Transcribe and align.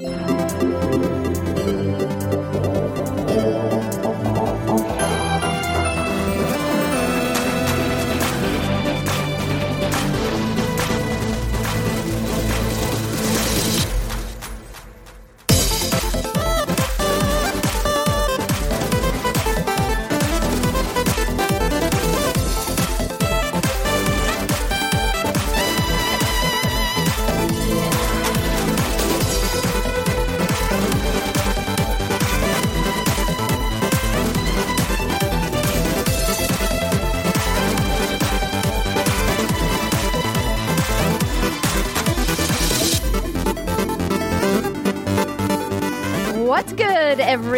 What's 0.00 0.58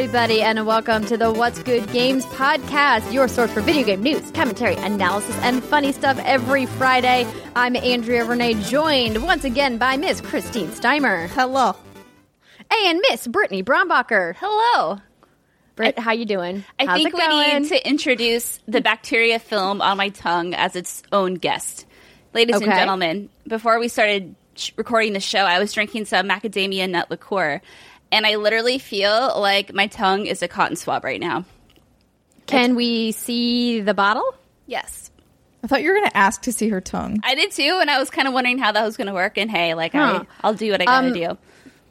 everybody, 0.01 0.41
and 0.41 0.67
welcome 0.67 1.05
to 1.05 1.15
the 1.15 1.31
What's 1.31 1.63
Good 1.63 1.87
Games 1.93 2.25
podcast, 2.25 3.13
your 3.13 3.29
source 3.29 3.51
for 3.51 3.61
video 3.61 3.85
game 3.85 4.03
news, 4.03 4.31
commentary, 4.31 4.75
analysis, 4.77 5.37
and 5.43 5.63
funny 5.63 5.93
stuff 5.93 6.19
every 6.25 6.65
Friday. 6.65 7.27
I'm 7.55 7.77
Andrea 7.77 8.25
Rene, 8.25 8.55
joined 8.63 9.23
once 9.23 9.45
again 9.45 9.77
by 9.77 9.99
Miss 9.99 10.23
Christine 10.23 10.69
Steimer. 10.69 11.29
Hello. 11.29 11.77
And 12.87 13.03
Miss 13.11 13.27
Brittany 13.27 13.63
Brombacher. 13.63 14.37
Hello. 14.37 15.01
Britt, 15.77 15.99
how 15.99 16.13
you 16.13 16.25
doing? 16.25 16.65
I 16.79 16.87
How's 16.87 17.03
think 17.03 17.15
we 17.15 17.59
need 17.59 17.69
to 17.69 17.87
introduce 17.87 18.59
the 18.67 18.81
bacteria 18.81 19.39
film 19.39 19.83
on 19.83 19.99
my 19.99 20.09
tongue 20.09 20.55
as 20.55 20.77
its 20.77 21.03
own 21.13 21.35
guest. 21.35 21.85
Ladies 22.33 22.57
and 22.57 22.65
gentlemen, 22.65 23.29
before 23.47 23.79
we 23.79 23.89
started 23.89 24.35
sh- 24.55 24.71
recording 24.77 25.13
the 25.13 25.21
show, 25.21 25.41
I 25.41 25.59
was 25.59 25.75
drinking 25.75 26.07
some 26.07 26.27
macadamia 26.27 26.89
nut 26.89 27.11
liqueur, 27.11 27.61
and 28.13 28.27
I 28.27 28.37
literally 28.37 28.79
feel 28.79 29.39
like 29.41 29.73
my 29.75 29.87
tongue 29.87 30.27
is 30.27 30.43
a 30.43 30.49
cotton 30.49 30.77
swab 30.77 31.05
right 31.05 31.21
now. 31.21 31.45
Can 32.47 32.75
we 32.75 33.13
see 33.13 33.81
the 33.81 33.95
bottle? 33.95 34.35
Yes. 34.67 35.11
I 35.63 35.67
thought 35.67 35.83
you 35.83 35.91
were 35.91 35.97
going 35.99 36.11
to 36.11 36.17
ask 36.17 36.43
to 36.43 36.53
see 36.53 36.69
her 36.71 36.81
tongue. 36.81 37.21
I 37.23 37.35
did 37.35 37.51
too, 37.53 37.79
and 37.81 37.91
I 37.91 37.99
was 37.99 38.11
kind 38.11 38.27
of 38.27 38.35
wondering 38.35 38.59
how 38.59 38.73
that 38.73 38.83
was 38.85 38.97
going 38.97 39.09
to 39.09 39.13
work. 39.13 39.37
And 39.39 39.51
hey, 39.51 39.75
like 39.75 39.93
Huh. 39.93 40.25
I, 40.25 40.27
I'll 40.47 40.55
do 40.55 40.71
what 40.73 40.81
I 40.81 40.85
gotta 40.87 41.07
Um, 41.09 41.13
do. 41.13 41.39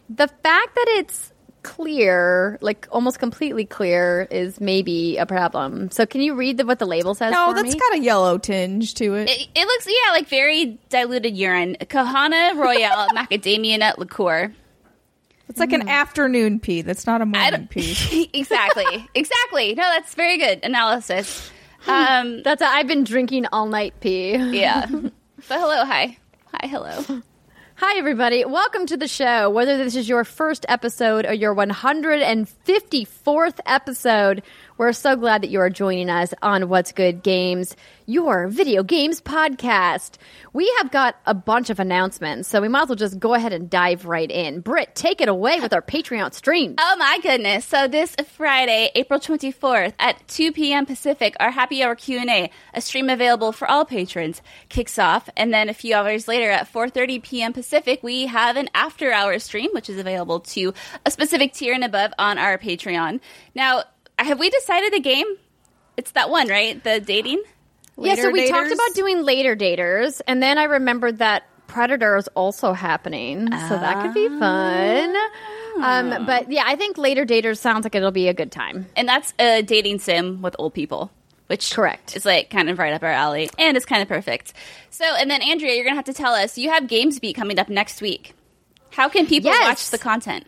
The 0.09 0.27
fact 0.27 0.75
that 0.75 0.85
it's 0.97 1.31
clear, 1.61 2.57
like 2.61 2.87
almost 2.91 3.19
completely 3.19 3.65
clear, 3.65 4.27
is 4.31 4.59
maybe 4.59 5.17
a 5.17 5.25
problem. 5.25 5.91
So, 5.91 6.05
can 6.05 6.21
you 6.21 6.33
read 6.35 6.57
the, 6.57 6.65
what 6.65 6.79
the 6.79 6.85
label 6.87 7.13
says? 7.13 7.31
No, 7.31 7.49
for 7.49 7.53
that's 7.55 7.73
me? 7.75 7.79
got 7.79 7.97
a 7.99 8.01
yellow 8.01 8.37
tinge 8.37 8.95
to 8.95 9.13
it. 9.15 9.29
It, 9.29 9.47
it 9.55 9.65
looks 9.65 9.87
yeah 9.87 10.11
like 10.13 10.27
very 10.27 10.79
diluted 10.89 11.37
urine. 11.37 11.77
Kahana 11.81 12.55
Royale 12.57 13.07
macadamia 13.15 13.79
nut 13.79 13.99
liqueur. 13.99 14.51
It's 15.49 15.59
like 15.59 15.73
an 15.73 15.89
afternoon 15.89 16.59
pee. 16.59 16.83
That's 16.83 17.07
not 17.07 17.21
a 17.21 17.25
morning 17.25 17.67
pee. 17.67 18.29
exactly. 18.33 19.09
Exactly. 19.15 19.73
No, 19.73 19.83
that's 19.83 20.13
very 20.13 20.37
good 20.37 20.59
analysis. 20.63 21.49
Um, 21.87 22.41
That's 22.43 22.61
a, 22.61 22.65
I've 22.65 22.87
been 22.87 23.03
drinking 23.03 23.47
all 23.51 23.65
night 23.65 23.95
pee. 23.99 24.35
yeah. 24.35 24.85
But 25.47 25.59
hello, 25.59 25.85
hi. 25.85 26.17
Hi, 26.53 26.67
hello. 26.67 27.21
Hi, 27.75 27.97
everybody. 27.97 28.43
Welcome 28.43 28.85
to 28.87 28.97
the 28.97 29.07
show. 29.07 29.49
Whether 29.49 29.77
this 29.77 29.95
is 29.95 30.09
your 30.09 30.25
first 30.25 30.65
episode 30.67 31.25
or 31.25 31.31
your 31.33 31.55
154th 31.55 33.59
episode, 33.65 34.43
we're 34.79 34.93
so 34.93 35.17
glad 35.17 35.43
that 35.43 35.49
you 35.49 35.59
are 35.59 35.69
joining 35.69 36.09
us 36.09 36.33
on 36.41 36.69
What's 36.69 36.93
Good 36.93 37.21
Games, 37.21 37.75
your 38.05 38.47
video 38.47 38.81
games 38.81 39.19
podcast. 39.19 40.13
We 40.53 40.73
have 40.77 40.89
got 40.89 41.17
a 41.25 41.33
bunch 41.33 41.69
of 41.69 41.81
announcements, 41.81 42.47
so 42.47 42.61
we 42.61 42.69
might 42.69 42.83
as 42.83 42.87
well 42.87 42.95
just 42.95 43.19
go 43.19 43.33
ahead 43.33 43.51
and 43.51 43.69
dive 43.69 44.05
right 44.05 44.31
in. 44.31 44.61
Britt, 44.61 44.95
take 44.95 45.19
it 45.19 45.27
away 45.27 45.59
with 45.59 45.73
our 45.73 45.81
Patreon 45.81 46.33
stream. 46.33 46.75
Oh 46.79 46.95
my 46.97 47.19
goodness. 47.21 47.65
So 47.65 47.89
this 47.89 48.15
Friday, 48.37 48.89
April 48.95 49.19
24th 49.19 49.95
at 49.99 50.25
2 50.29 50.53
p.m. 50.53 50.85
Pacific, 50.85 51.35
our 51.41 51.51
happy 51.51 51.83
hour 51.83 51.93
Q&A, 51.93 52.49
a 52.73 52.79
stream 52.79 53.09
available 53.09 53.51
for 53.51 53.69
all 53.69 53.83
patrons, 53.83 54.41
kicks 54.69 54.97
off. 54.97 55.29
And 55.35 55.53
then 55.53 55.67
a 55.67 55.73
few 55.73 55.93
hours 55.93 56.25
later 56.25 56.49
at 56.49 56.71
4.30 56.71 57.21
p.m. 57.21 57.51
Pacific, 57.51 58.01
we 58.01 58.27
have 58.27 58.55
an 58.55 58.69
after 58.73 59.11
hour 59.11 59.39
stream, 59.39 59.71
which 59.73 59.89
is 59.89 59.97
available 59.97 60.39
to 60.39 60.73
a 61.05 61.11
specific 61.11 61.51
tier 61.51 61.73
and 61.73 61.83
above 61.83 62.13
on 62.17 62.37
our 62.37 62.57
Patreon. 62.57 63.19
Now, 63.53 63.83
have 64.23 64.39
we 64.39 64.49
decided 64.49 64.93
the 64.93 64.99
game? 64.99 65.25
It's 65.97 66.11
that 66.11 66.29
one, 66.29 66.47
right? 66.47 66.81
The 66.83 66.99
dating? 66.99 67.43
yeah, 67.97 68.15
so 68.15 68.21
Later 68.29 68.31
we 68.31 68.49
talked 68.49 68.71
about 68.71 68.93
doing 68.95 69.23
later 69.23 69.55
daters, 69.55 70.21
and 70.27 70.41
then 70.41 70.57
I 70.57 70.63
remembered 70.65 71.17
that 71.17 71.43
Predator 71.67 72.15
is 72.17 72.27
also 72.29 72.73
happening, 72.73 73.47
so 73.67 73.77
that 73.77 74.01
could 74.01 74.13
be 74.13 74.27
fun. 74.39 75.15
Um, 75.81 76.25
but 76.25 76.51
yeah, 76.51 76.63
I 76.65 76.75
think 76.75 76.97
later 76.97 77.25
daters 77.25 77.57
sounds 77.57 77.83
like 77.85 77.93
it'll 77.95 78.11
be 78.11 78.27
a 78.27 78.33
good 78.33 78.51
time. 78.51 78.87
And 78.95 79.07
that's 79.07 79.33
a 79.39 79.61
dating 79.61 79.99
sim 79.99 80.41
with 80.41 80.55
old 80.57 80.73
people, 80.73 81.11
which 81.47 81.71
Correct. 81.73 82.15
is 82.15 82.25
like 82.25 82.49
kind 82.49 82.69
of 82.69 82.79
right 82.79 82.93
up 82.93 83.03
our 83.03 83.11
alley, 83.11 83.49
and 83.59 83.77
it's 83.77 83.85
kind 83.85 84.01
of 84.01 84.07
perfect. 84.07 84.53
So, 84.89 85.05
and 85.05 85.29
then 85.29 85.41
Andrea, 85.41 85.75
you're 85.75 85.83
gonna 85.83 85.95
have 85.95 86.05
to 86.05 86.13
tell 86.13 86.33
us 86.33 86.57
you 86.57 86.69
have 86.71 86.83
GamesBeat 86.83 87.35
coming 87.35 87.59
up 87.59 87.69
next 87.69 88.01
week. 88.01 88.33
How 88.91 89.07
can 89.09 89.27
people 89.27 89.51
Yes. 89.51 89.63
watch 89.67 89.89
the 89.91 89.97
content? 89.99 90.45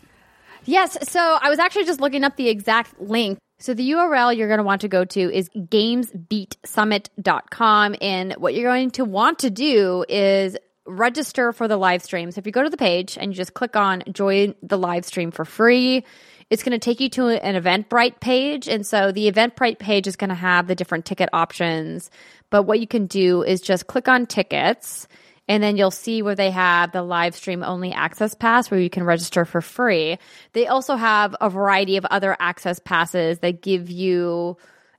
Yes. 0.66 0.98
So 1.10 1.20
I 1.42 1.50
was 1.50 1.60
actually 1.60 1.86
just 1.86 2.02
looking 2.02 2.24
up 2.24 2.36
the 2.36 2.50
exact 2.50 3.00
link. 3.00 3.38
So 3.62 3.74
the 3.76 3.92
URL 3.92 4.36
you're 4.36 4.48
going 4.48 4.58
to 4.58 4.64
want 4.64 4.82
to 4.82 4.88
go 4.88 5.06
to 5.06 5.20
is 5.20 5.48
gamesbeatsummit.com. 5.56 7.96
And 8.02 8.34
what 8.34 8.56
you're 8.56 8.70
going 8.70 8.90
to 8.92 9.06
want 9.06 9.40
to 9.40 9.50
do 9.52 10.04
is 10.10 10.58
register 10.88 11.54
for 11.54 11.68
the 11.68 11.78
live 11.78 12.02
stream. 12.02 12.32
So 12.32 12.40
if 12.40 12.48
you 12.48 12.52
go 12.52 12.64
to 12.64 12.72
the 12.72 12.78
page 12.78 13.20
and 13.20 13.32
you 13.32 13.36
just 13.36 13.54
click 13.54 13.76
on 13.76 14.02
join 14.12 14.56
the 14.64 14.80
live 14.80 15.06
stream 15.06 15.30
for 15.30 15.46
free, 15.46 16.04
it's 16.50 16.64
going 16.64 16.72
to 16.72 16.80
take 16.80 17.00
you 17.00 17.10
to 17.10 17.28
an 17.28 17.62
Eventbrite 17.62 18.20
page. 18.20 18.68
And 18.68 18.84
so 18.86 19.12
the 19.12 19.32
Eventbrite 19.32 19.78
page 19.78 20.08
is 20.08 20.16
going 20.16 20.30
to 20.30 20.36
have 20.36 20.66
the 20.66 20.74
different 20.74 21.06
ticket 21.06 21.30
options. 21.32 22.10
But 22.50 22.64
what 22.64 22.80
you 22.80 22.88
can 22.88 23.06
do 23.06 23.44
is 23.44 23.62
just 23.62 23.86
click 23.86 24.08
on 24.08 24.26
tickets 24.26 25.08
and 25.52 25.62
then 25.62 25.76
you'll 25.76 25.92
see 25.92 26.22
where 26.22 26.34
they 26.34 26.50
have 26.50 26.94
the 26.94 27.04
live 27.04 27.36
stream 27.36 27.62
only 27.62 27.92
access 27.92 28.34
pass 28.34 28.72
where 28.72 28.80
you 28.80 28.90
can 28.90 29.04
register 29.04 29.44
for 29.44 29.60
free. 29.60 30.18
They 30.54 30.68
also 30.68 30.96
have 30.96 31.36
a 31.42 31.50
variety 31.50 31.98
of 31.98 32.06
other 32.06 32.38
access 32.40 32.80
passes 32.80 33.40
that 33.40 33.62
give 33.62 33.90
you 33.90 34.56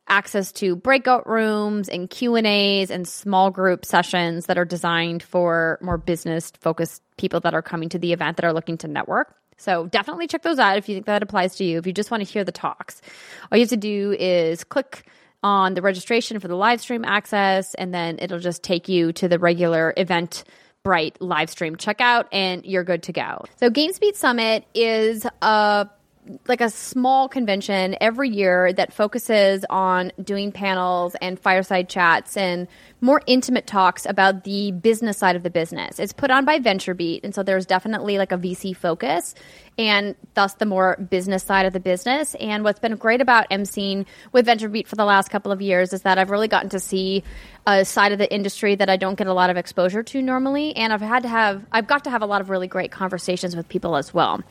access 0.09 0.53
to 0.53 0.77
breakout 0.77 1.27
rooms 1.27 1.89
and 1.89 2.11
Q&As 2.11 2.91
and 2.91 3.09
small 3.09 3.51
group 3.51 3.87
sessions 3.87 4.45
that 4.45 4.59
are 4.59 4.67
designed 4.67 5.23
for 5.23 5.79
more 5.81 5.97
business 5.97 6.53
focused 6.61 7.01
people 7.17 7.41
that 7.41 7.55
are 7.55 7.63
coming 7.63 7.89
to 7.89 7.99
the 7.99 8.13
event 8.13 8.37
that 8.37 8.45
are 8.45 8.53
looking 8.53 8.77
to 8.77 8.89
network. 8.89 9.35
So 9.57 9.87
definitely 9.87 10.27
check 10.27 10.43
those 10.43 10.59
out 10.59 10.77
if 10.77 10.87
you 10.87 10.95
think 10.95 11.07
that 11.07 11.23
applies 11.23 11.57
to 11.57 11.65
you. 11.65 11.79
If 11.79 11.87
you 11.87 11.95
just 11.95 12.11
want 12.11 12.23
to 12.27 12.31
hear 12.31 12.45
the 12.45 12.53
talks, 12.53 13.01
all 13.51 13.57
you 13.57 13.63
have 13.63 13.71
to 13.71 13.79
do 13.79 14.15
is 14.19 14.65
click 14.65 15.07
on 15.43 15.75
the 15.75 15.83
registration 15.83 16.39
for 16.41 16.49
the 16.49 16.57
live 16.57 16.81
stream 16.81 17.05
access, 17.05 17.75
and 17.75 17.93
then 17.93 18.19
it'll 18.21 18.39
just 18.39 18.63
take 18.63 18.89
you 18.89 19.13
to 19.15 19.29
the 19.29 19.39
regular 19.39 19.93
event 19.97 20.45
bright 20.83 21.21
live 21.21 21.49
stream 21.49 21.77
checkout 21.77 22.25
and 22.33 22.65
you're 22.65 22.85
good 22.85 23.05
to 23.05 23.13
go. 23.13 23.45
So 23.61 23.71
GamesBeat 23.71 24.17
Summit 24.17 24.65
is 24.75 25.27
a 25.41 25.89
like 26.47 26.61
a 26.61 26.71
small 26.71 27.29
convention 27.29 27.97
every 28.01 28.29
year 28.29 28.73
that 28.73 28.93
focuses 28.93 29.65
on 29.69 30.13
doing 30.23 30.53
panels 30.53 31.17
and 31.21 31.39
fireside 31.39 31.89
chats 31.89 32.37
and 32.37 32.69
more 33.01 33.21
intimate 33.27 33.67
talks 33.67 34.07
about 34.07 34.45
the 34.45 34.71
business 34.71 35.19
side 35.19 35.35
of 35.35 35.43
the 35.43 35.51
business. 35.51 35.99
It's 35.99 36.13
put 36.13 36.31
on 36.31 36.45
by 36.45 36.61
VentureBeat, 36.61 37.25
and 37.25 37.35
so 37.35 37.43
there's 37.43 37.67
definitely 37.67 38.19
like 38.19 38.31
a 38.31 38.39
VC 38.39 38.77
focus 38.77 39.35
and 39.79 40.15
thus 40.35 40.55
the 40.55 40.67
more 40.67 40.97
business 41.11 41.43
side 41.43 41.67
of 41.67 41.73
the 41.73 41.81
business. 41.81 42.37
And 42.37 42.63
what's 42.63 42.79
been 42.79 42.95
great 42.97 43.21
about 43.21 43.51
emceeing 43.51 44.07
with 44.31 44.47
VentureBeat 44.47 44.87
for 44.87 44.97
the 44.97 45.05
last 45.05 45.29
couple 45.29 45.51
of 45.51 45.61
years 45.61 45.93
is 45.93 46.03
that 46.03 46.19
I've 46.19 46.31
really 46.31 46.49
gotten 46.49 46.69
to 46.71 46.81
see 46.81 47.25
a 47.67 47.85
side 47.85 48.13
of 48.13 48.19
the 48.19 48.33
industry 48.33 48.77
that 48.77 48.89
I 48.89 48.97
don't 48.97 49.17
get 49.17 49.27
a 49.27 49.35
lot 49.35 49.51
of 49.51 49.57
exposure 49.57 50.05
to 50.05 50.23
normally, 50.23 50.77
and 50.77 50.93
I've 50.93 51.01
had 51.01 51.25
to 51.25 51.29
have 51.29 51.65
I've 51.73 51.89
got 51.89 52.05
to 52.05 52.11
have 52.11 52.23
a 52.23 52.27
lot 52.27 52.41
of 52.41 52.51
really 52.51 52.69
great 52.69 52.93
conversations 52.93 53.57
with 53.57 53.69
people 53.69 53.97
as 53.97 54.15
well. 54.15 54.43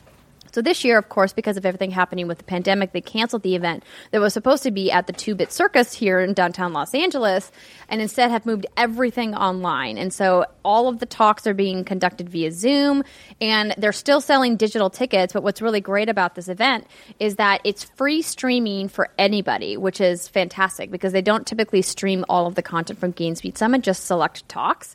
So 0.52 0.60
this 0.60 0.84
year, 0.84 0.98
of 0.98 1.08
course, 1.08 1.32
because 1.32 1.56
of 1.56 1.64
everything 1.64 1.90
happening 1.90 2.28
with 2.28 2.38
the 2.38 2.44
pandemic, 2.44 2.92
they 2.92 3.00
canceled 3.00 3.42
the 3.42 3.56
event 3.56 3.84
that 4.10 4.20
was 4.20 4.34
supposed 4.34 4.62
to 4.64 4.70
be 4.70 4.92
at 4.92 5.06
the 5.06 5.12
Two 5.12 5.34
Bit 5.34 5.50
Circus 5.50 5.94
here 5.94 6.20
in 6.20 6.34
downtown 6.34 6.74
Los 6.74 6.94
Angeles, 6.94 7.50
and 7.88 8.02
instead 8.02 8.30
have 8.30 8.44
moved 8.44 8.66
everything 8.76 9.34
online. 9.34 9.96
And 9.96 10.12
so 10.12 10.44
all 10.62 10.88
of 10.88 10.98
the 10.98 11.06
talks 11.06 11.46
are 11.46 11.54
being 11.54 11.84
conducted 11.84 12.28
via 12.28 12.52
Zoom, 12.52 13.02
and 13.40 13.74
they're 13.78 13.92
still 13.92 14.20
selling 14.20 14.56
digital 14.56 14.90
tickets. 14.90 15.32
But 15.32 15.42
what's 15.42 15.62
really 15.62 15.80
great 15.80 16.10
about 16.10 16.34
this 16.34 16.48
event 16.48 16.86
is 17.18 17.36
that 17.36 17.62
it's 17.64 17.84
free 17.84 18.20
streaming 18.20 18.88
for 18.88 19.08
anybody, 19.18 19.78
which 19.78 20.02
is 20.02 20.28
fantastic 20.28 20.90
because 20.90 21.12
they 21.14 21.22
don't 21.22 21.46
typically 21.46 21.80
stream 21.80 22.26
all 22.28 22.46
of 22.46 22.56
the 22.56 22.62
content 22.62 22.98
from 22.98 23.14
GamesBeat 23.14 23.56
Summit, 23.56 23.80
just 23.80 24.04
select 24.04 24.46
talks 24.50 24.94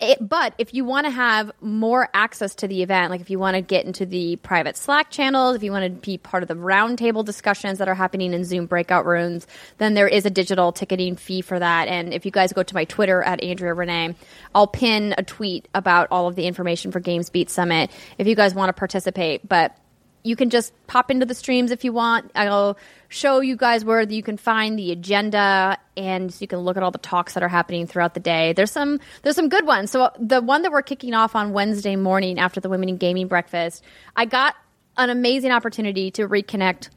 It, 0.00 0.18
but 0.20 0.54
if 0.58 0.74
you 0.74 0.84
want 0.84 1.06
to 1.06 1.10
have 1.10 1.52
more 1.60 2.08
access 2.12 2.56
to 2.56 2.68
the 2.68 2.82
event, 2.82 3.10
like 3.10 3.20
if 3.20 3.30
you 3.30 3.38
want 3.38 3.54
to 3.54 3.60
get 3.60 3.86
into 3.86 4.04
the 4.04 4.36
private 4.36 4.76
Slack 4.76 5.08
channels, 5.08 5.54
if 5.54 5.62
you 5.62 5.70
want 5.70 5.84
to 5.84 5.90
be 5.90 6.18
part 6.18 6.42
of 6.42 6.48
the 6.48 6.56
roundtable 6.56 7.24
discussions 7.24 7.78
that 7.78 7.88
are 7.88 7.94
happening 7.94 8.32
in 8.32 8.44
Zoom 8.44 8.66
breakout 8.66 9.06
rooms, 9.06 9.46
then 9.78 9.94
there 9.94 10.08
is 10.08 10.26
a 10.26 10.30
digital 10.30 10.72
ticketing 10.72 11.14
fee 11.14 11.42
for 11.42 11.60
that. 11.60 11.86
And 11.86 12.12
if 12.12 12.26
you 12.26 12.32
guys 12.32 12.52
go 12.52 12.64
to 12.64 12.74
my 12.74 12.84
Twitter 12.84 13.22
at 13.22 13.42
Andrea 13.42 13.72
Rene, 13.72 14.16
I'll 14.52 14.66
pin 14.66 15.14
a 15.16 15.22
tweet 15.22 15.68
about 15.74 16.08
all 16.10 16.26
of 16.26 16.34
the 16.34 16.46
information 16.46 16.90
for 16.90 16.98
Games 16.98 17.30
Beat 17.30 17.48
Summit 17.48 17.90
if 18.18 18.26
you 18.26 18.34
guys 18.34 18.52
want 18.52 18.70
to 18.70 18.72
participate. 18.72 19.48
But 19.48 19.76
you 20.24 20.34
can 20.34 20.50
just 20.50 20.72
pop 20.86 21.10
into 21.10 21.26
the 21.26 21.34
streams 21.34 21.70
if 21.70 21.84
you 21.84 21.92
want. 21.92 22.32
I'll 22.34 22.76
show 23.14 23.40
you 23.40 23.56
guys 23.56 23.84
where 23.84 24.02
you 24.02 24.22
can 24.22 24.36
find 24.36 24.78
the 24.78 24.90
agenda 24.90 25.78
and 25.96 26.34
you 26.40 26.48
can 26.48 26.58
look 26.58 26.76
at 26.76 26.82
all 26.82 26.90
the 26.90 26.98
talks 26.98 27.34
that 27.34 27.42
are 27.42 27.48
happening 27.48 27.86
throughout 27.86 28.14
the 28.14 28.20
day. 28.20 28.52
There's 28.52 28.72
some 28.72 28.98
there's 29.22 29.36
some 29.36 29.48
good 29.48 29.66
ones. 29.66 29.90
So 29.90 30.02
uh, 30.02 30.10
the 30.18 30.42
one 30.42 30.62
that 30.62 30.72
we're 30.72 30.82
kicking 30.82 31.14
off 31.14 31.36
on 31.36 31.52
Wednesday 31.52 31.94
morning 31.94 32.38
after 32.38 32.60
the 32.60 32.68
Women 32.68 32.88
in 32.88 32.96
Gaming 32.96 33.28
breakfast, 33.28 33.84
I 34.16 34.24
got 34.24 34.56
an 34.96 35.10
amazing 35.10 35.52
opportunity 35.52 36.10
to 36.12 36.28
reconnect 36.28 36.90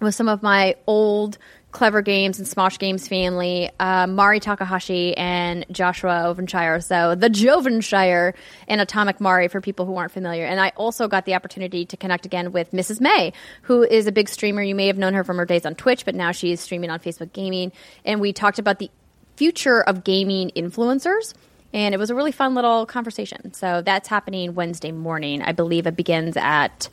with 0.00 0.14
some 0.14 0.28
of 0.28 0.42
my 0.42 0.76
old 0.86 1.38
Clevver 1.76 2.02
Games 2.02 2.38
and 2.38 2.48
Smosh 2.48 2.78
Games 2.78 3.06
family, 3.06 3.70
uh, 3.78 4.06
Mari 4.06 4.40
Takahashi 4.40 5.14
and 5.14 5.66
Joshua 5.70 6.22
Ovenshire. 6.24 6.82
So 6.82 7.14
the 7.14 7.28
Jovenshire 7.28 8.32
and 8.66 8.80
Atomic 8.80 9.20
Mari 9.20 9.48
for 9.48 9.60
people 9.60 9.84
who 9.84 9.94
aren't 9.96 10.10
familiar. 10.10 10.46
And 10.46 10.58
I 10.58 10.70
also 10.76 11.06
got 11.06 11.26
the 11.26 11.34
opportunity 11.34 11.84
to 11.84 11.96
connect 11.98 12.24
again 12.24 12.50
with 12.50 12.72
Mrs. 12.72 12.98
May, 12.98 13.34
who 13.60 13.82
is 13.82 14.06
a 14.06 14.12
big 14.12 14.30
streamer. 14.30 14.62
You 14.62 14.74
may 14.74 14.86
have 14.86 14.96
known 14.96 15.12
her 15.12 15.22
from 15.22 15.36
her 15.36 15.44
days 15.44 15.66
on 15.66 15.74
Twitch, 15.74 16.06
but 16.06 16.14
now 16.14 16.32
she 16.32 16.50
is 16.50 16.60
streaming 16.60 16.88
on 16.88 16.98
Facebook 16.98 17.34
Gaming. 17.34 17.72
And 18.06 18.22
we 18.22 18.32
talked 18.32 18.58
about 18.58 18.78
the 18.78 18.90
future 19.36 19.82
of 19.82 20.02
gaming 20.02 20.52
influencers. 20.56 21.34
And 21.74 21.94
it 21.94 21.98
was 21.98 22.08
a 22.08 22.14
really 22.14 22.32
fun 22.32 22.54
little 22.54 22.86
conversation. 22.86 23.52
So 23.52 23.82
that's 23.82 24.08
happening 24.08 24.54
Wednesday 24.54 24.92
morning. 24.92 25.42
I 25.42 25.52
believe 25.52 25.86
it 25.86 25.94
begins 25.94 26.38
at 26.38 26.88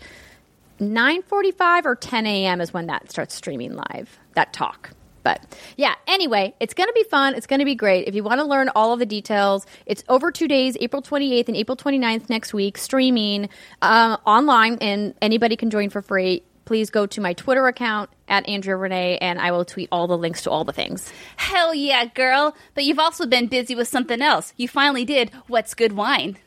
9:45 0.80 1.86
or 1.86 1.96
10 1.96 2.26
a.m. 2.26 2.62
is 2.62 2.74
when 2.74 2.88
that 2.88 3.12
starts 3.12 3.36
streaming 3.36 3.74
live. 3.74 4.20
That 4.36 4.54
talk. 4.54 4.92
But 5.24 5.58
yeah, 5.78 5.96
anyway, 6.06 6.54
it's 6.60 6.74
going 6.74 6.90
to 6.90 6.94
be 6.94 7.04
fun. 7.04 7.36
It's 7.36 7.48
going 7.48 7.60
to 7.60 7.66
be 7.66 7.76
great. 7.76 8.08
If 8.08 8.16
you 8.16 8.24
want 8.24 8.40
to 8.40 8.46
learn 8.46 8.70
all 8.76 8.94
of 8.94 9.00
the 9.00 9.06
details, 9.06 9.66
it's 9.86 10.04
over 10.10 10.32
two 10.32 10.48
days, 10.48 10.78
April 10.80 11.02
28th 11.02 11.48
and 11.48 11.58
April 11.58 11.78
29th 11.78 12.30
next 12.30 12.54
week, 12.54 12.78
streaming 12.78 13.50
um, 13.82 14.18
online, 14.26 14.78
and 14.82 15.14
anybody 15.22 15.56
can 15.56 15.70
join 15.70 15.90
for 15.90 16.02
free. 16.02 16.44
Please 16.66 16.90
go 16.90 17.06
to 17.06 17.20
my 17.20 17.34
Twitter 17.34 17.68
account 17.68 18.10
at 18.28 18.48
Andrea 18.48 18.78
Rene, 18.78 19.18
and 19.18 19.40
I 19.40 19.52
will 19.52 19.66
tweet 19.66 19.90
all 19.92 20.08
the 20.08 20.18
links 20.18 20.44
to 20.44 20.52
all 20.52 20.64
the 20.64 20.72
things. 20.72 21.12
Hell 21.36 21.74
yeah, 21.74 22.06
girl. 22.06 22.56
But 22.74 22.86
you've 22.86 23.00
also 23.00 23.26
been 23.26 23.48
busy 23.48 23.76
with 23.76 23.88
something 23.88 24.22
else. 24.22 24.54
You 24.56 24.68
finally 24.68 25.04
did 25.04 25.32
What's 25.48 25.74
Good 25.74 25.94
Wine. 25.94 26.38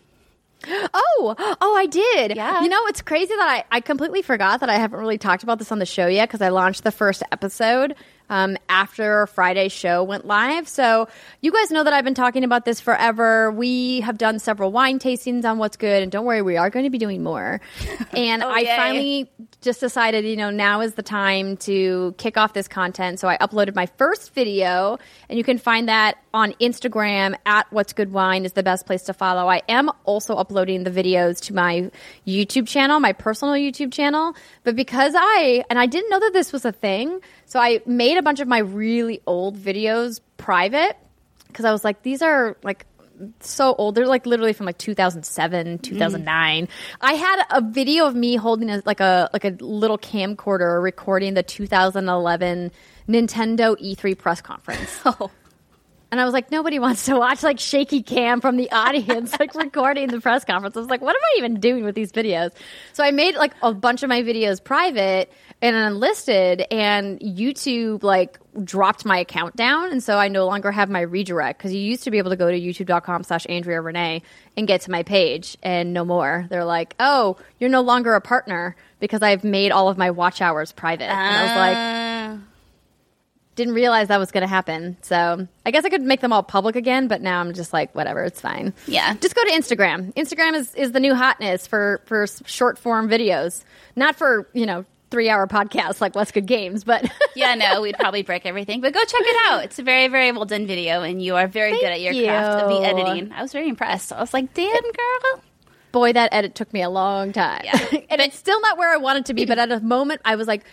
Oh, 0.69 1.35
oh, 1.61 1.77
I 1.77 1.87
did. 1.87 2.37
Yeah. 2.37 2.63
You 2.63 2.69
know, 2.69 2.81
it's 2.87 3.03
crazy 3.03 3.35
that 3.35 3.65
I, 3.71 3.77
I 3.77 3.81
completely 3.81 4.23
forgot 4.23 4.61
that 4.61 4.69
I 4.69 4.75
haven't 4.77 4.99
really 4.99 5.19
talked 5.19 5.43
about 5.43 5.59
this 5.59 5.71
on 5.73 5.79
the 5.79 5.87
show 5.87 6.07
yet 6.07 6.29
because 6.29 6.43
I 6.43 6.49
launched 6.49 6.85
the 6.85 6.93
first 6.93 7.23
episode 7.33 7.95
um, 8.29 8.57
after 8.69 9.27
Friday's 9.29 9.73
show 9.73 10.03
went 10.05 10.27
live. 10.27 10.69
So 10.69 11.09
you 11.41 11.53
guys 11.53 11.71
know 11.71 11.85
that 11.85 11.93
I've 11.93 12.05
been 12.05 12.15
talking 12.15 12.45
about 12.45 12.65
this 12.65 12.81
forever. 12.81 13.51
We 13.53 14.01
have 14.01 14.19
done 14.19 14.39
several 14.39 14.73
wine 14.73 14.99
tastings 14.99 15.45
on 15.45 15.59
what's 15.59 15.77
good, 15.77 16.03
and 16.03 16.11
don't 16.13 16.25
worry, 16.25 16.43
we 16.43 16.57
are 16.57 16.71
going 16.71 16.85
to 16.85 16.91
be 16.91 16.99
doing 16.99 17.23
more. 17.23 17.61
And 18.17 18.43
Oh, 18.43 18.49
I 18.49 18.61
yay. 18.61 18.77
finally 18.77 19.31
just 19.61 19.81
decided, 19.81 20.25
you 20.25 20.37
know, 20.37 20.51
now 20.51 20.81
is 20.81 20.95
the 20.95 21.03
time 21.03 21.57
to 21.59 22.15
kick 22.19 22.37
off 22.39 22.55
this 22.55 22.67
content. 22.69 23.21
So 23.21 23.29
I 23.29 23.37
uploaded 23.39 23.75
my 23.75 23.87
first 23.99 24.33
video, 24.35 24.99
and 25.29 25.37
you 25.37 25.45
can 25.45 25.59
find 25.59 25.89
that 25.89 26.17
on 26.33 26.53
Instagram 26.55 27.37
at 27.45 27.71
What's 27.73 27.93
Good 27.93 28.13
Wine 28.13 28.45
is 28.45 28.53
the 28.55 28.63
best 28.63 28.87
place 28.87 29.03
to 29.05 29.13
follow. 29.13 29.49
I 29.49 29.63
am 29.69 29.91
also 30.05 30.35
uploading 30.37 30.85
the 30.85 30.91
videos 30.91 31.41
to 31.47 31.55
my 31.55 31.91
YouTube 32.27 32.69
channel, 32.69 33.01
my 33.01 33.13
personal 33.13 33.55
YouTube 33.55 33.93
channel. 33.93 34.35
But 34.65 34.77
because 34.77 35.13
I, 35.17 35.65
and 35.69 35.79
I 35.79 35.87
didn't 35.87 36.11
know 36.11 36.21
that 36.21 36.33
this 36.33 36.53
was 36.53 36.65
a 36.65 36.73
thing, 36.73 37.21
so 37.47 37.61
I 37.61 37.81
made 37.87 38.19
a 38.19 38.23
bunch 38.23 38.41
of 38.41 38.49
my 38.49 38.59
really 38.59 39.23
old 39.27 39.57
videos 39.57 40.21
private 40.37 40.97
because 41.47 41.65
I 41.65 41.73
was 41.73 41.85
like, 41.85 42.03
these 42.03 42.21
are 42.21 42.57
like 42.63 42.87
so 43.41 43.75
old. 43.75 43.95
They're 43.95 44.07
like 44.07 44.27
literally 44.27 44.53
from 44.53 44.67
like 44.67 44.79
2007, 44.79 45.79
mm. 45.79 45.83
2009. 45.83 46.69
I 47.01 47.13
had 47.13 47.45
a 47.51 47.61
video 47.63 48.07
of 48.07 48.15
me 48.15 48.37
holding 48.37 48.69
a, 48.69 48.83
like 48.85 49.01
a 49.01 49.31
like 49.33 49.45
a 49.45 49.57
little 49.61 49.97
camcorder 49.97 50.83
recording 50.83 51.35
the 51.35 51.43
2011 51.43 52.73
Nintendo 53.09 53.81
E3 53.81 54.19
press 54.19 54.41
conference. 54.41 55.01
Oh. 55.07 55.31
And 56.13 56.21
I 56.21 56.25
was 56.25 56.33
like, 56.33 56.53
nobody 56.53 56.79
wants 56.79 57.07
to 57.07 57.17
watch 57.17 57.43
like 57.43 57.59
shaky 57.59 58.01
cam 58.03 58.41
from 58.41 58.57
the 58.57 58.71
audience, 58.71 59.35
like 59.41 59.55
recording 59.57 60.09
the 60.09 60.21
press 60.21 60.45
conference. 60.45 60.77
I 60.77 60.81
was 60.81 60.89
like, 60.89 61.01
what 61.01 61.17
am 61.17 61.23
I 61.23 61.39
even 61.39 61.59
doing 61.59 61.85
with 61.85 61.97
these 61.97 62.13
videos? 62.13 62.53
So 62.93 63.03
I 63.03 63.11
made 63.11 63.35
like 63.35 63.55
a 63.61 63.75
bunch 63.75 64.05
of 64.05 64.09
my 64.09 64.23
videos 64.23 64.63
private 64.63 65.33
and 65.63 65.75
unlisted, 65.75 66.67
and 66.71 67.19
YouTube 67.21 68.03
like 68.03 68.39
dropped 68.63 69.05
my 69.05 69.19
account 69.19 69.57
down. 69.57 69.91
And 69.91 70.03
so 70.03 70.19
I 70.19 70.29
no 70.29 70.47
longer 70.47 70.71
have 70.71 70.91
my 70.91 71.01
redirect 71.01 71.59
because 71.59 71.75
you 71.75 71.81
used 71.81 72.05
to 72.05 72.11
be 72.11 72.19
able 72.19 72.31
to 72.31 72.37
go 72.37 72.51
to 72.51 72.59
youtube.com 72.59 73.25
slash 73.25 73.47
Andrea 73.49 73.81
Rene 73.81 74.23
and 74.57 74.67
get 74.67 74.83
to 74.83 74.91
my 74.91 75.03
page 75.03 75.57
and 75.63 75.93
no 75.93 76.05
more. 76.05 76.47
They're 76.51 76.65
like, 76.65 76.95
oh, 77.01 77.37
you're 77.59 77.71
no 77.71 77.81
longer 77.81 78.15
a 78.15 78.21
partner 78.21 78.77
because 79.01 79.23
I've 79.23 79.45
made 79.45 79.73
all 79.73 79.89
of 79.89 79.99
my 79.99 80.11
watch 80.11 80.41
hours 80.41 80.73
private. 80.73 81.11
And 81.11 81.37
I 81.37 81.43
was 81.43 81.57
like, 81.57 81.77
Uh, 81.77 82.43
didn't 83.57 83.75
realize 83.75 84.09
that 84.09 84.19
was 84.19 84.31
going 84.31 84.43
to 84.43 84.49
happen. 84.49 84.99
So 85.01 85.49
I 85.65 85.71
guess 85.71 85.87
I 85.87 85.89
could 85.89 86.03
make 86.03 86.21
them 86.21 86.33
all 86.33 86.43
public 86.43 86.77
again, 86.77 87.09
but 87.09 87.23
now 87.23 87.41
I'm 87.41 87.55
just 87.55 87.73
like, 87.73 87.95
whatever, 87.95 88.23
it's 88.23 88.41
fine. 88.41 88.75
Yeah. 88.87 89.15
Just 89.15 89.35
go 89.35 89.43
to 89.45 89.51
Instagram. 89.51 90.13
Instagram 90.13 90.55
is, 90.55 90.75
is 90.75 90.93
the 90.93 91.01
new 91.01 91.15
hotness 91.15 91.67
for, 91.67 92.03
for 92.05 92.27
short 92.45 92.79
form 92.79 93.09
videos, 93.09 93.65
not 93.97 94.15
for, 94.15 94.47
you 94.53 94.67
know, 94.67 94.85
three 95.11 95.29
hour 95.29 95.47
podcast 95.47 96.01
like 96.01 96.15
What's 96.15 96.33
Good 96.33 96.47
Games, 96.47 96.85
but 96.85 97.09
yeah, 97.37 97.55
no, 97.55 97.81
we'd 97.81 97.97
probably 97.99 98.23
break 98.23 98.47
everything. 98.47 98.81
But 98.81 98.93
go 98.93 99.01
check 99.01 99.23
it 99.23 99.37
out. 99.47 99.65
It's 99.65 99.79
a 99.79 99.83
very, 99.83 100.09
very 100.09 100.33
well 100.33 100.45
done 100.45 100.67
video, 100.67 101.03
and 101.03 101.23
you 101.23 101.37
are 101.37 101.47
very 101.47 101.73
good 101.73 101.85
at 101.85 102.01
your 102.01 102.13
craft 102.13 102.65
of 102.65 102.69
the 102.71 102.87
editing. 102.87 103.33
I 103.33 103.43
was 103.43 103.53
very 103.53 103.69
impressed. 103.69 104.13
I 104.13 104.21
was 104.21 104.35
like, 104.35 104.53
damn, 104.55 104.83
girl. 104.83 105.43
boy, 105.93 106.13
that 106.13 106.31
edit 106.33 106.55
took 106.55 106.73
me 106.73 106.83
a 106.83 106.91
long 106.91 107.33
time. 107.33 107.63
Yeah. 107.65 107.79
and 108.11 108.21
it's 108.21 108.37
still 108.37 108.61
not 108.61 108.79
where 108.79 108.93
I 108.93 108.97
want 108.97 109.19
it 109.21 109.27
to 109.27 109.35
be, 109.35 109.45
but 109.47 109.59
at 109.59 109.71
a 109.71 109.81
moment 109.81 110.21
I 110.25 110.37
was 110.37 110.47
like, 110.47 110.65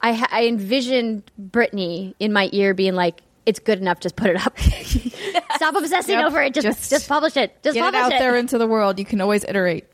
I, 0.00 0.26
I 0.30 0.46
envisioned 0.46 1.30
Brittany 1.38 2.14
in 2.18 2.32
my 2.32 2.48
ear 2.52 2.74
being 2.74 2.94
like, 2.94 3.22
it's 3.46 3.58
good 3.58 3.80
enough, 3.80 4.00
just 4.00 4.14
put 4.14 4.28
it 4.30 4.46
up. 4.46 4.58
Stop 5.56 5.74
obsessing 5.74 6.18
Yep, 6.18 6.26
over 6.26 6.42
it. 6.42 6.54
Just, 6.54 6.66
just, 6.66 6.90
just 6.90 7.08
publish 7.08 7.36
it. 7.36 7.56
Just 7.62 7.74
Get 7.74 7.80
it 7.80 7.92
publish 7.94 8.14
out 8.14 8.18
there 8.18 8.36
into 8.36 8.58
the 8.58 8.66
world. 8.66 8.98
You 8.98 9.06
can 9.06 9.20
always 9.22 9.42
iterate. 9.44 9.86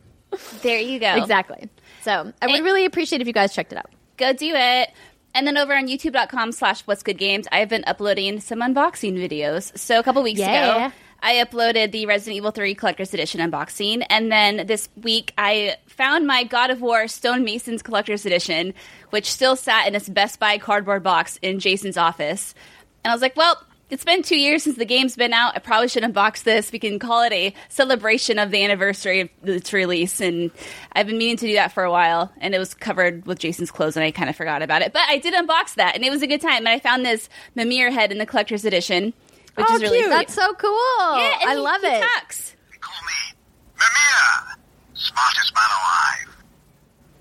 There 0.62 0.81
you 0.81 0.99
go. 0.99 1.14
Exactly. 1.14 1.70
So 2.04 2.32
I 2.40 2.46
would 2.46 2.56
And- 2.56 2.64
really 2.64 2.84
appreciate 2.84 3.20
if 3.20 3.26
you 3.26 3.32
guys 3.32 3.54
checked 3.54 3.72
it 3.72 3.78
out. 3.78 3.90
Go 4.16 4.32
do 4.32 4.52
it. 4.54 4.90
And 5.34 5.46
then 5.46 5.56
over 5.58 5.75
on 5.75 5.88
youtube.com 5.88 6.52
slash 6.52 6.82
what's 6.82 7.02
good 7.02 7.18
games, 7.18 7.49
I've 7.50 7.68
been 7.68 7.82
uploading 7.87 8.38
some 8.40 8.61
unboxing 8.61 9.14
videos. 9.18 9.76
So 9.76 9.99
a 9.99 10.02
couple 10.04 10.23
weeks 10.23 10.38
Yeah. 10.38 10.87
ago, 10.87 10.94
I 11.20 11.34
uploaded 11.44 11.90
the 11.90 12.06
Resident 12.06 12.37
Evil 12.37 12.52
3 12.52 12.75
Collector's 12.76 13.12
Edition 13.14 13.40
unboxing. 13.40 14.06
And 14.11 14.30
then 14.30 14.66
this 14.66 14.88
week, 15.02 15.32
I 15.37 15.76
found 15.87 16.26
my 16.26 16.44
God 16.44 16.70
of 16.70 16.80
War 16.82 17.08
Stone 17.08 17.42
Masons 17.44 17.82
Collector's 17.82 18.25
Edition, 18.26 18.75
which 19.11 19.32
still 19.32 19.56
sat 19.56 19.88
in 19.88 19.94
its 19.96 20.08
Best 20.08 20.38
Buy 20.38 20.58
cardboard 20.58 21.02
box 21.02 21.38
in 21.42 21.58
Jason's 21.58 21.96
office. 21.96 22.54
And 23.02 23.11
I 23.11 23.14
was 23.14 23.23
like, 23.23 23.37
well, 23.37 23.61
it's 23.91 24.05
been 24.05 24.23
two 24.23 24.38
years 24.38 24.62
since 24.64 24.76
the 24.76 24.85
game's 24.87 25.14
been 25.14 25.33
out. 25.33 25.55
I 25.57 25.59
probably 25.59 25.88
should 25.88 26.03
unbox 26.03 26.43
this. 26.43 26.73
We 26.73 26.79
can 26.79 26.99
call 26.99 27.23
it 27.23 27.33
a 27.33 27.55
celebration 27.69 28.38
of 28.38 28.50
the 28.50 28.64
anniversary 28.64 29.21
of 29.21 29.29
its 29.45 29.73
release. 29.73 30.21
And 30.21 30.50
I've 30.93 31.07
been 31.07 31.19
meaning 31.19 31.37
to 31.37 31.47
do 31.47 31.53
that 31.55 31.73
for 31.73 31.85
a 31.85 31.91
while. 31.91 32.33
And 32.38 32.55
it 32.55 32.59
was 32.59 32.75
covered 32.75 33.26
with 33.26 33.38
Jason's 33.38 33.71
clothes, 33.71 33.97
and 33.97 34.05
I 34.05 34.11
kind 34.11 34.31
of 34.31 34.37
forgot 34.37 34.62
about 34.62 34.83
it. 34.83 34.93
But 34.93 35.03
I 35.09 35.19
did 35.19 35.35
unbox 35.35 35.75
that, 35.75 35.95
and 35.95 36.05
it 36.05 36.11
was 36.11 36.23
a 36.23 36.26
good 36.26 36.41
time. 36.41 36.59
And 36.59 36.69
I 36.69 36.79
found 36.81 37.05
this 37.05 37.29
Mimir 37.55 37.91
head 37.91 38.11
in 38.11 38.19
the 38.19 38.26
collector's 38.26 38.64
edition, 38.64 39.12
which 39.55 39.67
Oh, 39.69 39.76
is 39.76 39.83
really 39.83 39.99
cute. 39.99 40.11
cute. 40.11 40.19
That's 40.19 40.35
so 40.35 40.55
cool. 40.55 40.71
yeah, 41.19 41.38
and 41.43 41.50
I 41.50 41.55
he- 41.55 41.61
love 41.61 41.81
he 41.83 41.87
it. 41.88 42.03
talks. 42.19 42.57
They 42.73 42.79
call 42.79 42.95
me 43.07 43.37
Mimir, 43.79 44.57
smartest 44.95 45.55
man 45.55 45.64
alive. 45.71 46.37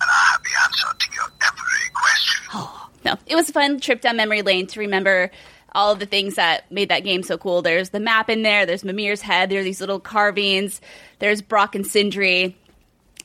And 0.02 0.10
I 0.10 0.32
have 0.32 0.44
the 0.44 0.50
answer 0.64 0.88
to 0.98 1.14
your 1.14 1.26
every 1.46 1.92
question. 1.94 2.70
No, 3.06 3.18
it 3.26 3.36
was 3.36 3.50
a 3.50 3.52
fun 3.52 3.82
trip 3.82 4.00
down 4.00 4.16
memory 4.16 4.44
lane 4.44 4.66
to 4.68 4.80
remember 4.80 5.30
all 5.76 5.92
of 5.92 6.00
the 6.00 6.06
things 6.06 6.36
that 6.36 6.72
made 6.72 6.90
that 6.90 7.04
game 7.04 7.24
so 7.24 7.38
cool. 7.38 7.62
There's 7.62 7.90
the 7.90 8.00
map 8.00 8.30
in 8.30 8.44
there. 8.44 8.66
There's 8.66 8.84
Mimir's 8.84 9.22
head. 9.22 9.50
There 9.50 9.60
are 9.60 9.64
these 9.64 9.80
little 9.80 10.00
carvings. 10.00 10.82
There's 11.20 11.42
Brok 11.42 11.76
and 11.76 11.86
Sindri, 11.86 12.56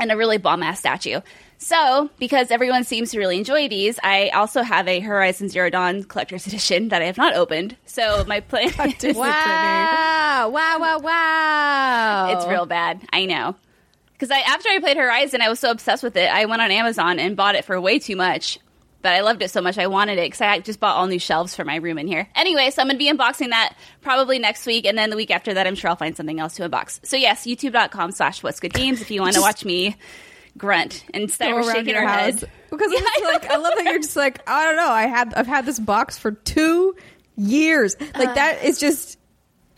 and 0.01 0.13
a 0.13 0.17
really 0.17 0.39
bomb 0.39 0.63
ass 0.63 0.79
statue. 0.79 1.21
So, 1.61 2.09
because 2.21 2.53
everyone 2.53 2.85
seems 2.85 3.11
to 3.11 3.19
really 3.19 3.37
enjoy 3.37 3.69
these, 3.69 3.99
I 4.05 4.29
also 4.29 4.63
have 4.63 4.87
a 4.87 5.01
Horizon 5.01 5.49
Zero 5.49 5.71
Dawn 5.71 6.05
collector's 6.05 6.47
edition 6.47 6.89
that 6.89 7.03
I 7.03 7.07
have 7.07 7.19
not 7.19 7.35
opened. 7.35 7.77
So 7.85 8.25
my 8.29 8.39
plan 8.41 8.71
Disney 8.99 9.15
Wow. 9.21 10.51
Wow, 10.51 10.79
wow, 10.79 10.99
wow. 11.01 12.37
It's 12.37 12.47
real 12.47 12.65
bad. 12.65 13.03
I 13.13 13.27
know. 13.27 13.57
Because 14.13 14.31
I 14.31 14.39
after 14.39 14.69
I 14.69 14.79
played 14.79 14.97
Horizon, 14.97 15.43
I 15.43 15.49
was 15.49 15.59
so 15.59 15.71
obsessed 15.71 16.03
with 16.05 16.17
it. 16.17 16.29
I 16.31 16.45
went 16.45 16.63
on 16.63 16.71
Amazon 16.71 17.19
and 17.19 17.37
bought 17.37 17.57
it 17.57 17.65
for 17.65 17.81
way 17.81 17.99
too 17.99 18.17
much. 18.17 18.59
But 19.09 19.15
I 19.15 19.21
loved 19.21 19.41
it 19.41 19.51
so 19.51 19.63
much 19.63 19.79
I 19.79 19.87
wanted 19.87 20.19
it 20.19 20.27
because 20.27 20.43
I 20.43 20.59
just 20.59 20.81
bought 20.81 20.97
all 20.97 21.07
new 21.07 21.19
shelves 21.19 21.57
for 21.57 21.65
my 21.65 21.77
room 21.77 21.97
in 21.97 22.07
here. 22.07 22.29
Anyway, 22.35 22.69
so 22.69 22.83
I'm 22.83 22.89
going 22.89 22.97
to 22.97 22.99
be 22.99 23.11
unboxing 23.11 23.49
that 23.49 23.75
probably 24.03 24.39
next 24.39 24.67
week, 24.67 24.85
and 24.85 24.99
then 24.99 25.09
the 25.09 25.17
week 25.17 25.31
after 25.31 25.55
that, 25.55 25.67
I'm 25.67 25.77
sure 25.77 25.89
I'll 25.89 25.97
find 25.97 26.15
something 26.15 26.39
else 26.39 26.57
to 26.57 26.69
unbox. 26.69 27.01
So 27.07 27.17
yes, 27.17 27.47
youtube.com 27.47 28.13
slash 28.13 28.43
what's 28.43 28.61
good 28.61 28.75
games 28.75 29.01
if 29.01 29.11
you 29.11 29.23
want 29.23 29.35
to 29.37 29.41
watch 29.41 29.65
me 29.65 29.97
grunt 30.59 31.07
instead 31.15 31.57
of 31.57 31.65
shaking 31.65 31.95
her 31.95 32.07
house. 32.07 32.41
head. 32.41 32.51
Because 32.69 32.93
it's 32.93 33.25
like 33.25 33.51
I 33.51 33.57
love 33.57 33.73
that 33.77 33.85
you're 33.87 33.99
just 33.99 34.15
like 34.15 34.43
I 34.47 34.67
don't 34.67 34.77
know. 34.77 34.91
I 34.91 35.07
had 35.07 35.33
I've 35.33 35.47
had 35.47 35.65
this 35.65 35.79
box 35.79 36.19
for 36.19 36.33
two 36.33 36.95
years. 37.35 37.97
Like 37.99 38.35
that 38.35 38.59
uh. 38.59 38.67
is 38.67 38.79
just 38.79 39.19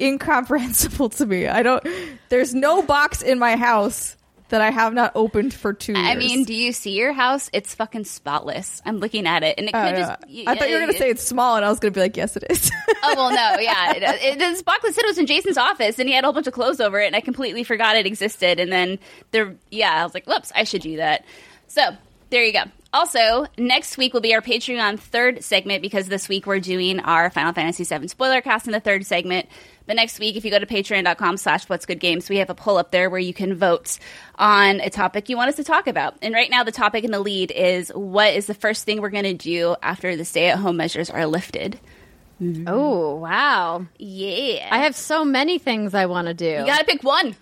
incomprehensible 0.01 1.11
to 1.11 1.25
me. 1.25 1.47
I 1.47 1.63
don't. 1.63 1.87
There's 2.31 2.53
no 2.53 2.83
box 2.83 3.23
in 3.23 3.39
my 3.39 3.55
house 3.55 4.17
that 4.51 4.61
I 4.61 4.71
have 4.71 4.93
not 4.95 5.13
opened 5.15 5.53
for 5.55 5.73
two 5.73 5.93
years. 5.95 6.07
I 6.07 6.15
mean, 6.15 6.45
do 6.45 6.55
you 6.55 6.73
see 6.73 6.93
your 6.93 7.13
house? 7.13 7.51
It's 7.53 7.75
fucking 7.75 8.05
spotless. 8.05 8.81
I'm 8.85 8.99
looking 8.99 9.27
at 9.27 9.43
it, 9.43 9.55
and 9.59 9.69
it 9.69 9.75
Oh, 9.75 9.83
could 9.83 9.99
yeah. 9.99 10.17
just. 10.21 10.49
I 10.49 10.55
thought 10.57 10.69
you 10.69 10.75
were 10.77 10.81
going 10.83 10.93
to 10.93 10.99
say 10.99 11.11
it's 11.11 11.23
small, 11.25 11.57
and 11.57 11.65
I 11.65 11.69
was 11.71 11.81
going 11.81 11.93
to 11.93 11.97
be 11.99 12.03
like, 12.03 12.17
yes, 12.17 12.37
it 12.37 12.45
is. 12.51 12.71
oh 13.03 13.15
well, 13.17 13.31
no, 13.31 13.61
yeah. 13.61 13.93
It, 13.97 14.03
it, 14.23 14.39
this 14.39 14.63
box 14.63 14.83
said 14.95 15.05
it 15.05 15.09
was 15.09 15.19
in 15.19 15.27
Jason's 15.27 15.59
office, 15.59 15.99
and 15.99 16.09
he 16.09 16.15
had 16.15 16.25
a 16.25 16.27
whole 16.27 16.35
bunch 16.35 16.47
of 16.47 16.53
clothes 16.53 16.81
over 16.81 17.01
it, 17.01 17.07
and 17.07 17.17
I 17.17 17.21
completely 17.21 17.65
forgot 17.65 17.97
it 17.97 18.07
existed. 18.07 18.61
And 18.61 18.71
then 18.71 18.99
there, 19.31 19.57
yeah, 19.71 20.01
I 20.01 20.05
was 20.05 20.15
like, 20.15 20.27
whoops, 20.27 20.53
I 20.55 20.65
should 20.65 20.83
do 20.83 20.97
that. 20.99 21.25
So 21.69 21.83
there 22.31 22.45
you 22.45 22.53
go. 22.53 22.63
Also, 22.93 23.47
next 23.57 23.97
week 23.99 24.13
will 24.13 24.21
be 24.21 24.35
our 24.35 24.41
Patreon 24.41 24.99
third 24.99 25.45
segment 25.45 25.81
because 25.81 26.07
this 26.09 26.29
week 26.29 26.45
we're 26.47 26.59
doing 26.59 26.99
our 26.99 27.31
Final 27.31 27.53
Fantasy 27.53 27.85
VII 27.85 28.09
spoiler 28.09 28.41
cast 28.41 28.67
in 28.67 28.73
the 28.73 28.81
third 28.81 29.07
segment. 29.07 29.49
But 29.91 29.97
next 29.97 30.21
week, 30.21 30.37
if 30.37 30.45
you 30.45 30.53
go 30.53 30.59
to 30.61 30.67
patreon.com 30.67 31.37
slash 31.37 31.65
what's 31.65 31.85
good 31.85 31.99
games, 31.99 32.29
we 32.29 32.37
have 32.37 32.49
a 32.49 32.55
poll 32.55 32.79
up 32.79 32.93
there 32.93 33.11
where 33.11 33.19
you 33.19 33.35
can 33.35 33.57
vote 33.57 33.99
on 34.37 34.79
a 34.79 34.89
topic 34.89 35.29
you 35.29 35.37
want 35.37 35.49
us 35.49 35.57
to 35.57 35.65
talk 35.65 35.89
about. 35.89 36.15
And 36.23 36.33
right 36.33 36.49
now, 36.49 36.63
the 36.63 36.71
topic 36.71 37.03
in 37.03 37.11
the 37.11 37.19
lead 37.19 37.51
is 37.51 37.89
what 37.89 38.33
is 38.33 38.47
the 38.47 38.55
first 38.55 38.85
thing 38.85 39.01
we're 39.01 39.11
going 39.11 39.25
to 39.25 39.35
do 39.35 39.75
after 39.83 40.15
the 40.15 40.25
stay 40.25 40.49
at 40.49 40.59
home 40.61 40.77
measures 40.77 41.11
are 41.11 41.27
lifted? 41.27 41.81
Oh, 42.69 43.17
wow. 43.17 43.85
Yeah. 43.99 44.69
I 44.71 44.79
have 44.85 44.95
so 44.95 45.25
many 45.25 45.59
things 45.59 45.93
I 45.93 46.07
want 46.07 46.29
to 46.29 46.35
do. 46.35 46.45
You 46.47 46.67
gotta 46.67 46.85
pick 46.85 47.03
one. 47.03 47.35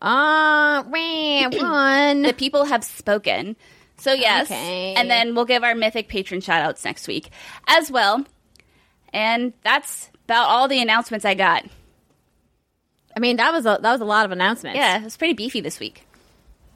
Uh, 0.00 0.84
wah, 0.86 1.48
one. 1.50 2.22
The 2.22 2.32
people 2.32 2.64
have 2.64 2.84
spoken. 2.84 3.56
So, 3.96 4.12
yes. 4.12 4.46
Okay. 4.46 4.94
And 4.94 5.10
then 5.10 5.34
we'll 5.34 5.46
give 5.46 5.64
our 5.64 5.74
mythic 5.74 6.06
patron 6.06 6.42
shout 6.42 6.62
outs 6.62 6.84
next 6.84 7.08
week 7.08 7.30
as 7.66 7.90
well. 7.90 8.24
And 9.12 9.52
that's 9.64 10.11
about 10.32 10.48
all 10.48 10.66
the 10.66 10.80
announcements 10.80 11.26
I 11.26 11.34
got. 11.34 11.64
I 13.14 13.20
mean, 13.20 13.36
that 13.36 13.52
was 13.52 13.66
a 13.66 13.78
that 13.82 13.92
was 13.92 14.00
a 14.00 14.06
lot 14.06 14.24
of 14.24 14.32
announcements. 14.32 14.78
Yeah, 14.78 14.98
it 14.98 15.04
was 15.04 15.16
pretty 15.18 15.34
beefy 15.34 15.60
this 15.60 15.78
week. 15.78 16.06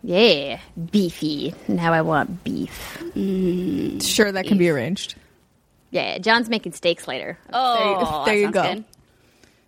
yeah, 0.02 0.60
beefy. 0.90 1.54
Now 1.66 1.94
I 1.94 2.02
want 2.02 2.44
beef. 2.44 2.98
sure, 4.02 4.30
that 4.30 4.44
can 4.46 4.58
be 4.58 4.68
arranged. 4.68 5.14
Yeah, 5.90 6.18
John's 6.18 6.50
making 6.50 6.72
steaks 6.72 7.08
later. 7.08 7.38
Oh, 7.50 8.24
there 8.26 8.36
you 8.36 8.50
that 8.50 8.54
sounds 8.54 8.68
go. 8.68 8.74
good. 8.74 8.84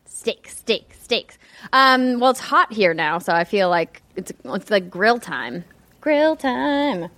Steak, 0.04 0.49
steak, 0.49 0.95
steaks. 1.00 1.38
Um, 1.73 2.21
well, 2.21 2.33
it's 2.33 2.40
hot 2.40 2.71
here 2.71 2.92
now, 2.92 3.18
so 3.18 3.33
I 3.33 3.45
feel 3.45 3.71
like 3.71 4.02
it's 4.16 4.33
it's 4.45 4.71
like 4.71 4.90
grill 4.90 5.18
time. 5.18 5.64
Grill 6.02 6.37
time. 6.37 7.09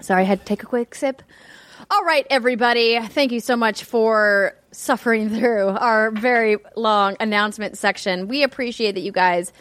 Sorry, 0.00 0.22
I 0.22 0.24
had 0.24 0.40
to 0.40 0.44
take 0.44 0.62
a 0.62 0.66
quick 0.66 0.94
sip. 0.94 1.22
All 1.90 2.02
right, 2.04 2.26
everybody. 2.30 2.98
Thank 3.00 3.32
you 3.32 3.40
so 3.40 3.56
much 3.56 3.84
for 3.84 4.54
suffering 4.70 5.28
through 5.38 5.68
our 5.68 6.10
very 6.10 6.56
long 6.76 7.16
announcement 7.20 7.76
section. 7.76 8.28
We 8.28 8.42
appreciate 8.42 8.92
that 8.92 9.02
you 9.02 9.12
guys 9.12 9.52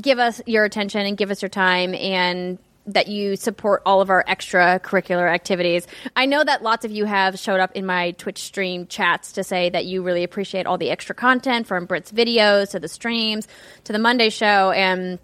give 0.00 0.18
us 0.18 0.40
your 0.46 0.64
attention 0.64 1.06
and 1.06 1.16
give 1.16 1.30
us 1.30 1.42
your 1.42 1.48
time 1.48 1.94
and 1.94 2.58
that 2.86 3.08
you 3.08 3.36
support 3.36 3.82
all 3.86 4.02
of 4.02 4.10
our 4.10 4.22
extracurricular 4.24 5.32
activities. 5.32 5.86
I 6.14 6.26
know 6.26 6.44
that 6.44 6.62
lots 6.62 6.84
of 6.84 6.90
you 6.90 7.06
have 7.06 7.38
showed 7.38 7.58
up 7.58 7.72
in 7.72 7.86
my 7.86 8.10
Twitch 8.12 8.42
stream 8.42 8.86
chats 8.86 9.32
to 9.32 9.44
say 9.44 9.70
that 9.70 9.86
you 9.86 10.02
really 10.02 10.22
appreciate 10.22 10.66
all 10.66 10.76
the 10.76 10.90
extra 10.90 11.14
content 11.14 11.66
from 11.66 11.86
Brit's 11.86 12.12
videos 12.12 12.72
to 12.72 12.80
the 12.80 12.88
streams 12.88 13.48
to 13.84 13.92
the 13.92 13.98
Monday 13.98 14.28
show 14.28 14.70
and 14.72 15.18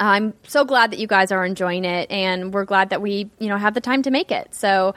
I'm 0.00 0.34
so 0.48 0.64
glad 0.64 0.90
that 0.90 0.98
you 0.98 1.06
guys 1.06 1.30
are 1.30 1.44
enjoying 1.44 1.84
it 1.84 2.10
and 2.10 2.52
we're 2.52 2.64
glad 2.64 2.90
that 2.90 3.00
we, 3.00 3.30
you 3.38 3.48
know, 3.48 3.58
have 3.58 3.74
the 3.74 3.80
time 3.80 4.02
to 4.02 4.10
make 4.10 4.32
it. 4.32 4.54
So 4.54 4.94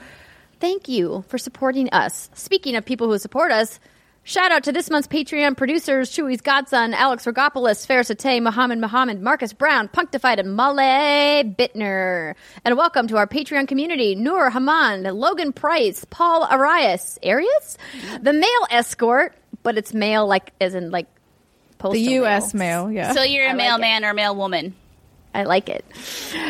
thank 0.60 0.88
you 0.88 1.24
for 1.28 1.38
supporting 1.38 1.90
us. 1.92 2.30
Speaking 2.34 2.76
of 2.76 2.86
people 2.86 3.08
who 3.08 3.18
support 3.18 3.52
us, 3.52 3.80
shout 4.24 4.52
out 4.52 4.64
to 4.64 4.72
this 4.72 4.90
month's 4.90 5.08
Patreon 5.08 5.56
producers, 5.58 6.12
Chewy's 6.12 6.42
Godson, 6.42 6.94
Alex 6.94 7.26
Rogopoulos, 7.26 7.86
Farisate, 7.88 8.42
Mohammed 8.42 8.80
Mohammed, 8.80 9.22
Marcus 9.22 9.54
Brown, 9.54 9.88
Punctified, 9.88 10.40
and 10.40 10.56
Mail 10.56 10.76
Bittner. 10.76 12.36
And 12.66 12.78
welcome 12.78 13.08
to 13.08 13.18
our 13.18 13.28
Patreon 13.28 13.68
community, 13.68 14.16
Noor 14.16 14.50
Haman, 14.50 15.04
Logan 15.04 15.54
Price, 15.54 16.06
Paul 16.10 16.44
Arias, 16.44 17.18
Arias? 17.26 17.78
The 18.22 18.34
male 18.34 18.68
escort, 18.70 19.36
but 19.64 19.78
it's 19.78 19.94
mail 19.94 20.28
like 20.28 20.54
as 20.60 20.76
in 20.76 20.92
like 20.92 21.08
postal 21.78 21.94
The 21.94 22.12
U.S. 22.14 22.54
mail. 22.54 22.88
mail, 22.88 22.96
yeah. 22.96 23.14
So 23.14 23.24
you're 23.24 23.46
a 23.46 23.50
I 23.50 23.54
like 23.54 23.58
mailman 23.58 24.06
or 24.06 24.14
mail 24.14 24.36
woman. 24.36 24.76
I 25.38 25.44
like 25.44 25.70
it. 25.70 25.86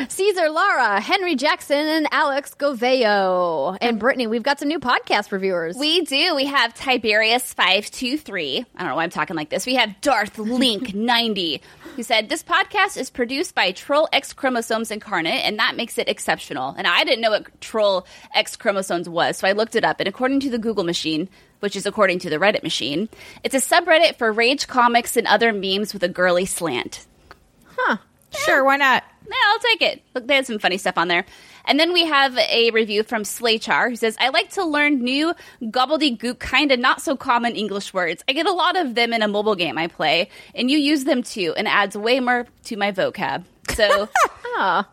Caesar 0.07 0.49
Lara, 0.49 1.01
Henry 1.01 1.35
Jackson, 1.35 1.77
and 1.77 2.07
Alex 2.09 2.55
Goveo. 2.57 3.77
And 3.81 3.99
Brittany, 3.99 4.27
we've 4.27 4.43
got 4.43 4.59
some 4.59 4.69
new 4.69 4.79
podcast 4.79 5.33
reviewers. 5.33 5.75
We 5.75 6.03
do. 6.03 6.33
We 6.35 6.45
have 6.45 6.73
Tiberius 6.73 7.53
five 7.53 7.91
two 7.91 8.17
three. 8.17 8.65
I 8.77 8.79
don't 8.79 8.87
know 8.87 8.95
why 8.95 9.03
I'm 9.03 9.09
talking 9.09 9.35
like 9.35 9.49
this. 9.49 9.65
We 9.65 9.75
have 9.75 9.99
Darth 9.99 10.37
Link 10.37 10.95
ninety, 10.95 11.61
who 11.97 12.03
said 12.03 12.29
this 12.29 12.43
podcast 12.43 12.95
is 12.95 13.09
produced 13.09 13.53
by 13.53 13.73
Troll 13.73 14.07
X 14.13 14.31
Chromosomes 14.31 14.89
Incarnate, 14.89 15.43
and 15.43 15.59
that 15.59 15.75
makes 15.75 15.97
it 15.97 16.07
exceptional. 16.07 16.73
And 16.77 16.87
I 16.87 17.03
didn't 17.03 17.19
know 17.19 17.31
what 17.31 17.59
Troll 17.59 18.07
X 18.33 18.55
Chromosomes 18.55 19.09
was, 19.09 19.35
so 19.35 19.49
I 19.49 19.51
looked 19.51 19.75
it 19.75 19.83
up. 19.83 19.99
And 19.99 20.07
according 20.07 20.39
to 20.41 20.49
the 20.49 20.57
Google 20.57 20.85
machine, 20.85 21.27
which 21.59 21.75
is 21.75 21.85
according 21.85 22.19
to 22.19 22.29
the 22.29 22.37
Reddit 22.37 22.63
machine, 22.63 23.09
it's 23.43 23.53
a 23.53 23.57
subreddit 23.57 24.15
for 24.15 24.31
rage 24.31 24.65
comics 24.65 25.17
and 25.17 25.27
other 25.27 25.51
memes 25.51 25.91
with 25.91 26.03
a 26.03 26.09
girly 26.09 26.45
slant. 26.45 27.05
Sure, 28.45 28.63
why 28.63 28.77
not? 28.77 29.03
Yeah, 29.27 29.35
I'll 29.49 29.59
take 29.59 29.81
it. 29.81 30.03
Look, 30.13 30.27
they 30.27 30.35
had 30.35 30.45
some 30.45 30.59
funny 30.59 30.77
stuff 30.77 30.97
on 30.97 31.07
there. 31.07 31.25
And 31.65 31.77
then 31.77 31.91
we 31.91 32.05
have 32.05 32.37
a 32.37 32.71
review 32.71 33.03
from 33.03 33.23
Slaychar 33.23 33.89
who 33.89 33.95
says, 33.97 34.15
I 34.19 34.29
like 34.29 34.51
to 34.51 34.63
learn 34.63 34.99
new 35.03 35.33
gobbledygook, 35.61 36.39
kind 36.39 36.71
of 36.71 36.79
not 36.79 37.01
so 37.01 37.17
common 37.17 37.55
English 37.55 37.93
words. 37.93 38.23
I 38.27 38.33
get 38.33 38.45
a 38.45 38.53
lot 38.53 38.77
of 38.77 38.95
them 38.95 39.11
in 39.11 39.21
a 39.21 39.27
mobile 39.27 39.55
game 39.55 39.77
I 39.77 39.87
play, 39.87 40.29
and 40.55 40.71
you 40.71 40.77
use 40.77 41.03
them 41.03 41.23
too, 41.23 41.53
and 41.57 41.67
adds 41.67 41.97
way 41.97 42.21
more 42.21 42.47
to 42.65 42.77
my 42.77 42.93
vocab. 42.93 43.43
So 43.75 44.07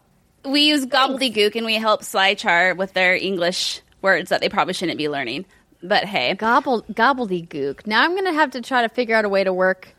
we 0.45 0.63
use 0.63 0.85
gobbledygook 0.85 1.55
and 1.55 1.65
we 1.65 1.75
help 1.75 2.03
Slychar 2.03 2.77
with 2.77 2.93
their 2.93 3.15
English 3.15 3.81
words 4.03 4.31
that 4.31 4.41
they 4.41 4.49
probably 4.49 4.75
shouldn't 4.75 4.99
be 4.99 5.09
learning. 5.09 5.47
But 5.81 6.07
hey, 6.07 6.35
Gobble, 6.35 6.83
gobbledygook. 6.91 7.87
Now 7.87 8.03
I'm 8.03 8.13
going 8.13 8.25
to 8.25 8.33
have 8.33 8.53
to 8.53 8.63
try 8.63 8.83
to 8.83 8.89
figure 8.89 9.15
out 9.15 9.25
a 9.25 9.29
way 9.29 9.45
to 9.45 9.53
work 9.53 9.94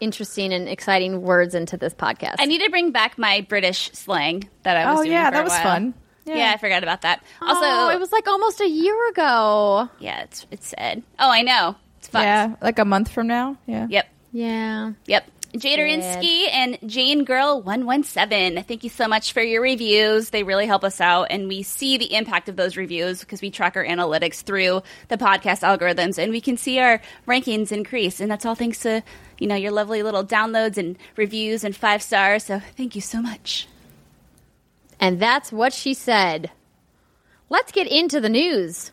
interesting 0.00 0.52
and 0.52 0.68
exciting 0.68 1.22
words 1.22 1.54
into 1.54 1.76
this 1.76 1.94
podcast. 1.94 2.36
I 2.38 2.46
need 2.46 2.62
to 2.62 2.70
bring 2.70 2.90
back 2.92 3.18
my 3.18 3.42
British 3.48 3.90
slang 3.92 4.48
that 4.62 4.76
I 4.76 4.90
was 4.90 5.00
Oh, 5.00 5.02
doing 5.02 5.12
yeah, 5.12 5.26
for 5.26 5.32
that 5.32 5.40
a 5.40 5.44
was 5.44 5.52
while. 5.52 5.62
fun. 5.62 5.94
Yeah. 6.26 6.34
Yeah. 6.36 6.52
I 6.52 6.56
forgot 6.58 6.82
about 6.82 7.02
that. 7.02 7.22
Also, 7.40 7.60
oh, 7.64 7.90
it 7.90 7.98
was 7.98 8.12
like 8.12 8.26
almost 8.28 8.60
a 8.60 8.68
year 8.68 9.08
ago. 9.10 9.88
Yeah, 9.98 10.22
it's 10.22 10.46
it's 10.50 10.68
sad. 10.68 11.02
Oh, 11.18 11.30
I 11.30 11.42
know. 11.42 11.76
It's 11.98 12.08
fun. 12.08 12.22
Yeah, 12.22 12.54
like 12.60 12.78
a 12.78 12.84
month 12.84 13.10
from 13.10 13.26
now. 13.26 13.56
Yeah. 13.66 13.86
Yep. 13.88 14.06
Yeah. 14.32 14.92
Yep. 15.06 15.30
Jaderinsky 15.52 16.46
and 16.50 16.78
Jane 16.86 17.24
Girl 17.24 17.60
117. 17.60 18.62
Thank 18.64 18.84
you 18.84 18.90
so 18.90 19.08
much 19.08 19.32
for 19.32 19.42
your 19.42 19.60
reviews. 19.62 20.30
They 20.30 20.44
really 20.44 20.66
help 20.66 20.84
us 20.84 21.00
out 21.00 21.26
and 21.30 21.48
we 21.48 21.62
see 21.64 21.98
the 21.98 22.14
impact 22.14 22.48
of 22.48 22.56
those 22.56 22.76
reviews 22.76 23.20
because 23.20 23.42
we 23.42 23.50
track 23.50 23.76
our 23.76 23.84
analytics 23.84 24.42
through 24.42 24.82
the 25.08 25.16
podcast 25.16 25.62
algorithms 25.62 26.18
and 26.18 26.30
we 26.30 26.40
can 26.40 26.56
see 26.56 26.78
our 26.78 27.00
rankings 27.26 27.72
increase 27.72 28.20
and 28.20 28.30
that's 28.30 28.46
all 28.46 28.54
thanks 28.54 28.80
to, 28.80 29.02
you 29.38 29.48
know, 29.48 29.56
your 29.56 29.72
lovely 29.72 30.02
little 30.04 30.24
downloads 30.24 30.76
and 30.76 30.96
reviews 31.16 31.64
and 31.64 31.74
5 31.74 32.02
stars. 32.02 32.44
So, 32.44 32.60
thank 32.76 32.94
you 32.94 33.00
so 33.00 33.20
much. 33.20 33.66
And 35.00 35.18
that's 35.18 35.50
what 35.50 35.72
she 35.72 35.94
said. 35.94 36.50
Let's 37.48 37.72
get 37.72 37.88
into 37.88 38.20
the 38.20 38.28
news. 38.28 38.92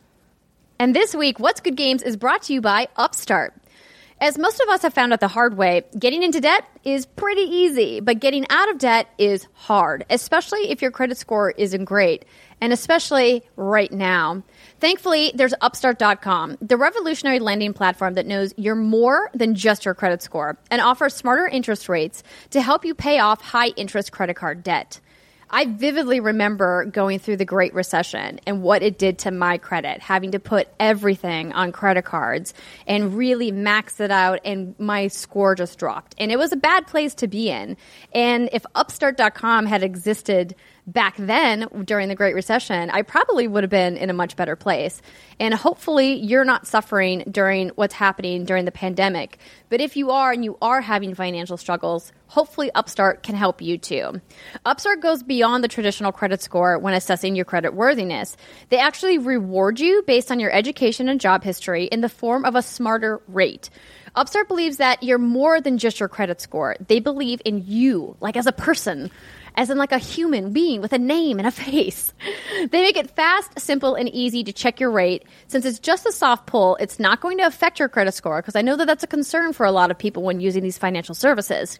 And 0.80 0.96
this 0.96 1.14
week, 1.14 1.40
What's 1.40 1.60
Good 1.60 1.76
Games 1.76 2.02
is 2.02 2.18
brought 2.18 2.44
to 2.44 2.54
you 2.54 2.62
by 2.62 2.88
Upstart. 2.96 3.54
As 4.20 4.36
most 4.36 4.60
of 4.60 4.70
us 4.70 4.82
have 4.82 4.96
found 4.96 5.14
out 5.14 5.20
the 5.20 5.28
hard 5.28 5.58
way, 5.58 5.84
getting 5.98 6.24
into 6.24 6.42
debt 6.42 6.68
is 6.84 7.06
pretty 7.06 7.44
easy, 7.44 8.00
but 8.00 8.20
getting 8.20 8.48
out 8.50 8.68
of 8.68 8.80
debt 8.80 9.08
is 9.20 9.48
hard, 9.54 10.08
especially 10.10 10.72
if 10.72 10.82
your 10.82 10.90
credit 10.90 11.20
score 11.20 11.52
isn't 11.52 11.86
great, 11.86 12.26
and 12.60 12.74
especially 12.74 13.44
right 13.58 13.92
now. 13.92 14.42
Thankfully, 14.80 15.32
there's 15.36 15.54
Upstart.com, 15.62 16.58
the 16.62 16.78
revolutionary 16.78 17.38
lending 17.38 17.74
platform 17.74 18.16
that 18.16 18.26
knows 18.26 18.56
you're 18.58 18.74
more 18.74 19.30
than 19.36 19.54
just 19.54 19.86
your 19.86 19.94
credit 19.94 20.24
score 20.24 20.58
and 20.72 20.82
offers 20.82 21.14
smarter 21.14 21.48
interest 21.48 21.88
rates 21.88 22.24
to 22.50 22.60
help 22.60 22.86
you 22.86 22.96
pay 22.96 23.20
off 23.20 23.40
high 23.42 23.70
interest 23.70 24.12
credit 24.12 24.36
card 24.36 24.64
debt. 24.64 25.00
I 25.50 25.66
vividly 25.66 26.20
remember 26.20 26.86
going 26.86 27.20
through 27.20 27.38
the 27.38 27.46
Great 27.46 27.74
Recession 27.74 28.40
and 28.46 28.62
what 28.62 28.84
it 28.84 28.98
did 28.98 29.20
to 29.20 29.32
my 29.32 29.58
credit, 29.58 30.02
having 30.02 30.32
to 30.32 30.40
put 30.40 30.68
everything 30.80 31.54
on 31.54 31.72
credit 31.72 32.04
cards 32.04 32.54
and 32.86 33.16
really 33.16 33.52
max 33.52 34.00
it 34.00 34.12
out, 34.12 34.40
and 34.44 34.76
my 34.78 35.08
score 35.08 35.56
just 35.56 35.80
dropped. 35.80 36.16
And 36.18 36.32
it 36.32 36.38
was 36.38 36.52
a 36.52 36.58
bad 36.58 36.88
place 36.88 37.14
to 37.16 37.28
be 37.28 37.50
in. 37.50 37.78
And 38.14 38.50
if 38.52 38.66
Upstart.com 38.76 39.66
had 39.66 39.84
existed 39.84 40.56
back 40.88 41.16
then 41.18 41.68
during 41.84 42.08
the 42.08 42.16
Great 42.16 42.34
Recession, 42.34 42.90
I 42.90 43.02
probably 43.02 43.48
would 43.48 43.64
have 43.64 43.70
been 43.70 43.98
in 43.98 44.10
a 44.10 44.14
much 44.14 44.36
better 44.36 44.56
place. 44.56 45.02
And 45.40 45.54
hopefully, 45.54 46.14
you're 46.16 46.46
not 46.46 46.66
suffering 46.66 47.26
during 47.30 47.70
what's 47.70 47.94
happening 47.94 48.46
during 48.46 48.66
the 48.66 48.72
pandemic. 48.72 49.38
But 49.70 49.82
if 49.82 49.98
you 49.98 50.12
are 50.12 50.32
and 50.32 50.44
you 50.44 50.58
are 50.62 50.82
having 50.82 51.14
financial 51.14 51.58
struggles, 51.58 52.12
hopefully 52.28 52.72
Upstart 52.74 53.22
can 53.22 53.36
help 53.36 53.62
you 53.62 53.78
too. 53.78 54.22
Upstart 54.66 55.02
goes 55.02 55.22
beyond 55.22 55.64
the 55.64 55.68
traditional 55.68 56.12
credit 56.12 56.42
score 56.42 56.80
when 56.80 56.94
assessing 56.94 57.36
your 57.36 57.46
credit 57.46 57.74
worthiness. 57.74 58.38
They 58.70 58.80
actually 58.80 59.18
reward 59.18 59.80
you 59.80 60.04
based 60.08 60.32
on 60.32 60.40
your 60.40 60.52
education 60.52 61.10
and 61.10 61.20
job 61.20 61.44
history 61.44 61.86
in 61.86 62.02
the 62.02 62.10
form 62.10 62.46
of 62.46 62.56
a 62.56 62.62
smarter 62.62 63.22
rate. 63.28 63.70
Upstart 64.16 64.48
believes 64.48 64.78
that 64.78 65.04
you're 65.04 65.20
more 65.20 65.62
than 65.62 65.78
just 65.78 66.00
your 66.00 66.10
credit 66.10 66.42
score. 66.42 66.76
They 66.88 67.00
believe 67.00 67.40
in 67.46 67.64
you, 67.68 68.16
like 68.20 68.36
as 68.36 68.48
a 68.48 68.52
person, 68.52 69.12
as 69.58 69.72
in 69.72 69.78
like 69.78 69.92
a 69.92 69.98
human 69.98 70.54
being 70.54 70.80
with 70.80 70.94
a 70.94 71.00
name 71.00 71.40
and 71.40 71.48
a 71.48 71.52
face. 71.66 72.14
They 72.70 72.82
make 72.82 72.96
it 72.96 73.12
fast, 73.12 73.60
simple, 73.60 73.96
and 73.96 74.08
easy 74.10 74.44
to 74.44 74.54
check 74.54 74.80
your 74.80 74.92
rate. 74.92 75.26
Since 75.48 75.66
it's 75.66 75.80
just 75.80 76.06
a 76.06 76.12
soft 76.12 76.46
pull, 76.46 76.78
it's 76.78 77.00
not 77.00 77.20
going 77.20 77.40
to 77.40 77.46
affect 77.46 77.80
your 77.80 77.90
credit 77.90 78.14
score 78.14 78.42
because 78.42 78.56
I 78.56 78.62
know 78.62 78.78
that 78.78 78.86
that's 78.86 79.04
a 79.04 79.08
concern 79.08 79.52
for 79.52 79.66
a 79.66 79.72
lot 79.72 79.92
of 79.92 79.98
people 79.98 80.24
when 80.24 80.40
using 80.40 80.64
these 80.64 80.78
financial 80.78 81.16
services. 81.16 81.80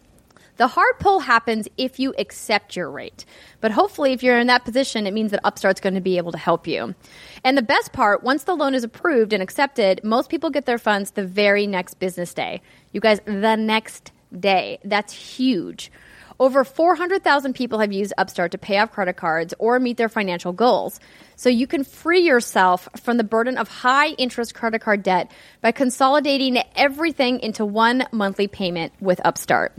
The 0.56 0.66
hard 0.66 0.98
pull 0.98 1.20
happens 1.20 1.68
if 1.76 2.00
you 2.00 2.12
accept 2.18 2.74
your 2.74 2.90
rate. 2.90 3.24
But 3.60 3.70
hopefully, 3.70 4.12
if 4.12 4.24
you're 4.24 4.40
in 4.40 4.48
that 4.48 4.64
position, 4.64 5.06
it 5.06 5.14
means 5.14 5.30
that 5.30 5.46
Upstart's 5.46 5.80
going 5.80 5.94
to 5.94 6.00
be 6.00 6.16
able 6.16 6.32
to 6.32 6.38
help 6.38 6.66
you. 6.66 6.96
And 7.44 7.56
the 7.56 7.62
best 7.62 7.92
part, 7.92 8.24
once 8.24 8.42
the 8.42 8.56
loan 8.56 8.74
is 8.74 8.82
approved 8.82 9.32
and 9.32 9.40
accepted, 9.40 10.00
most 10.02 10.30
people 10.30 10.50
get 10.50 10.66
their 10.66 10.78
funds 10.78 11.12
the 11.12 11.24
very 11.24 11.68
next 11.68 12.00
business 12.00 12.34
day. 12.34 12.60
You 12.90 13.00
guys, 13.00 13.20
the 13.24 13.54
next 13.54 14.10
day. 14.36 14.80
That's 14.84 15.12
huge. 15.12 15.92
Over 16.40 16.62
400,000 16.62 17.52
people 17.54 17.80
have 17.80 17.92
used 17.92 18.12
Upstart 18.16 18.52
to 18.52 18.58
pay 18.58 18.78
off 18.78 18.92
credit 18.92 19.16
cards 19.16 19.54
or 19.58 19.80
meet 19.80 19.96
their 19.96 20.08
financial 20.08 20.52
goals. 20.52 21.00
So 21.34 21.48
you 21.48 21.66
can 21.66 21.82
free 21.82 22.20
yourself 22.20 22.88
from 22.96 23.16
the 23.16 23.24
burden 23.24 23.58
of 23.58 23.66
high 23.66 24.10
interest 24.10 24.54
credit 24.54 24.80
card 24.80 25.02
debt 25.02 25.32
by 25.62 25.72
consolidating 25.72 26.62
everything 26.76 27.40
into 27.40 27.64
one 27.64 28.06
monthly 28.12 28.46
payment 28.46 28.92
with 29.00 29.20
Upstart. 29.24 29.72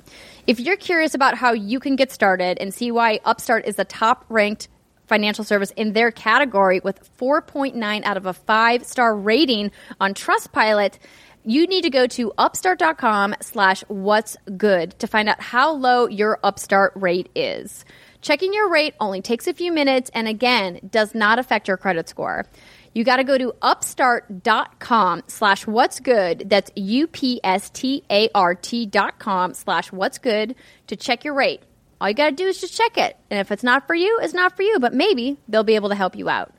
If 0.48 0.60
you're 0.60 0.76
curious 0.76 1.14
about 1.14 1.36
how 1.36 1.54
you 1.54 1.80
can 1.80 1.96
get 1.96 2.12
started 2.12 2.58
and 2.60 2.74
see 2.74 2.92
why 2.92 3.22
Upstart 3.24 3.66
is 3.66 3.78
the 3.78 3.86
top 3.86 4.26
ranked 4.28 4.68
financial 5.10 5.44
service 5.44 5.72
in 5.72 5.94
their 5.94 6.12
category 6.12 6.80
with 6.82 7.10
4.9 7.18 8.04
out 8.04 8.16
of 8.18 8.26
a 8.26 8.34
5 8.34 8.86
star 8.86 9.16
rating 9.16 9.72
on 10.00 10.14
Trustpilot, 10.14 11.00
you 11.46 11.68
need 11.68 11.84
to 11.84 11.90
go 11.90 12.08
to 12.08 12.32
upstart.com 12.38 13.36
slash 13.42 13.84
what's 13.88 14.38
good 14.58 14.98
to 15.00 15.08
find 15.08 15.30
out 15.30 15.42
how 15.42 15.74
low 15.74 16.08
your 16.08 16.40
upstart 16.44 16.94
rate 16.96 17.30
is. 17.36 17.86
Checking 18.22 18.54
your 18.54 18.70
rate 18.70 18.96
only 19.00 19.22
takes 19.22 19.48
a 19.48 19.54
few 19.54 19.72
minutes 19.72 20.12
and 20.14 20.28
again 20.28 20.80
does 20.90 21.16
not 21.16 21.40
affect 21.40 21.68
your 21.68 21.78
credit 21.78 22.10
score. 22.10 22.46
You 22.94 23.04
got 23.04 23.18
to 23.18 23.24
go 23.24 23.38
to 23.38 23.54
upstart.com 23.62 25.24
slash 25.28 25.68
what's 25.68 26.00
good. 26.00 26.50
That's 26.50 26.72
U-P-S-T-A-R-T 26.76 28.86
dot 28.88 29.20
com 29.20 29.54
slash 29.54 29.92
what's 29.92 30.18
good 30.18 30.56
to 30.88 30.96
check 30.96 31.24
your 31.24 31.36
rate. 31.36 31.62
All 32.02 32.10
you 32.10 32.16
got 32.16 32.30
to 32.30 32.36
do 32.36 32.48
is 32.48 32.62
just 32.62 32.76
check 32.76 32.98
it. 32.98 33.18
And 33.30 33.40
if 33.40 33.52
it's 33.52 33.64
not 33.64 33.86
for 33.88 33.96
you, 33.96 34.20
it's 34.24 34.34
not 34.34 34.56
for 34.56 34.64
you, 34.64 34.80
but 34.80 34.94
maybe 34.94 35.38
they'll 35.48 35.64
be 35.64 35.76
able 35.76 35.90
to 35.90 35.96
help 35.96 36.16
you 36.16 36.30
out. 36.30 36.54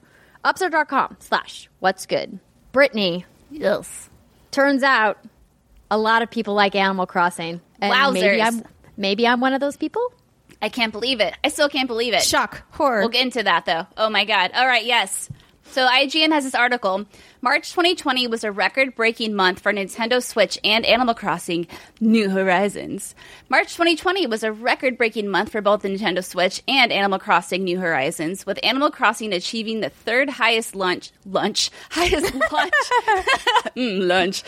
Upstart.com 0.44 1.16
slash 1.20 1.68
what's 1.80 2.06
good. 2.06 2.38
Brittany, 2.72 3.24
Yes. 3.50 4.09
Turns 4.50 4.82
out 4.82 5.18
a 5.90 5.98
lot 5.98 6.22
of 6.22 6.30
people 6.30 6.54
like 6.54 6.74
Animal 6.74 7.06
Crossing. 7.06 7.60
And 7.80 8.14
maybe 8.14 8.26
Wowzers. 8.26 8.42
I'm, 8.42 8.62
maybe 8.96 9.26
I'm 9.26 9.40
one 9.40 9.52
of 9.52 9.60
those 9.60 9.76
people. 9.76 10.12
I 10.62 10.68
can't 10.68 10.92
believe 10.92 11.20
it. 11.20 11.34
I 11.42 11.48
still 11.48 11.68
can't 11.68 11.88
believe 11.88 12.12
it. 12.12 12.22
Shock, 12.22 12.62
horror. 12.72 13.00
We'll 13.00 13.08
get 13.08 13.22
into 13.22 13.42
that 13.42 13.64
though. 13.64 13.86
Oh 13.96 14.10
my 14.10 14.24
god. 14.24 14.50
All 14.54 14.66
right, 14.66 14.84
yes. 14.84 15.28
So 15.70 15.86
IGN 15.86 16.32
has 16.32 16.42
this 16.42 16.56
article. 16.56 17.06
March 17.42 17.70
2020 17.70 18.26
was 18.26 18.42
a 18.42 18.50
record-breaking 18.50 19.36
month 19.36 19.60
for 19.60 19.72
Nintendo 19.72 20.20
Switch 20.20 20.58
and 20.64 20.84
Animal 20.84 21.14
Crossing 21.14 21.68
New 22.00 22.28
Horizons. 22.28 23.14
March 23.48 23.74
2020 23.74 24.26
was 24.26 24.42
a 24.42 24.52
record-breaking 24.52 25.28
month 25.28 25.52
for 25.52 25.60
both 25.60 25.82
the 25.82 25.88
Nintendo 25.88 26.24
Switch 26.24 26.60
and 26.66 26.90
Animal 26.90 27.20
Crossing 27.20 27.62
New 27.62 27.78
Horizons, 27.78 28.44
with 28.44 28.58
Animal 28.64 28.90
Crossing 28.90 29.32
achieving 29.32 29.78
the 29.78 29.90
third 29.90 30.28
highest 30.28 30.74
lunch 30.74 31.12
lunch 31.24 31.70
highest 31.90 32.34
launch 32.34 32.74
mm, 33.76 34.08
lunch 34.08 34.42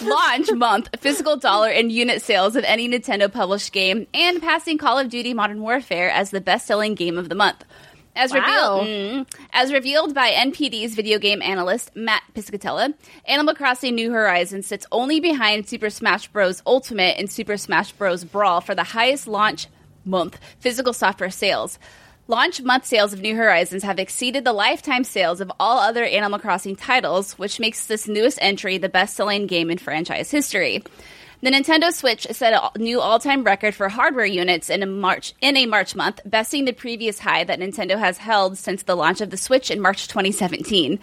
launch 0.00 0.52
month 0.52 0.88
physical 1.00 1.36
dollar 1.36 1.70
and 1.70 1.90
unit 1.90 2.22
sales 2.22 2.54
of 2.54 2.62
any 2.64 2.88
Nintendo 2.88 3.30
published 3.30 3.72
game 3.72 4.06
and 4.14 4.40
passing 4.40 4.78
Call 4.78 4.96
of 4.96 5.10
Duty 5.10 5.34
Modern 5.34 5.60
Warfare 5.60 6.08
as 6.08 6.30
the 6.30 6.40
best-selling 6.40 6.94
game 6.94 7.18
of 7.18 7.28
the 7.28 7.34
month. 7.34 7.64
As 8.14 8.32
Wow. 8.32 8.80
revealed, 8.80 8.88
mm, 8.88 9.26
as 9.52 9.72
revealed 9.72 10.14
by 10.14 10.30
NPD's 10.30 10.94
video 10.94 11.18
game 11.18 11.40
analyst 11.40 11.90
Matt 11.94 12.22
Piscatella, 12.34 12.92
Animal 13.26 13.54
Crossing 13.54 13.94
New 13.94 14.10
Horizons 14.12 14.66
sits 14.66 14.84
only 14.92 15.18
behind 15.18 15.66
Super 15.66 15.88
Smash 15.88 16.28
Bros. 16.28 16.62
Ultimate 16.66 17.16
and 17.18 17.30
Super 17.30 17.56
Smash 17.56 17.92
Bros. 17.92 18.24
Brawl 18.24 18.60
for 18.60 18.74
the 18.74 18.82
highest 18.84 19.26
launch 19.26 19.66
month 20.04 20.38
physical 20.60 20.92
software 20.92 21.30
sales. 21.30 21.78
Launch 22.28 22.62
month 22.62 22.86
sales 22.86 23.12
of 23.12 23.20
New 23.20 23.34
Horizons 23.34 23.82
have 23.82 23.98
exceeded 23.98 24.44
the 24.44 24.52
lifetime 24.52 25.04
sales 25.04 25.40
of 25.40 25.50
all 25.58 25.78
other 25.78 26.04
Animal 26.04 26.38
Crossing 26.38 26.76
titles, 26.76 27.38
which 27.38 27.58
makes 27.58 27.86
this 27.86 28.06
newest 28.06 28.38
entry 28.40 28.78
the 28.78 28.88
best 28.88 29.16
selling 29.16 29.46
game 29.46 29.70
in 29.70 29.78
franchise 29.78 30.30
history. 30.30 30.82
The 31.42 31.50
Nintendo 31.50 31.92
Switch 31.92 32.24
set 32.30 32.52
a 32.52 32.78
new 32.78 33.00
all-time 33.00 33.42
record 33.42 33.74
for 33.74 33.88
hardware 33.88 34.24
units 34.24 34.70
in 34.70 34.80
a 34.84 34.86
March 34.86 35.34
in 35.40 35.56
a 35.56 35.66
March 35.66 35.96
month, 35.96 36.20
besting 36.24 36.66
the 36.66 36.72
previous 36.72 37.18
high 37.18 37.42
that 37.42 37.58
Nintendo 37.58 37.98
has 37.98 38.16
held 38.16 38.56
since 38.56 38.84
the 38.84 38.94
launch 38.94 39.20
of 39.20 39.30
the 39.30 39.36
Switch 39.36 39.68
in 39.68 39.80
March 39.80 40.06
2017. 40.06 41.00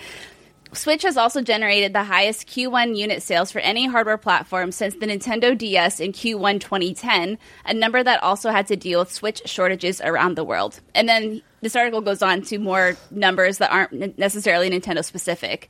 Switch 0.71 1.03
has 1.03 1.17
also 1.17 1.41
generated 1.41 1.91
the 1.91 2.05
highest 2.05 2.47
Q1 2.47 2.95
unit 2.95 3.21
sales 3.21 3.51
for 3.51 3.59
any 3.59 3.85
hardware 3.85 4.17
platform 4.17 4.71
since 4.71 4.95
the 4.95 5.07
Nintendo 5.07 5.57
DS 5.57 5.99
in 5.99 6.13
Q1 6.13 6.61
2010, 6.61 7.37
a 7.65 7.73
number 7.73 8.01
that 8.01 8.23
also 8.23 8.49
had 8.49 8.67
to 8.67 8.77
deal 8.77 8.99
with 8.99 9.11
Switch 9.11 9.41
shortages 9.43 9.99
around 9.99 10.35
the 10.35 10.45
world. 10.45 10.79
And 10.95 11.09
then 11.09 11.41
this 11.59 11.75
article 11.75 11.99
goes 11.99 12.21
on 12.21 12.43
to 12.43 12.59
more 12.59 12.95
numbers 13.11 13.57
that 13.57 13.73
aren't 13.73 14.17
necessarily 14.17 14.69
Nintendo 14.69 15.03
specific. 15.03 15.69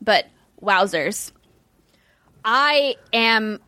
But 0.00 0.24
wowzers. 0.62 1.32
I 2.46 2.94
am 3.12 3.60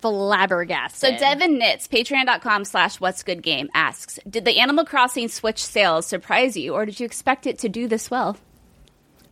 flabbergasted. 0.00 1.00
So 1.00 1.18
Devin 1.18 1.58
Knits, 1.58 1.88
patreon.com 1.88 2.64
slash 2.64 3.00
what's 3.00 3.22
good 3.22 3.42
game 3.42 3.68
asks, 3.74 4.18
did 4.28 4.44
the 4.44 4.58
Animal 4.58 4.84
Crossing 4.84 5.28
Switch 5.28 5.64
sales 5.64 6.06
surprise 6.06 6.56
you 6.56 6.74
or 6.74 6.86
did 6.86 7.00
you 7.00 7.06
expect 7.06 7.46
it 7.46 7.58
to 7.60 7.68
do 7.68 7.88
this 7.88 8.10
well? 8.10 8.36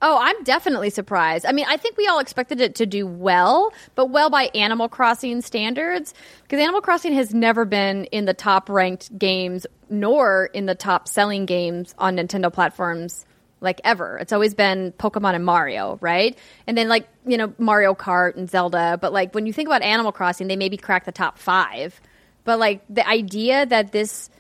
Oh, 0.01 0.19
I'm 0.21 0.45
definitely 0.45 0.91
surprised. 0.91 1.45
I 1.45 1.51
mean, 1.51 1.67
I 1.69 1.77
think 1.77 1.97
we 1.97 2.07
all 2.07 2.21
expected 2.21 2.61
it 2.61 2.77
to 2.77 2.87
do 2.87 3.05
well, 3.05 3.73
but 3.97 4.11
well 4.11 4.31
by 4.31 4.45
Animal 4.55 4.89
Crossing 4.89 5.41
standards, 5.41 6.15
because 6.43 6.61
Animal 6.61 6.81
Crossing 6.81 7.15
has 7.15 7.35
never 7.35 7.65
been 7.65 8.05
in 8.07 8.25
the 8.25 8.35
top 8.35 8.69
ranked 8.69 9.17
games 9.19 9.67
nor 9.91 10.51
in 10.55 10.67
the 10.67 10.77
top 10.77 11.09
selling 11.09 11.47
games 11.47 11.97
on 11.99 12.17
Nintendo 12.17 12.53
platforms 12.53 13.27
like 13.61 13.81
ever. 13.85 14.19
It's 14.19 14.33
always 14.33 14.55
been 14.55 14.93
Pokemon 14.93 15.35
and 15.35 15.45
Mario, 15.45 15.99
right? 16.01 16.39
And 16.67 16.77
then 16.77 16.89
like, 16.89 17.09
you 17.27 17.37
know, 17.37 17.53
Mario 17.59 17.95
Kart 17.95 18.37
and 18.37 18.49
Zelda, 18.49 18.99
but 19.01 19.13
like 19.13 19.35
when 19.35 19.47
you 19.47 19.53
think 19.53 19.69
about 19.69 19.83
Animal 19.83 20.13
Crossing, 20.13 20.49
they 20.49 20.57
maybe 20.57 20.77
crack 20.77 21.05
the 21.05 21.13
top 21.13 21.39
5. 21.39 22.01
But 22.45 22.59
like 22.59 22.83
the 22.89 23.07
idea 23.07 23.67
that 23.67 23.93
this 23.93 24.31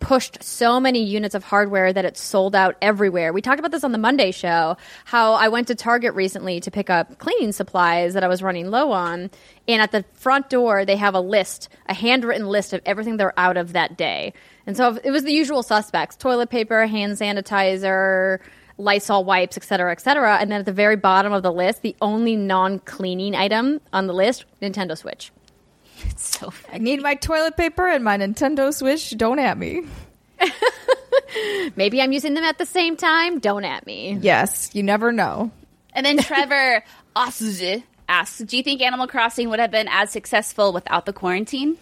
pushed 0.00 0.42
so 0.42 0.80
many 0.80 1.04
units 1.04 1.34
of 1.34 1.44
hardware 1.44 1.92
that 1.92 2.04
it 2.04 2.16
sold 2.16 2.54
out 2.54 2.76
everywhere. 2.82 3.32
We 3.32 3.42
talked 3.42 3.60
about 3.60 3.70
this 3.70 3.84
on 3.84 3.92
the 3.92 3.98
Monday 3.98 4.32
show, 4.32 4.76
how 5.04 5.34
I 5.34 5.48
went 5.48 5.68
to 5.68 5.74
Target 5.74 6.14
recently 6.14 6.60
to 6.60 6.70
pick 6.70 6.90
up 6.90 7.18
cleaning 7.18 7.52
supplies 7.52 8.14
that 8.14 8.24
I 8.24 8.28
was 8.28 8.42
running 8.42 8.70
low 8.70 8.90
on. 8.90 9.30
And 9.68 9.82
at 9.82 9.92
the 9.92 10.04
front 10.14 10.50
door, 10.50 10.84
they 10.84 10.96
have 10.96 11.14
a 11.14 11.20
list, 11.20 11.68
a 11.86 11.94
handwritten 11.94 12.48
list 12.48 12.72
of 12.72 12.80
everything 12.84 13.18
they're 13.18 13.38
out 13.38 13.56
of 13.56 13.74
that 13.74 13.96
day. 13.96 14.32
And 14.68 14.76
so 14.76 14.98
it 15.02 15.10
was 15.10 15.24
the 15.24 15.32
usual 15.32 15.62
suspects 15.62 16.14
toilet 16.14 16.50
paper, 16.50 16.86
hand 16.86 17.14
sanitizer, 17.14 18.38
Lysol 18.76 19.24
wipes, 19.24 19.56
et 19.56 19.64
cetera, 19.64 19.90
et 19.90 20.00
cetera. 20.00 20.36
And 20.36 20.52
then 20.52 20.60
at 20.60 20.66
the 20.66 20.74
very 20.74 20.94
bottom 20.94 21.32
of 21.32 21.42
the 21.42 21.50
list, 21.50 21.80
the 21.80 21.96
only 22.02 22.36
non 22.36 22.78
cleaning 22.80 23.34
item 23.34 23.80
on 23.94 24.06
the 24.06 24.12
list, 24.12 24.44
Nintendo 24.60 24.96
Switch. 24.96 25.32
It's 26.10 26.38
so 26.38 26.52
I 26.70 26.78
need 26.78 27.02
my 27.02 27.16
toilet 27.16 27.56
paper 27.56 27.88
and 27.88 28.04
my 28.04 28.18
Nintendo 28.18 28.72
Switch. 28.72 29.16
Don't 29.16 29.40
at 29.40 29.58
me. 29.58 29.84
Maybe 31.76 32.00
I'm 32.00 32.12
using 32.12 32.34
them 32.34 32.44
at 32.44 32.58
the 32.58 32.66
same 32.66 32.96
time. 32.96 33.40
Don't 33.40 33.64
at 33.64 33.84
me. 33.84 34.18
Yes, 34.20 34.70
you 34.74 34.84
never 34.84 35.10
know. 35.10 35.50
And 35.94 36.06
then 36.06 36.18
Trevor 36.18 36.84
asks, 37.16 38.38
do 38.38 38.56
you 38.56 38.62
think 38.62 38.82
Animal 38.82 39.08
Crossing 39.08 39.48
would 39.48 39.58
have 39.58 39.72
been 39.72 39.88
as 39.90 40.10
successful 40.10 40.72
without 40.72 41.04
the 41.04 41.12
quarantine? 41.12 41.78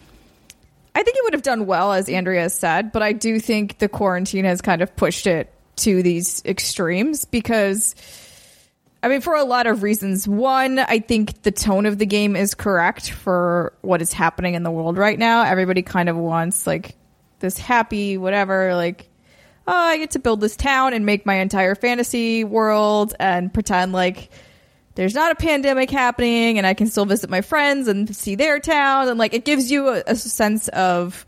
I 0.97 1.03
think 1.03 1.15
it 1.15 1.23
would 1.25 1.33
have 1.33 1.43
done 1.43 1.67
well, 1.67 1.93
as 1.93 2.09
Andrea 2.09 2.49
said, 2.49 2.91
but 2.91 3.03
I 3.03 3.13
do 3.13 3.39
think 3.39 3.77
the 3.77 3.87
quarantine 3.87 4.45
has 4.45 4.61
kind 4.61 4.81
of 4.81 4.95
pushed 4.95 5.27
it 5.27 5.53
to 5.75 6.01
these 6.01 6.41
extremes 6.43 7.23
because, 7.23 7.93
I 9.03 9.07
mean, 9.07 9.21
for 9.21 9.35
a 9.35 9.43
lot 9.43 9.67
of 9.67 9.83
reasons. 9.83 10.27
One, 10.27 10.79
I 10.79 10.97
think 10.97 11.43
the 11.43 11.51
tone 11.51 11.85
of 11.85 11.99
the 11.99 12.07
game 12.07 12.35
is 12.35 12.55
correct 12.55 13.11
for 13.11 13.73
what 13.81 14.01
is 14.01 14.11
happening 14.11 14.55
in 14.55 14.63
the 14.63 14.71
world 14.71 14.97
right 14.97 15.19
now. 15.19 15.43
Everybody 15.43 15.83
kind 15.83 16.09
of 16.09 16.17
wants 16.17 16.65
like 16.65 16.95
this 17.41 17.59
happy, 17.59 18.17
whatever, 18.17 18.73
like, 18.73 19.07
oh, 19.67 19.75
I 19.75 19.99
get 19.99 20.11
to 20.11 20.19
build 20.19 20.41
this 20.41 20.55
town 20.55 20.95
and 20.95 21.05
make 21.05 21.27
my 21.27 21.35
entire 21.35 21.75
fantasy 21.75 22.43
world 22.43 23.13
and 23.19 23.53
pretend 23.53 23.93
like 23.93 24.31
there's 24.97 25.13
not 25.13 25.31
a 25.31 25.35
pandemic 25.35 25.91
happening 25.91 26.57
and 26.57 26.65
I 26.65 26.73
can 26.73 26.87
still 26.87 27.05
visit 27.05 27.29
my 27.29 27.41
friends 27.41 27.87
and 27.87 28.13
see 28.15 28.33
their 28.33 28.59
town. 28.59 29.07
And 29.07 29.19
like 29.19 29.35
it 29.35 29.45
gives 29.45 29.69
you 29.69 29.89
a, 29.89 30.03
a 30.07 30.15
sense 30.15 30.67
of 30.69 31.23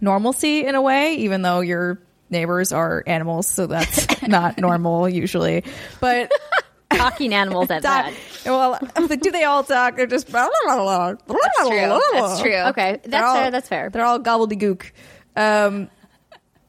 normalcy 0.00 0.66
in 0.66 0.74
a 0.74 0.82
way, 0.82 1.14
even 1.14 1.42
though 1.42 1.60
your 1.60 2.00
neighbors 2.30 2.72
are 2.72 3.04
animals. 3.06 3.46
So 3.46 3.68
that's 3.68 4.22
not 4.28 4.58
normal 4.58 5.08
usually. 5.08 5.62
But 6.00 6.32
Talking 6.90 7.32
animals 7.34 7.70
at 7.70 7.82
that. 7.84 8.12
well, 8.44 8.78
do 9.06 9.30
they 9.30 9.44
all 9.44 9.62
talk? 9.62 9.94
They're 9.96 10.06
just. 10.06 10.26
That's 10.28 10.48
true. 11.68 12.00
That's 12.12 12.40
true. 12.40 12.56
Okay, 12.56 13.00
that's 13.04 13.24
all- 13.24 13.34
fair. 13.36 13.50
That's 13.50 13.68
fair. 13.68 13.90
They're 13.90 14.04
all 14.04 14.18
gobbledygook. 14.18 14.90
Um, 15.36 15.90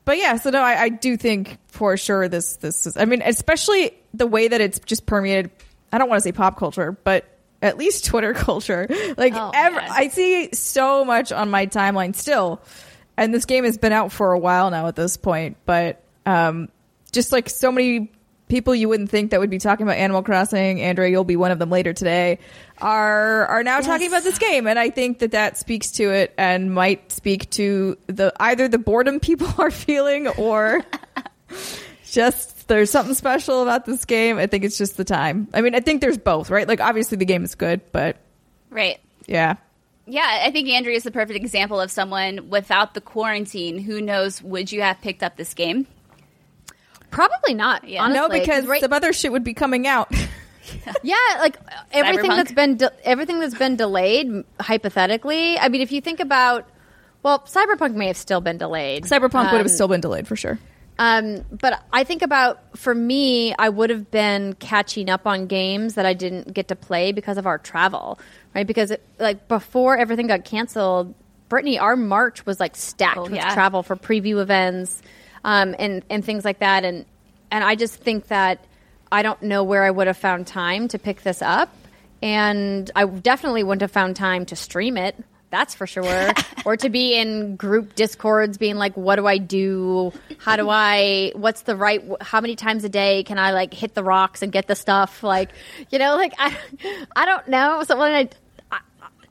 but 0.06 0.18
yeah, 0.18 0.36
so 0.36 0.50
no, 0.50 0.62
I, 0.62 0.82
I 0.84 0.90
do 0.90 1.16
think 1.18 1.58
for 1.68 1.96
sure 1.98 2.28
this 2.28 2.58
this 2.58 2.86
is. 2.86 2.98
I 2.98 3.06
mean, 3.06 3.22
especially 3.24 3.94
the 4.14 4.28
way 4.28 4.50
that 4.50 4.60
it's 4.62 4.80
just 4.80 5.06
permeated. 5.06 5.52
I 5.92 5.98
don't 5.98 6.10
want 6.10 6.20
to 6.20 6.24
say 6.24 6.32
pop 6.32 6.58
culture, 6.58 6.92
but 7.04 7.26
at 7.62 7.78
least 7.78 8.06
Twitter 8.06 8.34
culture. 8.36 8.88
Like, 9.18 9.34
Oh, 9.36 9.52
ever. 9.54 9.80
I 9.80 10.08
see 10.10 10.50
so 10.54 11.04
much 11.06 11.32
on 11.32 11.50
my 11.50 11.66
timeline 11.68 12.16
still, 12.16 12.62
and 13.18 13.34
this 13.34 13.46
game 13.46 13.64
has 13.64 13.78
been 13.78 13.92
out 13.92 14.12
for 14.12 14.32
a 14.34 14.40
while 14.40 14.70
now 14.72 14.88
at 14.88 14.96
this 14.96 15.18
point. 15.18 15.58
But 15.66 16.02
um, 16.26 16.70
just 17.12 17.32
like 17.32 17.50
so 17.50 17.72
many 17.72 18.12
people 18.48 18.74
you 18.74 18.90
wouldn't 18.90 19.12
think 19.12 19.30
that 19.30 19.40
would 19.40 19.50
be 19.52 19.60
talking 19.60 19.86
about 19.86 19.98
Animal 19.98 20.24
Crossing, 20.24 20.82
Andrea, 20.82 21.08
you'll 21.10 21.24
be 21.24 21.36
one 21.36 21.52
of 21.52 21.60
them 21.60 21.70
later 21.70 21.94
today, 21.94 22.40
are 22.80 23.46
are 23.46 23.64
now 23.64 23.80
talking 23.80 24.08
about 24.08 24.24
this 24.24 24.40
game, 24.40 24.66
and 24.66 24.80
I 24.80 24.90
think 24.90 25.20
that 25.20 25.32
that 25.32 25.58
speaks 25.58 25.92
to 25.94 26.12
it 26.12 26.34
and 26.38 26.74
might 26.74 27.12
speak 27.12 27.50
to 27.52 27.98
the 28.08 28.34
either 28.40 28.68
the 28.68 28.80
boredom 28.80 29.20
people 29.20 29.48
are 29.60 29.70
feeling 29.70 30.28
or 30.30 30.82
just 32.06 32.59
there's 32.70 32.90
something 32.90 33.14
special 33.14 33.62
about 33.62 33.86
this 33.86 34.06
game. 34.06 34.38
I 34.38 34.48
think 34.48 34.64
it's 34.64 34.78
just 34.78 34.96
the 34.96 35.04
time. 35.04 35.50
I 35.54 35.60
mean, 35.62 35.76
I 35.76 35.82
think 35.82 36.00
there's 36.02 36.18
both, 36.18 36.50
right? 36.50 36.68
Like 36.68 36.80
obviously 36.80 37.18
the 37.18 37.26
game 37.26 37.44
is 37.44 37.56
good, 37.56 37.82
but 37.92 38.18
Right. 38.70 39.00
yeah. 39.28 39.56
Yeah, 40.08 40.42
I 40.44 40.50
think 40.52 40.70
Andrea 40.70 40.96
is 40.96 41.04
the 41.04 41.12
perfect 41.12 41.38
example 41.38 41.80
of 41.80 41.92
someone 41.92 42.50
without 42.50 42.94
the 42.96 43.02
quarantine. 43.02 43.78
Who 43.78 44.02
knows? 44.02 44.42
Would 44.42 44.72
you 44.72 44.82
have 44.82 45.00
picked 45.02 45.22
up 45.22 45.36
this 45.38 45.54
game? 45.54 45.86
Probably 47.12 47.54
not. 47.54 47.88
Yeah. 47.88 48.04
honestly, 48.04 48.20
no, 48.22 48.30
because 48.30 48.66
right, 48.66 48.82
some 48.82 48.94
other 48.94 49.14
shit 49.14 49.32
would 49.32 49.44
be 49.44 49.54
coming 49.54 49.88
out. 49.88 50.12
yeah, 51.04 51.16
like 51.40 51.58
everything 51.92 52.30
Cyberpunk? 52.32 52.36
that's 52.36 52.52
been 52.52 52.78
de- 52.78 53.08
everything 53.08 53.40
that's 53.40 53.56
been 53.56 53.76
delayed. 53.76 54.28
Hypothetically, 54.60 55.58
I 55.58 55.70
mean, 55.70 55.82
if 55.82 55.92
you 55.92 56.02
think 56.02 56.20
about, 56.20 56.68
well, 57.24 57.40
Cyberpunk 57.42 57.96
may 57.96 58.08
have 58.08 58.18
still 58.18 58.42
been 58.42 58.58
delayed. 58.58 59.04
Cyberpunk 59.06 59.52
would 59.52 59.58
have 59.58 59.62
Um, 59.62 59.68
still 59.70 59.88
been 59.88 60.02
delayed 60.02 60.28
for 60.28 60.36
sure. 60.36 60.60
Um, 61.00 61.46
but 61.50 61.82
I 61.94 62.04
think 62.04 62.22
about 62.24 62.78
for 62.78 62.94
me, 62.94 63.56
I 63.58 63.70
would 63.70 63.90
have 63.90 64.12
been 64.12 64.54
catching 64.54 65.10
up 65.10 65.26
on 65.26 65.48
games 65.48 65.94
that 65.96 66.06
I 66.06 66.14
didn't 66.14 66.54
get 66.54 66.68
to 66.68 66.76
play 66.76 67.14
because 67.14 67.38
of 67.38 67.48
our 67.48 67.58
travel, 67.58 68.20
right? 68.54 68.68
Because 68.68 68.92
it, 68.92 69.02
like 69.18 69.48
before 69.48 69.98
everything 69.98 70.28
got 70.28 70.44
canceled, 70.44 71.16
Brittany, 71.48 71.80
our 71.80 71.96
March 71.96 72.46
was 72.46 72.60
like 72.60 72.76
stacked 72.76 73.18
Oh, 73.18 73.24
with 73.24 73.34
yeah. 73.36 73.54
travel 73.54 73.82
for 73.82 73.96
preview 73.96 74.42
events, 74.42 75.02
um, 75.46 75.74
and 75.80 76.04
and 76.10 76.24
things 76.24 76.44
like 76.44 76.60
that, 76.60 76.84
and 76.84 77.06
and 77.50 77.64
I 77.64 77.76
just 77.76 77.96
think 77.96 78.28
that 78.28 78.60
I 79.10 79.22
don't 79.24 79.42
know 79.42 79.64
where 79.64 79.84
I 79.86 79.90
would 79.92 80.08
have 80.08 80.18
found 80.18 80.48
time 80.48 80.90
to 80.90 81.00
pick 81.00 81.22
this 81.24 81.42
up, 81.42 81.74
and 82.22 82.92
I 82.94 83.06
definitely 83.06 83.64
wouldn't 83.64 83.82
have 83.84 83.92
found 83.92 84.18
time 84.18 84.46
to 84.48 84.56
stream 84.58 84.98
it. 84.98 85.16
That's 85.52 85.74
for 85.74 85.88
sure. 85.88 86.32
or 86.66 86.78
to 86.78 86.90
be 86.90 87.16
in 87.16 87.56
group 87.56 87.96
discords 87.96 88.58
being 88.58 88.76
like, 88.76 88.96
what 88.96 89.16
do 89.16 89.26
I 89.26 89.38
do? 89.38 90.14
How 90.38 90.56
do 90.56 90.70
I, 90.70 91.32
what's 91.36 91.62
the 91.62 91.76
right, 91.76 92.04
how 92.22 92.42
many 92.42 92.56
times 92.56 92.84
a 92.84 92.90
day 92.90 93.24
can 93.24 93.40
I 93.40 93.52
like 93.52 93.74
hit 93.74 93.96
the 93.96 94.04
rocks 94.04 94.42
and 94.42 94.52
get 94.52 94.68
the 94.68 94.76
stuff? 94.76 95.24
Like, 95.24 95.50
you 95.90 96.00
know, 96.00 96.16
like 96.16 96.34
I, 96.38 96.56
I 97.16 97.26
don't 97.26 97.48
know. 97.48 97.84
So 97.84 97.98
when 97.98 98.14
I, 98.14 98.30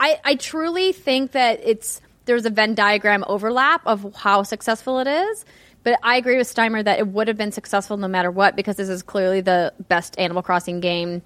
I, 0.00 0.20
I 0.24 0.35
truly 0.35 0.92
think 0.92 1.33
that 1.33 1.61
it's, 1.62 2.00
there's 2.24 2.44
a 2.44 2.50
Venn 2.50 2.74
diagram 2.74 3.24
overlap 3.26 3.83
of 3.87 4.14
how 4.14 4.42
successful 4.42 4.98
it 4.98 5.07
is. 5.07 5.44
But 5.85 5.98
I 6.02 6.16
agree 6.16 6.37
with 6.37 6.52
Steimer 6.52 6.85
that 6.85 6.98
it 6.98 7.07
would 7.09 7.28
have 7.28 7.37
been 7.37 7.52
successful 7.52 7.96
no 7.96 8.09
matter 8.09 8.31
what 8.31 8.57
because 8.57 8.76
this 8.76 8.88
is 8.88 9.02
clearly 9.02 9.40
the 9.40 9.72
best 9.88 10.18
Animal 10.18 10.42
Crossing 10.42 10.81
game 10.81 11.22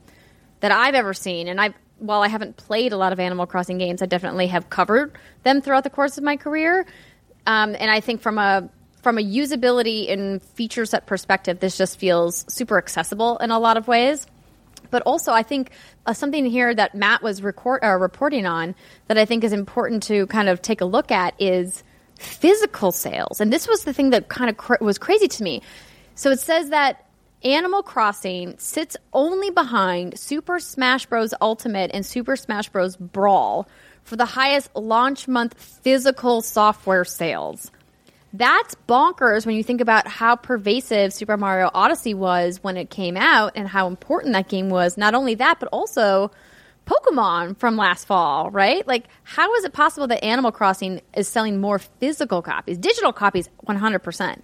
that 0.61 0.71
I've 0.71 0.95
ever 0.95 1.15
seen. 1.15 1.49
And 1.49 1.61
I've, 1.61 1.75
while 2.03 2.23
I 2.23 2.29
haven't 2.29 2.57
played 2.57 2.93
a 2.93 2.97
lot 2.97 3.13
of 3.13 3.21
Animal 3.21 3.47
Crossing 3.47 3.79
games, 3.79 4.03
I 4.03 4.07
definitely 4.07 4.49
have 4.49 4.69
covered 4.69 5.17
them 5.45 5.61
throughout 5.61 5.85
the 5.85 5.91
course 5.91 6.19
of 6.19 6.25
my 6.25 6.37
career. 6.37 6.85
Um, 7.47 7.77
and 7.79 7.91
I 7.91 8.01
think 8.01 8.21
from 8.21 8.39
a 8.39 8.69
from 9.03 9.19
a 9.19 9.21
usability 9.21 10.13
and 10.13 10.41
feature 10.41 10.85
set 10.85 11.07
perspective, 11.07 11.59
this 11.59 11.77
just 11.77 11.99
feels 11.99 12.45
super 12.49 12.79
accessible 12.79 13.37
in 13.39 13.51
a 13.51 13.59
lot 13.59 13.77
of 13.77 13.89
ways. 13.89 14.27
But 14.91 15.03
also, 15.03 15.33
I 15.33 15.43
think 15.43 15.71
uh, 16.07 16.13
something 16.13 16.45
here 16.45 16.75
that 16.75 16.95
Matt 16.95 17.23
was 17.23 17.43
record, 17.43 17.83
uh, 17.83 17.97
reporting 17.97 18.47
on 18.47 18.75
that 19.09 19.19
I 19.19 19.25
think 19.25 19.43
is 19.43 19.53
important 19.53 20.03
to 20.05 20.27
kind 20.27 20.49
of 20.49 20.61
take 20.63 20.81
a 20.81 20.85
look 20.85 21.11
at 21.11 21.35
is 21.41 21.83
physical 22.19 22.93
sales. 22.93 23.41
And 23.41 23.53
this 23.53 23.67
was 23.67 23.85
the 23.85 23.93
thing 23.93 24.11
that 24.11 24.29
kind 24.29 24.51
of 24.51 24.57
cr- 24.57 24.83
was 24.83 24.99
crazy 24.99 25.29
to 25.29 25.43
me. 25.43 25.63
So 26.15 26.31
it 26.31 26.41
says 26.41 26.71
that 26.71 27.07
Animal 27.45 27.83
Crossing 27.83 28.57
sits 28.59 28.97
only 29.13 29.51
behind 29.51 30.19
Super 30.19 30.61
Smash 30.61 31.07
Bros. 31.07 31.35
Ultimate 31.41 31.91
and 31.93 32.07
Super 32.07 32.37
Smash 32.37 32.69
Bros. 32.69 32.97
Brawl 32.97 33.69
for 34.05 34.15
the 34.15 34.25
highest 34.25 34.75
launch 34.77 35.27
month 35.27 35.55
physical 35.61 36.41
software 36.41 37.05
sales. 37.05 37.73
That's 38.33 38.77
bonkers 38.89 39.45
when 39.45 39.57
you 39.57 39.65
think 39.65 39.81
about 39.81 40.07
how 40.07 40.37
pervasive 40.37 41.13
Super 41.13 41.37
Mario 41.37 41.69
Odyssey 41.75 42.15
was 42.15 42.63
when 42.63 42.77
it 42.77 42.91
came 42.91 43.17
out 43.17 43.53
and 43.57 43.67
how 43.67 43.89
important 43.89 44.35
that 44.35 44.49
game 44.49 44.71
was. 44.71 44.97
Not 44.97 45.15
only 45.15 45.35
that, 45.35 45.59
but 45.59 45.69
also 45.73 46.31
Pokemon 46.87 47.59
from 47.59 47.77
last 47.77 48.07
fall, 48.07 48.51
right? 48.51 48.87
Like, 48.87 49.07
how 49.25 49.53
is 49.57 49.65
it 49.65 49.73
possible 49.73 50.07
that 50.07 50.25
Animal 50.25 50.53
Crossing 50.53 51.01
is 51.15 51.29
selling 51.29 51.61
more 51.61 51.79
physical 51.79 52.41
copies? 52.41 52.79
Digital 52.79 53.13
copies, 53.13 53.49
100%. 53.67 54.43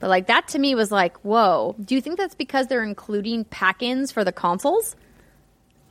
But, 0.00 0.08
like, 0.10 0.26
that 0.26 0.48
to 0.48 0.58
me 0.58 0.74
was 0.74 0.90
like, 0.90 1.16
whoa. 1.18 1.76
Do 1.82 1.94
you 1.94 2.00
think 2.00 2.18
that's 2.18 2.34
because 2.34 2.66
they're 2.66 2.82
including 2.82 3.44
pack 3.44 3.82
ins 3.82 4.10
for 4.10 4.24
the 4.24 4.32
consoles? 4.32 4.96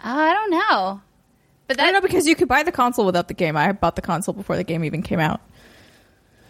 Uh, 0.03 0.07
I 0.07 0.33
don't 0.33 0.51
know. 0.51 1.01
But 1.67 1.79
I 1.79 1.85
don't 1.85 1.93
know 1.93 2.01
because 2.01 2.25
you 2.25 2.35
could 2.35 2.47
buy 2.47 2.63
the 2.63 2.71
console 2.71 3.05
without 3.05 3.27
the 3.27 3.35
game. 3.35 3.55
I 3.55 3.71
bought 3.71 3.95
the 3.95 4.01
console 4.01 4.33
before 4.33 4.57
the 4.57 4.63
game 4.63 4.83
even 4.83 5.03
came 5.03 5.19
out. 5.19 5.39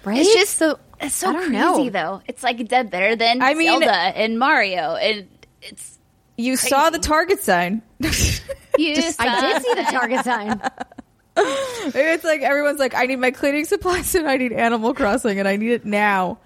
Right? 0.06 0.20
it's 0.20 0.34
just 0.34 0.56
so. 0.56 0.80
it's 1.02 1.14
so 1.14 1.34
crazy 1.34 1.52
know. 1.52 1.90
though. 1.90 2.22
It's 2.26 2.42
like 2.42 2.66
dead 2.70 2.90
better 2.90 3.18
than 3.18 3.42
I 3.42 3.54
mean- 3.54 3.68
Zelda 3.68 3.92
and 3.92 4.40
Mario, 4.40 4.96
and 4.96 5.28
it's 5.62 6.00
You 6.38 6.56
saw 6.56 6.90
the 6.90 7.00
Target 7.00 7.42
sign. 7.42 7.82
you. 8.00 8.10
I 9.20 9.42
did 9.42 9.64
see 9.64 9.74
the 9.74 9.88
target 9.92 10.24
sign. 10.24 10.62
it's 11.94 12.24
like 12.24 12.42
everyone's 12.42 12.80
like, 12.80 12.96
I 12.96 13.06
need 13.06 13.18
my 13.18 13.32
cleaning 13.32 13.66
supplies 13.66 14.16
and 14.16 14.28
I 14.28 14.38
need 14.38 14.54
Animal 14.54 14.94
Crossing 14.94 15.40
and 15.40 15.48
I 15.48 15.58
need 15.58 15.72
it 15.72 15.86
now. 15.86 16.40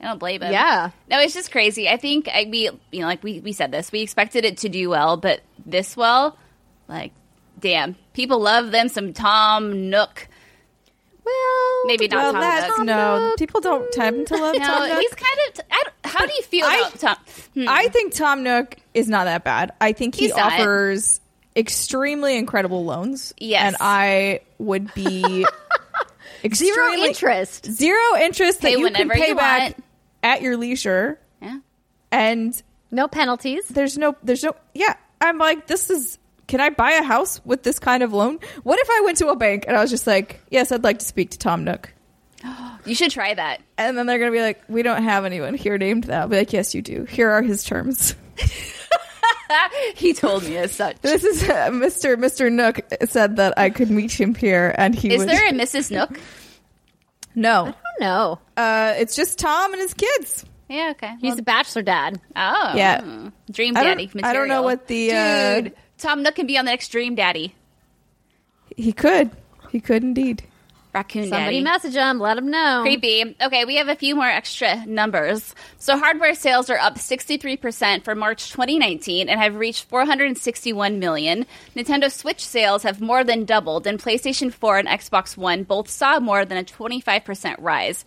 I 0.00 0.06
don't 0.06 0.18
blame 0.18 0.42
him. 0.42 0.52
Yeah. 0.52 0.90
No, 1.10 1.18
it's 1.20 1.34
just 1.34 1.50
crazy. 1.50 1.88
I 1.88 1.96
think 1.96 2.28
I, 2.28 2.46
we, 2.50 2.70
you 2.92 3.00
know, 3.00 3.06
like 3.06 3.22
we, 3.22 3.40
we 3.40 3.52
said 3.52 3.72
this, 3.72 3.90
we 3.92 4.00
expected 4.02 4.44
it 4.44 4.58
to 4.58 4.68
do 4.68 4.90
well, 4.90 5.16
but 5.16 5.40
this 5.64 5.96
well, 5.96 6.36
like, 6.88 7.12
damn, 7.58 7.96
people 8.12 8.40
love 8.40 8.70
them 8.72 8.88
some 8.88 9.12
Tom 9.14 9.88
Nook. 9.90 10.28
Well, 11.24 11.86
Maybe 11.86 12.06
not 12.08 12.22
well, 12.22 12.32
Tom 12.34 12.40
that's 12.40 12.78
Nook. 12.78 12.86
no. 12.86 13.34
People 13.38 13.60
don't 13.60 13.90
tend 13.92 14.26
to 14.28 14.36
love 14.36 14.56
Tom 14.56 14.88
Nook. 14.88 15.00
he's 15.00 15.14
kind 15.14 15.38
of. 15.48 15.60
I 15.70 15.82
don't- 15.84 16.12
how 16.12 16.24
do 16.26 16.32
you 16.34 16.42
feel 16.42 16.66
I- 16.66 16.76
about 16.88 17.00
Tom? 17.00 17.16
Hmm. 17.54 17.64
I 17.68 17.88
think 17.88 18.14
Tom 18.14 18.42
Nook 18.44 18.76
is 18.94 19.08
not 19.08 19.24
that 19.24 19.44
bad. 19.44 19.72
I 19.80 19.92
think 19.92 20.14
he 20.14 20.26
He's 20.26 20.36
not. 20.36 20.52
offers 20.52 21.20
extremely 21.56 22.36
incredible 22.36 22.84
loans. 22.84 23.34
Yes. 23.38 23.64
and 23.66 23.76
I 23.80 24.40
would 24.58 24.92
be 24.94 25.44
zero 26.54 26.92
interest. 26.92 27.66
Zero 27.66 28.16
interest 28.20 28.60
that 28.62 28.72
you 28.72 28.88
can 28.90 29.08
pay 29.08 29.28
you 29.28 29.34
back 29.34 29.62
want. 29.62 29.84
At 30.26 30.42
your 30.42 30.56
leisure, 30.56 31.18
Yeah. 31.40 31.58
and 32.10 32.62
No 32.90 33.08
penalties. 33.08 33.66
there's 33.68 33.96
no, 33.96 34.16
there's 34.22 34.42
no. 34.42 34.54
Yeah, 34.74 34.94
I'm 35.20 35.38
like, 35.38 35.66
this 35.66 35.88
is. 35.90 36.18
Can 36.48 36.60
I 36.60 36.70
buy 36.70 36.92
a 36.92 37.02
house 37.02 37.40
with 37.44 37.62
this 37.64 37.78
kind 37.80 38.02
of 38.04 38.12
loan? 38.12 38.38
What 38.62 38.78
if 38.78 38.88
I 38.90 39.00
went 39.04 39.18
to 39.18 39.28
a 39.28 39.36
bank 39.36 39.64
and 39.66 39.76
I 39.76 39.80
was 39.80 39.90
just 39.90 40.06
like, 40.06 40.40
yes, 40.50 40.70
I'd 40.70 40.84
like 40.84 41.00
to 41.00 41.04
speak 41.04 41.30
to 41.30 41.38
Tom 41.38 41.64
Nook. 41.64 41.92
You 42.86 42.94
should 42.94 43.10
try 43.10 43.34
that. 43.34 43.62
And 43.76 43.98
then 43.98 44.06
they're 44.06 44.20
going 44.20 44.30
to 44.30 44.36
be 44.38 44.40
like, 44.42 44.62
we 44.68 44.84
don't 44.84 45.02
have 45.02 45.24
anyone 45.24 45.54
here 45.54 45.76
named 45.76 46.04
that. 46.04 46.20
I'll 46.20 46.28
be 46.28 46.36
like, 46.36 46.52
yes, 46.52 46.72
you 46.72 46.82
do. 46.82 47.02
Here 47.02 47.28
are 47.28 47.42
his 47.42 47.64
terms. 47.64 48.14
he 49.96 50.12
told 50.12 50.44
me 50.44 50.56
as 50.56 50.70
such. 50.70 51.00
This 51.00 51.24
is 51.24 51.42
uh, 51.42 51.70
Mr. 51.70 52.14
Mr. 52.16 52.50
Nook 52.52 52.80
said 53.08 53.36
that 53.36 53.54
I 53.58 53.70
could 53.70 53.90
meet 53.90 54.12
him 54.12 54.36
here, 54.36 54.72
and 54.78 54.94
he 54.94 55.12
Is 55.14 55.18
would. 55.18 55.28
there 55.28 55.48
a 55.48 55.52
Mrs. 55.52 55.90
Nook? 55.90 56.20
no? 57.34 57.74
No, 58.00 58.38
Uh, 58.56 58.94
it's 58.98 59.16
just 59.16 59.38
Tom 59.38 59.72
and 59.72 59.80
his 59.80 59.94
kids. 59.94 60.44
Yeah. 60.68 60.88
Okay. 60.92 61.12
he's 61.20 61.30
Well, 61.32 61.38
a 61.38 61.42
bachelor 61.42 61.82
dad. 61.82 62.20
oh. 62.34 62.72
Yeah. 62.74 63.00
Dream 63.50 63.76
I 63.76 63.84
don't- 63.84 63.96
Daddy. 63.98 64.10
I 64.22 64.32
don't 64.32 64.48
know 64.48 64.62
what 64.62 64.86
the, 64.88 65.12
uh, 65.12 65.60
dude. 65.60 65.74
Tom 65.98 66.22
Nook 66.22 66.34
can 66.34 66.46
be 66.46 66.58
on 66.58 66.64
the 66.64 66.72
next 66.72 66.88
Dream 66.88 67.14
Daddy. 67.14 67.54
He 68.76 68.92
could. 68.92 69.30
He 69.70 69.80
could 69.80 70.02
indeed. 70.02 70.42
Raccoon 70.96 71.24
Somebody 71.24 71.56
Daddy. 71.56 71.60
message 71.60 71.92
them, 71.92 72.18
let 72.18 72.36
them 72.36 72.50
know. 72.50 72.80
Creepy. 72.80 73.36
Okay, 73.42 73.66
we 73.66 73.76
have 73.76 73.88
a 73.88 73.96
few 73.96 74.14
more 74.14 74.24
extra 74.24 74.86
numbers. 74.86 75.54
So 75.76 75.98
hardware 75.98 76.34
sales 76.34 76.70
are 76.70 76.78
up 76.78 76.94
63% 76.94 78.02
for 78.02 78.14
March 78.14 78.50
2019 78.50 79.28
and 79.28 79.38
have 79.38 79.56
reached 79.56 79.84
461 79.84 80.98
million. 80.98 81.44
Nintendo 81.76 82.10
Switch 82.10 82.42
sales 82.42 82.82
have 82.82 83.02
more 83.02 83.24
than 83.24 83.44
doubled, 83.44 83.86
and 83.86 83.98
PlayStation 84.02 84.50
4 84.50 84.78
and 84.78 84.88
Xbox 84.88 85.36
One 85.36 85.64
both 85.64 85.90
saw 85.90 86.18
more 86.18 86.46
than 86.46 86.56
a 86.56 86.64
25% 86.64 87.56
rise. 87.58 88.06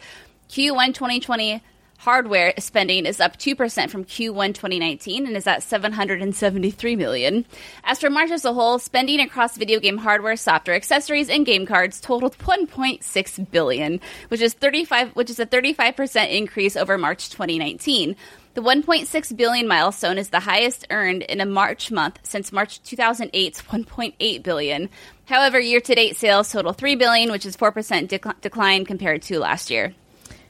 Q1 0.49 0.95
2020 0.95 1.61
hardware 1.99 2.53
spending 2.59 3.05
is 3.05 3.19
up 3.19 3.37
2% 3.37 3.89
from 3.89 4.05
Q1 4.05 4.53
2019 4.53 5.27
and 5.27 5.35
is 5.35 5.45
at 5.45 5.63
773 5.63 6.95
million. 6.95 7.45
As 7.83 7.99
for 7.99 8.09
March 8.09 8.31
as 8.31 8.45
a 8.45 8.53
whole, 8.53 8.79
spending 8.79 9.19
across 9.19 9.57
video 9.57 9.81
game 9.81 9.97
hardware, 9.97 10.37
software, 10.37 10.77
accessories, 10.77 11.29
and 11.29 11.45
game 11.45 11.65
cards 11.65 11.99
totaled 11.99 12.37
1.6 12.37 13.51
billion, 13.51 13.99
which 14.29 14.41
is 14.41 14.53
35 14.53 15.09
which 15.09 15.29
is 15.29 15.39
a 15.39 15.45
35% 15.45 16.31
increase 16.31 16.77
over 16.77 16.97
March 16.97 17.29
2019. 17.29 18.15
The 18.53 18.61
1.6 18.61 19.37
billion 19.37 19.67
milestone 19.67 20.17
is 20.17 20.29
the 20.29 20.39
highest 20.39 20.87
earned 20.89 21.23
in 21.23 21.41
a 21.41 21.45
March 21.45 21.91
month 21.91 22.19
since 22.23 22.51
March 22.51 22.81
2008's 22.83 23.61
1.8 23.61 24.43
billion. 24.43 24.89
However, 25.25 25.59
year-to-date 25.59 26.15
sales 26.15 26.51
total 26.51 26.73
3 26.73 26.95
billion, 26.95 27.29
which 27.29 27.45
is 27.45 27.55
4% 27.55 28.07
dec- 28.07 28.41
decline 28.41 28.85
compared 28.85 29.21
to 29.23 29.39
last 29.39 29.69
year. 29.69 29.93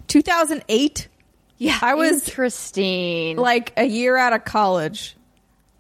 2008. 0.08 1.08
Yeah. 1.60 1.78
I 1.82 1.94
was 1.94 2.24
Interesting. 2.28 3.38
like 3.38 3.74
a 3.78 3.84
year 3.86 4.18
out 4.18 4.34
of 4.34 4.46
college. 4.46 5.16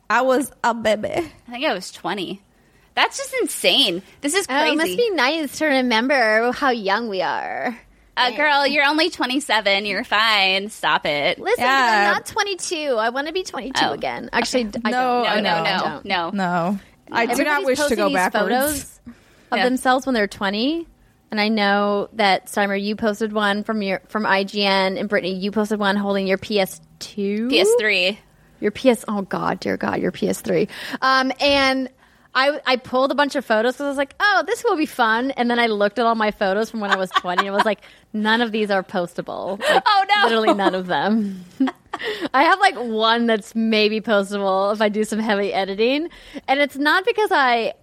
I 0.09 0.21
was 0.21 0.51
a 0.63 0.73
baby. 0.73 1.09
I 1.09 1.51
think 1.51 1.65
I 1.65 1.73
was 1.73 1.91
20. 1.91 2.41
That's 2.95 3.17
just 3.17 3.33
insane. 3.41 4.01
This 4.21 4.33
is 4.35 4.45
Oh, 4.49 4.53
crazy. 4.53 4.73
it 4.73 4.77
must 4.77 4.97
be 4.97 5.09
nice 5.11 5.57
to 5.59 5.65
remember 5.65 6.51
how 6.51 6.69
young 6.71 7.07
we 7.09 7.21
are. 7.21 7.77
uh, 8.17 8.31
girl, 8.31 8.67
you're 8.67 8.85
only 8.85 9.09
27. 9.09 9.85
You're 9.85 10.03
fine. 10.03 10.69
Stop 10.69 11.05
it. 11.05 11.39
Listen, 11.39 11.63
Yeah. 11.63 12.07
I'm 12.09 12.13
not 12.15 12.25
22. 12.25 12.75
I 12.99 13.09
want 13.09 13.27
to 13.27 13.33
be 13.33 13.43
22 13.43 13.79
Oh. 13.85 13.91
again. 13.93 14.29
Actually, 14.33 14.69
I 14.83 14.89
No, 14.91 15.23
don't. 15.23 15.43
No, 15.43 15.63
no, 15.63 15.63
no, 15.63 15.77
no, 15.87 16.01
no. 16.03 16.29
No, 16.31 16.79
I 17.11 17.25
do 17.33 17.43
not 17.45 17.63
wish 17.63 17.79
to 17.79 17.95
go 17.95 18.07
these 18.09 18.15
backwards. 18.15 18.43
Photos 18.49 18.99
of 19.51 19.57
Yeah. 19.59 19.63
themselves 19.63 20.05
when 20.05 20.13
they're 20.15 20.27
20. 20.27 20.85
And 21.31 21.39
I 21.39 21.47
know 21.49 22.09
that 22.13 22.47
Steimer, 22.47 22.81
you 22.81 22.95
posted 22.95 23.33
one 23.33 23.63
from 23.63 23.81
your 23.81 24.01
from 24.07 24.23
IGN, 24.23 24.99
and 24.99 25.07
Brittany, 25.07 25.35
you 25.35 25.51
posted 25.51 25.79
one 25.79 25.95
holding 25.95 26.25
your 26.27 26.37
PS2, 26.39 27.49
PS3. 27.51 28.17
your 28.59 28.71
PS. 28.71 29.05
Oh 29.07 29.21
God, 29.21 29.59
dear 29.59 29.77
God, 29.77 30.01
your 30.01 30.11
PS3. 30.11 30.67
Um, 31.01 31.31
and 31.39 31.89
I 32.33 32.59
I 32.65 32.75
pulled 32.77 33.11
a 33.11 33.15
bunch 33.15 33.35
of 33.35 33.45
photos 33.45 33.73
because 33.75 33.85
I 33.85 33.89
was 33.89 33.97
like, 33.97 34.15
oh, 34.19 34.43
this 34.47 34.63
will 34.63 34.75
be 34.77 34.85
fun. 34.87 35.31
And 35.31 35.49
then 35.51 35.59
I 35.59 35.67
looked 35.67 35.99
at 35.99 36.05
all 36.05 36.15
my 36.15 36.31
photos 36.31 36.71
from 36.71 36.79
when 36.79 36.91
I 36.91 36.95
was 36.97 37.11
20, 37.11 37.41
and 37.41 37.53
I 37.53 37.55
was 37.55 37.65
like, 37.65 37.81
none 38.13 38.41
of 38.41 38.51
these 38.51 38.71
are 38.71 38.83
postable. 38.83 39.59
Like, 39.59 39.83
Oh, 39.85 40.05
no. 40.09 40.23
literally 40.23 40.53
none 40.55 40.73
of 40.75 40.87
them. 40.87 41.45
I 42.33 42.43
have 42.43 42.59
like 42.59 42.75
one 42.75 43.25
that's 43.27 43.53
maybe 43.55 43.99
postable 44.01 44.73
if 44.73 44.81
I 44.81 44.89
do 44.89 45.03
some 45.03 45.19
heavy 45.19 45.53
editing, 45.53 46.09
and 46.47 46.59
it's 46.59 46.77
not 46.77 47.05
because 47.05 47.29
I 47.31 47.73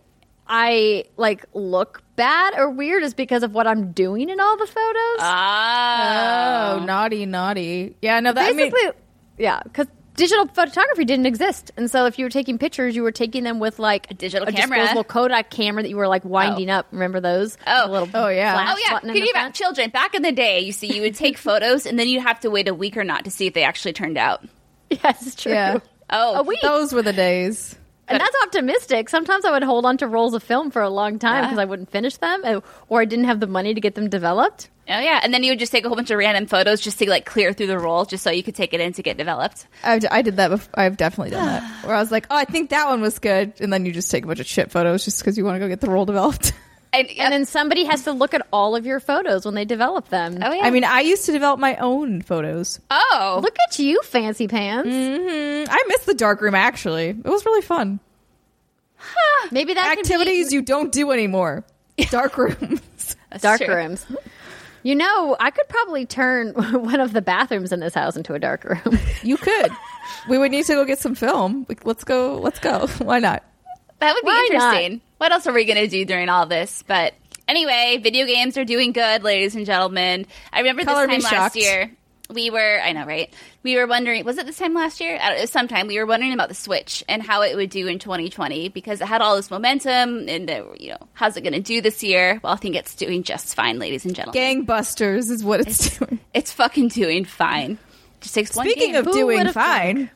I 0.49 1.05
like 1.17 1.45
look 1.55 2.03
bad 2.17 2.55
or 2.57 2.71
weird. 2.71 3.03
is 3.03 3.15
because 3.15 3.43
of 3.43 3.53
what 3.53 3.67
I'm 3.67 3.93
doing 3.93 4.29
in 4.31 4.39
all 4.41 4.57
the 4.57 4.67
photos. 4.67 5.19
Ah. 5.21 6.77
Oh, 6.81 6.85
naughty, 6.85 7.27
naughty. 7.27 7.97
Yeah, 8.03 8.21
no, 8.21 8.33
that 8.33 8.43
I 8.51 8.53
mean, 8.53 8.71
Basically, 8.71 8.93
yeah, 9.39 9.61
because 9.65 9.87
digital 10.15 10.47
photography 10.47 11.05
didn't 11.05 11.27
exist, 11.27 11.73
and 11.77 11.91
so 11.91 12.07
if 12.07 12.19
you 12.19 12.25
were 12.25 12.31
taking 12.31 12.59
pictures, 12.59 12.97
you 12.97 13.03
were 13.03 13.13
taking 13.13 13.45
them 13.45 13.59
with 13.59 13.79
like 13.79 14.11
a 14.11 14.15
digital 14.15 14.49
a 14.49 14.53
camera. 14.53 14.79
disposable 14.79 15.05
Kodak 15.05 15.51
camera 15.51 15.83
that 15.83 15.89
you 15.89 15.97
were 15.97 16.09
like 16.09 16.25
winding 16.25 16.71
up. 16.71 16.87
Remember 16.93 17.21
those? 17.21 17.57
Oh. 17.67 17.87
The 17.87 17.93
little 17.93 18.09
Oh, 18.15 18.29
yeah. 18.29 18.55
flash 18.55 18.77
Oh 18.77 18.83
yeah, 18.87 18.93
button 18.95 19.09
can 19.11 19.17
you 19.19 19.23
front? 19.33 19.37
imagine 19.37 19.53
children 19.53 19.91
back 19.91 20.15
in 20.15 20.23
the 20.23 20.33
day? 20.33 20.61
You 20.61 20.73
see, 20.73 20.95
you 20.95 21.03
would 21.03 21.15
take 21.17 21.37
photos 21.49 21.87
and 21.87 21.99
then 21.99 22.09
you'd 22.09 22.23
have 22.23 22.41
to 22.41 22.51
wait 22.51 22.69
a 22.69 22.75
week 22.75 22.97
or 22.97 23.05
not 23.05 23.25
to 23.25 23.31
see 23.31 23.47
if 23.47 23.55
they 23.55 23.65
actually 23.65 23.93
turned 23.95 24.17
out. 24.19 24.45
Yes, 24.89 25.27
it's 25.27 25.35
true. 25.43 25.51
Yeah. 25.53 25.79
Oh, 26.09 26.37
A 26.37 26.43
week. 26.45 26.61
those 26.63 26.93
were 26.93 27.03
the 27.03 27.13
days. 27.13 27.75
And 28.09 28.21
that's 28.21 28.37
optimistic. 28.45 29.09
Sometimes 29.09 29.45
I 29.45 29.51
would 29.51 29.63
hold 29.65 29.85
on 29.85 29.97
to 29.99 30.07
rolls 30.07 30.33
of 30.35 30.43
film 30.43 30.71
for 30.71 30.81
a 30.83 30.89
long 30.91 31.19
time 31.19 31.43
Yeah. 31.43 31.49
because 31.49 31.59
I 31.59 31.65
wouldn't 31.65 31.91
finish 31.91 32.17
them, 32.17 32.41
uh, 32.45 32.61
or 32.89 33.01
I 33.01 33.05
didn't 33.05 33.25
have 33.25 33.41
the 33.41 33.47
money 33.49 33.75
to 33.75 33.81
get 33.81 33.95
them 33.97 34.09
developed. 34.09 34.71
Oh 34.89 35.01
yeah, 35.01 35.19
and 35.21 35.35
then 35.35 35.43
you 35.43 35.51
would 35.51 35.59
just 35.59 35.73
take 35.73 35.85
a 35.85 35.89
whole 35.89 35.97
bunch 35.97 36.13
of 36.13 36.19
random 36.19 36.47
photos 36.47 36.81
just 36.81 37.01
to 37.01 37.11
like 37.11 37.25
clear 37.27 37.53
through 37.53 37.67
the 37.67 37.79
roll, 37.79 38.05
just 38.05 38.23
so 38.23 38.31
you 38.31 38.45
could 38.45 38.55
take 38.55 38.73
it 38.73 38.81
in 38.81 38.93
to 38.93 39.03
get 39.03 39.17
developed. 39.17 39.67
I've, 39.83 40.05
I 40.11 40.23
did 40.23 40.37
that. 40.37 40.49
Before. 40.49 40.71
I've 40.79 40.97
definitely 40.97 41.31
done 41.33 41.47
that. 41.47 41.63
Where 41.85 41.97
I 41.97 41.99
was 41.99 42.13
like, 42.13 42.27
oh, 42.31 42.37
I 42.37 42.45
think 42.45 42.71
that 42.71 42.87
one 42.87 43.01
was 43.01 43.19
good, 43.19 43.55
and 43.61 43.73
then 43.73 43.85
you 43.85 43.91
just 43.91 44.11
take 44.13 44.23
a 44.23 44.29
bunch 44.29 44.39
of 44.39 44.47
shit 44.47 44.71
photos 44.71 45.05
just 45.05 45.19
because 45.19 45.37
you 45.37 45.45
want 45.45 45.57
to 45.57 45.59
go 45.59 45.67
get 45.69 45.81
the 45.81 45.91
roll 45.91 46.05
developed. 46.07 46.53
And, 46.99 47.11
And 47.19 47.33
then 47.33 47.45
somebody 47.45 47.85
has 47.85 48.05
to 48.05 48.13
look 48.13 48.35
at 48.35 48.47
all 48.53 48.75
of 48.77 48.87
your 48.87 49.01
photos 49.01 49.45
when 49.45 49.55
they 49.55 49.65
develop 49.65 50.09
them. 50.09 50.39
oh 50.43 50.53
yeah, 50.53 50.63
I 50.65 50.71
mean, 50.71 50.85
I 50.85 51.01
used 51.01 51.25
to 51.27 51.33
develop 51.33 51.59
my 51.61 51.77
own 51.77 52.23
photos. 52.23 52.81
oh 52.91 53.41
Look 53.43 53.57
at 53.69 53.79
you, 53.79 54.01
fancy 54.03 54.49
pants. 54.49 54.89
Mm, 54.89 55.67
I 55.71 55.83
miss 55.89 56.05
the 56.05 56.15
dark 56.15 56.41
room. 56.41 56.55
Actually, 56.55 57.09
it 57.11 57.25
was 57.25 57.45
really 57.45 57.63
fun. 57.63 58.01
Maybe 59.51 59.75
that 59.75 59.89
could 59.97 59.97
be- 59.97 60.01
Activities 60.15 60.53
you 60.53 60.63
don't 60.63 60.91
do 60.91 61.11
anymore. 61.13 61.65
Dark 62.11 62.37
rooms. 62.37 63.17
That's 63.31 63.43
dark 63.43 63.61
true. 63.61 63.75
rooms. 63.75 64.05
You 64.83 64.95
know, 64.95 65.37
I 65.41 65.51
could 65.51 65.69
probably 65.69 66.05
turn 66.07 66.51
one 66.55 67.01
of 67.01 67.13
the 67.13 67.23
bathrooms 67.23 67.73
in 67.73 67.81
this 67.81 67.95
house 67.95 68.17
into 68.17 68.35
a 68.35 68.39
dark 68.39 68.65
room. 68.65 68.99
you 69.23 69.37
could. 69.37 69.71
We 70.29 70.39
would 70.39 70.51
need 70.51 70.65
to 70.67 70.75
go 70.75 70.85
get 70.85 70.99
some 70.99 71.15
film. 71.15 71.67
Let's 71.85 72.05
go. 72.05 72.39
Let's 72.39 72.59
go. 72.59 72.87
Why 72.99 73.19
not? 73.19 73.43
That 74.01 74.15
would 74.15 74.23
be 74.23 74.27
Why 74.27 74.49
not? 74.53 75.01
What 75.19 75.33
else 75.33 75.47
are 75.47 75.53
we 75.53 75.65
going 75.65 75.79
to 75.79 75.89
do 75.89 76.05
during 76.05 76.29
all 76.29 76.47
this? 76.47 76.83
But 76.87 77.15
anyway, 77.49 77.99
video 78.03 78.27
games 78.27 78.57
are 78.59 78.65
doing 78.65 78.93
good, 78.93 79.23
ladies 79.23 79.55
and 79.57 79.65
gentlemen. 79.67 80.27
I 80.53 80.59
remember 80.61 80.85
Color 80.85 81.07
this 81.07 81.25
time 81.25 81.39
last 81.41 81.57
year. 81.57 81.91
We 82.29 82.51
were, 82.51 82.81
I 82.81 82.91
know, 82.91 83.07
right? 83.07 83.33
We 83.63 83.77
were 83.77 83.87
wondering, 83.87 84.25
was 84.25 84.37
it 84.37 84.47
this 84.47 84.59
time 84.59 84.75
last 84.75 85.01
year? 85.01 85.17
I 85.21 85.29
don't 85.31 85.39
know, 85.39 85.45
sometime 85.47 85.87
we 85.87 85.97
were 85.97 86.07
wondering 86.07 86.33
about 86.33 86.49
the 86.49 86.57
Switch 86.57 87.05
and 87.09 87.23
how 87.23 87.43
it 87.43 87.55
would 87.55 87.71
do 87.71 87.87
in 87.87 88.01
2020 88.01 88.69
because 88.71 89.01
it 89.01 89.07
had 89.07 89.23
all 89.23 89.37
this 89.37 89.49
momentum 89.49 90.29
and, 90.29 90.51
uh, 90.51 90.65
you 90.77 90.91
know, 90.91 90.99
how's 91.13 91.37
it 91.37 91.43
going 91.43 91.53
to 91.53 91.61
do 91.61 91.81
this 91.81 92.03
year? 92.03 92.41
Well, 92.43 92.53
I 92.53 92.57
think 92.57 92.75
it's 92.75 92.97
doing 92.97 93.23
just 93.23 93.55
fine, 93.55 93.79
ladies 93.79 94.05
and 94.05 94.15
gentlemen. 94.15 94.67
Gangbusters 94.67 95.31
is 95.31 95.45
what 95.45 95.61
it's 95.61 95.99
doing. 95.99 96.19
It's 96.35 96.51
fucking 96.53 96.89
doing 96.89 97.25
fine. 97.25 97.79
Just 98.21 98.35
takes 98.35 98.55
one 98.57 98.67
Speaking 98.69 98.93
game. 98.93 98.97
of 99.01 99.05
Who 99.07 99.13
doing 99.13 99.49
fine. 99.53 100.11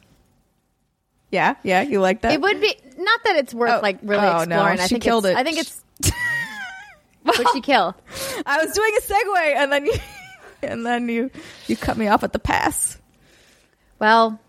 Yeah, 1.30 1.54
yeah, 1.62 1.82
you 1.82 2.00
like 2.00 2.22
that? 2.22 2.32
it 2.32 2.40
would 2.40 2.60
be 2.60 2.74
not 3.00 3.20
that 3.24 3.36
it's 3.36 3.52
worth 3.54 3.70
Oh, 3.72 3.80
like 3.82 3.98
really 4.02 4.26
oh, 4.26 4.44
no, 4.44 4.56
exploring. 4.56 4.80
I 4.80 4.86
she 4.86 4.94
think 4.94 5.02
killed 5.02 5.26
it's, 5.26 5.34
it. 5.34 5.38
I 5.38 5.44
think 5.44 5.58
it's. 5.58 5.82
What'd 7.22 7.46
she 7.52 7.60
kill? 7.60 7.94
I 8.46 8.64
was 8.64 8.72
doing 8.74 8.92
a 8.96 9.00
segue, 9.02 9.56
and 9.56 9.72
then 9.72 9.86
you, 9.86 9.92
and 10.62 10.86
then 10.86 11.08
you, 11.08 11.30
you 11.66 11.76
cut 11.76 11.96
me 11.96 12.08
off 12.08 12.22
at 12.24 12.32
the 12.32 12.38
pass. 12.38 12.98
Well, 13.98 14.40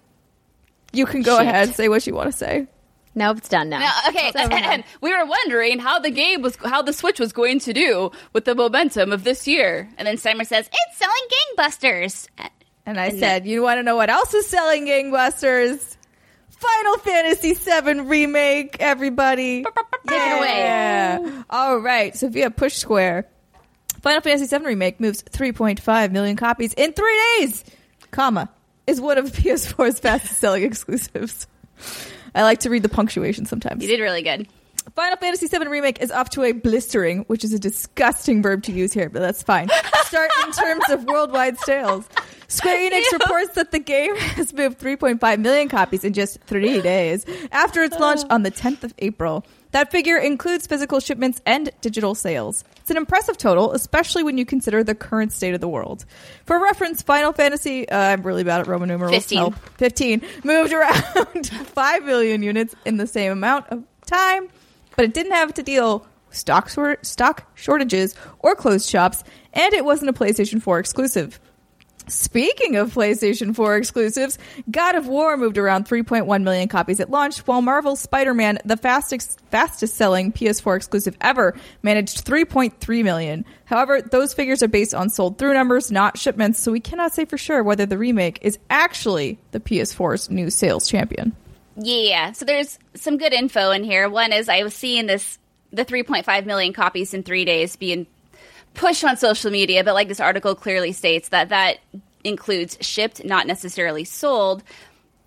You 0.93 1.05
can 1.05 1.21
go 1.21 1.37
Shit. 1.39 1.47
ahead, 1.47 1.75
say 1.75 1.89
what 1.89 2.07
you 2.07 2.13
want 2.15 2.31
to 2.31 2.37
say. 2.37 2.67
nope, 3.13 3.37
it's 3.39 3.49
done 3.49 3.67
now. 3.69 3.79
No, 3.79 3.89
okay, 4.09 4.27
It's 4.29 4.37
over 4.37 4.53
and 4.53 4.83
we 5.01 5.11
were 5.15 5.25
wondering 5.25 5.79
how 5.79 5.99
the 5.99 6.11
game 6.11 6.41
was, 6.41 6.55
how 6.55 6.81
the 6.81 6.93
Switch 6.93 7.19
was 7.19 7.33
going 7.33 7.59
to 7.59 7.73
do 7.73 8.11
with 8.33 8.45
the 8.45 8.55
momentum 8.55 9.11
of 9.11 9.25
this 9.25 9.47
year. 9.47 9.89
And 9.97 10.07
then 10.07 10.15
Steimer 10.15 10.45
says, 10.47 10.69
"It's 10.71 10.97
selling 10.97 11.27
gangbusters." 11.67 12.27
And 12.85 12.99
I 12.99 13.07
And 13.07 13.19
said, 13.19 13.45
you 13.45 13.61
want 13.61 13.77
to 13.79 13.83
know 13.83 13.95
what 13.97 14.09
else 14.09 14.33
is 14.33 14.47
selling 14.47 14.87
gangbusters? 14.87 15.97
Final 16.61 16.97
Fantasy 16.99 17.53
VII 17.53 18.01
Remake, 18.01 18.77
everybody. 18.79 19.63
Take 19.63 19.73
it 20.21 20.37
away. 20.37 20.57
Yeah. 20.59 21.43
All 21.49 21.77
right. 21.79 22.15
So 22.15 22.29
via 22.29 22.51
Push 22.51 22.75
Square, 22.75 23.27
Final 24.01 24.21
Fantasy 24.21 24.55
VII 24.55 24.65
Remake 24.65 24.99
moves 24.99 25.23
3.5 25.23 26.11
million 26.11 26.35
copies 26.35 26.73
in 26.73 26.93
three 26.93 27.21
days, 27.39 27.63
comma, 28.11 28.49
is 28.85 29.01
one 29.01 29.17
of 29.17 29.25
PS4's 29.31 29.99
fastest 29.99 30.39
selling 30.39 30.63
exclusives. 30.63 31.47
I 32.35 32.43
like 32.43 32.59
to 32.59 32.69
read 32.69 32.83
the 32.83 32.89
punctuation 32.89 33.45
sometimes. 33.45 33.81
You 33.81 33.89
did 33.89 33.99
really 34.01 34.21
good. 34.21 34.47
Final 34.95 35.17
Fantasy 35.17 35.47
VII 35.47 35.67
Remake 35.67 36.01
is 36.01 36.11
off 36.11 36.29
to 36.31 36.43
a 36.43 36.51
blistering, 36.53 37.19
which 37.25 37.43
is 37.43 37.53
a 37.53 37.59
disgusting 37.59 38.41
verb 38.41 38.63
to 38.63 38.71
use 38.71 38.91
here, 38.91 39.09
but 39.09 39.19
that's 39.19 39.43
fine. 39.43 39.69
Start 40.05 40.29
in 40.45 40.51
terms 40.51 40.83
of 40.89 41.05
worldwide 41.05 41.57
sales. 41.59 42.07
Square 42.51 42.77
Enix 42.91 43.11
reports 43.13 43.55
that 43.55 43.71
the 43.71 43.79
game 43.79 44.15
has 44.17 44.53
moved 44.53 44.77
3.5 44.79 45.39
million 45.39 45.69
copies 45.69 46.03
in 46.03 46.11
just 46.11 46.41
three 46.41 46.81
days 46.93 47.25
after 47.51 47.81
its 47.81 47.97
launch 47.97 48.21
on 48.29 48.43
the 48.43 48.51
10th 48.51 48.83
of 48.83 48.93
April. 48.99 49.45
That 49.71 49.89
figure 49.89 50.17
includes 50.17 50.67
physical 50.67 50.99
shipments 50.99 51.39
and 51.45 51.71
digital 51.79 52.13
sales. 52.13 52.65
It's 52.81 52.91
an 52.91 52.97
impressive 52.97 53.37
total, 53.37 53.71
especially 53.71 54.21
when 54.21 54.37
you 54.37 54.45
consider 54.45 54.83
the 54.83 54.93
current 54.93 55.31
state 55.31 55.53
of 55.53 55.61
the 55.61 55.69
world. 55.69 56.03
For 56.45 56.61
reference, 56.61 57.01
Final 57.01 57.31
Fantasy, 57.31 57.87
uh, 57.87 57.97
I'm 57.97 58.21
really 58.21 58.43
bad 58.43 58.59
at 58.59 58.67
Roman 58.67 58.89
numerals. 58.89 59.15
15. 59.15 59.37
Help. 59.37 59.55
15 59.77 60.21
moved 60.43 60.73
around 60.73 61.47
5 61.47 62.03
million 62.03 62.43
units 62.43 62.75
in 62.83 62.97
the 62.97 63.07
same 63.07 63.31
amount 63.31 63.67
of 63.69 63.81
time, 64.05 64.49
but 64.97 65.05
it 65.05 65.13
didn't 65.13 65.31
have 65.31 65.53
to 65.53 65.63
deal 65.63 66.05
with 66.27 66.35
stock, 66.37 66.69
stock 67.01 67.49
shortages 67.55 68.13
or 68.39 68.55
closed 68.55 68.89
shops, 68.89 69.23
and 69.53 69.73
it 69.73 69.85
wasn't 69.85 70.09
a 70.09 70.13
PlayStation 70.13 70.61
4 70.61 70.79
exclusive. 70.79 71.39
Speaking 72.11 72.75
of 72.75 72.93
PlayStation 72.93 73.55
4 73.55 73.77
exclusives, 73.77 74.37
God 74.69 74.95
of 74.95 75.07
War 75.07 75.37
moved 75.37 75.57
around 75.57 75.87
3.1 75.87 76.43
million 76.43 76.67
copies 76.67 76.99
at 76.99 77.09
launch, 77.09 77.39
while 77.47 77.61
Marvel's 77.61 78.01
Spider-Man, 78.01 78.59
the 78.65 78.75
fastest 78.75 79.39
fastest 79.49 79.95
selling 79.95 80.33
PS4 80.33 80.75
exclusive 80.75 81.15
ever, 81.21 81.55
managed 81.81 82.25
3.3 82.25 83.03
million. 83.03 83.45
However, 83.63 84.01
those 84.01 84.33
figures 84.33 84.61
are 84.61 84.67
based 84.67 84.93
on 84.93 85.09
sold 85.09 85.37
through 85.37 85.53
numbers, 85.53 85.89
not 85.89 86.17
shipments, 86.17 86.59
so 86.59 86.73
we 86.73 86.81
cannot 86.81 87.13
say 87.13 87.23
for 87.23 87.37
sure 87.37 87.63
whether 87.63 87.85
the 87.85 87.97
remake 87.97 88.39
is 88.41 88.59
actually 88.69 89.39
the 89.51 89.61
PS4's 89.61 90.29
new 90.29 90.49
sales 90.49 90.89
champion. 90.89 91.33
Yeah, 91.77 92.33
so 92.33 92.43
there's 92.43 92.77
some 92.93 93.17
good 93.17 93.31
info 93.31 93.71
in 93.71 93.85
here. 93.85 94.09
One 94.09 94.33
is 94.33 94.49
I 94.49 94.63
was 94.63 94.73
seeing 94.73 95.07
this 95.07 95.39
the 95.71 95.85
3.5 95.85 96.45
million 96.45 96.73
copies 96.73 97.13
in 97.13 97.23
three 97.23 97.45
days 97.45 97.77
being 97.77 98.05
pushed 98.73 99.03
on 99.03 99.17
social 99.17 99.51
media, 99.51 99.83
but 99.83 99.93
like 99.93 100.07
this 100.07 100.19
article 100.19 100.55
clearly 100.55 100.91
states 100.91 101.29
that 101.29 101.49
that 101.49 101.79
includes 102.23 102.77
shipped, 102.81 103.23
not 103.23 103.47
necessarily 103.47 104.03
sold. 104.03 104.63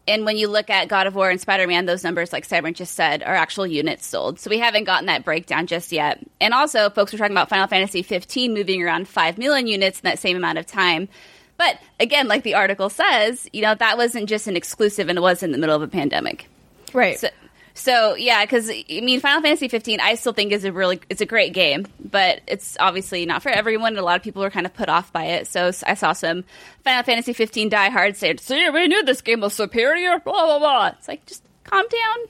And 0.07 0.25
when 0.27 0.37
you 0.37 0.49
look 0.49 0.69
at 0.69 0.89
God 0.89 1.07
of 1.07 1.15
War 1.15 1.31
and 1.31 1.41
Spider 1.41 1.67
Man, 1.67 1.87
those 1.87 2.05
numbers, 2.05 2.33
like 2.33 2.47
Steimer 2.47 2.75
just 2.75 2.95
said, 2.95 3.23
are 3.23 3.35
actual 3.35 3.67
units 3.67 4.07
sold. 4.07 4.39
So 4.39 4.51
we 4.51 4.59
haven't 4.59 4.85
gotten 4.85 5.07
that 5.07 5.25
breakdown 5.25 5.67
just 5.67 5.93
yet. 5.93 6.21
And 6.41 6.53
also, 6.53 6.91
folks 6.91 7.13
were 7.13 7.19
talking 7.19 7.35
about 7.35 7.49
Final 7.49 7.67
Fantasy 7.69 8.03
15 8.03 8.53
moving 8.53 8.83
around 8.83 9.09
5 9.09 9.39
million 9.39 9.67
units 9.67 10.01
in 10.01 10.05
that 10.05 10.19
same 10.19 10.37
amount 10.37 10.59
of 10.59 10.67
time. 10.67 11.09
But 11.57 11.79
again, 12.01 12.29
like 12.29 12.43
the 12.43 12.55
article 12.55 12.91
says, 12.91 13.49
you 13.53 13.63
know, 13.63 13.75
that 13.75 13.97
wasn't 13.97 14.29
just 14.29 14.47
an 14.47 14.57
exclusive 14.57 15.09
and 15.09 15.19
it 15.19 15.23
was 15.23 15.43
in 15.43 15.53
the 15.53 15.59
middle 15.59 15.77
of 15.77 15.83
a 15.83 15.89
pandemic. 15.89 16.49
Right. 16.93 17.19
So, 17.19 17.29
so 17.75 18.15
yeah, 18.15 18.45
because 18.45 18.71
I 18.71 18.85
mean, 19.03 19.21
Final 19.21 19.43
Fantasy 19.43 19.69
15, 19.69 19.99
I 20.01 20.15
still 20.15 20.33
think 20.33 20.53
is 20.53 20.65
a 20.65 20.73
really 20.73 21.01
it's 21.11 21.21
a 21.21 21.27
great 21.27 21.53
game, 21.53 21.87
but 21.99 22.41
it's 22.47 22.77
obviously 22.79 23.27
not 23.27 23.43
for 23.43 23.49
everyone. 23.51 23.97
A 23.97 24.03
lot 24.03 24.17
of 24.17 24.23
people 24.23 24.43
were 24.43 24.51
kind 24.51 24.65
of 24.67 24.73
put 24.75 24.89
off 24.89 25.13
by 25.13 25.25
it. 25.25 25.47
So 25.49 25.73
I 25.87 25.95
saw 25.95 26.13
some 26.13 26.45
Final 26.85 27.03
Fantasy 27.03 27.33
15 27.33 27.69
diehards 27.69 28.19
say, 28.19 28.37
"See, 28.37 28.71
we 28.71 28.87
knew 28.87 29.03
this 29.05 29.21
game 29.23 29.41
was 29.41 29.55
superior." 29.55 30.19
Blah 30.21 30.47
blah 30.47 30.59
blah. 30.61 30.87
It's 30.99 31.09
like 31.09 31.27
just 31.27 31.43
calm 31.65 31.85
down. 31.89 32.27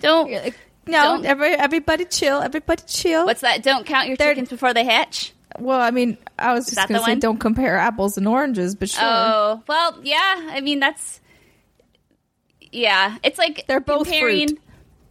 Don't. 0.00 0.30
no, 0.30 1.02
don't- 1.02 1.26
every, 1.26 1.48
everybody 1.54 2.04
chill. 2.04 2.40
Everybody 2.40 2.82
chill. 2.86 3.26
What's 3.26 3.40
that? 3.42 3.62
Don't 3.62 3.84
count 3.84 4.08
your 4.08 4.16
They're- 4.16 4.30
chickens 4.30 4.48
before 4.48 4.72
they 4.74 4.84
hatch. 4.84 5.32
well, 5.58 5.80
I 5.80 5.90
mean, 5.90 6.16
I 6.38 6.52
was 6.54 6.66
just 6.66 6.76
going 6.76 6.88
to 7.00 7.04
say 7.04 7.12
one? 7.12 7.18
don't 7.20 7.38
compare 7.38 7.76
apples 7.76 8.16
and 8.16 8.28
oranges, 8.28 8.74
but 8.74 8.88
sure. 8.90 9.02
Oh 9.04 9.62
well, 9.66 9.98
yeah. 10.02 10.48
I 10.52 10.60
mean 10.60 10.78
that's 10.80 11.20
yeah. 12.72 13.16
It's 13.22 13.38
like 13.38 13.66
They're 13.66 13.80
both 13.80 14.04
comparing. 14.06 14.48
fruit. 14.48 14.60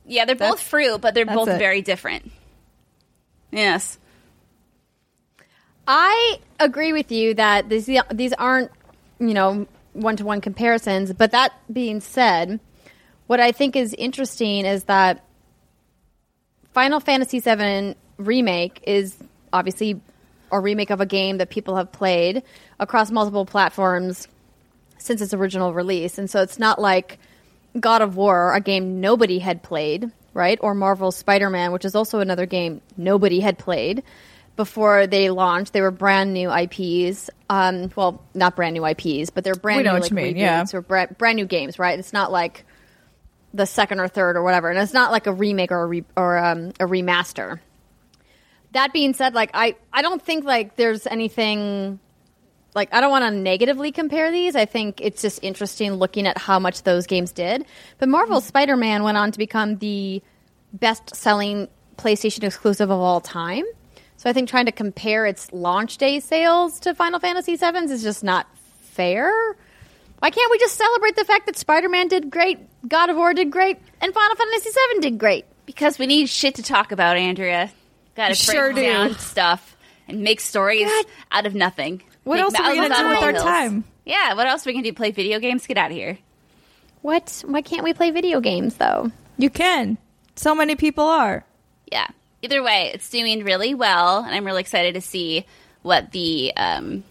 Yeah, 0.05 0.25
they're 0.25 0.35
both 0.35 0.61
fruit, 0.61 0.99
but 1.01 1.13
they're 1.13 1.25
both 1.25 1.49
it. 1.49 1.59
very 1.59 1.81
different. 1.81 2.31
Yes. 3.51 3.97
I 5.87 6.39
agree 6.59 6.93
with 6.93 7.11
you 7.11 7.33
that 7.35 7.69
these 7.69 7.89
these 8.11 8.33
aren't 8.33 8.71
you 9.19 9.33
know 9.33 9.67
one 9.93 10.15
to 10.17 10.25
one 10.25 10.41
comparisons. 10.41 11.13
But 11.13 11.31
that 11.31 11.53
being 11.71 12.01
said, 12.01 12.59
what 13.27 13.39
I 13.39 13.51
think 13.51 13.75
is 13.75 13.93
interesting 13.93 14.65
is 14.65 14.85
that 14.85 15.23
Final 16.73 16.99
Fantasy 16.99 17.39
VII 17.39 17.95
remake 18.17 18.81
is 18.85 19.17
obviously 19.51 19.99
a 20.51 20.59
remake 20.59 20.89
of 20.89 21.01
a 21.01 21.05
game 21.05 21.37
that 21.37 21.49
people 21.49 21.75
have 21.75 21.91
played 21.91 22.43
across 22.79 23.11
multiple 23.11 23.45
platforms 23.45 24.27
since 24.97 25.21
its 25.21 25.33
original 25.33 25.73
release, 25.73 26.17
and 26.17 26.29
so 26.29 26.41
it's 26.41 26.59
not 26.59 26.79
like 26.79 27.19
God 27.79 28.01
of 28.01 28.15
War, 28.15 28.53
a 28.53 28.61
game 28.61 29.01
nobody 29.01 29.39
had 29.39 29.63
played, 29.63 30.11
right? 30.33 30.57
Or 30.61 30.73
Marvel's 30.73 31.15
Spider 31.15 31.49
Man, 31.49 31.71
which 31.71 31.85
is 31.85 31.95
also 31.95 32.19
another 32.19 32.45
game 32.45 32.81
nobody 32.95 33.39
had 33.39 33.57
played 33.57 34.03
before 34.55 35.07
they 35.07 35.29
launched. 35.29 35.71
They 35.71 35.81
were 35.81 35.91
brand 35.91 36.33
new 36.33 36.51
IPs. 36.51 37.29
Um, 37.49 37.91
well, 37.95 38.21
not 38.33 38.55
brand 38.55 38.73
new 38.73 38.85
IPs, 38.85 39.29
but 39.29 39.43
they're 39.43 39.55
brand 39.55 39.77
We 39.77 39.83
know 39.83 39.91
new 39.91 39.95
what 39.95 40.01
like 40.03 40.11
you 40.11 40.15
mean, 40.15 40.37
yeah. 40.37 40.65
or 40.73 40.81
bra- 40.81 41.05
brand 41.17 41.37
new 41.37 41.45
games, 41.45 41.79
right? 41.79 41.97
It's 41.97 42.13
not 42.13 42.31
like 42.31 42.65
the 43.53 43.65
second 43.65 43.99
or 43.99 44.07
third 44.07 44.35
or 44.35 44.43
whatever, 44.43 44.69
and 44.69 44.77
it's 44.77 44.93
not 44.93 45.11
like 45.11 45.27
a 45.27 45.33
remake 45.33 45.71
or 45.71 45.81
a 45.81 45.85
re- 45.85 46.05
or 46.17 46.37
um, 46.37 46.69
a 46.79 46.85
remaster. 46.85 47.59
That 48.73 48.91
being 48.91 49.13
said, 49.13 49.33
like 49.33 49.51
I, 49.53 49.75
I 49.93 50.01
don't 50.01 50.21
think 50.21 50.43
like 50.43 50.75
there's 50.75 51.07
anything 51.07 51.99
like 52.77 52.93
I 52.93 53.01
don't 53.01 53.11
want 53.11 53.25
to 53.25 53.31
negatively 53.31 53.91
compare 53.91 54.31
these. 54.31 54.55
I 54.55 54.63
think 54.65 55.01
it's 55.01 55.21
just 55.21 55.43
interesting 55.43 55.95
looking 55.95 56.25
at 56.27 56.37
how 56.37 56.59
much 56.59 56.83
those 56.83 57.07
games 57.07 57.33
did. 57.33 57.65
But 57.97 58.07
Marvel's 58.07 58.43
mm-hmm. 58.43 58.49
Spider-Man 58.49 59.03
went 59.03 59.17
on 59.17 59.33
to 59.33 59.37
become 59.37 59.79
the 59.79 60.21
best-selling 60.71 61.67
PlayStation 61.97 62.43
exclusive 62.43 62.89
of 62.89 62.99
all 62.99 63.19
time. 63.19 63.65
So 64.15 64.29
I 64.29 64.33
think 64.33 64.47
trying 64.47 64.67
to 64.67 64.71
compare 64.71 65.25
its 65.25 65.51
launch 65.51 65.97
day 65.97 66.19
sales 66.19 66.79
to 66.81 66.95
Final 66.95 67.19
Fantasy 67.19 67.55
VII's 67.55 67.91
is 67.91 68.03
just 68.03 68.23
not 68.23 68.47
fair. 68.81 69.31
Why 70.19 70.29
can't 70.29 70.51
we 70.51 70.57
just 70.57 70.75
celebrate 70.75 71.15
the 71.15 71.25
fact 71.25 71.45
that 71.47 71.57
Spider-Man 71.57 72.07
did 72.07 72.31
great, 72.31 72.59
God 72.87 73.09
of 73.09 73.17
War 73.17 73.33
did 73.33 73.51
great, 73.51 73.77
and 74.01 74.13
Final 74.13 74.35
Fantasy 74.35 74.69
VII 74.69 74.99
did 75.01 75.17
great? 75.19 75.45
Because 75.65 75.99
we 75.99 76.07
need 76.07 76.29
shit 76.29 76.55
to 76.55 76.63
talk 76.63 76.91
about, 76.91 77.17
Andrea. 77.17 77.71
Got 78.15 78.29
to 78.29 78.35
Sure 78.35 78.73
break 78.73 78.85
do. 78.85 78.91
down 78.91 79.15
stuff 79.19 79.77
and 80.07 80.21
make 80.21 80.39
stories 80.39 80.87
God. 80.87 81.05
out 81.31 81.45
of 81.45 81.53
nothing. 81.53 82.01
What 82.27 82.39
else 82.39 82.55
are 82.55 82.69
we 82.69 82.75
gonna 82.75 82.95
do 82.95 83.07
with 83.07 83.23
our 83.23 83.33
time? 83.33 83.85
Yeah, 84.05 84.33
what 84.33 84.47
else 84.47 84.65
are 84.65 84.69
we 84.69 84.73
gonna 84.73 84.83
do? 84.83 84.93
Play 84.93 85.11
video 85.11 85.39
games? 85.39 85.65
Get 85.65 85.77
out 85.77 85.91
of 85.91 85.97
here. 85.97 86.17
What? 87.01 87.43
Why 87.47 87.61
can't 87.61 87.83
we 87.83 87.93
play 87.93 88.11
video 88.11 88.41
games 88.41 88.75
though? 88.75 89.11
You 89.37 89.49
can. 89.49 89.97
So 90.35 90.53
many 90.53 90.75
people 90.75 91.05
are. 91.05 91.45
Yeah. 91.89 92.07
Either 92.41 92.61
way, 92.61 92.91
it's 92.93 93.09
doing 93.09 93.45
really 93.45 93.73
well, 93.73 94.23
and 94.23 94.35
I'm 94.35 94.45
really 94.45 94.59
excited 94.59 94.95
to 94.95 95.01
see 95.01 95.45
what 95.83 96.11
the 96.11 96.51
um, 96.57 97.05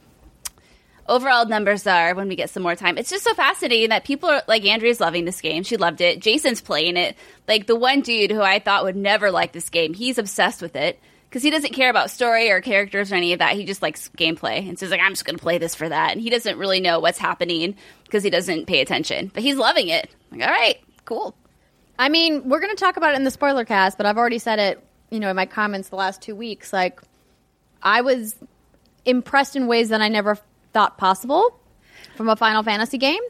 overall 1.09 1.47
numbers 1.47 1.87
are 1.87 2.15
when 2.15 2.29
we 2.29 2.37
get 2.37 2.51
some 2.51 2.63
more 2.63 2.77
time. 2.77 2.99
It's 2.99 3.11
just 3.11 3.25
so 3.25 3.33
fascinating 3.33 3.89
that 3.89 4.05
people 4.05 4.29
are 4.29 4.43
like 4.47 4.67
Andrea's 4.67 5.01
loving 5.01 5.25
this 5.25 5.41
game. 5.41 5.63
She 5.63 5.79
loved 5.79 6.03
it. 6.03 6.21
Jason's 6.21 6.61
playing 6.61 6.99
it. 6.99 7.17
Like 7.49 7.67
the 7.67 7.77
one 7.77 8.03
dude 8.03 8.31
who 8.31 8.43
I 8.43 8.59
thought 8.59 8.85
would 8.85 8.97
never 8.97 9.31
like 9.31 9.53
this 9.53 9.71
game, 9.71 9.95
he's 9.95 10.19
obsessed 10.19 10.61
with 10.61 10.77
it 10.77 11.01
because 11.29 11.43
he 11.43 11.51
doesn't 11.51 11.73
care 11.73 11.91
about 11.91 12.11
story 12.11 12.51
or 12.51 12.61
characters 12.61 13.13
or 13.13 13.17
any 13.17 13.33
of 13.33 13.39
that. 13.41 13.55
He 13.55 13.65
just 13.65 13.83
likes 13.83 14.09
gameplay 14.17 14.69
and 14.69 14.79
says 14.79 14.91
like 14.91 15.01
I'm 15.01 15.13
just 15.13 15.25
going 15.25 15.37
to 15.37 15.43
play 15.43 15.59
this 15.59 15.75
for 15.75 15.89
that. 15.89 16.13
And 16.13 16.21
he 16.21 16.31
doesn't 16.31 16.59
really 16.59 16.81
know 16.81 17.01
what's 17.01 17.19
happening 17.19 17.77
because 18.05 18.23
he 18.23 18.31
doesn't 18.31 18.67
pay 18.67 18.81
attention. 18.81 19.31
But 19.33 19.43
he's 19.43 19.57
loving 19.57 19.89
it. 19.89 20.11
Like 20.31 20.43
all 20.43 20.49
right, 20.49 20.79
cool. 21.05 21.35
I 21.99 22.09
mean, 22.09 22.49
we're 22.49 22.61
going 22.61 22.75
to 22.75 22.81
talk 22.81 22.97
about 22.97 23.13
it 23.15 23.17
in 23.17 23.25
the 23.25 23.31
spoiler 23.31 23.65
cast, 23.65 23.97
but 23.97 24.07
I've 24.07 24.19
already 24.19 24.39
said 24.39 24.59
it, 24.59 24.85
you 25.11 25.21
know, 25.21 25.31
in 25.31 25.37
my 25.37 25.47
comments 25.47 25.89
the 25.89 25.97
last 25.97 26.21
two 26.21 26.37
weeks. 26.37 26.73
Like, 26.73 27.01
I 27.83 28.03
was 28.03 28.37
impressed 29.05 29.57
in 29.57 29.67
ways 29.67 29.89
that 29.89 30.03
I 30.03 30.09
never 30.09 30.39
thought 30.73 30.99
possible 30.99 31.59
from 32.17 32.29
a 32.29 32.37
Final 32.37 32.63
Fantasy 32.63 32.99
game. 32.99 33.23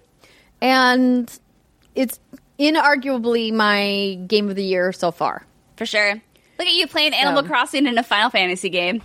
And 0.60 1.30
it's 1.94 2.18
inarguably 2.58 3.52
my 3.52 4.18
game 4.26 4.48
of 4.48 4.56
the 4.56 4.64
year 4.64 4.92
so 4.92 5.12
far. 5.12 5.46
For 5.76 5.86
sure. 5.86 6.20
Look 6.58 6.66
at 6.68 6.74
you 6.74 6.86
playing 6.86 7.14
Animal 7.14 7.42
So- 7.42 7.48
Crossing 7.48 7.86
in 7.86 7.98
a 7.98 8.02
Final 8.02 8.30
Fantasy 8.30 8.68
game. 8.70 9.02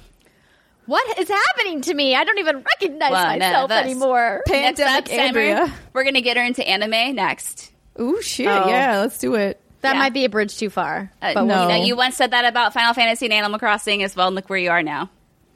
What 0.88 1.20
is 1.20 1.30
happening 1.30 1.82
to 1.82 1.94
me? 1.94 2.16
I 2.16 2.24
don't 2.24 2.40
even 2.40 2.64
recognize 2.64 3.12
One 3.12 3.34
of 3.34 3.40
myself 3.40 3.72
us. 3.72 3.84
anymore. 3.86 4.42
Next 4.48 4.80
up, 4.80 4.88
Pandemic 4.88 5.08
Summer, 5.10 5.22
Andrea. 5.22 5.74
we're 5.94 6.04
gonna 6.04 6.22
get 6.22 6.38
her 6.38 6.44
into 6.44 6.68
anime 6.68 7.16
next. 7.16 7.72
Ooh, 8.00 8.22
shit. 8.22 8.48
Oh. 8.48 8.68
Yeah, 8.68 9.00
let's 9.00 9.18
do 9.20 9.36
it. 9.36 9.60
That 9.82 9.94
Yeah. 9.94 10.00
might 10.00 10.14
be 10.14 10.26
a 10.26 10.30
bridge 10.30 10.58
too 10.58 10.70
far. 10.70 11.12
Uh, 11.22 11.34
but 11.34 11.42
you, 11.42 11.46
no. 11.48 11.68
know, 11.70 11.76
you 11.84 11.96
once 11.96 12.16
said 12.16 12.32
that 12.32 12.46
about 12.46 12.74
Final 12.74 12.94
Fantasy 12.94 13.26
and 13.28 13.34
Animal 13.34 13.60
Crossing 13.60 14.04
as 14.04 14.16
well, 14.16 14.28
and 14.28 14.36
look 14.36 14.50
where 14.50 14.60
you 14.60 14.70
are 14.72 14.84
now. 14.84 15.10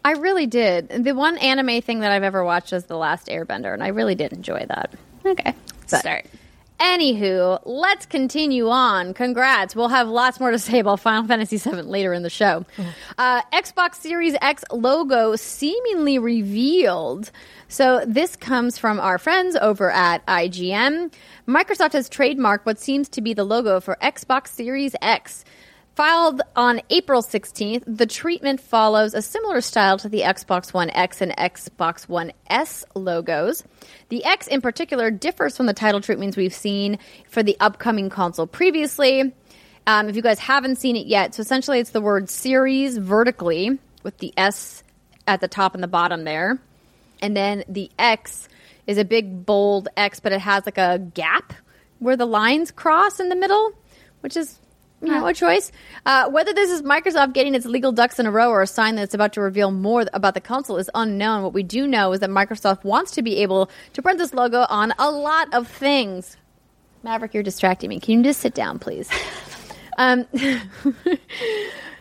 I 0.04 0.12
really 0.12 0.46
did. 0.46 1.04
The 1.04 1.14
one 1.14 1.38
anime 1.40 1.82
thing 1.82 2.00
that 2.02 2.12
I've 2.12 2.24
ever 2.24 2.44
watched 2.44 2.72
was 2.72 2.86
The 2.86 2.98
Last 2.98 3.28
Airbender, 3.28 3.74
and 3.74 3.84
I 3.84 3.88
really 3.88 4.16
did 4.16 4.32
enjoy 4.34 4.66
that. 4.68 4.92
Okay, 5.26 5.54
But- 5.90 6.00
start. 6.00 6.26
Anywho, 6.80 7.62
let's 7.66 8.06
continue 8.06 8.70
on. 8.70 9.14
Congrats. 9.14 9.76
We'll 9.76 9.88
have 9.88 10.08
lots 10.10 10.40
more 10.40 10.52
to 10.52 10.60
say 10.60 10.80
about 10.80 11.00
Final 11.00 11.26
Fantasy 11.28 11.58
VII 11.58 11.84
later 11.84 12.14
in 12.14 12.24
the 12.24 12.30
show. 12.30 12.66
Uh, 13.18 13.42
Xbox 13.54 13.96
Series 13.96 14.36
X 14.42 14.64
logo 14.72 15.36
seemingly 15.36 16.20
revealed. 16.20 17.32
So, 17.68 18.04
this 18.06 18.36
comes 18.36 18.78
from 18.78 19.00
our 19.00 19.18
friends 19.18 19.56
over 19.56 19.90
at 19.90 20.26
IGN. 20.28 21.12
Microsoft 21.48 21.94
has 21.94 22.10
trademarked 22.10 22.66
what 22.66 22.78
seems 22.78 23.10
to 23.10 23.22
be 23.22 23.34
the 23.34 23.44
logo 23.44 23.80
for 23.80 23.98
Xbox 24.02 24.48
Series 24.50 24.96
X. 25.02 25.46
Filed 25.96 26.42
on 26.58 26.82
April 26.90 27.22
16th, 27.22 27.84
the 27.88 28.06
treatment 28.06 28.60
follows 28.60 29.14
a 29.14 29.22
similar 29.22 29.62
style 29.62 29.98
to 30.00 30.10
the 30.10 30.24
Xbox 30.24 30.74
One 30.74 30.90
X 30.90 31.22
and 31.22 31.32
Xbox 31.38 32.10
One 32.10 32.34
S 32.50 32.84
logos. 32.96 33.64
The 34.10 34.26
X 34.26 34.48
in 34.48 34.60
particular 34.60 35.10
differs 35.10 35.56
from 35.56 35.68
the 35.68 35.74
title 35.74 36.02
treatments 36.02 36.36
we've 36.36 36.54
seen 36.54 37.00
for 37.30 37.44
the 37.44 37.56
upcoming 37.62 38.10
console 38.10 38.46
previously. 38.46 39.34
Um, 39.88 40.10
if 40.10 40.18
you 40.18 40.22
guys 40.22 40.38
haven't 40.38 40.80
seen 40.80 40.98
it 40.98 41.08
yet, 41.08 41.34
so 41.34 41.40
essentially 41.40 41.80
it's 41.80 41.92
the 41.92 42.02
word 42.02 42.30
series 42.30 42.98
vertically 42.98 43.80
with 44.04 44.18
the 44.18 44.34
S 44.36 44.84
at 45.28 45.40
the 45.40 45.48
top 45.48 45.76
and 45.76 45.84
the 45.84 45.88
bottom 45.88 46.26
there. 46.26 46.60
And 47.22 47.38
then 47.38 47.64
the 47.70 47.90
X 47.98 48.50
is 48.86 48.98
a 48.98 49.06
big 49.06 49.46
bold 49.46 49.88
X, 49.96 50.20
but 50.20 50.34
it 50.34 50.42
has 50.42 50.66
like 50.66 50.78
a 50.78 51.00
gap 51.00 51.54
where 52.00 52.18
the 52.18 52.28
lines 52.28 52.70
cross 52.70 53.22
in 53.22 53.30
the 53.30 53.36
middle, 53.38 53.72
which 54.20 54.36
is 54.36 54.60
you 55.02 55.10
know, 55.10 55.28
a 55.28 55.34
choice. 55.34 55.72
Uh, 56.06 56.30
whether 56.30 56.54
this 56.54 56.72
is 56.72 56.82
Microsoft 56.82 57.34
getting 57.34 57.54
its 57.56 57.66
legal 57.66 57.92
ducks 57.92 58.20
in 58.20 58.26
a 58.26 58.32
row 58.32 58.50
or 58.50 58.62
a 58.62 58.68
sign 58.68 58.96
that 58.96 59.04
it's 59.04 59.14
about 59.14 59.34
to 59.34 59.42
reveal 59.42 59.72
more 59.72 60.06
about 60.14 60.34
the 60.34 60.42
console 60.42 60.78
is 60.78 60.90
unknown. 60.96 61.44
What 61.44 61.54
we 61.54 61.64
do 61.64 61.88
know 61.88 62.12
is 62.14 62.22
that 62.22 62.30
Microsoft 62.30 62.84
wants 62.84 63.12
to 63.12 63.22
be 63.22 63.38
able 63.38 63.70
to 63.94 64.02
print 64.02 64.20
this 64.20 64.34
logo 64.34 64.66
on 64.70 64.94
a 64.98 65.12
lot 65.12 65.54
of 65.54 65.68
things. 65.68 66.38
Maverick, 67.04 67.34
you're 67.34 67.44
distracting 67.44 67.90
me. 67.90 68.00
Can 68.00 68.18
you 68.18 68.24
just 68.24 68.40
sit 68.40 68.54
down, 68.54 68.80
please? 68.80 69.10
Um, 69.98 70.28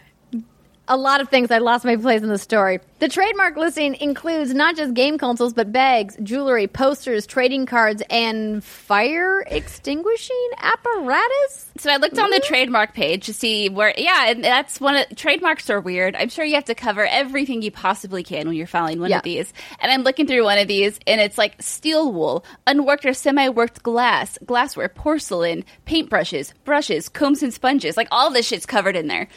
a 0.88 0.96
lot 0.96 1.20
of 1.20 1.28
things. 1.28 1.50
I 1.50 1.58
lost 1.58 1.84
my 1.84 1.96
place 1.96 2.22
in 2.22 2.28
the 2.28 2.38
story. 2.38 2.80
The 2.98 3.08
trademark 3.08 3.56
listing 3.56 3.94
includes 3.96 4.52
not 4.54 4.76
just 4.76 4.94
game 4.94 5.18
consoles, 5.18 5.52
but 5.52 5.72
bags, 5.72 6.16
jewelry, 6.22 6.66
posters, 6.66 7.26
trading 7.26 7.66
cards, 7.66 8.02
and 8.10 8.62
fire 8.62 9.42
extinguishing 9.48 10.48
apparatus. 10.58 11.70
So 11.78 11.90
I 11.90 11.96
looked 11.96 12.18
on 12.18 12.30
the 12.30 12.40
trademark 12.40 12.94
page 12.94 13.26
to 13.26 13.34
see 13.34 13.68
where. 13.68 13.92
Yeah, 13.96 14.30
and 14.30 14.44
that's 14.44 14.80
one 14.80 14.96
of 14.96 15.06
trademarks 15.16 15.68
are 15.70 15.80
weird. 15.80 16.14
I'm 16.16 16.28
sure 16.28 16.44
you 16.44 16.54
have 16.54 16.64
to 16.66 16.74
cover 16.74 17.04
everything 17.04 17.62
you 17.62 17.70
possibly 17.70 18.22
can 18.22 18.46
when 18.46 18.56
you're 18.56 18.66
filing 18.66 19.00
one 19.00 19.10
Yeah. 19.10 19.18
of 19.18 19.22
these. 19.22 19.52
And 19.80 19.90
I'm 19.90 20.02
looking 20.02 20.26
through 20.26 20.44
one 20.44 20.58
of 20.58 20.68
these, 20.68 20.98
and 21.06 21.20
it's 21.20 21.36
like 21.38 21.60
steel 21.60 22.12
wool, 22.12 22.44
unworked 22.66 23.04
or 23.06 23.12
semi-worked 23.14 23.82
glass, 23.82 24.38
glassware, 24.46 24.88
porcelain, 24.88 25.64
paintbrushes, 25.86 26.52
brushes, 26.64 27.08
combs 27.08 27.42
and 27.42 27.52
sponges. 27.52 27.96
Like 27.96 28.08
all 28.10 28.30
this 28.30 28.46
shit's 28.46 28.66
covered 28.66 28.96
in 28.96 29.08
there. 29.08 29.28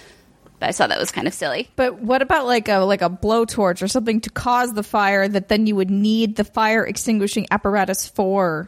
But 0.59 0.69
I 0.69 0.71
saw 0.71 0.87
that 0.87 0.97
was 0.99 1.11
kind 1.11 1.27
of 1.27 1.33
silly. 1.35 1.69
But 1.75 1.99
what 1.99 2.21
about 2.23 2.45
like 2.47 2.67
a 2.67 2.77
like 2.79 3.01
a 3.03 3.09
blowtorch 3.09 3.81
or 3.83 3.87
something 3.87 4.21
to 4.21 4.29
cause 4.31 4.73
the 4.73 4.81
fire 4.83 5.27
that 5.27 5.49
then 5.49 5.67
you 5.67 5.75
would 5.75 5.91
need 5.91 6.35
the 6.35 6.43
fire 6.43 6.83
extinguishing 6.85 7.45
apparatus 7.51 8.07
for? 8.07 8.67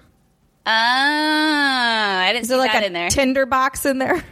Ah, 0.65 2.21
I 2.21 2.27
didn't 2.31 2.43
Is 2.43 2.47
see 2.47 2.53
there 2.53 2.59
like 2.59 2.73
that 2.73 2.83
a 2.83 2.87
in 2.87 2.93
there. 2.93 3.09
tinder 3.09 3.45
box 3.45 3.85
in 3.85 3.97
there? 3.97 4.23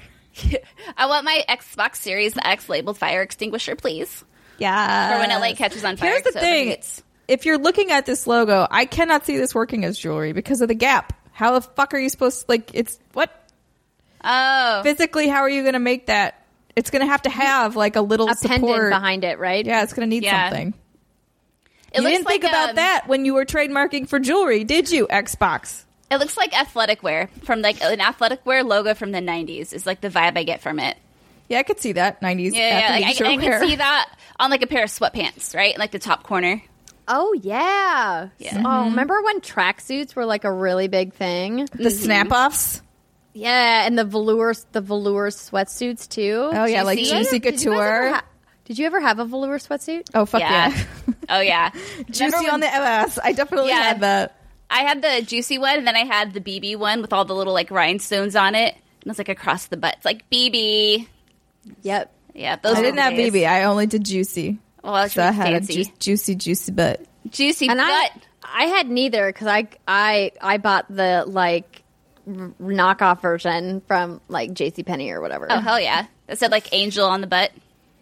I 0.97 1.07
want 1.07 1.25
my 1.25 1.43
Xbox 1.49 1.95
Series 1.95 2.35
X 2.43 2.69
labeled 2.69 2.97
fire 2.97 3.21
extinguisher, 3.23 3.75
please. 3.75 4.23
Yeah. 4.59 5.13
For 5.13 5.19
when 5.19 5.31
it 5.31 5.39
like 5.39 5.57
catches 5.57 5.83
on 5.83 5.97
fire. 5.97 6.11
Here's 6.11 6.23
the 6.23 6.31
so 6.33 6.39
thing: 6.39 6.67
it's- 6.69 7.01
if 7.27 7.45
you're 7.45 7.57
looking 7.57 7.91
at 7.91 8.05
this 8.05 8.25
logo, 8.27 8.65
I 8.69 8.85
cannot 8.85 9.25
see 9.25 9.35
this 9.37 9.53
working 9.53 9.83
as 9.83 9.97
jewelry 9.99 10.31
because 10.31 10.61
of 10.61 10.67
the 10.69 10.75
gap. 10.75 11.11
How 11.33 11.53
the 11.53 11.61
fuck 11.61 11.93
are 11.93 11.97
you 11.99 12.09
supposed 12.09 12.41
to 12.41 12.45
like? 12.49 12.71
It's 12.73 12.97
what 13.13 13.33
Oh, 14.23 14.81
physically? 14.83 15.27
How 15.27 15.39
are 15.41 15.49
you 15.49 15.61
going 15.63 15.73
to 15.73 15.79
make 15.79 16.07
that? 16.07 16.36
It's 16.77 16.91
going 16.91 17.01
to 17.01 17.07
have 17.07 17.23
to 17.23 17.29
have 17.31 17.75
like 17.75 17.95
a 17.95 18.01
little 18.01 18.29
A 18.29 18.35
support 18.35 18.91
behind 18.91 19.23
it, 19.23 19.39
right? 19.39 19.65
Yeah, 19.65 19.81
it's 19.81 19.93
going 19.93 20.07
to 20.07 20.15
need 20.15 20.23
Yeah. 20.23 20.49
something. 20.49 20.75
it 21.91 22.01
you 22.03 22.07
didn't 22.07 22.27
think 22.27 22.43
like, 22.43 22.51
about 22.51 22.69
um, 22.69 22.75
that 22.75 23.07
when 23.07 23.25
you 23.25 23.33
were 23.33 23.45
trademarking 23.45 24.07
for 24.07 24.19
jewelry, 24.19 24.63
did 24.63 24.91
you? 24.91 25.07
Xbox. 25.07 25.85
It 26.11 26.17
looks 26.17 26.37
like 26.37 26.57
athletic 26.57 27.01
wear 27.01 27.29
from 27.43 27.63
like 27.63 27.81
an 27.81 27.99
athletic 27.99 28.45
wear 28.45 28.63
logo 28.63 28.93
from 28.93 29.11
the 29.11 29.19
'90s. 29.19 29.73
Is 29.73 29.87
like 29.87 30.01
the 30.01 30.09
vibe 30.09 30.37
I 30.37 30.43
get 30.43 30.61
from 30.61 30.79
it. 30.79 30.95
Yeah, 31.49 31.57
I 31.57 31.63
could 31.63 31.79
see 31.79 31.93
that. 31.93 32.21
90s. 32.21 32.53
Yeah, 32.53 32.79
yeah. 32.79 32.89
Like, 32.93 33.05
I, 33.05 33.13
athleisure 33.13 33.25
I 33.25 33.35
wear. 33.37 33.59
can 33.59 33.69
see 33.69 33.75
that 33.77 34.15
on 34.39 34.51
like 34.51 34.61
a 34.61 34.67
pair 34.67 34.83
of 34.83 34.89
sweatpants, 34.91 35.55
right? 35.55 35.77
Like 35.79 35.89
the 35.89 35.99
top 35.99 36.21
corner. 36.23 36.61
Oh 37.07 37.33
yeah. 37.41 38.29
Yeah. 38.37 38.63
Oh, 38.63 38.85
remember 38.85 39.21
when 39.23 39.41
tracksuits 39.41 40.15
were 40.15 40.25
like 40.25 40.43
a 40.43 40.51
really 40.51 40.87
big 40.87 41.13
thing? 41.13 41.67
The 41.73 41.89
snap 41.89 42.31
offs. 42.31 42.81
Yeah, 43.37 43.85
and 43.85 43.97
the 43.97 44.03
velour 44.03 44.53
the 44.71 44.81
velour 44.81 45.29
sweatsuits 45.29 46.07
too. 46.09 46.49
Oh, 46.51 46.65
yeah, 46.65 46.83
like 46.83 46.97
Juicy. 46.97 47.11
Juicy 47.11 47.39
Did 47.39 47.61
you 47.61 47.69
Couture. 47.71 48.09
ha- 48.15 48.25
Did 48.65 48.79
you 48.79 48.85
ever 48.87 48.99
have 48.99 49.19
a 49.19 49.25
velour 49.25 49.57
sweatsuit? 49.59 50.07
Oh, 50.15 50.25
fuck 50.25 50.41
yeah. 50.41 50.69
Yeah. 50.69 50.83
Oh 51.29 51.41
yeah, 51.41 51.69
Juicy 52.09 52.25
Remember 52.37 52.51
on 52.53 52.59
the 52.61 52.67
MS. 52.67 53.19
I 53.23 53.33
definitely 53.33 53.69
Yeah. 53.69 53.81
had 53.83 53.99
that. 53.99 54.35
I 54.69 54.79
had 54.79 55.01
the 55.01 55.21
juicy 55.25 55.57
one, 55.57 55.77
and 55.77 55.85
then 55.87 55.95
I 55.95 56.05
had 56.05 56.33
the 56.33 56.39
BB 56.41 56.77
one 56.77 57.01
with 57.01 57.11
all 57.13 57.25
the 57.25 57.35
little 57.35 57.53
like 57.53 57.69
rhinestones 57.69 58.35
on 58.35 58.55
it, 58.55 58.75
and 59.01 59.09
it's 59.11 59.17
like 59.19 59.29
across 59.29 59.67
the 59.67 59.77
butt. 59.77 59.95
It's 59.97 60.05
like 60.05 60.29
BB. 60.29 61.05
Yep. 61.83 62.13
Yeah, 62.33 62.55
those 62.57 62.75
I 62.75 62.79
were 62.79 62.83
didn't 62.85 62.95
the 62.97 63.01
have 63.03 63.13
days. 63.15 63.33
BB. 63.33 63.47
I 63.47 63.63
only 63.65 63.87
did 63.87 64.05
Juicy. 64.05 64.59
Well, 64.83 64.93
that's 64.93 65.13
So 65.15 65.21
I 65.23 65.31
had 65.31 65.47
fancy. 65.47 65.81
a 65.81 65.85
ju- 65.85 65.91
juicy, 65.99 66.35
juicy 66.35 66.71
butt. 66.71 67.05
juicy 67.29 67.67
And 67.67 67.77
butt. 67.77 67.87
I 67.87 68.11
I 68.43 68.65
had 68.67 68.89
neither 68.89 69.27
because 69.27 69.47
I 69.47 69.67
I 69.87 70.31
I 70.41 70.57
bought 70.59 70.85
the 70.89 71.25
like 71.27 71.83
r- 72.27 72.33
knockoff 72.61 73.21
version 73.21 73.81
from 73.87 74.21
like 74.27 74.53
J.C. 74.53 74.83
Penney 74.83 75.11
or 75.11 75.21
whatever. 75.21 75.47
Oh 75.49 75.59
hell 75.59 75.79
yeah! 75.79 76.07
That 76.27 76.37
said 76.37 76.51
like 76.51 76.73
angel 76.73 77.05
on 77.07 77.21
the 77.21 77.27
butt 77.27 77.51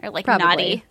or 0.02 0.10
like 0.10 0.26
Probably. 0.26 0.46
naughty. 0.46 0.84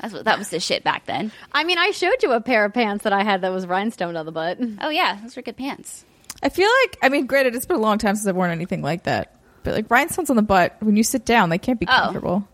That's 0.00 0.12
what 0.12 0.24
that 0.24 0.38
was 0.38 0.48
the 0.50 0.60
shit 0.60 0.82
back 0.84 1.06
then. 1.06 1.30
I 1.52 1.64
mean, 1.64 1.78
I 1.78 1.92
showed 1.92 2.22
you 2.22 2.32
a 2.32 2.40
pair 2.40 2.64
of 2.64 2.74
pants 2.74 3.04
that 3.04 3.12
I 3.12 3.22
had 3.22 3.42
that 3.42 3.52
was 3.52 3.66
rhinestoned 3.66 4.16
on 4.18 4.26
the 4.26 4.32
butt. 4.32 4.58
Oh 4.80 4.90
yeah, 4.90 5.18
those 5.22 5.36
were 5.36 5.42
good 5.42 5.56
pants. 5.56 6.04
I 6.42 6.48
feel 6.48 6.68
like, 6.82 6.98
I 7.02 7.08
mean, 7.08 7.26
granted, 7.26 7.54
it's 7.54 7.64
been 7.64 7.76
a 7.76 7.80
long 7.80 7.96
time 7.98 8.16
since 8.16 8.26
I've 8.26 8.36
worn 8.36 8.50
anything 8.50 8.82
like 8.82 9.04
that. 9.04 9.34
But 9.62 9.72
like 9.74 9.90
rhinestones 9.90 10.28
on 10.28 10.36
the 10.36 10.42
butt, 10.42 10.76
when 10.80 10.96
you 10.96 11.02
sit 11.04 11.24
down, 11.24 11.48
they 11.48 11.56
can't 11.58 11.80
be 11.80 11.86
Oh. 11.88 11.92
comfortable. 11.92 12.46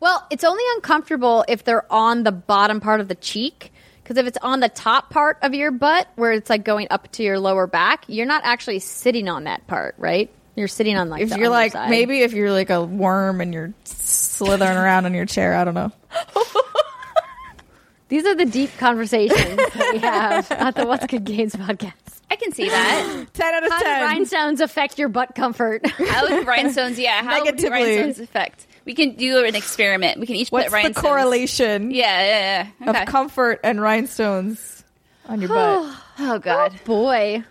Well, 0.00 0.26
it's 0.30 0.44
only 0.44 0.62
uncomfortable 0.76 1.44
if 1.48 1.64
they're 1.64 1.90
on 1.92 2.22
the 2.22 2.32
bottom 2.32 2.80
part 2.80 3.00
of 3.00 3.08
the 3.08 3.14
cheek. 3.14 3.72
Because 4.06 4.18
if 4.18 4.26
it's 4.28 4.38
on 4.40 4.60
the 4.60 4.68
top 4.68 5.10
part 5.10 5.38
of 5.42 5.52
your 5.52 5.72
butt, 5.72 6.06
where 6.14 6.30
it's 6.30 6.48
like 6.48 6.62
going 6.64 6.86
up 6.90 7.10
to 7.12 7.24
your 7.24 7.40
lower 7.40 7.66
back, 7.66 8.04
you're 8.06 8.24
not 8.26 8.42
actually 8.44 8.78
sitting 8.78 9.28
on 9.28 9.44
that 9.44 9.66
part, 9.66 9.96
right? 9.98 10.30
You're 10.54 10.68
sitting 10.68 10.96
on 10.96 11.10
like 11.10 11.22
If 11.22 11.30
the 11.30 11.38
you're 11.38 11.48
like, 11.48 11.74
underside. 11.74 11.90
maybe 11.90 12.20
if 12.20 12.32
you're 12.32 12.52
like 12.52 12.70
a 12.70 12.84
worm 12.84 13.40
and 13.40 13.52
you're 13.52 13.74
slithering 13.84 14.76
around 14.76 15.06
on 15.06 15.12
your 15.14 15.26
chair, 15.26 15.56
I 15.56 15.64
don't 15.64 15.74
know. 15.74 15.90
these 18.08 18.24
are 18.24 18.34
the 18.36 18.44
deep 18.44 18.70
conversations 18.78 19.38
that 19.56 19.90
we 19.92 19.98
have 19.98 20.50
at 20.52 20.76
the 20.76 20.86
What's 20.86 21.04
Good 21.06 21.24
Games 21.24 21.54
podcast. 21.56 21.92
I 22.30 22.36
can 22.36 22.52
see 22.52 22.68
that. 22.68 23.26
10 23.34 23.54
out 23.54 23.64
of 23.64 23.70
How 23.72 23.78
do 23.80 23.84
10. 23.84 24.02
rhinestones 24.02 24.60
affect 24.60 24.98
your 24.98 25.08
butt 25.08 25.34
comfort? 25.34 25.84
How 25.90 26.22
would 26.30 26.46
rhinestones? 26.46 26.98
Yeah, 26.98 27.22
how 27.22 27.38
would 27.40 27.44
Negatively. 27.44 27.70
rhinestones 27.70 28.20
affect? 28.20 28.66
We 28.86 28.94
can 28.94 29.16
do 29.16 29.44
an 29.44 29.54
experiment. 29.54 30.18
We 30.20 30.26
can 30.26 30.36
each 30.36 30.48
What's 30.48 30.66
put 30.66 30.70
the 30.70 30.74
rhinestones. 30.76 31.04
correlation 31.06 31.90
Yeah, 31.90 32.22
yeah, 32.24 32.68
yeah. 32.80 33.02
of 33.02 33.08
comfort 33.08 33.60
and 33.64 33.80
rhinestones 33.80 34.84
on 35.26 35.40
your 35.40 35.48
butt? 35.50 35.94
oh 36.20 36.38
god, 36.38 36.72
oh, 36.74 36.84
boy, 36.86 37.44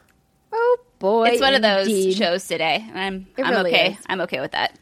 oh 0.54 0.78
boy, 1.00 1.28
it's 1.28 1.42
one 1.42 1.54
of 1.54 1.62
those 1.62 2.16
shows 2.16 2.48
today. 2.48 2.84
and 2.90 2.98
I'm 2.98 3.28
It 3.38 3.44
I'm 3.46 3.52
really 3.52 3.72
okay. 3.72 3.92
is. 3.92 3.98
I'm 4.08 4.22
okay 4.22 4.40
with 4.40 4.54
that. 4.54 4.80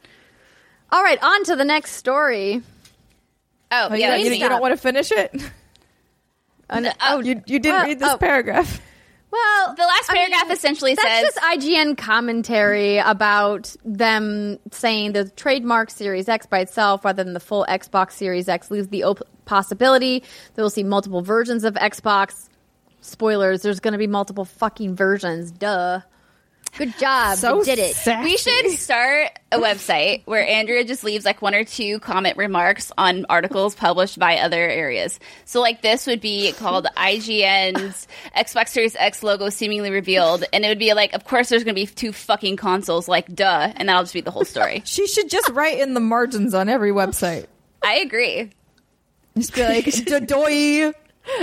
All 0.92 1.04
right, 1.04 1.18
on 1.24 1.44
to 1.46 1.56
the 1.56 1.66
next 1.66 1.94
story. 1.96 2.62
Oh, 3.72 3.88
Oh, 3.90 3.96
yeah, 3.96 4.16
you, 4.16 4.30
you 4.32 4.48
don't 4.48 4.62
want 4.62 4.74
to 4.74 4.78
finish 4.78 5.12
it? 5.12 5.34
An- 6.70 6.94
oh, 7.02 7.20
You, 7.24 7.42
you 7.48 7.58
didn't 7.58 7.76
Well, 7.78 7.86
read 7.88 8.00
this 8.00 8.10
oh. 8.12 8.18
paragraph. 8.20 8.80
well, 9.34 9.76
The 9.76 9.82
last 9.84 10.10
I 10.10 10.14
paragraph 10.16 10.44
mean, 10.44 10.52
essentially 10.52 10.94
that's 10.96 11.08
says 11.08 11.34
just 11.34 11.68
IGN 11.68 11.98
commentary 11.98 12.98
about 13.00 13.76
them 13.84 14.60
saying 14.72 15.14
the 15.14 15.30
trademark 15.30 15.90
Series 15.90 16.30
X 16.30 16.46
by 16.46 16.60
itself, 16.60 17.04
rather 17.04 17.24
than 17.24 17.34
the 17.34 17.40
full 17.40 17.66
Xbox 17.68 18.12
Series 18.12 18.48
X, 18.48 18.70
leaves 18.70 18.90
the 18.90 19.04
op- 19.04 19.28
possibility 19.46 20.20
that 20.20 20.62
we'll 20.62 20.70
see 20.70 20.84
multiple 20.84 21.22
versions 21.22 21.64
of 21.64 21.74
Xbox. 21.74 22.48
Spoilers: 23.02 23.64
There's 23.64 23.80
going 23.80 23.94
to 23.94 23.98
be 23.98 24.08
multiple 24.08 24.46
fucking 24.46 24.96
versions. 24.96 25.52
Duh. 25.52 26.02
Good 26.78 26.98
job. 26.98 27.38
So 27.38 27.60
you 27.60 27.66
did 27.66 27.78
it. 27.80 27.96
sassy. 27.96 28.24
we 28.24 28.38
should 28.38 28.72
start 28.72 29.38
a 29.52 29.60
website 29.60 30.24
where 30.26 30.46
Andrea 30.46 30.84
just 30.84 31.04
leaves 31.04 31.24
like 31.24 31.40
one 31.42 31.54
or 31.54 31.64
two 31.64 32.00
comment 32.00 32.36
remarks 32.36 32.92
on 32.98 33.26
articles 33.30 33.76
published 33.76 34.18
by 34.18 34.38
other 34.38 34.58
areas. 34.58 35.20
So 35.46 35.62
like 35.62 35.84
this 35.84 36.08
would 36.08 36.20
be 36.20 36.52
called 36.54 36.88
IGN's 36.98 38.08
Xbox 38.36 38.70
Series 38.70 38.96
X 38.96 39.22
logo 39.22 39.50
seemingly 39.50 39.92
revealed, 39.92 40.46
and 40.52 40.66
it 40.66 40.68
would 40.68 40.80
be 40.80 40.94
like, 40.94 41.14
of 41.14 41.26
course, 41.26 41.50
there's 41.50 41.64
going 41.64 41.76
to 41.76 41.80
be 41.80 41.86
two 41.86 42.12
fucking 42.12 42.58
consoles, 42.58 43.08
like 43.08 43.34
duh, 43.34 43.72
and 43.76 43.88
that'll 43.88 44.04
just 44.04 44.14
be 44.14 44.22
the 44.22 44.32
whole 44.32 44.46
story. 44.46 44.82
She 44.94 45.08
should 45.08 45.30
just 45.30 45.50
write 45.50 45.80
in 45.80 45.94
the 45.96 46.00
margins 46.00 46.54
on 46.54 46.70
every 46.70 46.92
website. 46.92 47.48
I 47.82 47.96
agree. 47.96 48.52
Just 49.36 49.54
be 49.56 49.64
like, 49.64 49.86
"Dodoy." 49.86 50.94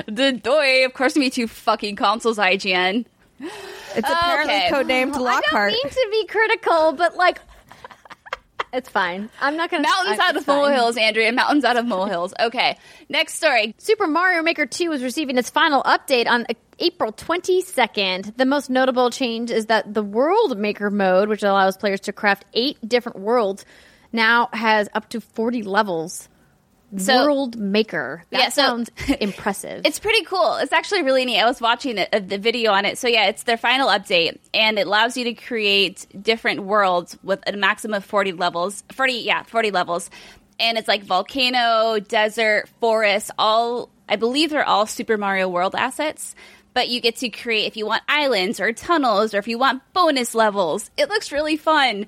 The 0.06 0.32
doy, 0.32 0.84
of 0.84 0.92
course, 0.94 1.14
gonna 1.14 1.26
be 1.26 1.30
two 1.30 1.48
fucking 1.48 1.96
consoles. 1.96 2.38
IGN. 2.38 3.06
It's 3.40 4.08
apparently 4.08 4.54
Okay. 4.54 4.68
codenamed 4.70 5.12
Lockhart. 5.12 5.16
I 5.16 5.16
don't 5.16 5.24
Lockhart. 5.24 5.72
mean 5.72 5.88
to 5.88 6.08
be 6.10 6.26
critical, 6.26 6.92
but 6.92 7.16
like, 7.16 7.40
it's 8.72 8.88
fine. 8.88 9.28
I'm 9.40 9.56
not 9.56 9.70
going 9.70 9.82
to 9.82 9.88
Mountains 9.88 10.18
out 10.20 10.36
of 10.36 10.46
molehills, 10.46 10.96
Andrea. 10.96 11.32
Mountains 11.32 11.64
out 11.64 11.76
of 11.76 11.86
molehills. 11.86 12.32
Okay, 12.38 12.76
next 13.08 13.34
story. 13.34 13.74
Super 13.78 14.06
Mario 14.06 14.42
Maker 14.42 14.64
2 14.66 14.92
is 14.92 15.02
receiving 15.02 15.38
its 15.38 15.50
final 15.50 15.82
update 15.82 16.28
on 16.28 16.46
April 16.78 17.12
22nd. 17.12 18.36
The 18.36 18.46
most 18.46 18.70
notable 18.70 19.10
change 19.10 19.50
is 19.50 19.66
that 19.66 19.92
the 19.92 20.02
World 20.04 20.56
Maker 20.56 20.88
mode, 20.90 21.28
which 21.28 21.42
allows 21.42 21.76
players 21.76 22.00
to 22.02 22.12
craft 22.12 22.44
eight 22.54 22.76
different 22.86 23.18
worlds, 23.18 23.64
now 24.12 24.48
has 24.52 24.88
up 24.94 25.08
to 25.10 25.20
40 25.20 25.62
levels. 25.64 26.28
So- 26.96 27.24
World 27.24 27.56
Maker. 27.56 28.24
That 28.30 28.38
Yeah, 28.40 28.48
so- 28.48 28.62
sounds 28.62 28.90
impressive. 29.20 29.82
It's 29.84 29.98
pretty 29.98 30.24
cool. 30.24 30.56
It's 30.56 30.72
actually 30.72 31.02
really 31.02 31.24
neat. 31.24 31.40
I 31.40 31.44
was 31.46 31.60
watching 31.60 31.98
uh, 31.98 32.06
the 32.12 32.38
video 32.38 32.72
on 32.72 32.84
it. 32.84 32.98
So 32.98 33.06
yeah, 33.08 33.26
it's 33.28 33.44
their 33.44 33.56
final 33.56 33.88
update, 33.88 34.38
and 34.54 34.78
it 34.78 34.86
allows 34.86 35.16
you 35.16 35.24
to 35.24 35.34
create 35.34 36.06
different 36.20 36.60
worlds 36.64 37.16
with 37.22 37.40
a 37.46 37.56
maximum 37.56 37.94
of 37.98 38.04
forty 38.04 38.32
levels. 38.32 38.82
Forty, 38.92 39.14
yeah, 39.14 39.42
forty 39.44 39.70
levels, 39.70 40.10
and 40.58 40.76
it's 40.78 40.88
like 40.88 41.04
volcano, 41.04 41.98
desert, 42.00 42.68
forest. 42.80 43.30
All 43.38 43.88
I 44.08 44.16
believe 44.16 44.50
they're 44.50 44.66
all 44.66 44.86
Super 44.86 45.16
Mario 45.16 45.48
World 45.48 45.74
assets. 45.74 46.34
But 46.72 46.88
you 46.88 47.00
get 47.00 47.16
to 47.16 47.28
create 47.30 47.66
if 47.66 47.76
you 47.76 47.84
want 47.84 48.04
islands 48.08 48.60
or 48.60 48.72
tunnels 48.72 49.34
or 49.34 49.38
if 49.38 49.48
you 49.48 49.58
want 49.58 49.82
bonus 49.92 50.36
levels. 50.36 50.88
It 50.96 51.08
looks 51.08 51.32
really 51.32 51.56
fun. 51.56 52.06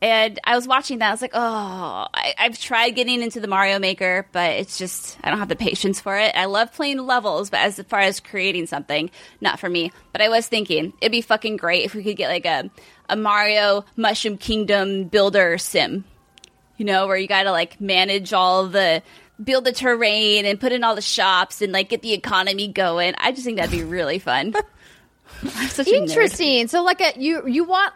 And 0.00 0.38
I 0.44 0.54
was 0.54 0.68
watching 0.68 0.98
that. 0.98 1.08
I 1.08 1.10
was 1.10 1.22
like, 1.22 1.32
oh, 1.34 2.06
I, 2.14 2.34
I've 2.38 2.58
tried 2.58 2.90
getting 2.90 3.20
into 3.20 3.40
the 3.40 3.48
Mario 3.48 3.80
Maker, 3.80 4.28
but 4.30 4.52
it's 4.52 4.78
just, 4.78 5.18
I 5.24 5.30
don't 5.30 5.40
have 5.40 5.48
the 5.48 5.56
patience 5.56 6.00
for 6.00 6.16
it. 6.16 6.32
I 6.36 6.44
love 6.44 6.72
playing 6.72 6.98
levels, 6.98 7.50
but 7.50 7.60
as 7.60 7.80
far 7.88 8.00
as 8.00 8.20
creating 8.20 8.66
something, 8.66 9.10
not 9.40 9.58
for 9.58 9.68
me. 9.68 9.90
But 10.12 10.22
I 10.22 10.28
was 10.28 10.46
thinking, 10.46 10.92
it'd 11.00 11.10
be 11.10 11.20
fucking 11.20 11.56
great 11.56 11.84
if 11.84 11.94
we 11.94 12.04
could 12.04 12.16
get 12.16 12.28
like 12.28 12.46
a, 12.46 12.70
a 13.08 13.16
Mario 13.16 13.84
Mushroom 13.96 14.38
Kingdom 14.38 15.04
builder 15.04 15.58
sim, 15.58 16.04
you 16.76 16.84
know, 16.84 17.08
where 17.08 17.16
you 17.16 17.26
gotta 17.26 17.50
like 17.50 17.80
manage 17.80 18.32
all 18.32 18.68
the, 18.68 19.02
build 19.42 19.64
the 19.64 19.72
terrain 19.72 20.46
and 20.46 20.60
put 20.60 20.70
in 20.70 20.84
all 20.84 20.94
the 20.94 21.02
shops 21.02 21.60
and 21.60 21.72
like 21.72 21.88
get 21.88 22.02
the 22.02 22.12
economy 22.12 22.68
going. 22.68 23.14
I 23.18 23.32
just 23.32 23.44
think 23.44 23.56
that'd 23.58 23.72
be 23.72 23.82
really 23.82 24.20
fun. 24.20 24.54
I'm 25.42 25.68
such 25.68 25.88
a 25.88 25.90
nerd. 25.90 26.08
Interesting. 26.08 26.68
So 26.68 26.82
like 26.82 27.00
a 27.00 27.12
you 27.18 27.46
you 27.46 27.64
want 27.64 27.92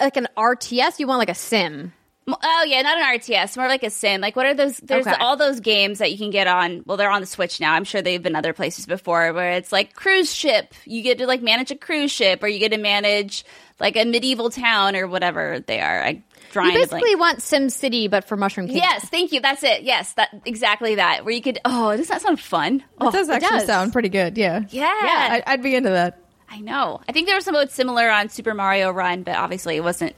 like 0.00 0.16
an 0.16 0.28
RTS? 0.36 0.98
You 0.98 1.06
want 1.06 1.18
like 1.18 1.28
a 1.30 1.34
sim? 1.34 1.92
Oh 2.28 2.64
yeah, 2.64 2.82
not 2.82 2.96
an 2.98 3.18
RTS, 3.18 3.56
more 3.56 3.66
like 3.66 3.82
a 3.82 3.90
sim. 3.90 4.20
Like 4.20 4.36
what 4.36 4.46
are 4.46 4.54
those? 4.54 4.76
There's 4.78 5.06
Okay. 5.06 5.16
all 5.18 5.36
those 5.36 5.58
games 5.60 5.98
that 5.98 6.12
you 6.12 6.18
can 6.18 6.30
get 6.30 6.46
on. 6.46 6.82
Well, 6.86 6.96
they're 6.96 7.10
on 7.10 7.20
the 7.22 7.26
Switch 7.26 7.60
now. 7.60 7.72
I'm 7.74 7.82
sure 7.84 8.02
they've 8.02 8.22
been 8.22 8.36
other 8.36 8.52
places 8.52 8.86
before, 8.86 9.32
where 9.32 9.52
it's 9.52 9.72
like 9.72 9.94
cruise 9.94 10.32
ship. 10.32 10.74
You 10.84 11.02
get 11.02 11.18
to 11.18 11.26
like 11.26 11.42
manage 11.42 11.70
a 11.72 11.76
cruise 11.76 12.12
ship, 12.12 12.42
or 12.42 12.46
you 12.48 12.60
get 12.60 12.70
to 12.72 12.78
manage 12.78 13.44
like 13.80 13.96
a 13.96 14.04
medieval 14.04 14.48
town 14.50 14.94
or 14.94 15.08
whatever 15.08 15.58
they 15.66 15.80
are. 15.80 16.02
I 16.04 16.22
You 16.54 16.72
basically 16.72 17.16
want 17.16 17.42
Sim 17.42 17.68
City, 17.68 18.06
but 18.06 18.24
for 18.24 18.36
Mushroom 18.36 18.66
Kingdom. 18.68 18.84
Yes, 18.88 19.08
thank 19.08 19.32
you. 19.32 19.40
That's 19.40 19.64
it. 19.64 19.82
Yes, 19.82 20.12
that 20.12 20.28
exactly 20.44 20.96
that. 20.96 21.24
Where 21.24 21.34
you 21.34 21.42
could. 21.42 21.58
Oh, 21.64 21.96
does 21.96 22.08
that 22.08 22.22
sound 22.22 22.38
fun? 22.38 22.84
Oh, 23.00 23.08
It 23.08 23.12
does 23.12 23.28
actually 23.28 23.58
does. 23.58 23.66
sound 23.66 23.92
pretty 23.92 24.08
good. 24.08 24.38
Yeah. 24.38 24.60
yeah. 24.70 24.88
I, 24.92 25.42
I'd 25.46 25.62
be 25.62 25.74
into 25.74 25.90
that. 25.90 26.20
I 26.50 26.60
know. 26.60 27.00
I 27.08 27.12
think 27.12 27.28
there 27.28 27.36
was 27.36 27.44
some 27.44 27.54
modes 27.54 27.72
similar 27.72 28.10
on 28.10 28.28
Super 28.28 28.54
Mario 28.54 28.90
Run, 28.90 29.22
but 29.22 29.36
obviously 29.36 29.76
it 29.76 29.84
wasn't 29.84 30.16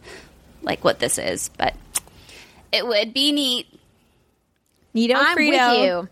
like 0.63 0.83
what 0.83 0.99
this 0.99 1.19
is. 1.19 1.51
But 1.59 1.75
it 2.73 2.87
would 2.87 3.13
be 3.13 3.33
neat. 3.33 3.67
Neato 4.95 5.15
I'm 5.17 5.37
Frito. 5.37 5.71
with 5.71 5.87
you. 5.87 6.09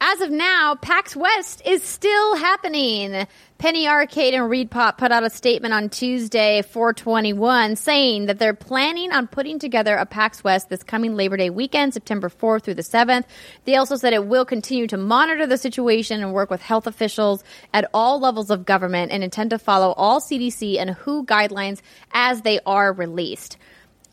As 0.00 0.20
of 0.20 0.30
now, 0.30 0.76
PAX 0.76 1.16
West 1.16 1.60
is 1.64 1.82
still 1.82 2.36
happening. 2.36 3.26
Penny 3.58 3.88
Arcade 3.88 4.32
and 4.32 4.44
ReedPop 4.44 4.96
put 4.96 5.10
out 5.10 5.24
a 5.24 5.30
statement 5.30 5.74
on 5.74 5.88
Tuesday, 5.88 6.62
421, 6.62 7.74
saying 7.74 8.26
that 8.26 8.38
they're 8.38 8.54
planning 8.54 9.10
on 9.10 9.26
putting 9.26 9.58
together 9.58 9.96
a 9.96 10.06
PAX 10.06 10.44
West 10.44 10.68
this 10.68 10.84
coming 10.84 11.16
Labor 11.16 11.36
Day 11.36 11.50
weekend, 11.50 11.94
September 11.94 12.28
4th 12.28 12.62
through 12.62 12.74
the 12.74 12.82
7th. 12.82 13.24
They 13.64 13.74
also 13.74 13.96
said 13.96 14.12
it 14.12 14.26
will 14.26 14.44
continue 14.44 14.86
to 14.86 14.96
monitor 14.96 15.48
the 15.48 15.58
situation 15.58 16.22
and 16.22 16.32
work 16.32 16.48
with 16.48 16.62
health 16.62 16.86
officials 16.86 17.42
at 17.74 17.90
all 17.92 18.20
levels 18.20 18.50
of 18.50 18.64
government 18.64 19.10
and 19.10 19.24
intend 19.24 19.50
to 19.50 19.58
follow 19.58 19.94
all 19.94 20.20
CDC 20.20 20.78
and 20.78 20.90
WHO 20.90 21.24
guidelines 21.24 21.80
as 22.12 22.42
they 22.42 22.60
are 22.64 22.92
released. 22.92 23.56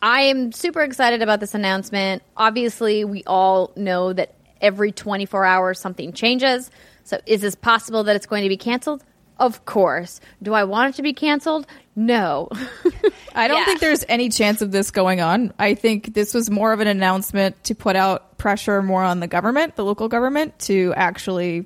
I 0.01 0.21
am 0.21 0.51
super 0.51 0.81
excited 0.81 1.21
about 1.21 1.41
this 1.41 1.53
announcement. 1.53 2.23
Obviously, 2.35 3.05
we 3.05 3.23
all 3.27 3.71
know 3.75 4.11
that 4.13 4.33
every 4.65 4.91
24 4.91 5.45
hours 5.45 5.79
something 5.79 6.11
changes. 6.13 6.69
So, 7.03 7.19
is 7.25 7.41
this 7.41 7.55
possible 7.55 8.03
that 8.05 8.15
it's 8.15 8.25
going 8.25 8.43
to 8.43 8.49
be 8.49 8.57
canceled? 8.57 9.03
Of 9.37 9.65
course. 9.65 10.21
Do 10.41 10.53
I 10.53 10.63
want 10.63 10.93
it 10.93 10.95
to 10.97 11.01
be 11.03 11.13
canceled? 11.13 11.67
No. 11.95 12.47
I 13.35 13.47
don't 13.47 13.57
Yeah. 13.59 13.65
think 13.65 13.79
there's 13.81 14.05
any 14.07 14.29
chance 14.29 14.61
of 14.61 14.71
this 14.71 14.91
going 14.91 15.19
on. 15.21 15.53
I 15.59 15.75
think 15.75 16.13
this 16.13 16.33
was 16.33 16.49
more 16.49 16.71
of 16.73 16.79
an 16.79 16.87
announcement 16.87 17.61
to 17.65 17.75
put 17.75 17.95
out 17.97 18.37
pressure 18.37 18.81
more 18.81 19.03
on 19.03 19.19
the 19.19 19.27
government, 19.27 19.75
the 19.75 19.83
local 19.85 20.07
government, 20.07 20.57
to 20.59 20.93
actually 20.95 21.65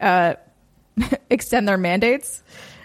uh, 0.00 0.34
extend 1.30 1.66
their 1.68 1.78
mandates. 1.78 2.42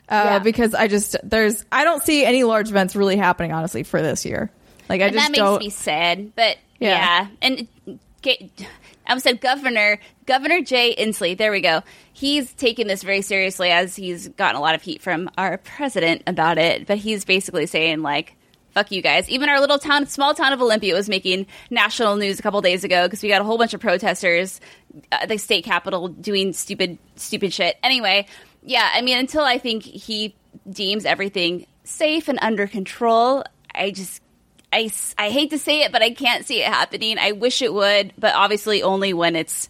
Uh, 0.10 0.22
Yeah. 0.26 0.40
Because 0.40 0.74
I 0.74 0.88
just 0.88 1.16
there's 1.24 1.64
I 1.72 1.84
don't 1.84 2.02
see 2.04 2.26
any 2.26 2.44
large 2.44 2.70
events 2.70 2.96
really 2.96 3.18
happening 3.18 3.52
honestly 3.52 3.84
for 3.84 4.02
this 4.02 4.26
year. 4.26 4.50
Like 4.90 5.02
I 5.02 5.06
And 5.06 5.14
just 5.14 5.26
that 5.26 5.32
makes 5.32 5.40
don't. 5.40 5.60
me 5.60 5.70
sad. 5.70 6.36
But 6.36 6.58
Yeah. 6.80 6.90
yeah. 6.90 7.28
And 7.42 7.68
I 9.06 9.18
said 9.20 9.42
Governor 9.42 10.00
Governor 10.26 10.62
Jay 10.62 10.96
Inslee. 10.96 11.38
There 11.38 11.52
we 11.52 11.62
go. 11.62 11.82
He's 12.14 12.54
taken 12.54 12.88
this 12.88 13.04
very 13.04 13.22
seriously 13.22 13.70
as 13.70 13.96
he's 13.96 14.28
gotten 14.30 14.58
a 14.58 14.62
lot 14.62 14.76
of 14.76 14.82
heat 14.82 15.02
from 15.02 15.30
our 15.38 15.58
president 15.58 16.24
about 16.28 16.58
it. 16.58 16.88
But 16.88 16.98
he's 16.98 17.26
basically 17.26 17.66
saying 17.66 18.02
like. 18.02 18.34
Fuck 18.72 18.92
you 18.92 19.02
guys. 19.02 19.28
Even 19.28 19.50
our 19.50 19.60
little 19.60 19.80
town, 19.80 20.06
small 20.06 20.36
town 20.36 20.54
of 20.54 20.62
Olympia 20.62 20.94
was 20.94 21.10
making 21.10 21.48
national 21.72 22.16
news 22.16 22.38
a 22.38 22.44
couple 22.44 22.62
days 22.62 22.84
ago 22.84 23.08
because 23.08 23.24
we 23.24 23.30
got 23.30 23.42
a 23.42 23.44
whole 23.44 23.58
bunch 23.58 23.74
of 23.74 23.82
protesters 23.82 24.62
at 25.12 25.30
the 25.30 25.38
state 25.40 25.66
capitol 25.66 26.10
doing 26.10 26.54
stupid, 26.54 27.00
stupid 27.16 27.52
shit. 27.52 27.76
Anyway, 27.82 28.28
yeah, 28.62 28.88
I 28.94 29.02
mean, 29.02 29.18
until 29.18 29.42
I 29.42 29.58
think 29.58 29.82
he 29.82 30.36
deems 30.70 31.06
everything 31.06 31.66
safe 31.86 32.28
and 32.28 32.38
under 32.40 32.68
control, 32.68 33.44
I 33.74 33.90
just 33.90 34.22
I, 34.78 34.92
I 35.18 35.30
hate 35.32 35.50
to 35.52 35.58
say 35.58 35.82
it, 35.82 35.92
but 35.92 36.02
I 36.02 36.12
can't 36.12 36.46
see 36.46 36.62
it 36.62 36.68
happening. 36.68 37.18
I 37.18 37.32
wish 37.32 37.62
it 37.62 37.74
would, 37.74 38.14
but 38.18 38.36
obviously 38.36 38.84
only 38.84 39.14
when 39.14 39.36
it's, 39.36 39.70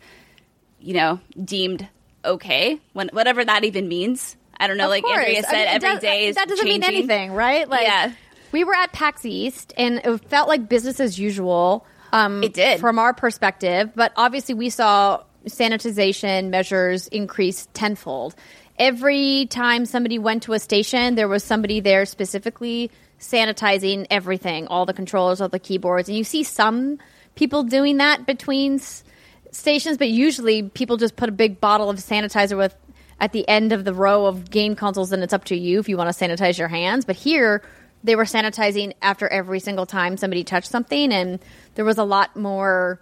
you 0.81 0.93
know, 0.93 1.19
deemed 1.43 1.87
okay, 2.25 2.79
when 2.93 3.09
whatever 3.13 3.45
that 3.45 3.63
even 3.63 3.87
means. 3.87 4.35
I 4.59 4.67
don't 4.67 4.77
know. 4.77 4.85
Of 4.85 4.89
like 4.89 5.03
course. 5.03 5.17
Andrea 5.19 5.37
I 5.37 5.41
said, 5.41 5.51
mean, 5.53 5.67
every 5.67 5.89
does- 5.89 5.99
day 6.01 6.27
is 6.27 6.35
that 6.35 6.47
doesn't 6.49 6.65
mean 6.65 6.83
anything, 6.83 7.31
right? 7.31 7.69
Like, 7.69 7.87
Yeah. 7.87 8.11
we 8.51 8.63
were 8.63 8.73
at 8.75 8.91
PAX 8.91 9.23
East, 9.25 9.73
and 9.77 10.01
it 10.03 10.17
felt 10.29 10.47
like 10.49 10.67
business 10.67 10.99
as 10.99 11.17
usual. 11.17 11.85
Um, 12.11 12.41
It 12.43 12.53
did. 12.53 12.79
from 12.79 12.99
our 12.99 13.13
perspective, 13.13 13.91
but 13.95 14.11
obviously 14.15 14.55
we 14.55 14.69
saw 14.69 15.21
sanitization 15.45 16.49
measures 16.49 17.07
increase 17.07 17.67
tenfold. 17.73 18.35
Every 18.79 19.47
time 19.49 19.85
somebody 19.85 20.19
went 20.19 20.43
to 20.43 20.53
a 20.53 20.59
station, 20.59 21.15
there 21.15 21.27
was 21.27 21.43
somebody 21.43 21.79
there 21.79 22.05
specifically 22.05 22.91
sanitizing 23.19 24.07
everything, 24.09 24.67
all 24.67 24.85
the 24.85 24.93
controllers, 24.93 25.41
all 25.41 25.49
the 25.49 25.59
keyboards, 25.59 26.09
and 26.09 26.17
you 26.17 26.23
see 26.23 26.43
some 26.43 26.99
people 27.35 27.63
doing 27.63 27.97
that 27.97 28.25
between 28.25 28.75
s- 28.75 29.03
stations, 29.51 29.97
but 29.97 30.09
usually 30.09 30.63
people 30.63 30.97
just 30.97 31.15
put 31.15 31.29
a 31.29 31.31
big 31.31 31.59
bottle 31.59 31.89
of 31.89 31.97
sanitizer 31.97 32.57
with 32.57 32.75
at 33.19 33.31
the 33.31 33.47
end 33.47 33.71
of 33.73 33.83
the 33.83 33.93
row 33.93 34.25
of 34.25 34.49
game 34.51 34.75
consoles, 34.75 35.11
and 35.11 35.23
it's 35.23 35.33
up 35.33 35.45
to 35.45 35.55
you 35.55 35.79
if 35.79 35.89
you 35.89 35.97
want 35.97 36.15
to 36.15 36.25
sanitize 36.25 36.57
your 36.57 36.67
hands. 36.67 37.05
But 37.05 37.15
here, 37.15 37.63
they 38.03 38.15
were 38.15 38.25
sanitizing 38.25 38.93
after 39.01 39.27
every 39.27 39.59
single 39.59 39.85
time 39.85 40.17
somebody 40.17 40.43
touched 40.43 40.69
something, 40.69 41.11
and 41.11 41.39
there 41.75 41.85
was 41.85 41.97
a 41.97 42.03
lot 42.03 42.35
more 42.35 42.99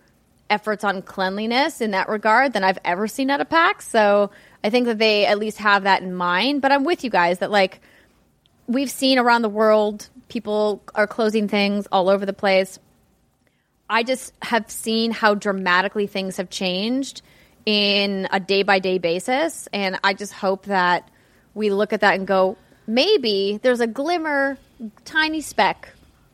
efforts 0.49 0.83
on 0.83 1.01
cleanliness 1.01 1.81
in 1.81 1.91
that 1.91 2.07
regard 2.07 2.53
than 2.53 2.63
I've 2.63 2.79
ever 2.85 3.07
seen 3.07 3.29
at 3.29 3.41
a 3.41 3.45
PAX. 3.45 3.87
So 3.87 4.31
I 4.63 4.69
think 4.69 4.85
that 4.85 4.99
they 4.99 5.25
at 5.25 5.39
least 5.39 5.57
have 5.57 5.83
that 5.83 6.01
in 6.01 6.13
mind. 6.13 6.61
But 6.61 6.71
I'm 6.71 6.83
with 6.83 7.03
you 7.03 7.09
guys 7.09 7.39
that 7.39 7.51
like 7.51 7.81
we've 8.67 8.91
seen 8.91 9.19
around 9.19 9.41
the 9.41 9.49
world, 9.49 10.09
people 10.27 10.81
are 10.93 11.07
closing 11.07 11.47
things 11.47 11.87
all 11.91 12.09
over 12.09 12.25
the 12.25 12.33
place. 12.33 12.79
I 13.89 14.03
just 14.03 14.33
have 14.41 14.69
seen 14.71 15.11
how 15.11 15.35
dramatically 15.35 16.07
things 16.07 16.37
have 16.37 16.49
changed 16.49 17.21
in 17.65 18.27
a 18.31 18.39
day 18.39 18.63
by 18.63 18.79
day 18.79 18.97
basis. 18.97 19.67
And 19.73 19.99
I 20.03 20.13
just 20.13 20.33
hope 20.33 20.65
that 20.65 21.09
we 21.53 21.69
look 21.69 21.93
at 21.93 22.01
that 22.01 22.15
and 22.15 22.27
go, 22.27 22.57
maybe 22.87 23.59
there's 23.61 23.79
a 23.79 23.87
glimmer, 23.87 24.57
tiny 25.03 25.41
speck 25.41 25.89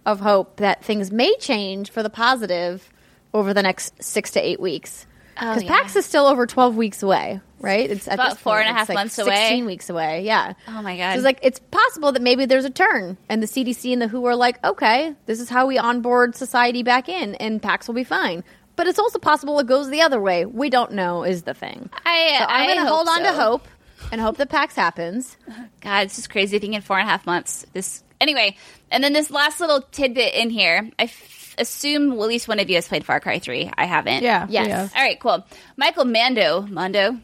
of 0.06 0.20
hope 0.20 0.58
that 0.58 0.84
things 0.84 1.12
may 1.12 1.36
change 1.38 1.92
for 1.92 2.04
the 2.04 2.10
positive 2.10 2.90
over 3.34 3.54
the 3.54 3.62
next 3.62 4.02
six 4.04 4.32
to 4.32 4.46
eight 4.46 4.60
weeks. 4.60 5.06
Oh, 5.40 5.50
Because 5.54 5.64
yeah. 5.64 5.70
PAX 5.82 5.96
is 5.96 6.06
still 6.06 6.26
over 6.26 6.46
12 6.46 6.76
weeks 6.76 7.04
away, 7.04 7.40
right? 7.60 7.90
It's 7.90 8.08
at 8.08 8.16
About 8.16 8.38
four 8.38 8.56
point, 8.56 8.68
and 8.68 8.76
a 8.76 8.80
half 8.80 8.90
like 8.90 8.96
months 8.96 9.18
away. 9.18 9.36
16 9.36 9.66
weeks 9.66 9.90
away, 9.90 10.24
yeah. 10.24 10.54
Oh 10.68 10.82
my 10.82 10.98
God. 10.98 11.12
So 11.14 11.16
it's 11.18 11.24
like 11.26 11.40
it's 11.42 11.60
possible 11.60 12.12
that 12.12 12.22
maybe 12.22 12.46
there's 12.46 12.66
a 12.66 12.70
turn, 12.70 13.18
and 13.30 13.42
the 13.42 13.48
CDC 13.48 13.94
and 13.94 14.02
the 14.02 14.08
WHO 14.08 14.26
are 14.26 14.36
like, 14.36 14.64
okay, 14.66 15.16
this 15.26 15.40
is 15.40 15.50
how 15.50 15.68
we 15.68 15.78
onboard 15.78 16.36
society 16.36 16.84
back 16.84 17.10
in, 17.10 17.36
and 17.36 17.62
PAX 17.62 17.88
will 17.88 17.96
be 17.96 18.04
fine. 18.04 18.44
But 18.76 18.88
it's 18.88 19.00
also 19.00 19.20
possible 19.20 19.60
it 19.60 19.68
goes 19.68 19.90
the 19.90 20.02
other 20.02 20.20
way. 20.20 20.46
We 20.46 20.70
don't 20.70 20.94
know 20.94 21.24
is 21.24 21.44
the 21.44 21.54
thing. 21.54 21.90
I, 22.06 22.38
So 22.40 22.46
I'm 22.48 22.68
going 22.68 22.80
to 22.80 22.86
hold 22.92 23.08
on 23.10 23.22
to 23.24 23.34
hope 23.34 23.68
and 24.12 24.20
hope 24.20 24.38
that 24.38 24.50
PAX 24.50 24.76
happens. 24.76 25.38
God, 25.82 26.06
it's 26.06 26.16
just 26.16 26.30
crazy 26.30 26.58
thinking 26.58 26.82
four 26.82 26.98
and 26.98 27.08
a 27.08 27.12
half 27.12 27.26
months. 27.26 27.66
This 27.74 28.04
anyway, 28.20 28.56
and 28.90 29.04
then 29.04 29.14
this 29.14 29.30
last 29.30 29.60
little 29.60 29.82
tidbit 29.82 30.34
in 30.34 30.50
here. 30.50 30.90
I 30.98 31.04
f- 31.04 31.38
assume 31.58 32.12
well, 32.16 32.24
at 32.24 32.30
least 32.30 32.48
one 32.48 32.60
of 32.60 32.70
you 32.70 32.76
has 32.76 32.88
played 32.88 33.06
Far 33.06 33.20
Cry 33.20 33.40
Three. 33.40 33.72
I 33.78 33.86
haven't. 33.86 34.24
yeah. 34.24 34.48
Yes. 34.50 34.68
yeah. 34.68 34.88
All 34.96 35.04
right, 35.04 35.20
cool. 35.20 35.46
Michael 35.78 36.06
Mando, 36.06 36.62
Mondo, 36.62 37.18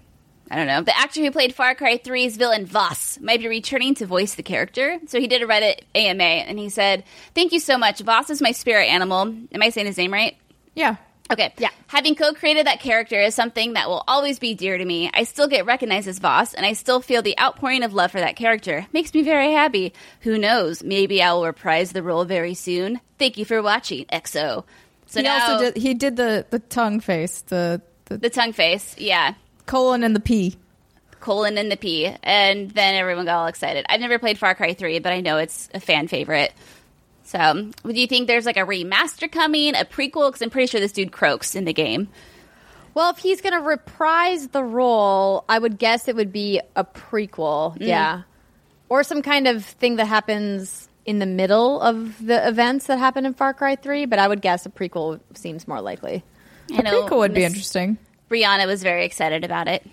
I 0.49 0.55
don't 0.55 0.67
know, 0.67 0.81
the 0.81 0.97
actor 0.97 1.21
who 1.21 1.31
played 1.31 1.53
Far 1.53 1.75
Cry 1.75 1.97
3's 1.97 2.37
villain 2.37 2.65
Voss 2.65 3.19
might 3.19 3.39
be 3.41 3.47
returning 3.47 3.95
to 3.95 4.05
voice 4.05 4.35
the 4.35 4.43
character. 4.43 4.97
So 5.07 5.19
he 5.19 5.27
did 5.27 5.41
a 5.41 5.45
Reddit 5.45 5.81
AMA, 5.93 6.23
and 6.23 6.57
he 6.57 6.69
said, 6.69 7.03
"Thank 7.35 7.51
you 7.51 7.59
so 7.59 7.77
much. 7.77 7.99
Voss 7.99 8.29
is 8.29 8.41
my 8.41 8.53
spirit 8.53 8.85
animal. 8.85 9.23
Am 9.23 9.61
I 9.61 9.69
saying 9.69 9.87
his 9.87 9.97
name 9.97 10.13
right? 10.13 10.37
Yeah. 10.73 10.95
Okay. 11.31 11.53
Yeah. 11.57 11.69
Having 11.87 12.15
co-created 12.15 12.67
that 12.67 12.79
character 12.79 13.19
is 13.19 13.35
something 13.35 13.73
that 13.73 13.89
will 13.89 14.03
always 14.07 14.39
be 14.39 14.53
dear 14.53 14.77
to 14.77 14.85
me. 14.85 15.09
I 15.13 15.23
still 15.23 15.47
get 15.47 15.65
recognized 15.65 16.07
as 16.07 16.19
Voss, 16.19 16.53
and 16.53 16.65
I 16.65 16.73
still 16.73 17.01
feel 17.01 17.21
the 17.21 17.37
outpouring 17.39 17.83
of 17.83 17.93
love 17.93 18.11
for 18.11 18.19
that 18.19 18.35
character. 18.35 18.85
Makes 18.93 19.13
me 19.13 19.23
very 19.23 19.51
happy. 19.51 19.93
Who 20.21 20.37
knows? 20.37 20.83
Maybe 20.83 21.21
I 21.21 21.33
will 21.33 21.45
reprise 21.45 21.91
the 21.91 22.03
role 22.03 22.25
very 22.25 22.53
soon. 22.53 23.01
Thank 23.19 23.37
you 23.37 23.45
for 23.45 23.61
watching, 23.61 24.05
EXO. 24.05 24.63
So 25.07 25.19
he 25.19 25.23
now 25.23 25.53
also 25.53 25.65
did 25.65 25.81
he 25.81 25.93
did 25.93 26.17
the 26.17 26.45
the 26.49 26.59
tongue 26.59 26.99
face, 26.99 27.41
the 27.41 27.81
the 28.05 28.17
the 28.17 28.29
tongue 28.29 28.51
face, 28.53 28.95
yeah, 28.97 29.35
colon 29.65 30.03
and 30.03 30.15
the 30.15 30.19
P. 30.19 30.57
colon 31.19 31.57
and 31.57 31.71
the 31.71 31.77
P, 31.77 32.13
and 32.23 32.69
then 32.71 32.95
everyone 32.95 33.25
got 33.25 33.37
all 33.37 33.47
excited. 33.47 33.85
I've 33.89 34.01
never 34.01 34.19
played 34.19 34.37
Far 34.37 34.53
Cry 34.53 34.73
3, 34.73 34.99
but 34.99 35.13
I 35.13 35.21
know 35.21 35.37
it's 35.37 35.69
a 35.73 35.79
fan 35.79 36.07
favorite. 36.07 36.53
So, 37.27 37.71
do 37.83 37.99
you 37.99 38.07
think 38.07 38.27
there's 38.27 38.45
like 38.45 38.55
a 38.55 38.61
remaster 38.61 39.29
coming, 39.29 39.75
a 39.75 39.83
prequel? 39.83 40.29
Because 40.29 40.41
I'm 40.41 40.49
pretty 40.49 40.67
sure 40.67 40.79
this 40.79 40.93
dude 40.93 41.11
croaks 41.11 41.55
in 41.55 41.65
the 41.65 41.73
game. 41.73 42.07
Well, 42.93 43.11
if 43.11 43.17
he's 43.17 43.41
going 43.41 43.51
to 43.51 43.59
reprise 43.59 44.47
the 44.47 44.63
role, 44.63 45.43
I 45.49 45.59
would 45.59 45.77
guess 45.77 46.07
it 46.07 46.15
would 46.15 46.31
be 46.31 46.61
a 46.77 46.85
prequel. 46.85 47.77
Mm. 47.77 47.87
Yeah. 47.87 48.21
Or 48.87 49.03
some 49.03 49.21
kind 49.21 49.45
of 49.45 49.65
thing 49.65 49.97
that 49.97 50.05
happens 50.05 50.87
in 51.05 51.19
the 51.19 51.25
middle 51.25 51.81
of 51.81 52.25
the 52.25 52.47
events 52.47 52.87
that 52.87 52.97
happen 52.97 53.25
in 53.25 53.33
Far 53.33 53.53
Cry 53.53 53.75
3, 53.75 54.05
but 54.05 54.19
I 54.19 54.27
would 54.29 54.41
guess 54.41 54.65
a 54.65 54.69
prequel 54.69 55.19
seems 55.35 55.67
more 55.67 55.81
likely. 55.81 56.23
I 56.71 56.81
know 56.81 57.03
Prequel 57.03 57.17
would 57.17 57.33
be 57.33 57.43
interesting. 57.43 57.97
Brianna 58.31 58.67
was 58.67 58.83
very 58.83 59.03
excited 59.05 59.43
about 59.43 59.67
it. 59.67 59.85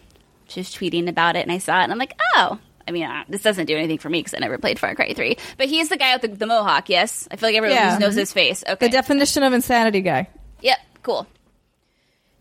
She 0.47 0.61
was 0.61 0.70
tweeting 0.70 1.09
about 1.09 1.35
it, 1.35 1.41
and 1.41 1.51
I 1.51 1.59
saw 1.59 1.80
it, 1.80 1.85
and 1.85 1.93
I'm 1.93 1.99
like, 1.99 2.14
oh. 2.37 2.61
I 2.87 2.91
mean, 2.93 3.05
uh, 3.05 3.24
this 3.28 3.43
doesn't 3.43 3.66
do 3.66 3.76
anything 3.76 3.99
for 3.99 4.09
me 4.11 4.20
because 4.20 4.35
I 4.35 4.39
never 4.39 4.59
played 4.59 4.78
Far 4.78 4.95
Cry 4.95 5.12
3. 5.14 5.37
But 5.57 5.68
he's 5.68 5.89
the 5.89 5.97
guy 5.97 6.14
with 6.14 6.22
the, 6.22 6.28
the 6.37 6.47
mohawk, 6.47 6.89
yes? 6.89 7.26
I 7.30 7.37
feel 7.37 7.49
like 7.49 7.57
everyone 7.57 7.76
Yeah. 7.78 7.99
knows 7.99 8.14
his 8.14 8.32
face. 8.32 8.62
Okay. 8.66 8.87
The 8.87 8.91
definition 8.93 9.43
of 9.43 9.53
insanity 9.53 10.01
guy. 10.03 10.28
yep, 10.61 10.78
cool. 11.03 11.26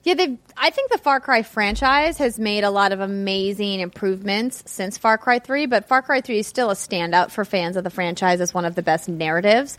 Yeah, 0.03 0.15
they. 0.15 0.37
I 0.57 0.69
think 0.69 0.91
the 0.91 0.97
Far 0.97 1.21
Cry 1.21 1.43
franchise 1.43 2.17
has 2.17 2.37
made 2.37 2.65
a 2.65 2.69
lot 2.69 2.91
of 2.91 2.99
amazing 2.99 3.79
improvements 3.79 4.61
since 4.65 4.97
Far 4.97 5.17
Cry 5.17 5.39
Three, 5.39 5.65
but 5.65 5.87
Far 5.87 6.01
Cry 6.01 6.19
Three 6.19 6.39
is 6.39 6.47
still 6.47 6.69
a 6.71 6.73
standout 6.75 7.31
for 7.31 7.45
fans 7.45 7.77
of 7.77 7.85
the 7.85 7.89
franchise 7.89 8.41
as 8.41 8.53
one 8.53 8.65
of 8.65 8.75
the 8.75 8.81
best 8.83 9.07
narratives 9.07 9.77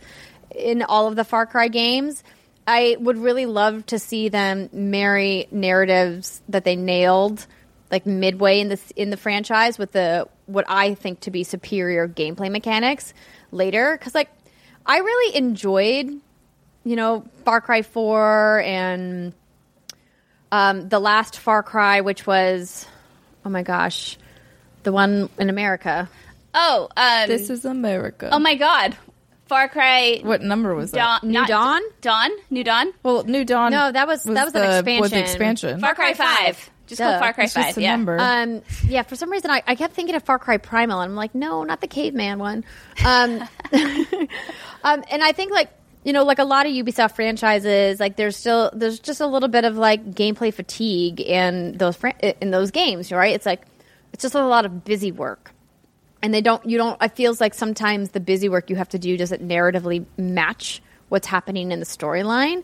in 0.55 0.81
all 0.81 1.07
of 1.07 1.15
the 1.15 1.23
Far 1.25 1.45
Cry 1.45 1.67
games. 1.67 2.23
I 2.65 2.97
would 2.99 3.19
really 3.19 3.45
love 3.45 3.85
to 3.87 3.99
see 3.99 4.29
them 4.29 4.69
marry 4.73 5.47
narratives 5.51 6.41
that 6.49 6.63
they 6.63 6.75
nailed, 6.75 7.45
like 7.95 8.05
midway 8.05 8.59
in 8.59 8.67
the 8.67 8.79
in 8.97 9.09
the 9.09 9.15
franchise, 9.15 9.77
with 9.79 9.93
the 9.93 10.27
what 10.47 10.65
I 10.67 10.95
think 10.95 11.21
to 11.21 11.31
be 11.31 11.45
superior 11.45 12.09
gameplay 12.09 12.51
mechanics 12.51 13.13
later. 13.51 13.95
Because 13.97 14.13
like, 14.13 14.29
I 14.85 14.97
really 14.97 15.37
enjoyed, 15.37 16.11
you 16.83 16.95
know, 16.97 17.23
Far 17.45 17.61
Cry 17.61 17.83
Four 17.83 18.59
and 18.65 19.31
um, 20.51 20.89
the 20.89 20.99
last 20.99 21.39
Far 21.39 21.63
Cry, 21.63 22.01
which 22.01 22.27
was, 22.27 22.85
oh 23.45 23.49
my 23.49 23.63
gosh, 23.63 24.17
the 24.83 24.91
one 24.91 25.29
in 25.39 25.49
America. 25.49 26.09
Oh, 26.53 26.89
um, 26.97 27.27
This 27.29 27.49
is 27.49 27.63
America. 27.63 28.29
oh 28.29 28.39
my 28.39 28.55
god. 28.55 28.97
Far 29.47 29.69
Cry 29.69 30.19
what 30.23 30.41
number 30.41 30.75
was 30.75 30.91
that? 30.91 31.21
Dawn. 31.21 31.31
New 31.31 31.45
Dawn? 31.45 31.81
Dawn? 32.01 32.31
New 32.49 32.63
Dawn? 32.65 32.91
Well, 33.03 33.23
New 33.23 33.45
Dawn. 33.45 33.71
No, 33.71 33.89
that 33.91 34.05
was- 34.05 34.23
that 34.23 34.43
was 34.45 34.53
an 34.55 34.83
the, 34.83 34.99
Was 34.99 35.11
the 35.11 35.19
expansion. 35.19 35.19
expansion. 35.21 35.79
Far 35.79 35.95
Cry 35.95 36.13
5. 36.13 36.71
Just 36.87 37.01
called 37.01 37.19
Far 37.19 37.33
Cry 37.33 37.45
It's 37.45 37.53
just 37.53 37.67
5. 37.69 37.77
a 37.77 37.81
yeah. 37.81 37.91
number. 37.91 38.17
Um, 38.19 38.61
yeah, 38.87 39.01
for 39.03 39.15
some 39.15 39.31
reason 39.31 39.49
I, 39.51 39.63
I 39.65 39.75
kept 39.75 39.93
thinking 39.93 40.15
of 40.15 40.23
Far 40.23 40.37
Cry 40.39 40.57
Primal, 40.57 41.01
and 41.01 41.11
I'm 41.11 41.15
like, 41.15 41.33
no, 41.33 41.63
not 41.63 41.81
the 41.81 41.87
caveman 41.87 42.39
one. 42.39 42.63
Um, 43.05 43.41
um, 44.83 45.03
and 45.11 45.23
I 45.23 45.31
think 45.31 45.51
like 45.51 45.69
you 46.03 46.13
know, 46.13 46.23
like 46.23 46.37
a 46.37 46.43
lot 46.43 46.67
of 46.67 46.71
Ubisoft 46.71 47.15
franchises, 47.15 47.99
like 47.99 48.15
there's 48.15 48.37
still 48.37 48.69
there's 48.73 48.99
just 48.99 49.21
a 49.21 49.27
little 49.27 49.49
bit 49.49 49.65
of 49.65 49.75
like 49.75 50.11
gameplay 50.11 50.53
fatigue 50.53 51.19
in 51.19 51.77
those 51.77 51.95
fran- 51.95 52.19
in 52.41 52.51
those 52.51 52.69
games, 52.71 53.11
right? 53.11 53.33
It's 53.33 53.45
like 53.45 53.63
it's 54.13 54.21
just 54.21 54.35
a 54.35 54.45
lot 54.45 54.65
of 54.65 54.83
busy 54.85 55.11
work. 55.11 55.51
and 56.21 56.33
they 56.33 56.41
don't 56.41 56.63
you 56.65 56.77
don't 56.77 57.01
it 57.01 57.15
feels 57.15 57.41
like 57.41 57.53
sometimes 57.55 58.11
the 58.11 58.19
busy 58.19 58.47
work 58.49 58.69
you 58.69 58.75
have 58.75 58.89
to 58.89 58.99
do 58.99 59.17
doesn't 59.17 59.41
narratively 59.45 60.05
match 60.17 60.81
what's 61.09 61.27
happening 61.27 61.71
in 61.71 61.79
the 61.79 61.85
storyline 61.85 62.63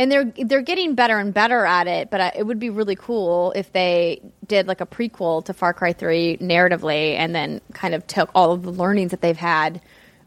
and 0.00 0.10
they're 0.10 0.32
they're 0.46 0.62
getting 0.62 0.94
better 0.94 1.18
and 1.18 1.34
better 1.34 1.66
at 1.66 1.86
it 1.86 2.10
but 2.10 2.20
I, 2.20 2.32
it 2.34 2.46
would 2.46 2.58
be 2.58 2.70
really 2.70 2.96
cool 2.96 3.52
if 3.54 3.70
they 3.72 4.22
did 4.46 4.66
like 4.66 4.80
a 4.80 4.86
prequel 4.86 5.44
to 5.44 5.52
Far 5.52 5.74
Cry 5.74 5.92
3 5.92 6.38
narratively 6.38 7.14
and 7.16 7.34
then 7.34 7.60
kind 7.74 7.94
of 7.94 8.06
took 8.06 8.30
all 8.34 8.52
of 8.52 8.62
the 8.62 8.72
learnings 8.72 9.10
that 9.10 9.20
they've 9.20 9.36
had 9.36 9.80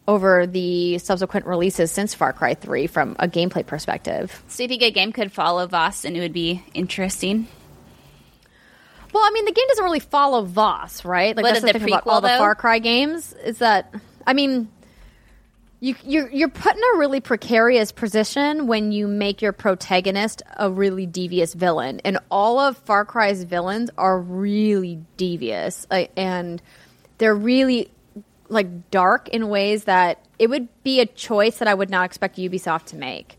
over 0.07 0.45
the 0.45 0.99
subsequent 0.99 1.45
releases 1.45 1.91
since 1.91 2.13
Far 2.13 2.33
Cry 2.33 2.53
3 2.53 2.87
from 2.87 3.15
a 3.19 3.27
gameplay 3.27 3.65
perspective. 3.65 4.43
So 4.47 4.63
you 4.63 4.69
think 4.69 4.83
a 4.83 4.91
game 4.91 5.11
could 5.11 5.31
follow 5.31 5.65
Voss 5.65 6.05
and 6.05 6.15
it 6.15 6.19
would 6.19 6.33
be 6.33 6.63
interesting? 6.73 7.47
Well, 9.13 9.23
I 9.23 9.31
mean, 9.31 9.45
the 9.45 9.53
game 9.53 9.65
doesn't 9.69 9.83
really 9.83 9.99
follow 9.99 10.43
Voss, 10.43 11.05
right? 11.05 11.35
Like 11.35 11.43
But 11.43 11.53
that's 11.53 11.61
the 11.61 11.73
the 11.73 11.79
thing 11.79 11.87
about 11.89 12.03
prequel, 12.03 12.11
all 12.11 12.21
the? 12.21 12.29
Far 12.37 12.55
Cry 12.55 12.79
games 12.79 13.33
is 13.33 13.59
that 13.59 13.93
I 14.27 14.33
mean, 14.33 14.69
you 15.83 15.95
you're 16.05 16.31
you're 16.31 16.49
put 16.49 16.73
in 16.77 16.81
a 16.95 16.97
really 16.97 17.19
precarious 17.19 17.91
position 17.91 18.67
when 18.67 18.93
you 18.93 19.05
make 19.05 19.41
your 19.41 19.51
protagonist 19.51 20.41
a 20.55 20.71
really 20.71 21.05
devious 21.05 21.53
villain, 21.53 21.99
and 22.05 22.19
all 22.31 22.57
of 22.57 22.77
Far 22.77 23.03
Cry's 23.03 23.43
villains 23.43 23.89
are 23.97 24.17
really 24.17 25.03
devious, 25.17 25.85
uh, 25.91 26.05
and 26.15 26.61
they're 27.17 27.35
really 27.35 27.91
like 28.47 28.91
dark 28.91 29.27
in 29.27 29.49
ways 29.49 29.83
that 29.83 30.25
it 30.39 30.49
would 30.49 30.69
be 30.83 31.01
a 31.01 31.05
choice 31.05 31.57
that 31.57 31.67
I 31.67 31.73
would 31.73 31.89
not 31.89 32.05
expect 32.05 32.37
Ubisoft 32.37 32.85
to 32.85 32.95
make. 32.95 33.37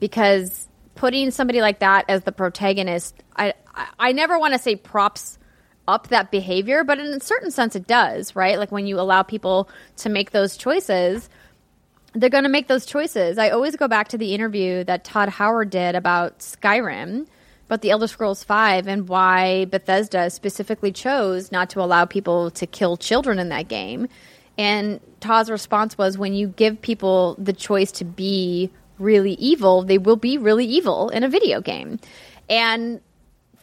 Because 0.00 0.66
putting 0.96 1.30
somebody 1.30 1.60
like 1.60 1.78
that 1.78 2.06
as 2.08 2.24
the 2.24 2.32
protagonist, 2.32 3.14
I 3.36 3.54
I, 3.72 3.86
I 4.00 4.12
never 4.12 4.36
want 4.36 4.52
to 4.54 4.58
say 4.58 4.74
props 4.74 5.38
up 5.86 6.08
that 6.08 6.32
behavior, 6.32 6.82
but 6.82 6.98
in 6.98 7.06
a 7.14 7.20
certain 7.20 7.52
sense 7.52 7.76
it 7.76 7.86
does, 7.86 8.34
right? 8.34 8.58
Like 8.58 8.72
when 8.72 8.88
you 8.88 8.98
allow 8.98 9.22
people 9.22 9.68
to 9.98 10.08
make 10.08 10.32
those 10.32 10.56
choices, 10.56 11.30
they're 12.14 12.30
going 12.30 12.44
to 12.44 12.50
make 12.50 12.68
those 12.68 12.86
choices. 12.86 13.38
I 13.38 13.50
always 13.50 13.76
go 13.76 13.88
back 13.88 14.08
to 14.08 14.18
the 14.18 14.34
interview 14.34 14.84
that 14.84 15.04
Todd 15.04 15.28
Howard 15.28 15.70
did 15.70 15.94
about 15.94 16.38
Skyrim, 16.38 17.26
about 17.66 17.82
the 17.82 17.90
Elder 17.90 18.06
Scrolls 18.06 18.44
5 18.44 18.86
and 18.86 19.08
why 19.08 19.64
Bethesda 19.66 20.30
specifically 20.30 20.92
chose 20.92 21.50
not 21.50 21.70
to 21.70 21.80
allow 21.80 22.04
people 22.04 22.50
to 22.52 22.66
kill 22.66 22.96
children 22.96 23.38
in 23.38 23.48
that 23.48 23.68
game. 23.68 24.08
And 24.56 25.00
Todd's 25.20 25.50
response 25.50 25.98
was 25.98 26.16
when 26.16 26.34
you 26.34 26.48
give 26.48 26.80
people 26.80 27.34
the 27.38 27.52
choice 27.52 27.90
to 27.92 28.04
be 28.04 28.70
really 28.98 29.32
evil, 29.32 29.82
they 29.82 29.98
will 29.98 30.16
be 30.16 30.38
really 30.38 30.66
evil 30.66 31.08
in 31.08 31.24
a 31.24 31.28
video 31.28 31.60
game. 31.60 31.98
And 32.48 33.00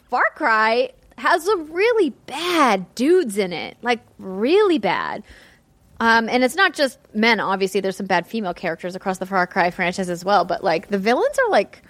Far 0.10 0.26
Cry 0.36 0.92
has 1.18 1.48
a 1.48 1.58
really 1.58 2.10
bad 2.26 2.94
dudes 2.96 3.38
in 3.38 3.54
it, 3.54 3.78
like 3.82 4.02
really 4.18 4.80
bad. 4.80 5.24
Um, 6.02 6.28
and 6.30 6.44
it's 6.44 6.56
not 6.56 6.74
just 6.74 6.98
men. 7.14 7.40
Obviously, 7.40 7.80
there's 7.80 7.96
some 7.96 8.08
bad 8.08 8.26
female 8.26 8.56
characters 8.56 8.96
across 8.96 9.20
the 9.20 9.26
Far 9.28 9.46
Cry 9.46 9.70
franchise 9.70 10.10
as 10.10 10.26
well. 10.26 10.46
But 10.46 10.64
like 10.64 10.88
the 10.88 10.98
villains 10.98 11.38
are 11.46 11.50
like, 11.52 11.84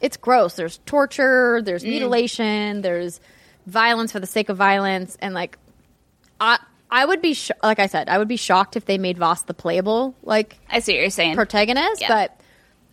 it's 0.00 0.16
gross. 0.16 0.54
There's 0.54 0.78
torture. 0.86 1.60
There's 1.60 1.82
mutilation. 1.84 2.80
There's 2.82 3.20
violence 3.66 4.12
for 4.12 4.20
the 4.20 4.26
sake 4.26 4.48
of 4.50 4.56
violence. 4.56 5.16
And 5.20 5.34
like, 5.34 5.58
I 6.40 6.58
I 6.92 7.04
would 7.04 7.20
be 7.20 7.34
sh- 7.34 7.50
like 7.62 7.80
I 7.80 7.86
said, 7.86 8.08
I 8.08 8.18
would 8.18 8.28
be 8.28 8.36
shocked 8.36 8.76
if 8.76 8.84
they 8.84 8.98
made 8.98 9.18
Voss 9.18 9.42
the 9.42 9.54
playable 9.54 10.14
like 10.22 10.56
I 10.70 10.78
see 10.80 10.92
what 10.94 11.00
you're 11.00 11.10
saying. 11.10 11.34
protagonist, 11.34 12.00
Yeah. 12.02 12.08
but 12.08 12.40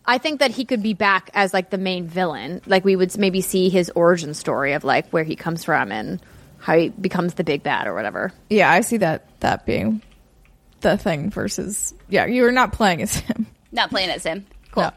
I 0.06 0.18
think 0.18 0.40
that 0.40 0.50
he 0.50 0.64
could 0.64 0.82
be 0.82 0.92
back 0.94 1.30
as 1.34 1.52
like 1.54 1.70
the 1.70 1.78
main 1.78 2.06
villain. 2.08 2.62
Like 2.66 2.84
we 2.84 2.96
would 2.96 3.16
maybe 3.16 3.42
see 3.42 3.68
his 3.68 3.90
origin 3.94 4.34
story 4.34 4.72
of 4.72 4.82
like 4.84 5.08
where 5.10 5.24
he 5.24 5.36
comes 5.36 5.64
from 5.64 5.92
and 5.92 6.20
how 6.58 6.76
he 6.76 6.88
becomes 6.88 7.34
the 7.34 7.44
big 7.44 7.62
bad 7.62 7.86
or 7.86 7.94
whatever. 7.94 8.32
Yeah, 8.50 8.70
I 8.72 8.80
see 8.80 8.96
that 8.98 9.24
that 9.40 9.64
being 9.66 10.02
the 10.80 10.96
thing 10.96 11.30
versus 11.30 11.94
yeah, 12.08 12.26
you 12.26 12.44
are 12.44 12.52
not 12.52 12.72
playing 12.72 13.02
as 13.02 13.16
him. 13.16 13.46
Not 13.72 13.90
playing 13.90 14.10
as 14.10 14.24
him. 14.24 14.46
Cool. 14.72 14.84
No. 14.84 14.90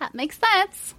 That 0.00 0.14
makes 0.14 0.38
sense. 0.38 0.94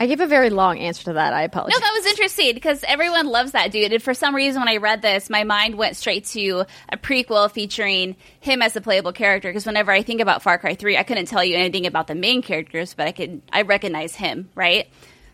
I 0.00 0.06
gave 0.06 0.20
a 0.20 0.26
very 0.26 0.50
long 0.50 0.78
answer 0.80 1.04
to 1.04 1.12
that. 1.12 1.32
I 1.32 1.42
apologize. 1.42 1.78
No, 1.78 1.80
that 1.80 1.92
was 1.94 2.06
interesting 2.06 2.54
because 2.54 2.82
everyone 2.88 3.28
loves 3.28 3.52
that 3.52 3.70
dude. 3.70 3.92
And 3.92 4.02
for 4.02 4.14
some 4.14 4.34
reason, 4.34 4.60
when 4.60 4.68
I 4.68 4.78
read 4.78 5.00
this, 5.00 5.30
my 5.30 5.44
mind 5.44 5.76
went 5.76 5.96
straight 5.96 6.24
to 6.26 6.64
a 6.88 6.96
prequel 6.96 7.48
featuring 7.52 8.16
him 8.40 8.62
as 8.62 8.74
a 8.74 8.80
playable 8.80 9.12
character. 9.12 9.48
Because 9.48 9.64
whenever 9.64 9.92
I 9.92 10.02
think 10.02 10.20
about 10.20 10.42
Far 10.42 10.58
Cry 10.58 10.74
3, 10.74 10.96
I 10.96 11.04
couldn't 11.04 11.26
tell 11.26 11.44
you 11.44 11.56
anything 11.56 11.86
about 11.86 12.08
the 12.08 12.16
main 12.16 12.42
characters, 12.42 12.94
but 12.94 13.06
I 13.06 13.12
could, 13.12 13.42
I 13.52 13.62
recognize 13.62 14.16
him, 14.16 14.50
right? 14.56 14.88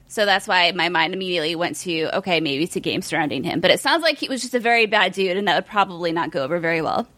So 0.08 0.26
that's 0.26 0.46
why 0.46 0.72
my 0.72 0.90
mind 0.90 1.14
immediately 1.14 1.54
went 1.54 1.76
to, 1.76 2.18
okay, 2.18 2.40
maybe 2.40 2.64
it's 2.64 2.76
a 2.76 2.80
game 2.80 3.00
surrounding 3.00 3.44
him. 3.44 3.60
But 3.60 3.70
it 3.70 3.80
sounds 3.80 4.02
like 4.02 4.18
he 4.18 4.28
was 4.28 4.42
just 4.42 4.54
a 4.54 4.60
very 4.60 4.84
bad 4.84 5.12
dude, 5.12 5.36
and 5.38 5.48
that 5.48 5.54
would 5.54 5.66
probably 5.66 6.12
not 6.12 6.30
go 6.30 6.44
over 6.44 6.58
very 6.58 6.82
well 6.82 7.06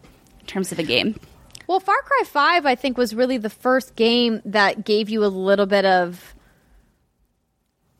terms 0.51 0.71
of 0.71 0.79
a 0.79 0.83
game. 0.83 1.19
Well, 1.67 1.79
Far 1.79 2.01
Cry 2.03 2.23
5, 2.25 2.65
I 2.65 2.75
think, 2.75 2.97
was 2.97 3.15
really 3.15 3.37
the 3.37 3.49
first 3.49 3.95
game 3.95 4.41
that 4.45 4.83
gave 4.83 5.09
you 5.09 5.23
a 5.23 5.27
little 5.27 5.65
bit 5.65 5.85
of 5.85 6.35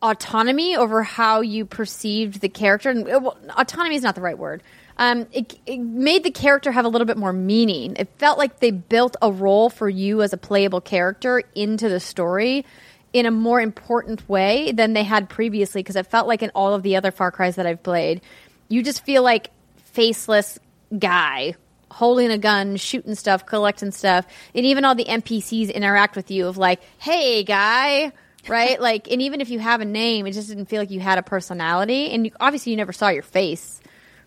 autonomy 0.02 0.76
over 0.76 1.04
how 1.04 1.42
you 1.42 1.66
perceived 1.66 2.42
the 2.42 2.50
character. 2.50 2.90
And 2.90 3.08
uh, 3.08 3.20
well, 3.22 3.38
autonomy 3.58 3.96
is 3.96 4.04
not 4.04 4.16
the 4.16 4.22
right 4.22 4.38
word. 4.38 4.64
Um, 4.98 5.28
it, 5.32 5.58
it 5.66 5.80
made 5.80 6.24
the 6.24 6.32
character 6.32 6.72
have 6.72 6.86
a 6.86 6.90
little 6.90 7.06
bit 7.06 7.18
more 7.18 7.34
meaning. 7.34 7.96
It 7.98 8.10
felt 8.18 8.38
like 8.38 8.60
they 8.60 8.72
built 8.72 9.16
a 9.22 9.32
role 9.32 9.70
for 9.70 9.88
you 9.88 10.22
as 10.22 10.34
a 10.34 10.38
playable 10.38 10.82
character 10.82 11.44
into 11.56 11.88
the 11.88 12.00
story 12.00 12.66
in 13.14 13.26
a 13.26 13.32
more 13.32 13.62
important 13.62 14.28
way 14.28 14.72
than 14.72 14.94
they 14.94 15.04
had 15.04 15.30
previously. 15.30 15.82
Because 15.82 15.96
it 15.96 16.08
felt 16.08 16.28
like 16.28 16.44
in 16.44 16.52
all 16.56 16.74
of 16.74 16.84
the 16.84 16.98
other 16.98 17.12
Far 17.12 17.32
Cries 17.32 17.56
that 17.56 17.66
I've 17.66 17.84
played, 17.84 18.22
you 18.68 18.84
just 18.84 19.06
feel 19.06 19.24
like 19.24 19.50
faceless 19.78 20.60
guy 20.98 21.56
holding 21.92 22.32
a 22.32 22.38
gun, 22.38 22.78
shooting 22.78 23.16
stuff, 23.16 23.46
collecting 23.46 23.92
stuff, 23.92 24.26
and 24.56 24.66
even 24.66 24.86
all 24.86 24.96
the 24.96 25.06
NPCs 25.06 25.74
interact 25.74 26.16
with 26.16 26.32
you 26.32 26.48
of 26.48 26.58
like, 26.58 26.82
"Hey, 26.98 27.44
guy." 27.44 28.12
Right, 28.48 28.82
like, 28.90 29.08
and 29.12 29.22
even 29.22 29.40
if 29.40 29.52
you 29.52 29.60
have 29.60 29.82
a 29.82 29.86
name, 29.86 30.26
it 30.26 30.32
just 30.32 30.48
didn't 30.48 30.66
feel 30.66 30.82
like 30.82 30.90
you 30.90 31.00
had 31.00 31.20
a 31.20 31.24
personality, 31.24 32.10
and 32.10 32.26
you, 32.26 32.32
obviously 32.40 32.72
you 32.72 32.78
never 32.78 32.92
saw 32.92 33.10
your 33.10 33.22
face, 33.22 33.80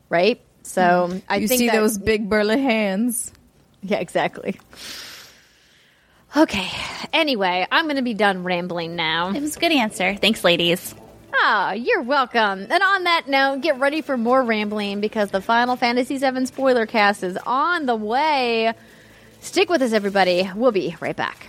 right? 0.09 0.41
So 0.63 1.09
hmm. 1.11 1.19
I 1.29 1.37
you 1.39 1.49
think 1.49 1.59
see 1.59 1.67
that- 1.67 1.77
those 1.77 1.99
big 1.99 2.29
burly 2.29 2.63
hands. 2.63 3.33
yeah, 3.83 3.99
exactly. 3.99 4.61
Okay. 6.37 6.69
Anyway, 7.13 7.67
I'm 7.71 7.85
going 7.85 7.97
to 7.97 8.03
be 8.03 8.15
done 8.15 8.43
rambling 8.43 8.97
now. 8.97 9.31
It 9.31 9.41
was 9.41 9.57
a 9.57 9.61
good 9.61 9.71
answer. 9.71 10.17
Thanks, 10.17 10.43
ladies. 10.43 10.95
Oh, 11.37 11.73
you're 11.73 12.03
welcome. 12.03 12.67
And 12.71 12.83
on 12.83 13.05
that 13.05 13.27
note, 13.27 13.61
get 13.61 13.81
ready 13.81 14.03
for 14.03 14.17
more 14.17 14.43
rambling 14.45 15.01
because 15.01 15.33
the 15.33 15.41
Final 15.41 15.75
Fantasy 15.75 16.17
VII 16.17 16.47
spoiler 16.47 16.87
cast 16.87 17.25
is 17.25 17.37
on 17.45 17.87
the 17.87 17.97
way. 17.97 18.73
Stick 19.41 19.69
with 19.69 19.83
us, 19.83 19.93
everybody. 19.93 20.49
We'll 20.55 20.71
be 20.71 20.97
right 21.01 21.17
back. 21.17 21.49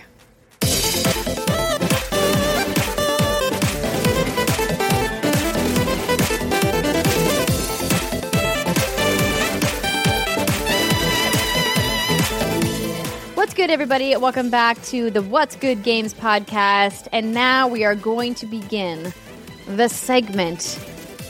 What's 13.34 13.54
good, 13.54 13.70
everybody? 13.70 14.16
Welcome 14.16 14.50
back 14.50 14.82
to 14.86 15.10
the 15.12 15.22
What's 15.22 15.54
Good 15.54 15.84
Games 15.84 16.12
podcast. 16.12 17.06
And 17.12 17.32
now 17.32 17.68
we 17.68 17.84
are 17.84 17.94
going 17.94 18.34
to 18.34 18.46
begin 18.46 19.12
the 19.66 19.88
segment 19.88 20.78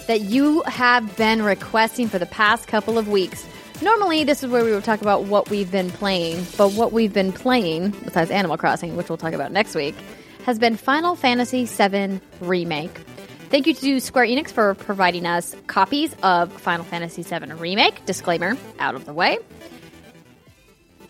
that 0.07 0.21
you 0.23 0.63
have 0.63 1.17
been 1.17 1.43
requesting 1.43 2.09
for 2.09 2.19
the 2.19 2.27
past 2.27 2.69
couple 2.69 2.99
of 2.99 3.09
weeks. 3.09 3.47
Normally, 3.83 4.25
this 4.25 4.43
is 4.43 4.51
where 4.51 4.65
we 4.65 4.73
would 4.73 4.85
talk 4.85 5.03
about 5.03 5.25
what 5.25 5.51
we've 5.51 5.71
been 5.71 5.91
playing, 5.91 6.47
but 6.57 6.73
what 6.73 6.93
we've 6.93 7.13
been 7.13 7.33
playing, 7.33 7.91
besides 8.05 8.31
Animal 8.31 8.57
Crossing, 8.57 8.97
which 8.97 9.09
we'll 9.09 9.19
talk 9.19 9.33
about 9.33 9.53
next 9.53 9.75
week, 9.75 9.95
has 10.45 10.59
been 10.59 10.77
Final 10.77 11.17
Fantasy 11.17 11.65
VII 11.65 12.21
Remake. 12.41 12.99
Thank 13.51 13.67
you 13.67 13.75
to 13.75 14.01
Square 14.01 14.27
Enix 14.27 14.51
for 14.51 14.75
providing 14.75 15.27
us 15.27 15.55
copies 15.67 16.15
of 16.23 16.53
Final 16.53 16.85
Fantasy 16.85 17.23
VII 17.23 17.53
Remake. 17.55 18.05
Disclaimer 18.07 18.57
out 18.79 18.95
of 18.95 19.05
the 19.05 19.13
way. 19.13 19.39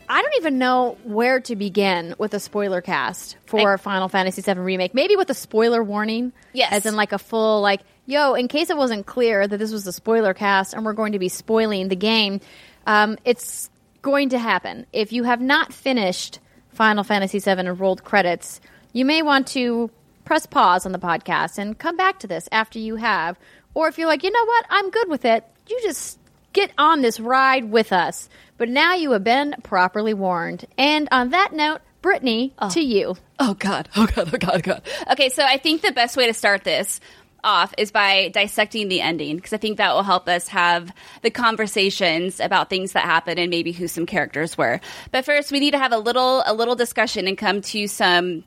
I 0.08 0.22
don't 0.22 0.34
even 0.36 0.58
know 0.58 0.96
where 1.04 1.40
to 1.40 1.56
begin 1.56 2.14
with 2.18 2.34
a 2.34 2.40
spoiler 2.40 2.80
cast 2.80 3.36
for 3.46 3.74
I- 3.74 3.76
Final 3.76 4.08
Fantasy 4.08 4.42
VII 4.42 4.60
Remake. 4.60 4.94
Maybe 4.94 5.16
with 5.16 5.30
a 5.30 5.34
spoiler 5.34 5.82
warning. 5.82 6.32
Yes. 6.52 6.72
As 6.72 6.86
in, 6.86 6.96
like, 6.96 7.12
a 7.12 7.18
full, 7.18 7.60
like, 7.60 7.80
yo, 8.06 8.34
in 8.34 8.48
case 8.48 8.70
it 8.70 8.76
wasn't 8.76 9.06
clear 9.06 9.46
that 9.46 9.56
this 9.58 9.72
was 9.72 9.86
a 9.86 9.92
spoiler 9.92 10.34
cast 10.34 10.74
and 10.74 10.84
we're 10.84 10.92
going 10.92 11.12
to 11.12 11.18
be 11.18 11.28
spoiling 11.28 11.88
the 11.88 11.96
game, 11.96 12.40
um, 12.86 13.16
it's 13.24 13.68
going 14.02 14.28
to 14.30 14.38
happen. 14.38 14.86
If 14.92 15.12
you 15.12 15.24
have 15.24 15.40
not 15.40 15.72
finished 15.72 16.38
Final 16.72 17.02
Fantasy 17.04 17.38
VII 17.38 17.50
and 17.52 17.80
rolled 17.80 18.04
credits, 18.04 18.60
you 18.92 19.04
may 19.04 19.22
want 19.22 19.46
to 19.48 19.90
press 20.24 20.46
pause 20.46 20.86
on 20.86 20.92
the 20.92 20.98
podcast 20.98 21.58
and 21.58 21.78
come 21.78 21.96
back 21.96 22.18
to 22.20 22.26
this 22.26 22.48
after 22.52 22.78
you 22.78 22.96
have. 22.96 23.38
Or 23.74 23.88
if 23.88 23.98
you're 23.98 24.08
like, 24.08 24.22
you 24.22 24.30
know 24.30 24.44
what, 24.44 24.66
I'm 24.70 24.90
good 24.90 25.08
with 25.08 25.24
it, 25.24 25.44
you 25.68 25.78
just 25.82 26.18
get 26.52 26.70
on 26.78 27.02
this 27.02 27.20
ride 27.20 27.70
with 27.70 27.92
us. 27.92 28.28
But 28.58 28.68
now 28.68 28.94
you 28.94 29.10
have 29.12 29.24
been 29.24 29.54
properly 29.62 30.14
warned. 30.14 30.66
And 30.78 31.08
on 31.12 31.30
that 31.30 31.52
note, 31.52 31.80
Brittany, 32.02 32.54
to 32.70 32.80
you. 32.80 33.16
Oh 33.38 33.54
God! 33.54 33.88
Oh 33.96 34.06
God! 34.06 34.28
Oh 34.32 34.38
God! 34.38 34.50
Oh 34.54 34.60
God! 34.60 34.82
Okay, 35.12 35.28
so 35.28 35.42
I 35.44 35.58
think 35.58 35.82
the 35.82 35.92
best 35.92 36.16
way 36.16 36.26
to 36.26 36.34
start 36.34 36.64
this 36.64 37.00
off 37.44 37.74
is 37.78 37.90
by 37.92 38.28
dissecting 38.32 38.88
the 38.88 39.00
ending 39.00 39.36
because 39.36 39.52
I 39.52 39.56
think 39.56 39.76
that 39.78 39.92
will 39.94 40.02
help 40.02 40.28
us 40.28 40.48
have 40.48 40.92
the 41.22 41.30
conversations 41.30 42.40
about 42.40 42.70
things 42.70 42.92
that 42.92 43.04
happen 43.04 43.38
and 43.38 43.50
maybe 43.50 43.72
who 43.72 43.88
some 43.88 44.06
characters 44.06 44.56
were. 44.56 44.80
But 45.12 45.24
first, 45.24 45.52
we 45.52 45.60
need 45.60 45.72
to 45.72 45.78
have 45.78 45.92
a 45.92 45.98
little 45.98 46.42
a 46.46 46.54
little 46.54 46.76
discussion 46.76 47.26
and 47.26 47.36
come 47.36 47.60
to 47.62 47.86
some 47.88 48.44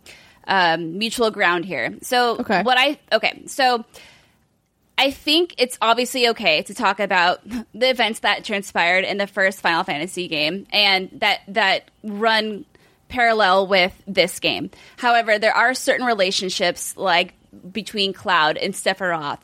um, 0.48 0.98
mutual 0.98 1.30
ground 1.32 1.66
here. 1.66 1.96
So, 2.02 2.38
Okay. 2.40 2.64
what 2.64 2.78
I 2.78 2.98
okay, 3.12 3.44
so. 3.46 3.86
I 5.00 5.12
think 5.12 5.56
it's 5.58 5.78
obviously 5.82 6.28
okay 6.30 6.62
to 6.64 6.74
talk 6.74 7.00
about 7.00 7.40
the 7.74 7.90
events 7.90 8.20
that 8.20 8.44
transpired 8.44 9.06
in 9.06 9.18
the 9.18 9.28
first 9.28 9.62
Final 9.62 9.86
Fantasy 9.86 10.28
game 10.28 10.68
and 10.74 11.10
that 11.22 11.40
that 11.48 11.90
run 12.04 12.66
parallel 13.08 13.66
with 13.68 13.94
this 14.06 14.42
game. 14.42 14.70
However, 14.98 15.40
there 15.40 15.56
are 15.56 15.74
certain 15.74 16.06
relationships 16.06 16.98
like 16.98 17.34
between 17.72 18.12
Cloud 18.12 18.58
and 18.58 18.74
Sephiroth 18.74 19.40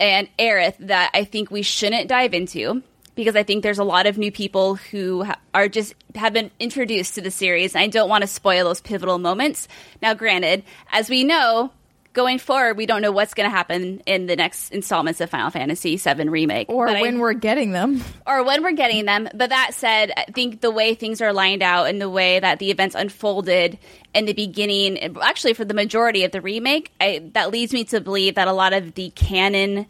and 0.00 0.28
Aerith 0.36 0.76
that 0.80 1.12
I 1.14 1.22
think 1.22 1.52
we 1.52 1.62
shouldn't 1.62 2.08
dive 2.08 2.34
into 2.34 2.82
because 3.14 3.36
I 3.36 3.44
think 3.44 3.62
there's 3.62 3.78
a 3.78 3.84
lot 3.84 4.06
of 4.06 4.18
new 4.18 4.32
people 4.32 4.74
who 4.74 5.24
are 5.54 5.68
just 5.68 5.94
have 6.16 6.32
been 6.32 6.50
introduced 6.58 7.14
to 7.14 7.20
the 7.20 7.30
series. 7.30 7.76
And 7.76 7.82
I 7.82 7.86
don't 7.86 8.08
want 8.08 8.22
to 8.22 8.28
spoil 8.28 8.64
those 8.64 8.80
pivotal 8.80 9.18
moments. 9.18 9.68
Now, 10.02 10.14
granted, 10.14 10.64
as 10.90 11.08
we 11.08 11.22
know, 11.22 11.70
going 12.18 12.40
forward, 12.40 12.76
we 12.76 12.84
don't 12.84 13.00
know 13.00 13.12
what's 13.12 13.32
going 13.32 13.48
to 13.48 13.56
happen 13.56 14.00
in 14.04 14.26
the 14.26 14.34
next 14.34 14.72
installments 14.72 15.20
of 15.20 15.30
Final 15.30 15.50
Fantasy 15.50 15.96
VII 15.96 16.28
Remake, 16.28 16.68
or 16.68 16.86
But 16.86 16.96
I- 16.96 17.02
when 17.02 17.20
we're 17.20 17.32
getting 17.32 17.70
them. 17.70 18.02
or 18.26 18.42
when 18.42 18.64
we're 18.64 18.72
getting 18.72 19.04
them. 19.04 19.28
But 19.32 19.50
that 19.50 19.70
said, 19.74 20.12
I 20.16 20.24
think 20.24 20.60
the 20.60 20.72
way 20.72 20.94
things 20.96 21.20
are 21.22 21.32
lined 21.32 21.62
out 21.62 21.84
and 21.88 22.00
the 22.00 22.10
way 22.10 22.40
that 22.40 22.58
the 22.58 22.72
events 22.72 22.96
unfolded 22.96 23.78
in 24.14 24.24
the 24.24 24.32
beginning, 24.32 25.16
actually 25.22 25.52
for 25.54 25.64
the 25.64 25.74
majority 25.74 26.24
of 26.24 26.32
the 26.32 26.40
remake, 26.40 26.90
I, 27.00 27.30
that 27.34 27.52
leads 27.52 27.72
me 27.72 27.84
to 27.84 28.00
believe 28.00 28.34
that 28.34 28.48
a 28.48 28.52
lot 28.52 28.72
of 28.72 28.94
the 28.94 29.10
canon, 29.10 29.86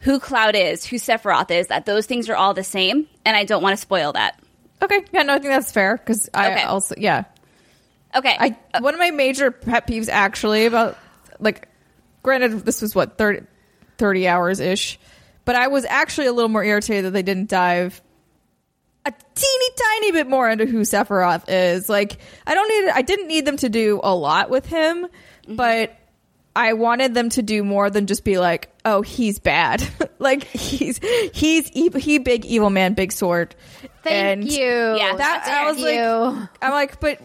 who 0.00 0.18
Cloud 0.18 0.56
is, 0.56 0.84
who 0.84 0.96
Sephiroth 0.96 1.52
is, 1.52 1.68
that 1.68 1.86
those 1.86 2.06
things 2.06 2.28
are 2.28 2.34
all 2.36 2.54
the 2.54 2.64
same, 2.64 3.06
and 3.24 3.36
I 3.36 3.44
don't 3.44 3.62
want 3.62 3.74
to 3.74 3.80
spoil 3.80 4.12
that. 4.14 4.38
Okay, 4.82 5.04
yeah, 5.12 5.22
no, 5.22 5.34
I 5.34 5.38
think 5.38 5.52
that's 5.52 5.70
fair 5.70 5.96
because 5.96 6.28
I 6.34 6.52
Okay. 6.52 6.62
also 6.64 6.96
yeah. 6.98 7.24
Okay, 8.16 8.36
I 8.36 8.56
one 8.80 8.94
of 8.94 8.98
my 9.00 9.10
major 9.12 9.52
pet 9.52 9.86
peeves 9.86 10.08
actually 10.08 10.66
about 10.66 10.96
like 11.40 11.67
granted 12.28 12.64
this 12.64 12.80
was 12.82 12.94
what 12.94 13.18
30, 13.18 13.40
30 13.98 14.28
hours 14.28 14.60
ish 14.60 14.98
but 15.44 15.56
i 15.56 15.68
was 15.68 15.84
actually 15.86 16.26
a 16.26 16.32
little 16.32 16.48
more 16.48 16.62
irritated 16.64 17.06
that 17.06 17.10
they 17.12 17.22
didn't 17.22 17.48
dive 17.48 18.00
a 19.04 19.12
teeny 19.34 19.66
tiny 19.76 20.12
bit 20.12 20.28
more 20.28 20.48
into 20.48 20.66
who 20.66 20.82
sephiroth 20.82 21.44
is 21.48 21.88
like 21.88 22.18
i 22.46 22.54
don't 22.54 22.68
need 22.68 22.90
i 22.92 23.02
didn't 23.02 23.28
need 23.28 23.44
them 23.44 23.56
to 23.56 23.68
do 23.68 24.00
a 24.02 24.14
lot 24.14 24.50
with 24.50 24.66
him 24.66 25.06
but 25.48 25.96
i 26.54 26.72
wanted 26.74 27.14
them 27.14 27.28
to 27.30 27.42
do 27.42 27.64
more 27.64 27.88
than 27.90 28.06
just 28.06 28.24
be 28.24 28.38
like 28.38 28.68
oh 28.84 29.00
he's 29.02 29.38
bad 29.38 29.82
like 30.18 30.44
he's 30.44 31.00
he's 31.32 31.70
ev- 31.74 31.94
he 32.02 32.18
big 32.18 32.44
evil 32.44 32.70
man 32.70 32.94
big 32.94 33.12
sword 33.12 33.54
Thank 34.04 34.42
And 34.42 34.52
you. 34.52 34.64
Yeah, 34.64 35.16
that 35.16 35.18
That's 35.18 35.48
I 35.48 35.64
was 35.66 35.76
Thank 35.76 35.86
like, 35.86 36.40
you. 36.42 36.48
I'm 36.62 36.70
like, 36.72 37.00
but 37.00 37.20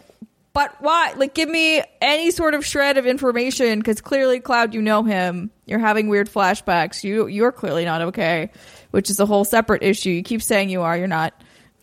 but 0.53 0.75
why? 0.79 1.13
Like, 1.17 1.33
give 1.33 1.49
me 1.49 1.83
any 1.99 2.29
sort 2.29 2.53
of 2.53 2.63
shred 2.63 2.97
of 2.97 3.07
information 3.07 3.79
because 3.79 4.01
clearly, 4.01 4.39
Cloud, 4.39 4.75
you 4.75 4.81
know 4.83 5.03
him. 5.03 5.49
You're 5.65 5.79
having 5.79 6.09
weird 6.09 6.29
flashbacks. 6.29 7.03
You 7.03 7.27
you're 7.27 7.51
clearly 7.51 7.85
not 7.85 8.01
okay, 8.03 8.51
which 8.91 9.09
is 9.09 9.19
a 9.19 9.25
whole 9.25 9.45
separate 9.45 9.81
issue. 9.81 10.11
You 10.11 10.21
keep 10.21 10.43
saying 10.43 10.69
you 10.69 10.83
are, 10.83 10.95
you're 10.95 11.07
not. 11.07 11.33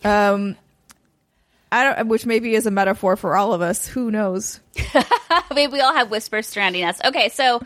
Um, 0.05 0.55
I 1.69 1.83
don't. 1.83 2.07
Which 2.07 2.25
maybe 2.25 2.55
is 2.55 2.65
a 2.65 2.71
metaphor 2.71 3.17
for 3.17 3.35
all 3.35 3.53
of 3.53 3.61
us. 3.61 3.85
Who 3.85 4.09
knows? 4.09 4.61
Maybe 5.53 5.71
we 5.71 5.81
all 5.81 5.93
have 5.93 6.09
whispers 6.09 6.47
surrounding 6.47 6.85
us. 6.85 6.99
Okay, 7.03 7.29
so 7.29 7.61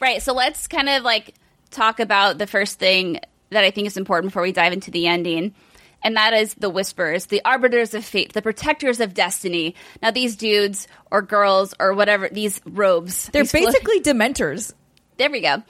right, 0.00 0.22
so 0.22 0.34
let's 0.34 0.68
kind 0.68 0.88
of 0.88 1.02
like 1.02 1.34
talk 1.70 1.98
about 1.98 2.38
the 2.38 2.46
first 2.46 2.78
thing 2.78 3.18
that 3.50 3.64
I 3.64 3.70
think 3.70 3.88
is 3.88 3.96
important 3.96 4.30
before 4.30 4.42
we 4.42 4.52
dive 4.52 4.72
into 4.72 4.90
the 4.90 5.06
ending. 5.08 5.54
And 6.04 6.16
that 6.16 6.34
is 6.34 6.54
the 6.54 6.70
whispers, 6.70 7.26
the 7.26 7.40
arbiters 7.44 7.94
of 7.94 8.04
fate, 8.04 8.32
the 8.34 8.42
protectors 8.42 9.00
of 9.00 9.14
destiny. 9.14 9.74
Now, 10.02 10.10
these 10.12 10.36
dudes 10.36 10.86
or 11.10 11.22
girls 11.22 11.74
or 11.80 11.94
whatever, 11.94 12.28
these 12.30 12.60
robes. 12.66 13.28
They're 13.32 13.42
these 13.42 13.50
flo- 13.50 13.60
basically 13.64 14.00
Dementors. 14.00 14.72
there 15.16 15.30
we 15.30 15.40
go. 15.40 15.62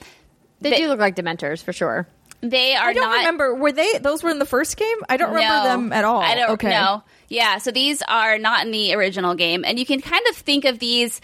They, 0.61 0.69
They- 0.71 0.77
do 0.77 0.87
look 0.89 0.99
like 0.99 1.15
Dementors 1.15 1.63
for 1.63 1.71
sure. 1.73 2.07
They 2.41 2.75
are 2.75 2.89
I 2.89 2.93
don't 2.93 3.03
not. 3.09 3.17
remember. 3.19 3.55
Were 3.55 3.71
they? 3.71 3.97
Those 3.97 4.21
were 4.21 4.29
in 4.29 4.37
the 4.37 4.45
first 4.45 4.77
game. 4.77 4.97
I 5.09 5.17
don't 5.17 5.33
remember 5.33 5.55
No, 5.55 5.63
them 5.63 5.93
at 5.93 6.03
all. 6.03 6.21
I 6.21 6.35
don't 6.35 6.49
okay. 6.51 6.69
know. 6.69 7.01
Yeah, 7.27 7.57
so 7.57 7.71
these 7.71 8.03
are 8.07 8.37
not 8.37 8.65
in 8.65 8.71
the 8.71 8.93
original 8.93 9.33
game, 9.33 9.63
and 9.65 9.79
you 9.79 9.85
can 9.85 9.99
kind 9.99 10.21
of 10.29 10.35
think 10.35 10.65
of 10.65 10.77
these 10.77 11.21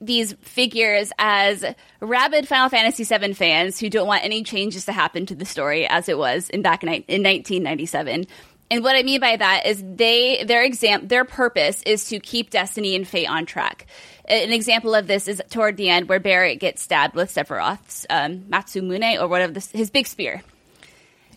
these 0.00 0.34
figures 0.42 1.12
as 1.18 1.64
rabid 2.00 2.46
Final 2.46 2.68
Fantasy 2.68 3.04
VII 3.04 3.32
fans 3.34 3.78
who 3.78 3.88
don't 3.88 4.06
want 4.06 4.24
any 4.24 4.42
changes 4.42 4.84
to 4.86 4.92
happen 4.92 5.26
to 5.26 5.34
the 5.34 5.44
story 5.44 5.86
as 5.86 6.08
it 6.08 6.18
was 6.18 6.50
in 6.50 6.62
back 6.62 6.82
in, 6.82 6.88
in 6.88 7.22
1997. 7.22 8.26
And 8.70 8.82
what 8.82 8.96
I 8.96 9.02
mean 9.02 9.20
by 9.20 9.36
that 9.36 9.66
is 9.66 9.82
they 9.84 10.42
their 10.44 10.62
exam 10.64 11.06
their 11.06 11.24
purpose 11.24 11.82
is 11.86 12.08
to 12.08 12.18
keep 12.18 12.50
Destiny 12.50 12.96
and 12.96 13.06
Fate 13.06 13.28
on 13.28 13.46
track. 13.46 13.86
An 14.28 14.52
example 14.52 14.94
of 14.94 15.06
this 15.06 15.28
is 15.28 15.40
toward 15.50 15.76
the 15.76 15.88
end 15.88 16.08
where 16.08 16.18
Barret 16.18 16.58
gets 16.58 16.82
stabbed 16.82 17.14
with 17.14 17.32
Sephiroth's 17.32 18.06
um, 18.10 18.40
Matsumune 18.40 19.20
or 19.20 19.28
whatever 19.28 19.52
this, 19.52 19.70
his 19.70 19.90
big 19.90 20.08
spear. 20.08 20.42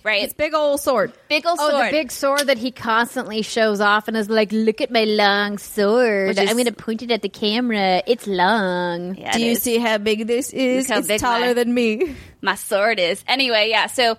Right, 0.04 0.24
It's 0.24 0.34
big 0.34 0.54
old 0.54 0.80
sword. 0.80 1.12
big 1.28 1.46
old 1.46 1.60
Oh, 1.62 1.70
sword. 1.72 1.88
the 1.88 1.92
big 1.92 2.12
sword 2.12 2.48
that 2.48 2.58
he 2.58 2.72
constantly 2.72 3.42
shows 3.42 3.82
off 3.82 4.08
and 4.08 4.16
is 4.16 4.30
like, 4.30 4.50
look 4.52 4.80
at 4.80 4.92
my 4.92 5.04
long 5.04 5.58
sword. 5.58 6.32
Is- 6.32 6.40
I'm 6.40 6.54
going 6.56 6.66
to 6.66 6.72
point 6.72 7.02
it 7.02 7.12
at 7.12 7.22
the 7.22 7.28
camera. 7.30 8.02
It's 8.08 8.26
long. 8.26 9.16
Yeah, 9.16 9.34
Do 9.34 9.40
it 9.40 9.46
you 9.46 9.52
is. 9.52 9.62
see 9.64 9.78
how 9.78 9.98
big 9.98 10.26
this 10.26 10.52
is? 10.52 10.86
Look 10.88 10.94
how 10.94 11.00
it's 11.00 11.08
big 11.10 11.20
taller 11.20 11.48
my- 11.48 11.54
than 11.54 11.74
me. 11.74 12.16
my 12.42 12.56
sword 12.56 12.98
is. 13.00 13.24
Anyway, 13.28 13.70
yeah, 13.70 13.88
so 13.88 14.16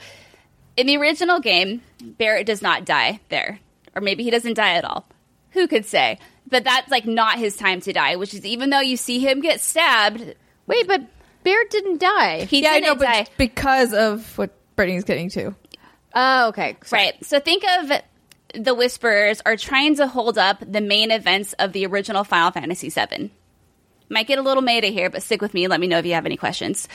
in 0.76 0.87
the 0.87 0.97
original 0.99 1.41
game, 1.41 1.81
Barret 2.03 2.45
does 2.47 2.61
not 2.61 2.85
die 2.85 3.20
there. 3.31 3.59
Or 3.95 4.03
maybe 4.03 4.22
he 4.22 4.31
doesn't 4.31 4.55
die 4.55 4.74
at 4.74 4.85
all. 4.85 5.07
Who 5.53 5.66
could 5.66 5.87
say? 5.87 6.18
But 6.47 6.64
that's 6.64 6.91
like 6.91 7.07
not 7.07 7.39
his 7.39 7.57
time 7.57 7.81
to 7.83 7.93
die, 7.93 8.16
which 8.16 8.35
is 8.35 8.45
even 8.45 8.70
though 8.70 8.81
you 8.81 8.97
see 8.97 9.18
him 9.18 9.41
get 9.41 9.61
stabbed, 9.61 10.35
Wait, 10.66 10.87
but 10.87 11.01
Barret 11.43 11.70
didn't 11.70 12.01
die. 12.01 12.45
he 12.45 12.62
yeah, 12.62 12.74
didn't 12.74 12.85
know, 12.87 12.95
but 12.97 13.05
die. 13.07 13.26
because 13.39 13.93
of 13.95 14.37
what 14.39 14.51
Brittany's 14.76 15.05
getting 15.05 15.28
to. 15.31 15.55
Oh, 16.14 16.48
okay. 16.48 16.76
Sorry. 16.84 17.02
Right. 17.02 17.24
So 17.24 17.40
think 17.40 17.64
of 17.64 17.92
the 18.54 18.74
Whisperers 18.74 19.40
are 19.44 19.56
trying 19.56 19.96
to 19.96 20.06
hold 20.06 20.38
up 20.38 20.58
the 20.61 20.80
main 20.80 21.11
events 21.11 21.52
of 21.54 21.72
the 21.72 21.86
original 21.86 22.24
Final 22.24 22.50
Fantasy 22.50 22.90
VII. 22.90 23.30
Might 24.08 24.26
get 24.26 24.40
a 24.40 24.42
little 24.42 24.62
meta 24.62 24.88
here, 24.88 25.08
but 25.08 25.22
stick 25.22 25.40
with 25.40 25.54
me. 25.54 25.68
Let 25.68 25.78
me 25.78 25.86
know 25.86 25.98
if 25.98 26.06
you 26.06 26.14
have 26.14 26.26
any 26.26 26.36
questions. 26.36 26.88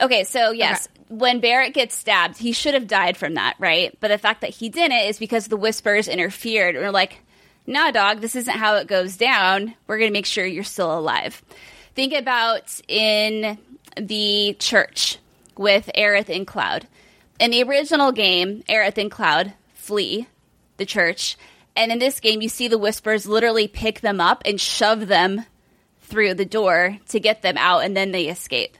Okay, 0.00 0.24
so 0.24 0.52
yes, 0.52 0.88
when 1.08 1.40
Barret 1.40 1.74
gets 1.74 1.94
stabbed, 1.94 2.38
he 2.38 2.52
should 2.52 2.72
have 2.72 2.86
died 2.86 3.18
from 3.18 3.34
that, 3.34 3.56
right? 3.58 3.94
But 4.00 4.08
the 4.08 4.16
fact 4.16 4.40
that 4.40 4.50
he 4.50 4.70
didn't 4.70 4.96
is 5.06 5.18
because 5.18 5.48
the 5.48 5.58
Whispers 5.58 6.08
interfered 6.08 6.74
and 6.74 6.82
were 6.82 6.90
like, 6.90 7.18
nah, 7.66 7.90
dog, 7.90 8.22
this 8.22 8.34
isn't 8.34 8.56
how 8.56 8.76
it 8.76 8.86
goes 8.86 9.18
down. 9.18 9.74
We're 9.86 9.98
going 9.98 10.08
to 10.08 10.14
make 10.14 10.24
sure 10.24 10.46
you're 10.46 10.64
still 10.64 10.98
alive. 10.98 11.42
Think 11.94 12.14
about 12.14 12.80
in 12.88 13.58
the 13.96 14.56
church 14.58 15.18
with 15.58 15.90
Aerith 15.94 16.34
and 16.34 16.46
Cloud. 16.46 16.86
In 17.42 17.50
the 17.50 17.64
original 17.64 18.12
game, 18.12 18.62
Aerith 18.68 18.98
and 18.98 19.10
Cloud 19.10 19.54
flee 19.74 20.28
the 20.76 20.86
church. 20.86 21.36
And 21.74 21.90
in 21.90 21.98
this 21.98 22.20
game, 22.20 22.40
you 22.40 22.48
see 22.48 22.68
the 22.68 22.78
Whispers 22.78 23.26
literally 23.26 23.66
pick 23.66 24.00
them 24.00 24.20
up 24.20 24.42
and 24.44 24.60
shove 24.60 25.08
them 25.08 25.44
through 26.02 26.34
the 26.34 26.44
door 26.44 26.98
to 27.08 27.18
get 27.18 27.42
them 27.42 27.58
out, 27.58 27.80
and 27.80 27.96
then 27.96 28.12
they 28.12 28.28
escape. 28.28 28.76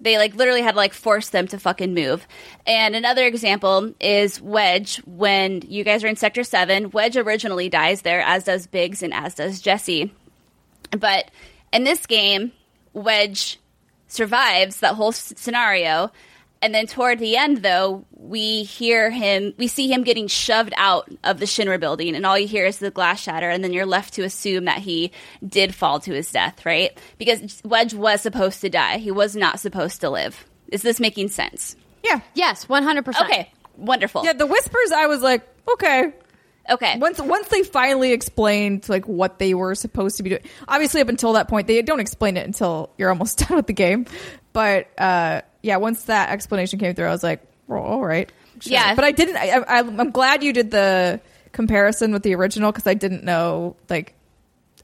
They 0.00 0.18
like 0.18 0.36
literally 0.36 0.62
had 0.62 0.72
to 0.72 0.76
like 0.76 0.94
force 0.94 1.30
them 1.30 1.48
to 1.48 1.58
fucking 1.58 1.92
move. 1.92 2.24
And 2.64 2.94
another 2.94 3.26
example 3.26 3.92
is 3.98 4.40
Wedge. 4.40 4.98
When 5.04 5.60
you 5.66 5.82
guys 5.82 6.04
are 6.04 6.06
in 6.06 6.14
Sector 6.14 6.44
Seven, 6.44 6.92
Wedge 6.92 7.16
originally 7.16 7.68
dies 7.68 8.02
there, 8.02 8.20
as 8.20 8.44
does 8.44 8.68
Biggs 8.68 9.02
and 9.02 9.12
as 9.12 9.34
does 9.34 9.60
Jessie. 9.60 10.14
But 10.96 11.28
in 11.72 11.82
this 11.82 12.06
game, 12.06 12.52
Wedge 12.92 13.58
survives 14.06 14.76
that 14.76 14.94
whole 14.94 15.10
scenario. 15.10 16.12
And 16.62 16.74
then 16.74 16.86
toward 16.86 17.18
the 17.18 17.36
end, 17.36 17.58
though, 17.58 18.04
we 18.12 18.64
hear 18.64 19.10
him, 19.10 19.54
we 19.56 19.66
see 19.66 19.90
him 19.90 20.04
getting 20.04 20.26
shoved 20.26 20.74
out 20.76 21.10
of 21.24 21.40
the 21.40 21.46
Shinra 21.46 21.80
building, 21.80 22.14
and 22.14 22.26
all 22.26 22.38
you 22.38 22.46
hear 22.46 22.66
is 22.66 22.78
the 22.78 22.90
glass 22.90 23.20
shatter, 23.20 23.48
and 23.48 23.64
then 23.64 23.72
you're 23.72 23.86
left 23.86 24.14
to 24.14 24.24
assume 24.24 24.66
that 24.66 24.78
he 24.78 25.10
did 25.46 25.74
fall 25.74 26.00
to 26.00 26.12
his 26.12 26.30
death, 26.30 26.66
right? 26.66 26.96
Because 27.16 27.62
Wedge 27.64 27.94
was 27.94 28.20
supposed 28.20 28.60
to 28.60 28.68
die. 28.68 28.98
He 28.98 29.10
was 29.10 29.34
not 29.34 29.58
supposed 29.58 30.02
to 30.02 30.10
live. 30.10 30.44
Is 30.68 30.82
this 30.82 31.00
making 31.00 31.28
sense? 31.28 31.76
Yeah. 32.04 32.20
Yes, 32.34 32.68
one 32.68 32.82
hundred 32.82 33.04
percent. 33.04 33.30
Okay, 33.30 33.52
wonderful. 33.76 34.24
Yeah, 34.24 34.34
the 34.34 34.46
whispers 34.46 34.92
I 34.94 35.06
was 35.06 35.22
like, 35.22 35.46
okay. 35.72 36.12
Okay. 36.68 36.98
Once 36.98 37.18
once 37.20 37.48
they 37.48 37.62
finally 37.62 38.12
explained 38.12 38.88
like 38.88 39.08
what 39.08 39.38
they 39.38 39.54
were 39.54 39.74
supposed 39.74 40.18
to 40.18 40.22
be 40.22 40.30
doing. 40.30 40.42
Obviously 40.68 41.00
up 41.00 41.08
until 41.08 41.32
that 41.32 41.48
point 41.48 41.66
they 41.66 41.80
don't 41.82 42.00
explain 42.00 42.36
it 42.36 42.46
until 42.46 42.90
you're 42.96 43.08
almost 43.08 43.38
done 43.48 43.56
with 43.56 43.66
the 43.66 43.72
game. 43.72 44.06
But 44.52 44.88
uh 44.98 45.40
yeah, 45.62 45.76
once 45.76 46.04
that 46.04 46.30
explanation 46.30 46.78
came 46.78 46.94
through 46.94 47.06
I 47.06 47.10
was 47.10 47.22
like, 47.22 47.42
well, 47.66 47.82
all 47.82 48.04
right. 48.04 48.30
Sure. 48.60 48.72
Yeah. 48.72 48.94
But 48.94 49.04
I 49.04 49.12
didn't 49.12 49.36
I, 49.36 49.48
I 49.66 49.78
I'm 49.78 50.10
glad 50.10 50.42
you 50.42 50.52
did 50.52 50.70
the 50.70 51.20
comparison 51.52 52.12
with 52.12 52.22
the 52.22 52.34
original 52.34 52.72
cuz 52.72 52.86
I 52.86 52.94
didn't 52.94 53.24
know 53.24 53.76
like 53.88 54.14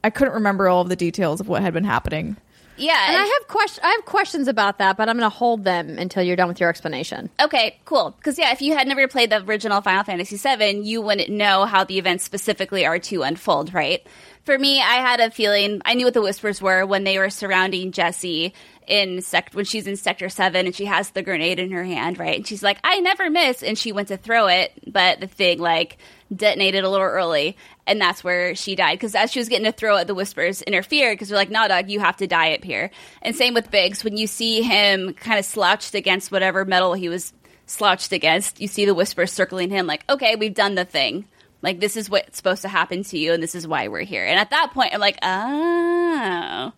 I 0.05 0.11
couldn't 0.11 0.35
remember 0.35 0.69
all 0.69 0.83
of 0.83 0.89
the 0.89 0.97
details 0.97 1.41
of 1.41 1.49
what 1.49 1.63
had 1.63 1.75
been 1.75 1.85
happening. 1.85 2.37
yeah. 2.77 3.09
And 3.09 3.17
I 3.17 3.25
have 3.25 3.49
question. 3.49 3.83
I 3.85 3.91
have 3.91 4.05
questions 4.05 4.47
about 4.47 4.79
that, 4.79 4.97
but 4.97 5.09
I'm 5.09 5.17
going 5.19 5.29
to 5.29 5.35
hold 5.35 5.65
them 5.65 5.99
until 5.99 6.23
you're 6.23 6.37
done 6.37 6.47
with 6.47 6.61
your 6.61 6.69
explanation. 6.69 7.29
Okay, 7.41 7.79
cool. 7.87 8.13
Because 8.13 8.39
yeah, 8.39 8.53
if 8.53 8.63
you 8.63 8.77
had 8.77 8.87
never 8.87 9.09
played 9.09 9.31
the 9.31 9.43
original 9.43 9.81
Final 9.81 10.05
Fantasy 10.05 10.37
VII, 10.37 10.81
you 10.83 11.01
wouldn't 11.03 11.31
know 11.31 11.65
how 11.65 11.83
the 11.85 11.99
events 11.99 12.23
specifically 12.23 12.87
are 12.87 12.99
to 13.01 13.23
unfold, 13.23 13.75
right? 13.75 14.07
For 14.45 14.57
me, 14.57 14.81
I 14.81 14.97
had 14.97 15.19
a 15.19 15.31
feeling 15.31 15.83
I 15.85 15.95
knew 15.95 16.05
what 16.05 16.15
the 16.15 16.23
whispers 16.23 16.63
were 16.63 16.87
when 16.87 17.03
they 17.03 17.19
were 17.19 17.31
surrounding 17.31 17.91
Jessie 17.91 18.55
in 18.87 19.21
sect 19.21 19.55
when 19.55 19.65
she's 19.65 19.87
in 19.87 19.97
Sector 19.97 20.29
Seven 20.29 20.67
and 20.67 20.75
she 20.75 20.85
has 20.85 21.11
the 21.11 21.23
grenade 21.23 21.59
in 21.59 21.71
her 21.73 21.85
hand, 21.85 22.19
right? 22.19 22.37
And 22.37 22.47
she's 22.47 22.63
like, 22.63 22.79
"I 22.85 23.01
never 23.01 23.31
miss," 23.31 23.63
and 23.63 23.79
she 23.79 23.93
went 23.93 24.09
to 24.09 24.17
throw 24.17 24.47
it, 24.47 24.73
but 24.87 25.21
the 25.21 25.27
thing 25.27 25.59
like 25.59 25.99
detonated 26.35 26.85
a 26.85 26.89
little 26.89 27.07
early, 27.07 27.57
and 27.87 28.01
that's 28.01 28.25
where 28.25 28.55
she 28.55 28.75
died. 28.75 28.99
Because 28.99 29.15
as 29.15 29.33
she 29.33 29.39
was 29.39 29.49
getting 29.49 29.65
to 29.65 29.73
throw 29.73 29.97
it, 29.97 30.07
the 30.07 30.15
whispers 30.15 30.63
interfered 30.63 31.15
because 31.15 31.29
they're 31.29 31.39
like, 31.39 31.51
"Nah, 31.51 31.69
dog, 31.69 31.91
you 31.91 32.01
have 32.01 32.17
to 32.19 32.27
die 32.27 32.55
up 32.55 32.65
here." 32.65 32.91
And 33.23 33.35
same 33.35 33.55
with 33.55 33.71
Biggs 33.71 34.05
when 34.05 34.17
you 34.17 34.27
see 34.27 34.63
him 34.63 35.15
kind 35.15 35.39
of 35.39 35.45
slouched 35.45 35.95
against 35.95 36.33
whatever 36.33 36.65
metal 36.65 36.95
he 36.95 37.09
was 37.09 37.33
slouched 37.67 38.13
against, 38.13 38.61
you 38.61 38.69
see 38.69 38.85
the 38.85 38.95
whispers 38.95 39.33
circling 39.33 39.71
him, 39.71 39.87
like, 39.87 40.05
"Okay, 40.09 40.37
we've 40.37 40.55
done 40.55 40.75
the 40.75 40.85
thing." 40.85 41.27
Like 41.63 41.81
this 41.81 41.97
is 41.97 42.09
what's 42.09 42.37
supposed 42.37 42.63
to 42.63 42.69
happen 42.69 43.03
to 43.05 43.19
you, 43.19 43.33
and 43.33 43.43
this 43.43 43.55
is 43.55 43.67
why 43.67 43.89
we're 43.89 44.03
here. 44.03 44.25
And 44.25 44.39
at 44.39 44.51
that 44.51 44.73
point, 44.73 44.95
I'm 44.95 45.01
like, 45.01 45.19
oh. 45.23 46.73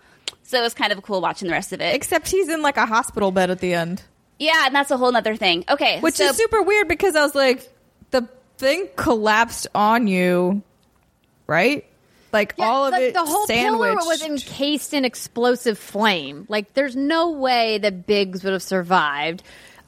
So 0.49 0.59
it 0.59 0.63
was 0.63 0.73
kind 0.73 0.95
of 0.95 1.03
cool 1.03 1.21
watching 1.21 1.47
the 1.47 1.53
rest 1.53 1.75
of 1.75 1.83
it. 1.83 1.95
Except 1.95 2.27
he's 2.27 2.49
in 2.49 2.63
like 2.63 2.79
a 2.79 2.87
hospital 2.87 3.31
bed 3.31 3.51
at 3.51 3.59
the 3.59 3.75
end. 3.75 4.03
Yeah, 4.39 4.65
and 4.65 4.75
that's 4.75 4.91
a 4.91 4.97
whole 4.97 5.13
nother 5.13 5.37
thing. 5.37 5.67
Okay, 5.69 6.01
Which 6.01 6.15
so, 6.15 6.25
is 6.25 6.37
super 6.39 6.63
weird 6.63 6.89
because 6.89 7.15
I 7.17 7.23
was 7.23 7.35
like, 7.35 7.71
the 8.13 8.27
thing 8.57 8.89
collapsed 8.97 9.67
on 9.75 10.07
you, 10.07 10.63
right? 11.47 11.85
Like 12.33 12.55
all 12.59 12.87
of 12.87 12.93
like 12.93 13.03
it 13.03 13.15
the 13.15 13.27
whole 13.27 13.47
pillar 13.47 13.95
was 13.97 14.23
encased 14.23 14.95
in 14.95 15.05
explosive 15.05 15.79
flame. 15.79 16.47
Like, 16.49 16.73
there's 16.73 16.97
no 16.97 17.33
way 17.33 17.77
that 17.77 18.07
Biggs 18.07 18.43
would 18.43 18.55
have 18.55 18.63
survived. 18.63 19.43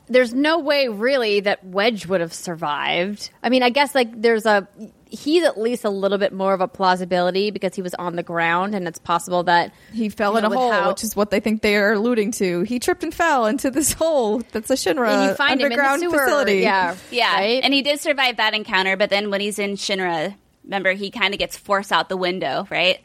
There's 0.09 0.35
no 0.35 0.59
way 0.59 0.89
really 0.89 1.41
that 1.41 1.65
Wedge 1.65 2.07
would 2.07 2.21
have 2.21 2.35
survived. 2.35 3.31
I 3.43 3.49
mean, 3.49 3.63
I 3.63 3.71
guess 3.71 3.95
like 3.95 4.21
there's 4.21 4.45
a 4.45 4.69
he's 5.11 5.45
at 5.45 5.59
least 5.61 5.85
a 5.85 5.91
little 5.91 6.19
bit 6.19 6.33
more 6.33 6.55
of 6.55 6.61
a 6.61 6.69
plausibility 6.69 7.51
because 7.51 7.75
he 7.75 7.83
was 7.83 7.95
on 7.95 8.17
the 8.17 8.23
ground, 8.23 8.75
and 8.75 8.87
it's 8.89 8.99
possible 8.99 9.43
that 9.45 9.73
he 9.93 10.09
fell 10.09 10.33
you 10.33 10.39
in 10.39 10.45
know, 10.45 10.53
a 10.53 10.57
hole, 10.57 10.73
how- 10.73 10.89
which 10.89 11.05
is 11.05 11.15
what 11.17 11.31
they 11.31 11.41
think 11.41 11.63
they 11.63 11.77
are 11.77 11.93
alluding 11.93 12.31
to. 12.33 12.63
He 12.63 12.79
tripped 12.79 13.03
and 13.03 13.13
fell 13.15 13.47
into 13.47 13.71
this 13.71 13.93
hole 13.95 14.39
that's 14.53 14.71
a 14.71 14.75
Shinra 14.75 15.09
and 15.09 15.31
you 15.31 15.35
find 15.35 15.61
him 15.61 15.67
in 15.67 15.77
the 15.77 15.83
underground 15.83 16.01
sewer. 16.01 16.19
facility. 16.25 16.59
Yeah, 16.59 16.97
yeah, 17.11 17.35
right? 17.35 17.61
and 17.63 17.75
he 17.75 17.83
did 17.83 18.01
survive 18.01 18.37
that 18.39 18.55
encounter. 18.55 18.97
But 18.97 19.11
then 19.11 19.31
when 19.31 19.41
he's 19.41 19.59
in 19.59 19.73
Shinra, 19.73 20.35
remember 20.65 20.93
he 20.93 21.11
kind 21.11 21.35
of 21.35 21.39
gets 21.39 21.57
forced 21.57 21.93
out 21.93 22.09
the 22.09 22.17
window, 22.17 22.67
right? 22.71 23.01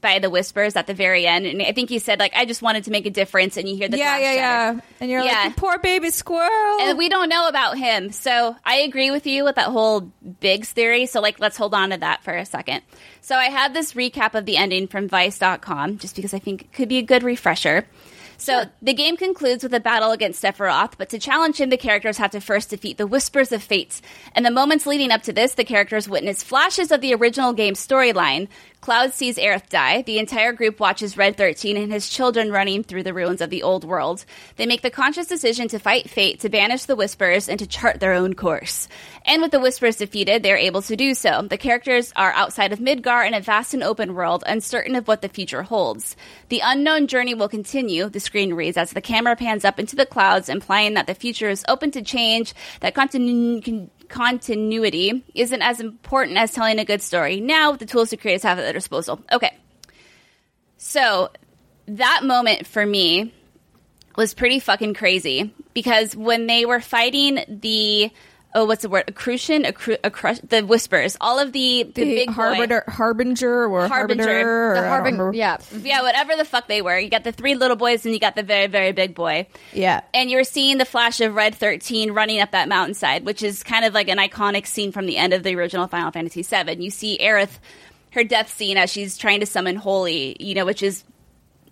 By 0.00 0.20
the 0.20 0.30
whispers 0.30 0.76
at 0.76 0.86
the 0.86 0.94
very 0.94 1.26
end, 1.26 1.44
and 1.46 1.60
I 1.60 1.72
think 1.72 1.88
he 1.88 1.98
said 1.98 2.18
like, 2.20 2.32
"I 2.36 2.44
just 2.44 2.62
wanted 2.62 2.84
to 2.84 2.90
make 2.90 3.04
a 3.06 3.10
difference," 3.10 3.56
and 3.56 3.68
you 3.68 3.74
hear 3.76 3.88
the 3.88 3.98
yeah, 3.98 4.16
yeah, 4.18 4.34
shatter. 4.34 4.76
yeah. 4.76 4.80
And 5.00 5.10
you're 5.10 5.22
Yeah. 5.22 5.32
like, 5.32 5.44
"You 5.48 5.54
poor 5.56 5.78
baby 5.78 6.10
squirrel. 6.10 6.80
and 6.82 6.96
we 6.96 7.08
don't 7.08 7.28
know 7.28 7.48
about 7.48 7.76
him. 7.78 8.12
So 8.12 8.54
I 8.64 8.76
agree 8.76 9.10
with 9.10 9.26
you 9.26 9.44
with 9.44 9.56
that 9.56 9.66
whole 9.68 10.12
Biggs 10.40 10.70
theory. 10.70 11.06
So 11.06 11.20
like 11.20 11.40
let's 11.40 11.56
hold 11.56 11.74
on 11.74 11.90
to 11.90 11.96
that 11.98 12.22
for 12.22 12.32
a 12.34 12.44
second. 12.44 12.82
So 13.22 13.34
I 13.34 13.46
have 13.46 13.74
this 13.74 13.94
recap 13.94 14.34
of 14.34 14.46
the 14.46 14.56
ending 14.56 14.86
from 14.86 15.08
Vice.com 15.08 15.98
just 15.98 16.14
because 16.16 16.32
I 16.32 16.38
think 16.38 16.62
it 16.62 16.72
could 16.72 16.88
be 16.88 16.98
a 16.98 17.02
good 17.02 17.22
refresher. 17.22 17.86
So 18.40 18.66
the 18.80 18.94
game 18.94 19.16
concludes 19.16 19.64
with 19.64 19.74
a 19.74 19.80
battle 19.80 20.12
against 20.12 20.40
Sephiroth, 20.40 20.92
but 20.96 21.08
to 21.08 21.18
challenge 21.18 21.60
him, 21.60 21.70
the 21.70 21.76
characters 21.76 22.18
have 22.18 22.30
to 22.30 22.40
first 22.40 22.70
defeat 22.70 22.96
the 22.96 23.06
Whispers 23.06 23.50
of 23.50 23.64
Fates. 23.64 24.00
In 24.36 24.44
the 24.44 24.52
moments 24.52 24.86
leading 24.86 25.10
up 25.10 25.24
to 25.24 25.32
this, 25.32 25.54
the 25.54 25.64
characters 25.64 26.08
witness 26.08 26.44
flashes 26.44 26.92
of 26.92 27.00
the 27.00 27.14
original 27.14 27.52
game's 27.52 27.84
storyline. 27.84 28.46
Cloud 28.80 29.12
sees 29.12 29.38
Aerith 29.38 29.68
die. 29.68 30.02
The 30.02 30.18
entire 30.18 30.52
group 30.52 30.78
watches 30.78 31.16
Red 31.16 31.36
13 31.36 31.76
and 31.76 31.92
his 31.92 32.08
children 32.08 32.52
running 32.52 32.84
through 32.84 33.02
the 33.02 33.12
ruins 33.12 33.40
of 33.40 33.50
the 33.50 33.64
old 33.64 33.84
world. 33.84 34.24
They 34.56 34.66
make 34.66 34.82
the 34.82 34.90
conscious 34.90 35.26
decision 35.26 35.68
to 35.68 35.78
fight 35.78 36.08
fate, 36.08 36.40
to 36.40 36.48
banish 36.48 36.84
the 36.84 36.94
Whispers, 36.96 37.48
and 37.48 37.58
to 37.58 37.66
chart 37.66 37.98
their 37.98 38.14
own 38.14 38.34
course. 38.34 38.88
And 39.26 39.42
with 39.42 39.50
the 39.50 39.60
Whispers 39.60 39.96
defeated, 39.96 40.42
they're 40.42 40.56
able 40.56 40.82
to 40.82 40.96
do 40.96 41.14
so. 41.14 41.42
The 41.42 41.58
characters 41.58 42.12
are 42.14 42.32
outside 42.32 42.72
of 42.72 42.78
Midgar 42.78 43.26
in 43.26 43.34
a 43.34 43.40
vast 43.40 43.74
and 43.74 43.82
open 43.82 44.14
world, 44.14 44.44
uncertain 44.46 44.94
of 44.94 45.08
what 45.08 45.22
the 45.22 45.28
future 45.28 45.64
holds. 45.64 46.16
The 46.48 46.62
unknown 46.64 47.08
journey 47.08 47.34
will 47.34 47.48
continue, 47.48 48.08
the 48.08 48.20
screen 48.20 48.54
reads, 48.54 48.76
as 48.76 48.92
the 48.92 49.00
camera 49.00 49.34
pans 49.34 49.64
up 49.64 49.80
into 49.80 49.96
the 49.96 50.06
clouds, 50.06 50.48
implying 50.48 50.94
that 50.94 51.06
the 51.08 51.14
future 51.14 51.48
is 51.48 51.64
open 51.68 51.90
to 51.90 52.02
change, 52.02 52.54
that 52.80 52.94
continu- 52.94 53.62
con- 53.62 53.90
continuity 54.08 55.24
isn't 55.34 55.62
as 55.62 55.80
important 55.80 56.38
as 56.38 56.52
telling 56.52 56.78
a 56.78 56.84
good 56.84 57.02
story 57.02 57.40
now 57.40 57.70
with 57.70 57.80
the 57.80 57.86
tools 57.86 58.10
the 58.10 58.16
creators 58.16 58.42
have 58.42 58.58
at 58.58 58.62
their 58.62 58.72
disposal. 58.72 59.20
Okay. 59.30 59.56
So 60.78 61.30
that 61.86 62.22
moment 62.24 62.66
for 62.66 62.84
me 62.84 63.32
was 64.16 64.34
pretty 64.34 64.58
fucking 64.58 64.94
crazy 64.94 65.54
because 65.74 66.16
when 66.16 66.46
they 66.46 66.64
were 66.64 66.80
fighting 66.80 67.44
the 67.48 68.10
oh 68.54 68.64
what's 68.64 68.82
the 68.82 68.88
word 68.88 69.04
accrution 69.08 69.62
accru- 69.64 69.98
accru- 69.98 70.48
the 70.48 70.62
whispers 70.62 71.16
all 71.20 71.38
of 71.38 71.52
the 71.52 71.82
the, 71.82 71.92
the 71.92 72.04
big 72.14 72.26
boy- 72.28 72.32
harbinger, 72.32 72.84
harbinger 72.88 73.66
or 73.66 73.86
Harbinger. 73.86 74.22
harbinger, 74.24 74.72
the 74.74 74.78
I 74.78 74.82
don't 74.82 74.88
Harbin, 74.90 75.14
remember. 75.18 75.36
yeah, 75.36 75.58
yeah 75.82 76.02
whatever 76.02 76.34
the 76.36 76.44
fuck 76.44 76.66
they 76.66 76.80
were 76.80 76.98
you 76.98 77.10
got 77.10 77.24
the 77.24 77.32
three 77.32 77.54
little 77.54 77.76
boys 77.76 78.04
and 78.06 78.14
you 78.14 78.20
got 78.20 78.36
the 78.36 78.42
very 78.42 78.66
very 78.66 78.92
big 78.92 79.14
boy 79.14 79.46
yeah. 79.72 80.00
and 80.14 80.30
you're 80.30 80.44
seeing 80.44 80.78
the 80.78 80.84
flash 80.86 81.20
of 81.20 81.34
Red 81.34 81.54
13 81.54 82.12
running 82.12 82.40
up 82.40 82.52
that 82.52 82.68
mountainside, 82.68 83.24
which 83.26 83.42
is 83.42 83.62
kind 83.62 83.84
of 83.84 83.92
like 83.94 84.08
an 84.08 84.18
iconic 84.18 84.66
scene 84.66 84.92
from 84.92 85.06
the 85.06 85.16
end 85.18 85.32
of 85.34 85.42
the 85.42 85.54
original 85.54 85.86
Final 85.86 86.10
Fantasy 86.10 86.42
VII. 86.42 86.82
You 86.82 86.90
see 86.90 87.18
Aerith, 87.20 87.58
her 88.12 88.24
death 88.24 88.52
scene 88.54 88.76
as 88.76 88.90
she's 88.90 89.16
trying 89.18 89.40
to 89.40 89.46
summon 89.46 89.76
Holy, 89.76 90.36
you 90.40 90.54
know, 90.54 90.64
which 90.64 90.82
is. 90.82 91.04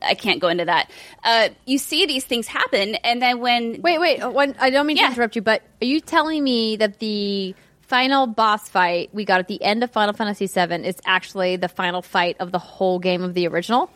I 0.03 0.15
can't 0.15 0.41
go 0.41 0.49
into 0.49 0.65
that. 0.65 0.91
Uh, 1.25 1.49
you 1.67 1.79
see 1.79 2.07
these 2.07 2.25
things 2.25 2.47
happen, 2.47 2.95
and 2.97 3.21
then 3.23 3.41
when 3.41 3.81
Wait, 3.83 3.99
wait. 4.01 4.21
uh, 4.21 4.31
One, 4.31 4.55
I 4.59 4.71
don't 4.71 4.87
mean 4.87 4.97
Yeah. 4.97 5.07
to 5.07 5.13
interrupt 5.13 5.37
you, 5.37 5.43
but 5.43 5.63
are 5.83 5.87
you 5.87 6.01
telling 6.01 6.43
me 6.43 6.77
that 6.77 6.99
the 6.99 7.55
final 7.83 8.27
boss 8.27 8.69
fight 8.69 9.11
we 9.13 9.25
got 9.25 9.39
at 9.41 9.47
the 9.49 9.63
end 9.63 9.85
of 9.85 9.91
Final 9.93 10.13
Fantasy 10.15 10.47
VII 10.47 10.85
is 10.87 10.97
actually 11.07 11.57
the 11.57 11.69
final 11.69 12.03
fight 12.03 12.37
of 12.41 12.51
the 12.53 12.59
whole 12.59 12.99
game 12.99 13.23
of 13.23 13.35
the 13.35 13.47
original? 13.49 13.91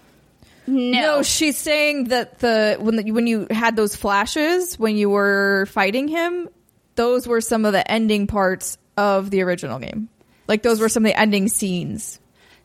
no, 0.67 1.01
No, 1.01 1.23
she's 1.23 1.59
saying 1.59 2.05
that 2.05 2.39
the 2.39 2.77
when 2.79 2.97
the, 2.97 3.11
when 3.11 3.27
you 3.27 3.47
had 3.51 3.75
those 3.77 3.97
flashes 3.97 4.79
when 4.79 4.97
you 4.97 5.11
were 5.11 5.67
fighting 5.67 6.07
him, 6.07 6.49
those 6.95 7.27
were 7.27 7.41
some 7.41 7.65
of 7.65 7.73
the 7.73 7.91
ending 7.91 8.27
parts 8.29 8.79
of 8.97 9.31
the 9.31 9.43
original 9.43 9.79
game. 9.81 10.09
Like 10.47 10.63
those 10.63 10.79
were 10.81 10.89
some 10.89 11.05
of 11.05 11.11
the 11.11 11.19
ending 11.19 11.49
scenes. 11.49 12.20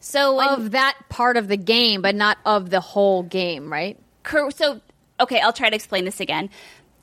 So 0.08 0.36
when, 0.38 0.48
of 0.50 0.72
that 0.72 0.96
part 1.10 1.36
of 1.36 1.48
the 1.48 1.58
game, 1.58 2.04
but 2.04 2.14
not 2.14 2.38
of 2.46 2.70
the 2.70 2.80
whole 2.80 3.24
game, 3.24 3.72
right? 3.74 4.00
so 4.52 4.80
okay, 5.20 5.40
I'll 5.40 5.52
try 5.54 5.70
to 5.70 5.76
explain 5.76 6.06
this 6.06 6.20
again 6.20 6.52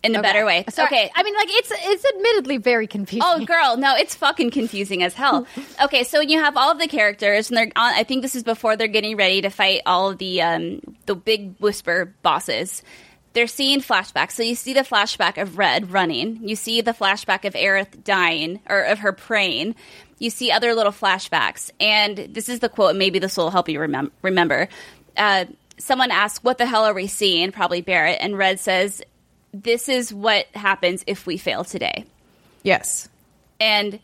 in 0.05 0.15
a 0.15 0.19
Okay. 0.21 0.29
better 0.29 0.45
way. 0.47 0.65
Sorry. 0.69 0.87
Okay, 0.87 1.11
I 1.15 1.23
mean, 1.25 1.35
like 1.35 1.49
it's 1.51 1.73
it's 1.75 2.05
admittedly 2.15 2.59
very 2.59 2.87
confusing. 2.87 3.27
Oh, 3.29 3.45
girl, 3.45 3.77
no, 3.77 3.97
it's 3.97 4.15
fucking 4.15 4.53
confusing 4.53 5.03
as 5.03 5.15
hell. 5.15 5.47
Okay, 5.83 6.05
so 6.05 6.21
you 6.21 6.39
have 6.39 6.57
all 6.57 6.71
of 6.71 6.79
the 6.79 6.87
characters, 6.87 7.51
and 7.51 7.57
they're 7.57 7.73
on. 7.75 7.93
I 7.95 8.05
think 8.05 8.23
this 8.23 8.37
is 8.37 8.45
before 8.45 8.77
they're 8.77 8.87
getting 8.87 9.17
ready 9.17 9.41
to 9.43 9.51
fight 9.51 9.81
all 9.85 10.11
of 10.11 10.19
the 10.19 10.41
um, 10.43 10.81
the 11.07 11.17
big 11.17 11.57
whisper 11.59 12.15
bosses. 12.23 12.83
They're 13.33 13.47
seeing 13.49 13.81
flashbacks. 13.81 14.33
So 14.33 14.43
you 14.43 14.55
see 14.55 14.75
the 14.75 14.81
flashback 14.83 15.41
of 15.41 15.57
Red 15.59 15.91
running. 15.91 16.47
You 16.47 16.55
see 16.55 16.83
the 16.83 16.93
flashback 16.93 17.45
of 17.47 17.55
Aerith 17.55 18.05
dying, 18.05 18.61
or 18.69 18.83
of 18.83 19.01
her 19.01 19.13
praying. 19.13 19.75
You 20.23 20.31
see 20.31 20.53
other 20.53 20.75
little 20.75 20.93
flashbacks, 20.93 21.71
and 21.81 22.17
this 22.17 22.49
is 22.49 22.61
the 22.61 22.69
quote. 22.69 22.95
Maybe 22.95 23.19
this 23.19 23.37
will 23.37 23.51
help 23.51 23.69
you 23.69 23.81
remem- 23.81 24.13
remember. 24.23 24.69
Uh, 25.17 25.47
someone 25.79 26.13
asks, 26.13 26.45
"What 26.45 26.59
the 26.59 26.67
hell 26.67 26.85
are 26.85 26.95
we 26.95 27.09
seeing?" 27.09 27.51
Probably 27.51 27.81
Barret, 27.81 28.19
and 28.21 28.39
Red 28.39 28.61
says, 28.61 29.03
"This 29.53 29.89
is 29.89 30.15
what 30.15 30.47
happens 30.55 31.03
if 31.09 31.27
we 31.27 31.37
fail 31.39 31.65
today." 31.65 32.05
Yes. 32.63 33.09
and 33.61 33.99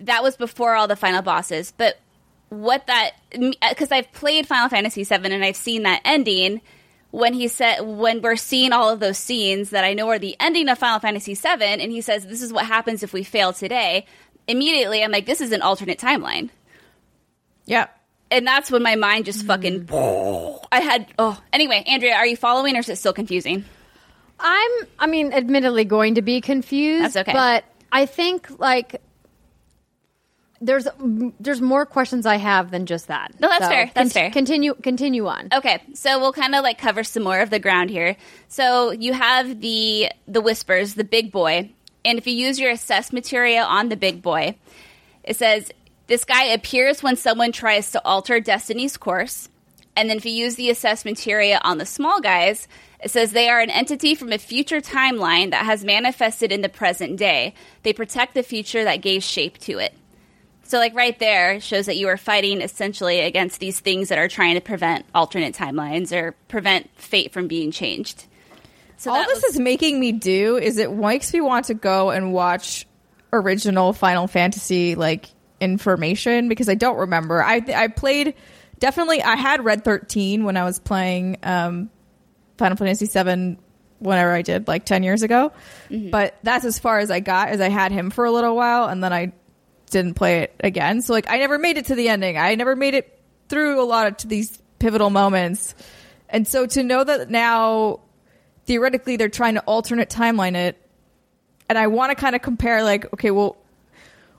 that 0.00 0.22
was 0.22 0.36
before 0.36 0.74
all 0.74 0.88
the 0.88 0.96
final 0.96 1.22
bosses. 1.22 1.72
But 1.76 1.98
what 2.50 2.86
that 2.86 3.12
because 3.70 3.90
I've 3.92 4.12
played 4.12 4.46
Final 4.46 4.68
Fantasy 4.68 5.04
VII 5.04 5.32
and 5.32 5.44
I've 5.44 5.56
seen 5.56 5.84
that 5.84 6.00
ending 6.04 6.60
when 7.10 7.32
he 7.32 7.46
said 7.48 7.80
when 7.80 8.20
we're 8.22 8.36
seeing 8.36 8.72
all 8.72 8.90
of 8.90 8.98
those 9.00 9.18
scenes 9.18 9.70
that 9.70 9.84
I 9.84 9.94
know 9.94 10.08
are 10.08 10.18
the 10.18 10.36
ending 10.40 10.68
of 10.68 10.78
Final 10.78 10.98
Fantasy 11.00 11.34
VII, 11.34 11.62
and 11.62 11.92
he 11.92 12.00
says 12.00 12.26
this 12.26 12.42
is 12.42 12.52
what 12.52 12.66
happens 12.66 13.02
if 13.02 13.12
we 13.12 13.22
fail 13.22 13.52
today. 13.52 14.04
Immediately, 14.46 15.02
I'm 15.02 15.10
like, 15.10 15.26
this 15.26 15.40
is 15.40 15.52
an 15.52 15.62
alternate 15.62 15.98
timeline. 15.98 16.50
Yeah. 17.66 17.86
And 18.30 18.46
that's 18.46 18.70
when 18.70 18.82
my 18.82 18.96
mind 18.96 19.26
just 19.26 19.46
fucking. 19.46 19.86
Mm. 19.86 20.64
I 20.72 20.80
had. 20.80 21.06
Oh, 21.18 21.40
anyway, 21.52 21.84
Andrea, 21.86 22.14
are 22.14 22.26
you 22.26 22.36
following 22.36 22.76
or 22.76 22.80
is 22.80 22.88
it 22.88 22.96
still 22.96 23.12
confusing? 23.12 23.64
I'm, 24.40 24.70
I 24.98 25.06
mean, 25.06 25.32
admittedly 25.32 25.84
going 25.84 26.16
to 26.16 26.22
be 26.22 26.40
confused. 26.40 27.04
That's 27.04 27.16
okay. 27.16 27.32
But 27.32 27.64
I 27.92 28.06
think 28.06 28.58
like 28.58 29.00
there's 30.60 30.88
there's 31.38 31.60
more 31.60 31.86
questions 31.86 32.26
I 32.26 32.36
have 32.36 32.70
than 32.70 32.86
just 32.86 33.08
that. 33.08 33.38
No, 33.38 33.48
that's 33.48 33.66
fair. 33.66 33.90
That's 33.94 34.12
fair. 34.12 34.30
Continue 34.30 34.74
continue 34.74 35.26
on. 35.26 35.48
Okay, 35.52 35.82
so 35.94 36.18
we'll 36.18 36.32
kind 36.32 36.54
of 36.54 36.62
like 36.62 36.78
cover 36.78 37.04
some 37.04 37.22
more 37.22 37.40
of 37.40 37.50
the 37.50 37.58
ground 37.58 37.90
here. 37.90 38.16
So 38.48 38.90
you 38.90 39.12
have 39.12 39.60
the 39.60 40.10
the 40.26 40.40
whispers, 40.40 40.94
the 40.94 41.04
big 41.04 41.30
boy, 41.30 41.70
and 42.04 42.18
if 42.18 42.26
you 42.26 42.34
use 42.34 42.60
your 42.60 42.70
assess 42.70 43.12
materia 43.12 43.62
on 43.62 43.88
the 43.88 43.96
big 43.96 44.22
boy, 44.22 44.56
it 45.22 45.36
says 45.36 45.70
this 46.06 46.24
guy 46.24 46.44
appears 46.44 47.02
when 47.02 47.16
someone 47.16 47.52
tries 47.52 47.90
to 47.92 48.04
alter 48.04 48.40
destiny's 48.40 48.96
course. 48.96 49.48
And 49.96 50.10
then 50.10 50.16
if 50.16 50.26
you 50.26 50.32
use 50.32 50.56
the 50.56 50.70
assess 50.70 51.04
materia 51.04 51.60
on 51.62 51.78
the 51.78 51.86
small 51.86 52.20
guys, 52.20 52.68
it 53.00 53.10
says 53.10 53.32
they 53.32 53.48
are 53.48 53.60
an 53.60 53.70
entity 53.70 54.14
from 54.14 54.32
a 54.32 54.38
future 54.38 54.80
timeline 54.80 55.50
that 55.50 55.64
has 55.64 55.84
manifested 55.84 56.50
in 56.50 56.62
the 56.62 56.68
present 56.68 57.16
day. 57.16 57.54
They 57.84 57.92
protect 57.92 58.34
the 58.34 58.42
future 58.42 58.84
that 58.84 59.02
gave 59.02 59.22
shape 59.22 59.58
to 59.58 59.78
it. 59.78 59.94
So, 60.66 60.78
like 60.78 60.94
right 60.94 61.18
there, 61.18 61.60
shows 61.60 61.86
that 61.86 61.98
you 61.98 62.08
are 62.08 62.16
fighting 62.16 62.62
essentially 62.62 63.20
against 63.20 63.60
these 63.60 63.80
things 63.80 64.08
that 64.08 64.18
are 64.18 64.28
trying 64.28 64.54
to 64.54 64.62
prevent 64.62 65.04
alternate 65.14 65.54
timelines 65.54 66.10
or 66.10 66.32
prevent 66.48 66.88
fate 66.96 67.32
from 67.32 67.46
being 67.46 67.70
changed. 67.70 68.24
So 68.96 69.12
All 69.12 69.24
this 69.24 69.42
was- 69.42 69.54
is 69.54 69.60
making 69.60 69.98
me 70.00 70.12
do 70.12 70.56
is 70.56 70.78
it 70.78 70.92
makes 70.92 71.32
me 71.32 71.40
want 71.40 71.66
to 71.66 71.74
go 71.74 72.10
and 72.10 72.32
watch 72.32 72.86
original 73.32 73.92
Final 73.92 74.26
Fantasy 74.26 74.94
like 74.94 75.26
information 75.60 76.48
because 76.48 76.68
I 76.68 76.74
don't 76.74 76.96
remember. 76.96 77.42
I 77.42 77.62
I 77.74 77.88
played 77.88 78.34
definitely 78.78 79.22
I 79.22 79.36
had 79.36 79.64
Red 79.64 79.84
13 79.84 80.44
when 80.44 80.56
I 80.56 80.64
was 80.64 80.78
playing 80.78 81.38
um 81.42 81.90
Final 82.58 82.76
Fantasy 82.76 83.06
7 83.06 83.58
whenever 83.98 84.32
I 84.32 84.42
did 84.42 84.68
like 84.68 84.84
10 84.84 85.02
years 85.02 85.22
ago. 85.22 85.52
But 85.90 86.36
that's 86.42 86.64
as 86.64 86.78
far 86.78 86.98
as 86.98 87.10
I 87.10 87.20
got 87.20 87.48
as 87.48 87.60
I 87.60 87.68
had 87.70 87.90
him 87.92 88.10
for 88.10 88.24
a 88.24 88.30
little 88.30 88.54
while 88.54 88.86
and 88.86 89.02
then 89.02 89.12
I 89.12 89.32
didn't 89.90 90.14
play 90.14 90.40
it 90.42 90.54
again. 90.60 91.02
So 91.02 91.12
like 91.12 91.28
I 91.28 91.38
never 91.38 91.58
made 91.58 91.78
it 91.78 91.86
to 91.86 91.94
the 91.94 92.08
ending. 92.08 92.36
I 92.38 92.54
never 92.54 92.76
made 92.76 92.94
it 92.94 93.18
through 93.48 93.82
a 93.82 93.86
lot 93.86 94.06
of 94.06 94.16
to 94.18 94.28
these 94.28 94.60
pivotal 94.78 95.10
moments. 95.10 95.74
And 96.28 96.46
so 96.46 96.66
to 96.66 96.82
know 96.82 97.02
that 97.04 97.30
now 97.30 98.00
theoretically 98.66 99.16
they're 99.16 99.28
trying 99.28 99.54
to 99.54 99.60
alternate 99.62 100.08
timeline 100.10 100.54
it 100.54 100.80
and 101.68 101.78
I 101.78 101.86
want 101.86 102.10
to 102.10 102.14
kind 102.14 102.34
of 102.34 102.42
compare 102.42 102.82
like 102.82 103.12
okay, 103.14 103.30
well 103.30 103.56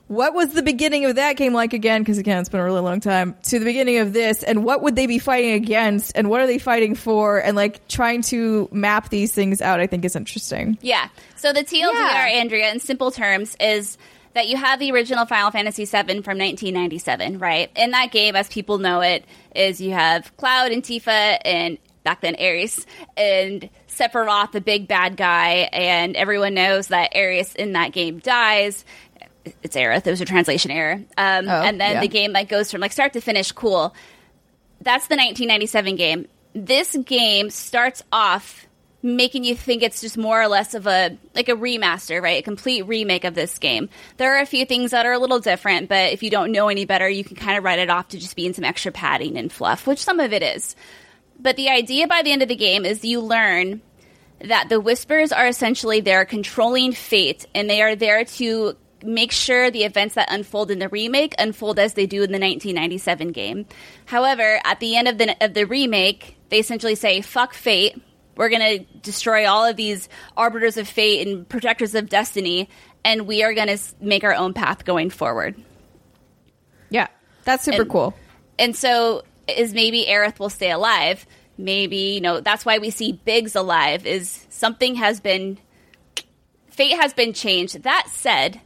what 0.08 0.34
was 0.34 0.52
the 0.52 0.62
beginning 0.62 1.04
of 1.04 1.16
that 1.16 1.36
game 1.36 1.52
like 1.52 1.72
again 1.72 2.00
because 2.00 2.18
again 2.18 2.38
it's 2.38 2.48
been 2.48 2.60
a 2.60 2.64
really 2.64 2.80
long 2.80 3.00
time 3.00 3.36
to 3.44 3.58
the 3.58 3.64
beginning 3.64 3.98
of 3.98 4.12
this 4.12 4.44
and 4.44 4.64
what 4.64 4.80
would 4.82 4.94
they 4.94 5.06
be 5.06 5.18
fighting 5.18 5.52
against 5.54 6.12
and 6.16 6.30
what 6.30 6.40
are 6.40 6.46
they 6.46 6.58
fighting 6.58 6.94
for 6.94 7.38
and 7.38 7.56
like 7.56 7.86
trying 7.88 8.22
to 8.22 8.68
map 8.70 9.08
these 9.08 9.32
things 9.32 9.60
out 9.60 9.80
I 9.80 9.88
think 9.88 10.04
is 10.04 10.14
interesting. 10.14 10.78
Yeah. 10.80 11.08
So 11.34 11.52
the 11.52 11.64
TLDR, 11.64 11.92
Yeah. 11.92 12.28
Andrea, 12.34 12.70
in 12.70 12.78
simple 12.78 13.10
terms, 13.10 13.56
is 13.58 13.98
that 14.34 14.48
you 14.48 14.56
have 14.56 14.78
the 14.78 14.92
original 14.92 15.24
Final 15.26 15.50
Fantasy 15.50 15.86
VII 15.86 16.20
from 16.20 16.38
1997, 16.38 17.38
right? 17.38 17.70
In 17.74 17.90
that 17.92 18.12
game, 18.12 18.36
as 18.36 18.48
people 18.48 18.76
know 18.78 19.00
it, 19.00 19.24
is 19.54 19.80
you 19.80 19.92
have 19.92 20.36
Cloud 20.36 20.72
and 20.72 20.82
Tifa 20.82 21.38
and 21.42 21.78
back 22.06 22.20
then 22.20 22.36
Aeris 22.38 22.86
and 23.16 23.68
Sephiroth, 23.88 24.52
the 24.52 24.60
big 24.60 24.86
bad 24.86 25.16
guy, 25.16 25.68
and 25.72 26.14
everyone 26.16 26.54
knows 26.54 26.86
that 26.88 27.10
Aeris 27.16 27.54
in 27.56 27.72
that 27.72 27.90
game 27.90 28.20
dies. 28.20 28.84
It's 29.62 29.74
Aerith. 29.76 30.06
It 30.06 30.10
was 30.10 30.20
a 30.20 30.24
translation 30.24 30.70
error. 30.70 31.00
Um, 31.18 31.48
Oh, 31.48 31.62
and 31.62 31.80
then 31.80 31.94
yeah. 31.94 32.00
the 32.00 32.08
game 32.08 32.32
like 32.32 32.48
goes 32.48 32.70
from 32.70 32.80
like 32.80 32.92
start 32.92 33.12
to 33.14 33.20
finish, 33.20 33.50
cool. 33.50 33.92
That's 34.80 35.08
the 35.08 35.16
1997 35.16 35.96
game. 35.96 36.28
This 36.54 36.96
game 37.04 37.50
starts 37.50 38.04
off 38.12 38.66
making 39.02 39.44
you 39.44 39.54
think 39.54 39.82
it's 39.82 40.00
just 40.00 40.16
more 40.16 40.40
or 40.40 40.48
less 40.48 40.74
of 40.74 40.86
a 40.86 41.16
like 41.34 41.48
a 41.48 41.52
remaster, 41.52 42.22
right? 42.22 42.38
A 42.40 42.42
complete 42.42 42.82
remake 42.82 43.24
of 43.24 43.34
this 43.34 43.58
game. 43.58 43.88
There 44.16 44.36
are 44.36 44.40
a 44.40 44.46
few 44.46 44.64
things 44.64 44.92
that 44.92 45.06
are 45.06 45.12
a 45.12 45.18
little 45.18 45.38
different, 45.40 45.88
but 45.88 46.12
if 46.12 46.22
you 46.22 46.30
don't 46.30 46.52
know 46.52 46.68
any 46.68 46.84
better, 46.84 47.08
you 47.08 47.24
can 47.24 47.36
kind 47.36 47.58
of 47.58 47.64
write 47.64 47.78
it 47.78 47.90
off 47.90 48.08
to 48.08 48.18
just 48.18 48.36
being 48.36 48.52
some 48.52 48.64
extra 48.64 48.92
padding 48.92 49.36
and 49.36 49.52
fluff, 49.52 49.86
which 49.86 50.02
some 50.02 50.20
of 50.20 50.32
it 50.32 50.42
is. 50.42 50.76
But 51.38 51.56
the 51.56 51.68
idea 51.68 52.06
by 52.08 52.22
the 52.22 52.32
end 52.32 52.42
of 52.42 52.48
the 52.48 52.56
game 52.56 52.84
is 52.84 53.04
you 53.04 53.20
learn 53.20 53.82
that 54.40 54.68
the 54.68 54.80
whispers 54.80 55.32
are 55.32 55.46
essentially 55.46 56.00
there 56.00 56.24
controlling 56.24 56.92
fate 56.92 57.46
and 57.54 57.68
they 57.70 57.82
are 57.82 57.96
there 57.96 58.24
to 58.24 58.76
make 59.02 59.30
sure 59.32 59.70
the 59.70 59.84
events 59.84 60.14
that 60.14 60.30
unfold 60.32 60.70
in 60.70 60.78
the 60.78 60.88
remake 60.88 61.34
unfold 61.38 61.78
as 61.78 61.94
they 61.94 62.06
do 62.06 62.16
in 62.22 62.32
the 62.32 62.38
1997 62.38 63.32
game. 63.32 63.66
However, 64.06 64.60
at 64.64 64.80
the 64.80 64.96
end 64.96 65.08
of 65.08 65.18
the 65.18 65.36
of 65.44 65.54
the 65.54 65.64
remake, 65.64 66.36
they 66.48 66.58
essentially 66.58 66.94
say 66.94 67.20
fuck 67.20 67.54
fate. 67.54 68.00
We're 68.36 68.48
going 68.50 68.78
to 68.78 68.84
destroy 69.00 69.48
all 69.48 69.64
of 69.64 69.76
these 69.76 70.08
arbiters 70.36 70.76
of 70.76 70.86
fate 70.88 71.26
and 71.26 71.48
protectors 71.48 71.94
of 71.94 72.08
destiny 72.10 72.68
and 73.04 73.26
we 73.26 73.42
are 73.44 73.54
going 73.54 73.68
to 73.68 73.78
make 74.00 74.24
our 74.24 74.34
own 74.34 74.52
path 74.52 74.84
going 74.84 75.10
forward. 75.10 75.54
Yeah. 76.90 77.06
That's 77.44 77.64
super 77.64 77.82
And- 77.82 77.90
cool. 77.90 78.14
And 78.58 78.74
so 78.74 79.22
is 79.48 79.72
maybe 79.74 80.04
Aerith 80.08 80.38
will 80.38 80.50
stay 80.50 80.70
alive. 80.70 81.26
Maybe, 81.58 82.14
you 82.14 82.20
know, 82.20 82.40
that's 82.40 82.64
why 82.66 82.78
we 82.78 82.90
see 82.90 83.12
Biggs 83.12 83.54
alive 83.56 84.06
is 84.06 84.46
something 84.50 84.94
has 84.96 85.20
been 85.20 85.58
fate 86.70 86.92
has 87.00 87.14
been 87.14 87.32
changed. 87.32 87.82
That 87.84 88.08
said, 88.10 88.60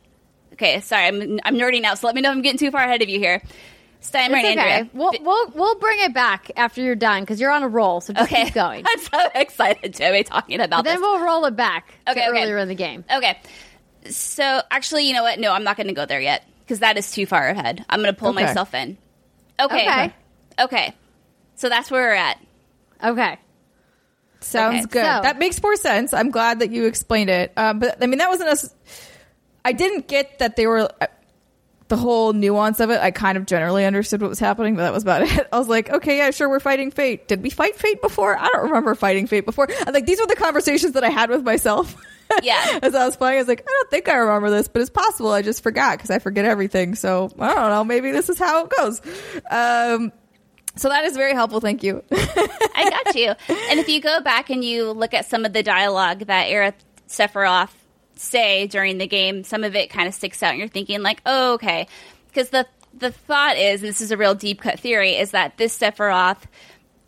okay, 0.55 0.81
sorry, 0.81 1.07
I'm 1.07 1.41
I'm 1.45 1.55
nerding 1.57 1.85
out, 1.85 1.99
so 1.99 2.07
let 2.07 2.17
me 2.17 2.23
know 2.23 2.31
if 2.31 2.37
I'm 2.37 2.43
getting 2.43 2.59
too 2.59 2.71
far 2.71 2.83
ahead 2.83 3.03
of 3.03 3.09
you 3.09 3.19
here. 3.19 3.43
Steimer 4.03 4.39
It's 4.41 4.49
and 4.49 4.59
okay. 4.59 4.59
Andrea. 4.59 4.91
We'll, 4.95 5.13
we'll 5.21 5.51
we'll 5.55 5.79
bring 5.79 6.01
it 6.01 6.15
back 6.15 6.51
after 6.57 6.81
you're 6.81 6.97
done 6.97 7.23
because 7.23 7.39
you're 7.39 7.51
on 7.51 7.63
a 7.63 7.69
roll. 7.69 8.01
So 8.01 8.13
just 8.15 8.33
okay. 8.33 8.47
keep 8.47 8.55
going. 8.55 8.83
I'm 8.89 8.99
so 8.99 9.19
excited 9.35 9.95
to 9.95 10.11
be 10.13 10.25
talking 10.25 10.59
about 10.61 10.85
this. 10.85 10.95
then 10.95 11.01
this. 11.03 11.07
we'll 11.07 11.23
roll 11.23 11.45
it 11.45 11.55
back 11.55 11.93
Okay, 12.09 12.27
okay. 12.29 12.43
earlier 12.43 12.57
in 12.59 12.69
the 12.69 12.75
game. 12.75 13.05
Okay. 13.15 13.39
So 14.09 14.63
actually, 14.71 15.07
you 15.07 15.13
know 15.13 15.23
what? 15.23 15.39
No, 15.39 15.53
I'm 15.53 15.65
not 15.65 15.77
going 15.77 15.89
to 15.89 15.93
go 15.93 16.07
there 16.07 16.21
yet 16.21 16.45
because 16.61 16.79
that 16.79 16.97
is 16.97 17.13
too 17.13 17.27
far 17.27 17.47
ahead. 17.49 17.85
I'm 17.91 18.01
going 18.01 18.13
to 18.13 18.19
pull 18.19 18.31
Okay. 18.31 18.47
myself 18.47 18.73
in. 18.75 18.97
Okay. 19.61 19.87
Okay. 19.87 20.15
Okay. 20.61 20.95
So 21.57 21.69
that's 21.69 21.91
where 21.91 22.03
we're 22.09 22.15
at. 22.15 22.39
Okay. 23.03 23.39
Sounds 24.41 24.85
Okay, 24.87 24.93
good. 24.93 25.05
so- 25.05 25.23
that 25.23 25.39
makes 25.39 25.63
more 25.63 25.77
sense. 25.77 26.15
I'm 26.15 26.31
glad 26.31 26.61
that 26.61 26.71
you 26.71 26.87
explained 26.87 27.31
it. 27.31 27.53
Um, 27.57 27.79
but 27.79 28.03
I 28.03 28.07
mean, 28.07 28.19
that 28.19 28.29
wasn't 28.31 28.49
us. 28.51 28.75
I 29.65 29.73
didn't 29.73 30.09
get 30.09 30.39
that 30.39 30.57
they 30.57 30.67
were 30.67 30.89
uh, 31.01 31.07
the 31.89 31.97
whole 31.97 32.33
nuance 32.33 32.81
of 32.81 32.89
it. 32.91 32.99
I 33.01 33.11
kind 33.11 33.37
of 33.37 33.45
generally 33.45 33.85
understood 33.85 34.23
what 34.23 34.31
was 34.31 34.39
happening, 34.39 34.77
but 34.77 34.83
that 34.83 34.93
was 34.95 35.03
about 35.03 35.23
it. 35.29 35.49
I 35.53 35.59
was 35.59 35.69
like, 35.69 35.91
okay, 35.91 36.17
yeah, 36.19 36.31
sure, 36.31 36.49
we're 36.49 36.61
fighting 36.61 36.91
fate. 36.91 37.29
Did 37.29 37.43
we 37.43 37.51
fight 37.51 37.77
fate 37.77 38.01
before? 38.01 38.37
I 38.39 38.49
don't 38.49 38.63
remember 38.69 38.95
fighting 38.95 39.27
fate 39.27 39.45
before. 39.45 39.69
And 39.87 39.93
like, 39.93 40.07
these 40.07 40.19
were 40.21 40.27
the 40.27 40.37
conversations 40.37 40.93
that 40.95 41.05
I 41.05 41.11
had 41.11 41.29
with 41.31 41.43
myself. 41.43 41.95
Yeah. 42.45 42.79
As 42.81 42.95
I 42.95 43.07
was 43.07 43.17
playing, 43.17 43.39
I 43.39 43.41
was 43.41 43.49
like, 43.49 43.63
I 43.63 43.65
don't 43.69 43.91
think 43.91 44.09
I 44.09 44.15
remember 44.15 44.51
this, 44.51 44.69
but 44.69 44.81
it's 44.83 44.89
possible 44.89 45.33
I 45.33 45.43
just 45.43 45.65
forgot 45.65 45.99
because 45.99 46.11
I 46.11 46.21
forget 46.21 46.45
everything. 46.45 46.95
So 46.95 47.29
I 47.41 47.53
don't 47.57 47.71
know. 47.71 47.83
Maybe 47.83 48.13
this 48.13 48.29
is 48.29 48.39
how 48.39 48.67
it 48.67 48.71
goes. 48.79 49.01
Um, 49.51 50.13
so 50.77 50.89
that 50.89 51.05
is 51.05 51.17
very 51.17 51.35
helpful. 51.35 51.61
Thank 51.61 51.83
you. 51.83 52.03
I 52.11 53.03
got 53.05 53.15
you. 53.15 53.35
And 53.49 53.81
if 53.81 53.89
you 53.89 54.01
go 54.01 54.21
back 54.21 54.51
and 54.51 54.65
you 54.65 54.93
look 54.93 55.15
at 55.15 55.27
some 55.27 55.45
of 55.45 55.53
the 55.53 55.63
dialogue 55.63 56.21
that 56.21 56.49
Aerith 56.49 56.75
Sephiroth 57.09 57.71
say 58.15 58.67
during 58.67 58.99
the 58.99 59.07
game, 59.07 59.45
some 59.45 59.65
of 59.65 59.75
it 59.75 59.91
kind 59.91 60.07
of 60.07 60.15
sticks 60.15 60.43
out, 60.43 60.51
and 60.51 60.59
you're 60.59 60.69
thinking 60.69 61.03
like, 61.03 61.21
oh, 61.27 61.55
okay, 61.55 61.87
because 62.29 62.51
the 62.51 62.67
the 62.93 63.13
thought 63.13 63.57
is, 63.57 63.83
and 63.83 63.89
this 63.89 64.01
is 64.01 64.11
a 64.11 64.17
real 64.17 64.35
deep 64.35 64.61
cut 64.61 64.81
theory, 64.81 65.17
is 65.17 65.31
that 65.31 65.57
this 65.57 65.79
Sephiroth 65.79 66.43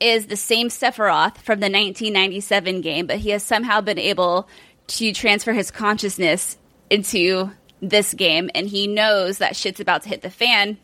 is 0.00 0.26
the 0.26 0.36
same 0.36 0.68
Sephiroth 0.68 1.38
from 1.38 1.60
the 1.60 1.66
1997 1.66 2.80
game, 2.80 3.06
but 3.06 3.18
he 3.18 3.30
has 3.30 3.42
somehow 3.42 3.80
been 3.80 3.98
able 3.98 4.48
to 4.88 5.12
transfer 5.12 5.52
his 5.52 5.70
consciousness 5.70 6.56
into 6.90 7.50
this 7.80 8.14
game, 8.14 8.50
and 8.54 8.68
he 8.68 8.86
knows 8.86 9.38
that 9.38 9.56
shit's 9.56 9.80
about 9.80 10.02
to 10.02 10.08
hit 10.08 10.22
the 10.22 10.30
fan. 10.30 10.78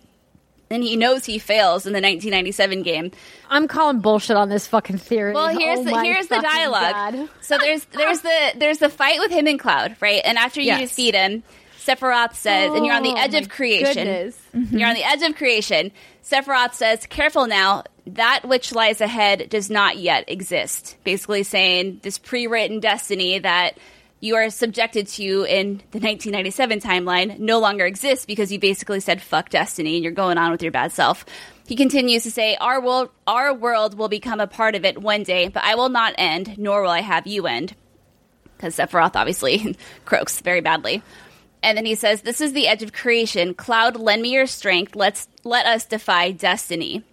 And 0.70 0.82
he 0.82 0.96
knows 0.96 1.24
he 1.24 1.38
fails 1.38 1.86
in 1.86 1.92
the 1.94 2.00
1997 2.00 2.82
game. 2.82 3.10
I'm 3.48 3.68
calling 3.68 4.00
bullshit 4.00 4.36
on 4.36 4.48
this 4.50 4.66
fucking 4.66 4.98
theory. 4.98 5.32
Well, 5.32 5.48
here's 5.48 5.78
Oh 5.78 5.84
the 5.84 6.02
here's 6.02 6.26
the 6.28 6.40
dialogue. 6.40 7.14
God. 7.14 7.28
So 7.40 7.56
there's 7.58 7.84
there's 7.86 8.20
the 8.20 8.52
there's 8.56 8.78
the 8.78 8.90
fight 8.90 9.18
with 9.18 9.30
him 9.30 9.46
and 9.46 9.58
Cloud, 9.58 9.96
right? 10.00 10.20
And 10.24 10.36
after 10.36 10.60
you 10.60 10.66
Yes. 10.66 10.90
defeat 10.90 11.14
him, 11.14 11.42
Sephiroth 11.78 12.34
says, 12.34 12.72
and 12.74 12.84
you're 12.84 12.94
on 12.94 13.02
the 13.02 13.12
Oh, 13.14 13.16
edge 13.16 13.34
of 13.34 13.44
oh 13.44 13.48
creation. 13.48 14.04
goodness. 14.04 14.38
You're 14.72 14.88
on 14.88 14.94
the 14.94 15.04
edge 15.04 15.22
of 15.22 15.36
creation. 15.36 15.90
Sephiroth 16.22 16.74
says, 16.74 17.06
"Careful 17.06 17.46
now. 17.46 17.84
That 18.06 18.46
which 18.46 18.74
lies 18.74 19.00
ahead 19.00 19.48
does 19.48 19.70
not 19.70 19.96
yet 19.96 20.24
exist." 20.28 20.96
Basically 21.04 21.42
saying 21.44 22.00
this 22.02 22.18
pre-written 22.18 22.80
destiny 22.80 23.38
that 23.38 23.78
you 24.20 24.34
are 24.34 24.50
subjected 24.50 25.06
to 25.06 25.44
in 25.44 25.78
the 25.92 26.00
1997 26.00 26.80
timeline 26.80 27.38
no 27.38 27.60
longer 27.60 27.86
exists 27.86 28.26
because 28.26 28.50
you 28.50 28.58
basically 28.58 29.00
said 29.00 29.22
fuck 29.22 29.48
destiny 29.48 29.94
and 29.96 30.02
you're 30.02 30.12
going 30.12 30.38
on 30.38 30.50
with 30.50 30.62
your 30.62 30.72
bad 30.72 30.92
self. 30.92 31.24
He 31.66 31.76
continues 31.76 32.24
to 32.24 32.30
say, 32.30 32.56
"Our 32.56 32.80
world, 32.80 33.10
our 33.26 33.54
world 33.54 33.96
will 33.96 34.08
become 34.08 34.40
a 34.40 34.46
part 34.46 34.74
of 34.74 34.84
it 34.84 35.00
one 35.00 35.22
day, 35.22 35.48
but 35.48 35.62
I 35.64 35.74
will 35.74 35.90
not 35.90 36.14
end, 36.18 36.58
nor 36.58 36.82
will 36.82 36.90
I 36.90 37.02
have 37.02 37.26
you 37.26 37.46
end." 37.46 37.74
Because 38.56 38.76
Sephiroth 38.76 39.14
obviously 39.14 39.76
croaks 40.04 40.40
very 40.40 40.60
badly. 40.60 41.02
And 41.62 41.76
then 41.76 41.84
he 41.84 41.94
says, 41.94 42.22
"This 42.22 42.40
is 42.40 42.54
the 42.54 42.66
edge 42.66 42.82
of 42.82 42.92
creation. 42.92 43.54
Cloud, 43.54 43.96
lend 43.96 44.22
me 44.22 44.32
your 44.32 44.46
strength. 44.46 44.96
Let's 44.96 45.28
let 45.44 45.66
us 45.66 45.84
defy 45.84 46.30
destiny." 46.32 47.04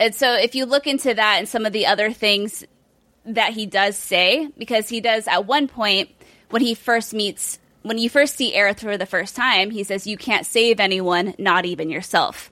And 0.00 0.14
so, 0.14 0.34
if 0.34 0.54
you 0.54 0.64
look 0.64 0.86
into 0.86 1.12
that 1.12 1.36
and 1.38 1.48
some 1.48 1.66
of 1.66 1.72
the 1.72 1.86
other 1.86 2.12
things 2.12 2.64
that 3.28 3.52
he 3.52 3.66
does 3.66 3.96
say, 3.96 4.48
because 4.56 4.88
he 4.88 5.00
does 5.00 5.26
at 5.28 5.46
one 5.46 5.68
point 5.68 6.10
when 6.50 6.62
he 6.62 6.74
first 6.74 7.12
meets, 7.12 7.58
when 7.82 7.98
you 7.98 8.08
first 8.08 8.36
see 8.36 8.54
Aerith 8.54 8.80
for 8.80 8.96
the 8.96 9.06
first 9.06 9.36
time, 9.36 9.70
he 9.70 9.84
says, 9.84 10.06
"You 10.06 10.16
can't 10.16 10.46
save 10.46 10.80
anyone, 10.80 11.34
not 11.38 11.64
even 11.66 11.90
yourself." 11.90 12.50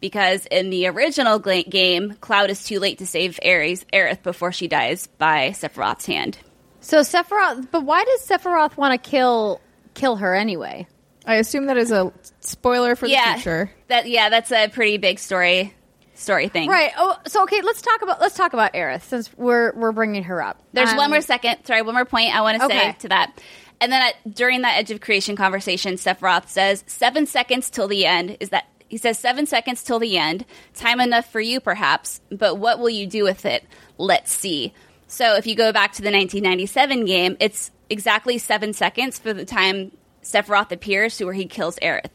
Because 0.00 0.46
in 0.46 0.70
the 0.70 0.86
original 0.88 1.38
game, 1.38 2.16
Cloud 2.20 2.50
is 2.50 2.64
too 2.64 2.78
late 2.78 2.98
to 2.98 3.06
save 3.06 3.38
Aeris, 3.42 3.84
Aerith 3.92 4.22
before 4.22 4.52
she 4.52 4.68
dies 4.68 5.06
by 5.06 5.50
Sephiroth's 5.50 6.06
hand. 6.06 6.38
So 6.80 7.00
Sephiroth, 7.00 7.68
but 7.70 7.84
why 7.84 8.04
does 8.04 8.26
Sephiroth 8.26 8.76
want 8.76 8.92
to 9.02 9.10
kill 9.10 9.60
kill 9.94 10.16
her 10.16 10.34
anyway? 10.34 10.86
I 11.26 11.36
assume 11.36 11.66
that 11.66 11.78
is 11.78 11.90
a 11.90 12.12
spoiler 12.40 12.96
for 12.96 13.06
yeah, 13.06 13.34
the 13.34 13.40
future. 13.40 13.70
that 13.88 14.08
yeah, 14.08 14.28
that's 14.28 14.52
a 14.52 14.68
pretty 14.68 14.98
big 14.98 15.18
story 15.18 15.72
story 16.14 16.48
thing. 16.48 16.68
Right. 16.70 16.92
Oh, 16.96 17.16
so 17.26 17.42
okay, 17.44 17.60
let's 17.62 17.82
talk 17.82 18.02
about 18.02 18.20
let's 18.20 18.34
talk 18.36 18.52
about 18.52 18.72
Aerith 18.74 19.02
since 19.02 19.30
we're 19.36 19.72
we're 19.74 19.92
bringing 19.92 20.24
her 20.24 20.42
up. 20.42 20.62
There's 20.72 20.90
Um, 20.90 20.96
one 20.96 21.10
more 21.10 21.20
second. 21.20 21.64
Sorry, 21.64 21.82
one 21.82 21.94
more 21.94 22.04
point 22.04 22.34
I 22.34 22.40
want 22.42 22.58
to 22.58 22.64
Okay. 22.66 22.78
say 22.92 22.96
to 23.00 23.08
that. 23.08 23.40
And 23.80 23.90
then 23.92 24.00
at, 24.02 24.34
during 24.34 24.62
that 24.62 24.78
Edge 24.78 24.90
of 24.92 25.00
Creation 25.00 25.36
conversation, 25.36 25.94
Sephiroth 25.94 26.48
says 26.48 26.84
seven 26.86 27.26
seconds 27.26 27.68
till 27.70 27.88
the 27.88 28.06
end. 28.06 28.36
Is 28.40 28.50
that 28.50 28.66
he 28.88 28.96
says 28.96 29.18
seven 29.18 29.46
seconds 29.46 29.82
till 29.82 29.98
the 29.98 30.16
end? 30.16 30.44
Time 30.74 31.00
enough 31.00 31.30
for 31.30 31.40
you, 31.40 31.58
perhaps. 31.60 32.20
But 32.30 32.56
what 32.56 32.78
will 32.78 32.90
you 32.90 33.06
do 33.06 33.24
with 33.24 33.44
it? 33.44 33.64
Let's 33.98 34.32
see. 34.32 34.72
So 35.08 35.34
if 35.36 35.46
you 35.46 35.54
go 35.56 35.72
back 35.72 35.92
to 35.94 36.02
the 36.02 36.10
1997 36.12 37.04
game, 37.04 37.36
it's 37.40 37.70
exactly 37.90 38.38
seven 38.38 38.72
seconds 38.72 39.18
for 39.18 39.32
the 39.34 39.44
time 39.44 39.90
Sephiroth 40.22 40.70
appears 40.72 41.16
to 41.18 41.24
where 41.24 41.34
he 41.34 41.46
kills 41.46 41.76
Aerith. 41.82 42.10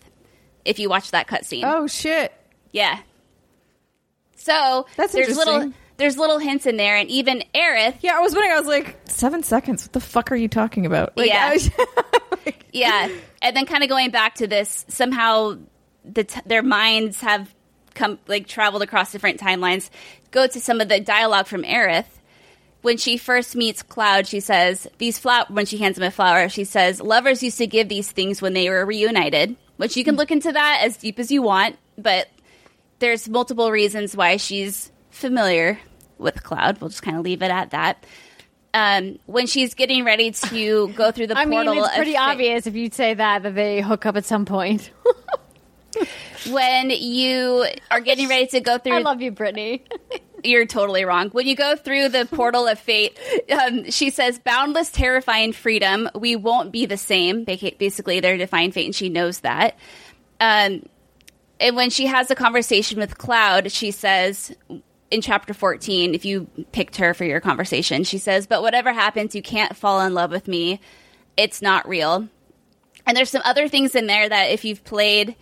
If 0.66 0.80
you 0.80 0.90
watch 0.90 1.12
that 1.12 1.28
cutscene, 1.28 1.64
Oh 1.66 1.88
shit! 1.88 2.34
yeah. 2.72 3.00
So 4.40 4.88
That's 4.98 5.14
there's 5.14 5.38
little 5.38 5.72
there's 5.98 6.18
little 6.18 6.40
hints 6.40 6.66
in 6.66 6.78
there, 6.78 6.96
and 6.96 7.10
even 7.10 7.44
Aerith 7.54 7.98
Yeah, 8.02 8.18
I 8.18 8.20
was 8.20 8.34
wondering. 8.34 8.54
I 8.54 8.60
was 8.60 8.68
like, 8.68 8.98
seven 9.06 9.44
seconds. 9.44 9.84
What 9.84 9.94
the 9.94 10.00
fuck 10.00 10.32
are 10.32 10.36
you 10.36 10.48
talking 10.48 10.86
about? 10.86 11.18
Like, 11.18 11.30
Yeah. 11.30 11.54
Was- 11.54 11.70
yeah 12.72 13.10
and 13.42 13.56
then 13.56 13.66
kind 13.66 13.84
of 13.84 13.90
going 13.90 14.12
back 14.12 14.36
to 14.36 14.48
this 14.48 14.86
somehow 14.88 15.58
the 16.06 16.24
t- 16.24 16.42
their 16.46 16.64
minds 16.64 17.22
have 17.22 17.54
come 17.94 18.20
like 18.28 18.48
traveled 18.48 18.82
across 18.82 19.12
different 19.12 19.40
timelines 19.40 19.90
go 20.32 20.48
to 20.48 20.60
some 20.60 20.82
of 20.82 20.90
the 20.90 21.00
dialogue 21.00 21.48
from 21.48 21.64
Aerith 21.64 22.06
when 22.82 22.98
she 22.98 23.18
first 23.18 23.56
meets 23.56 23.84
Cloud 23.84 24.28
she 24.28 24.40
says 24.40 24.88
these 24.98 25.18
flower 25.18 25.46
when 25.50 25.66
she 25.66 25.78
hands 25.78 25.98
him 25.98 26.04
a 26.04 26.12
flower 26.12 26.50
she 26.50 26.64
says 26.64 27.02
lovers 27.02 27.44
used 27.44 27.58
to 27.58 27.68
give 27.68 27.90
these 27.90 28.12
things 28.12 28.42
when 28.42 28.54
they 28.54 28.70
were 28.70 28.86
reunited 28.86 29.56
which 29.78 29.98
you 29.98 30.04
can 30.04 30.16
hmm. 30.16 30.20
look 30.20 30.32
into 30.32 30.52
that 30.52 30.82
as 30.84 30.98
deep 30.98 31.20
as 31.20 31.32
you 31.32 31.42
want 31.42 31.78
but 31.98 32.28
there's 33.00 33.28
multiple 33.28 33.72
reasons 33.72 34.16
why 34.16 34.38
she's 34.38 34.92
familiar 35.10 35.80
with 36.18 36.44
Cloud. 36.44 36.80
We'll 36.80 36.90
just 36.90 37.02
kind 37.02 37.18
of 37.18 37.24
leave 37.24 37.42
it 37.42 37.52
at 37.52 37.72
that. 37.72 38.06
Um, 38.74 39.18
when 39.26 39.48
she's 39.48 39.74
getting 39.74 40.06
ready 40.06 40.32
to 40.32 40.88
go 40.96 41.12
through 41.12 41.28
the 41.28 41.38
I 41.38 41.46
mean, 41.46 41.66
portal 41.66 41.84
it's 41.84 41.96
pretty 41.96 42.14
fa- 42.14 42.20
obvious 42.20 42.68
if 42.68 42.76
you 42.76 42.90
say 42.92 43.16
that 43.16 43.44
that 43.44 43.56
they 43.56 43.82
hook 43.82 44.06
up 44.06 44.16
at 44.16 44.26
some 44.26 44.46
point. 44.46 44.92
when 46.50 46.92
you 46.92 47.66
are 47.90 48.00
getting 48.02 48.28
ready 48.28 48.48
to 48.48 48.60
go 48.60 48.78
through 48.78 48.94
I 48.94 49.00
love 49.00 49.22
you, 49.22 49.32
Brittany. 49.32 49.84
you're 50.44 50.68
totally 50.68 51.04
wrong. 51.04 51.30
When 51.30 51.48
you 51.48 51.56
go 51.56 51.76
through 51.76 52.10
the 52.10 52.26
portal 52.26 52.68
of 52.68 52.80
fate 52.80 53.18
um, 53.52 53.90
she 53.90 54.12
says 54.12 54.38
boundless 54.40 54.92
terrifying 54.92 55.52
freedom. 55.52 56.10
We 56.14 56.36
won't 56.36 56.72
be 56.72 56.86
the 56.86 56.98
same. 56.98 57.44
Basically 57.46 58.20
they're 58.20 58.38
defying 58.38 58.72
fate 58.72 58.86
and 58.86 58.96
she 58.96 59.10
knows 59.10 59.40
that. 59.40 59.78
Um, 60.40 60.84
and 61.60 61.76
when 61.76 61.90
she 61.90 62.06
has 62.06 62.30
a 62.32 62.36
conversation 62.36 63.00
with 63.00 63.18
cloud 63.18 63.72
she 63.72 63.92
says 63.92 64.56
in 65.12 65.22
chapter 65.22 65.54
14 65.54 66.14
if 66.14 66.26
you 66.26 66.48
picked 66.72 66.98
her 66.98 67.14
for 67.14 67.26
your 67.26 67.40
conversation 67.40 68.04
she 68.04 68.18
says 68.18 68.48
but 68.48 68.62
whatever 68.62 68.94
happens 68.94 69.36
you 69.36 69.42
can't 69.42 69.76
fall 69.76 70.02
in 70.02 70.14
love 70.14 70.32
with 70.32 70.48
me 70.48 70.80
it's 71.38 71.62
not 71.62 71.88
real 71.88 72.28
and 73.06 73.18
there's 73.18 73.32
some 73.32 73.42
other 73.44 73.68
things 73.68 73.96
in 73.96 74.06
there 74.06 74.30
that 74.30 74.52
if 74.52 74.64
you've 74.64 74.84
played 74.84 75.36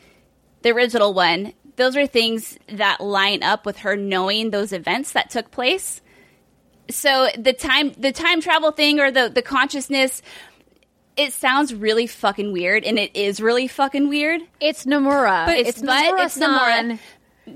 the 0.62 0.72
original 0.72 1.14
one, 1.14 1.54
those 1.76 1.96
are 1.96 2.08
things 2.08 2.58
that 2.70 3.02
line 3.02 3.44
up 3.44 3.66
with 3.66 3.80
her 3.80 3.96
knowing 3.96 4.50
those 4.50 4.72
events 4.74 5.12
that 5.12 5.30
took 5.30 5.52
place. 5.52 6.02
So 6.90 7.28
the 7.38 7.54
time 7.54 7.92
the 7.98 8.14
time 8.14 8.40
travel 8.40 8.72
thing 8.72 9.00
or 9.00 9.12
the 9.12 9.30
the 9.30 9.42
consciousness 9.42 10.22
it 11.18 11.34
sounds 11.34 11.74
really 11.74 12.08
fucking 12.08 12.52
weird 12.54 12.84
and 12.84 12.98
it 13.00 13.16
is 13.16 13.42
really 13.42 13.68
fucking 13.68 14.08
weird. 14.08 14.42
It's 14.60 14.86
Nomura. 14.86 15.46
But 15.46 15.58
it's 15.58 15.70
it's 15.70 15.82
but 15.82 16.20
it's 16.20 16.38
Nomura-san. 16.38 16.92
Nomura. 16.92 17.00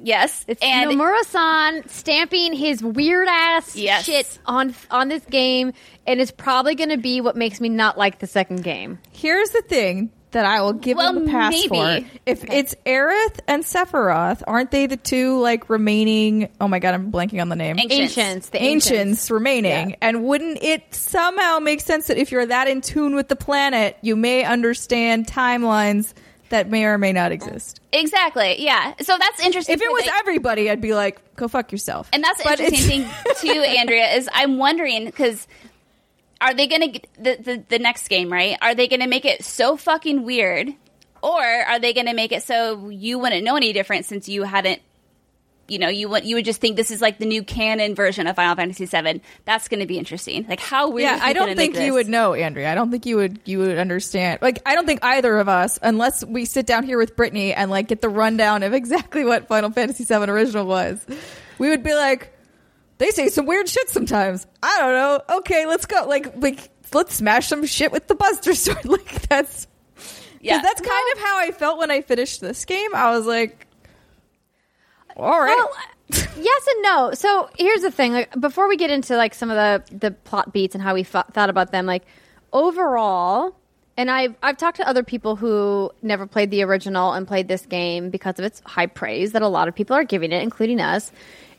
Yes. 0.03 0.45
It's 0.47 0.61
and 0.63 0.89
Nomura-san 0.91 1.87
stamping 1.89 2.53
his 2.53 2.81
weird 2.81 3.27
ass 3.29 3.75
Yes. 3.75 4.05
shit 4.05 4.39
on 4.45 4.73
on 4.89 5.09
this 5.09 5.23
game, 5.25 5.73
and 6.07 6.21
it's 6.21 6.31
probably 6.31 6.75
going 6.75 6.89
to 6.91 6.97
be 6.97 7.19
what 7.21 7.35
makes 7.35 7.59
me 7.59 7.67
not 7.69 7.97
like 7.97 8.19
the 8.19 8.27
second 8.27 8.63
game. 8.63 8.99
Here's 9.11 9.49
the 9.49 9.61
thing 9.61 10.09
that 10.31 10.45
I 10.45 10.61
will 10.61 10.73
give 10.73 10.97
Well, 10.97 11.13
them 11.13 11.27
a 11.27 11.31
pass 11.31 11.51
maybe. 11.51 11.67
for. 12.05 12.09
If 12.25 12.43
it's 12.49 12.75
Aerith 12.85 13.39
and 13.47 13.63
Sephiroth, 13.63 14.41
aren't 14.47 14.71
they 14.71 14.87
the 14.87 14.97
two 14.97 15.39
like 15.39 15.69
remaining? 15.69 16.49
Oh 16.59 16.67
my 16.67 16.79
god, 16.79 16.93
I'm 16.93 17.11
blanking 17.11 17.41
on 17.41 17.49
the 17.49 17.55
name. 17.55 17.77
Ancients. 17.79 18.17
Ancients, 18.17 18.49
the 18.49 18.61
ancients, 18.61 18.91
ancients. 18.91 19.31
remaining. 19.31 19.89
Yeah. 19.91 19.95
And 20.01 20.23
wouldn't 20.23 20.63
it 20.63 20.93
somehow 20.95 21.59
make 21.59 21.81
sense 21.81 22.07
that 22.07 22.17
if 22.17 22.31
you're 22.31 22.45
that 22.45 22.67
in 22.67 22.81
tune 22.81 23.15
with 23.15 23.27
the 23.27 23.35
planet, 23.35 23.97
you 24.01 24.15
may 24.15 24.43
understand 24.43 25.27
timelines 25.27 26.13
that 26.49 26.69
may 26.69 26.83
or 26.85 26.97
may 26.97 27.13
not 27.13 27.31
exist? 27.31 27.79
exactly. 27.93 28.63
Yeah. 28.63 28.93
So 29.01 29.17
that's 29.17 29.43
interesting. 29.45 29.73
If 29.75 29.81
it 29.81 29.91
was 29.91 30.07
everybody, 30.19 30.69
I'd 30.69 30.79
be 30.81 30.93
like, 30.93 31.35
go 31.35 31.47
fuck 31.49 31.71
yourself. 31.73 32.09
And 32.13 32.23
that's 32.23 32.37
the 32.41 32.43
But 32.49 32.59
interesting 32.61 33.03
thing 33.03 33.13
too, 33.53 33.59
Andrea, 33.61 34.15
is 34.15 34.29
I'm 34.33 34.57
wondering 34.57 35.05
because 35.05 35.45
are 36.41 36.55
they 36.55 36.67
going 36.67 36.93
to 36.93 36.99
the, 37.19 37.37
the 37.37 37.63
the 37.69 37.79
next 37.79 38.07
game 38.07 38.33
right? 38.33 38.57
Are 38.61 38.75
they 38.75 38.87
going 38.87 39.01
to 39.01 39.07
make 39.07 39.25
it 39.25 39.45
so 39.45 39.77
fucking 39.77 40.23
weird, 40.23 40.73
or 41.21 41.41
are 41.41 41.79
they 41.79 41.93
going 41.93 42.07
to 42.07 42.15
make 42.15 42.31
it 42.31 42.43
so 42.43 42.89
you 42.89 43.19
wouldn't 43.19 43.43
know 43.43 43.55
any 43.55 43.71
different 43.71 44.05
since 44.05 44.27
you 44.27 44.41
hadn't, 44.41 44.81
you 45.67 45.77
know, 45.77 45.87
you 45.87 46.09
would 46.09 46.25
you 46.25 46.35
would 46.35 46.45
just 46.45 46.59
think 46.59 46.77
this 46.77 46.89
is 46.89 46.99
like 46.99 47.19
the 47.19 47.27
new 47.27 47.43
canon 47.43 47.93
version 47.93 48.25
of 48.25 48.35
Final 48.35 48.55
Fantasy 48.55 48.85
VII? 48.87 49.21
That's 49.45 49.67
going 49.67 49.81
to 49.81 49.85
be 49.85 49.99
interesting. 49.99 50.47
Like 50.49 50.59
how 50.59 50.89
weird? 50.89 51.15
yeah, 51.15 51.19
I 51.21 51.33
don't 51.33 51.55
think 51.55 51.77
you 51.77 51.93
would 51.93 52.09
know, 52.09 52.33
Andrea. 52.33 52.71
I 52.71 52.75
don't 52.75 52.89
think 52.89 53.05
you 53.05 53.17
would 53.17 53.39
you 53.45 53.59
would 53.59 53.77
understand. 53.77 54.41
Like, 54.41 54.63
I 54.65 54.73
don't 54.73 54.87
think 54.87 55.03
either 55.03 55.37
of 55.37 55.47
us, 55.47 55.77
unless 55.81 56.25
we 56.25 56.45
sit 56.45 56.65
down 56.65 56.83
here 56.83 56.97
with 56.97 57.15
Brittany 57.15 57.53
and 57.53 57.69
like 57.69 57.87
get 57.87 58.01
the 58.01 58.09
rundown 58.09 58.63
of 58.63 58.73
exactly 58.73 59.23
what 59.23 59.47
Final 59.47 59.69
Fantasy 59.69 60.05
VII 60.05 60.15
original 60.15 60.65
was, 60.65 61.05
we 61.59 61.69
would 61.69 61.83
be 61.83 61.93
like, 61.93 62.33
they 63.01 63.09
say 63.09 63.29
some 63.29 63.47
weird 63.47 63.67
shit 63.67 63.89
sometimes. 63.89 64.45
I 64.61 64.77
don't 64.79 64.93
know. 64.93 65.37
Okay, 65.39 65.65
let's 65.65 65.87
go. 65.87 66.05
Like, 66.07 66.33
like 66.37 66.69
let's 66.93 67.15
smash 67.15 67.47
some 67.47 67.65
shit 67.65 67.91
with 67.91 68.07
the 68.07 68.13
Buster 68.15 68.53
Sword. 68.55 68.85
Like 68.85 69.27
that's 69.27 69.67
Yeah. 70.39 70.61
That's 70.61 70.81
kind 70.81 71.13
of 71.13 71.19
how 71.19 71.39
I 71.39 71.51
felt 71.51 71.79
when 71.79 71.89
I 71.89 72.01
finished 72.01 72.41
this 72.41 72.63
game. 72.63 72.93
I 72.93 73.09
was 73.17 73.25
like, 73.25 73.65
all 75.17 75.39
right. 75.39 75.55
Well, 75.55 75.71
yes 76.39 76.67
and 76.67 76.83
no. 76.83 77.11
So 77.13 77.49
here's 77.57 77.81
the 77.81 77.91
thing: 77.91 78.13
like 78.13 78.39
before 78.39 78.67
we 78.67 78.77
get 78.77 78.91
into 78.91 79.17
like 79.17 79.33
some 79.33 79.49
of 79.49 79.55
the 79.55 79.97
the 79.97 80.11
plot 80.11 80.53
beats 80.53 80.75
and 80.75 80.83
how 80.83 80.93
we 80.93 81.03
thought 81.03 81.49
about 81.49 81.71
them, 81.71 81.85
like 81.87 82.03
overall, 82.53 83.55
And 83.97 84.11
I've 84.11 84.35
I've 84.43 84.57
talked 84.57 84.77
to 84.77 84.87
other 84.87 85.03
people 85.03 85.35
who 85.35 85.89
never 86.01 86.27
played 86.27 86.51
the 86.51 86.63
original 86.63 87.13
and 87.13 87.27
played 87.27 87.47
this 87.47 87.65
game 87.65 88.09
because 88.11 88.37
of 88.39 88.45
its 88.45 88.61
high 88.65 88.87
praise 88.87 89.31
that 89.31 89.41
a 89.41 89.47
lot 89.47 89.67
of 89.67 89.75
people 89.75 89.95
are 89.95 90.03
giving 90.03 90.31
it, 90.31 90.43
including 90.43 90.79
us. 90.81 91.11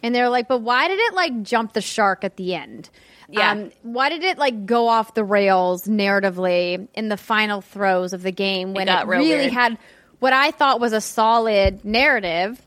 And 0.03 0.15
they're 0.15 0.29
like, 0.29 0.49
"But 0.49 0.59
why 0.59 0.89
did 0.89 0.99
it 0.99 1.15
like 1.15 1.43
jump 1.43 1.73
the 1.73 1.81
shark 1.81 2.25
at 2.25 2.37
the 2.37 2.55
end? 2.55 2.91
Yeah. 3.29 3.53
Um, 3.53 3.73
why 3.83 4.11
did 4.11 4.23
it 4.23 4.37
like 4.37 4.67
go 4.67 4.89
off 4.89 5.15
the 5.15 5.25
rails 5.25 5.87
narratively 5.87 6.89
in 6.95 7.09
the 7.09 7.17
final 7.17 7.61
throes 7.61 8.13
of 8.13 8.23
the 8.23 8.33
game 8.33 8.75
when 8.75 8.89
it, 8.89 9.07
real 9.07 9.21
really 9.21 9.37
weird. 9.37 9.53
had 9.53 9.79
what 10.19 10.33
I 10.33 10.51
thought 10.51 10.81
was 10.81 10.93
a 10.93 11.01
solid 11.01 11.85
narrative 11.85 12.61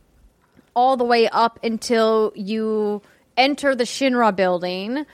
all 0.75 0.97
the 0.97 1.03
way 1.03 1.29
up 1.29 1.59
until 1.63 2.33
you 2.35 3.01
enter 3.37 3.75
the 3.75 3.83
Shinra 3.83 4.35
building. 4.35 5.05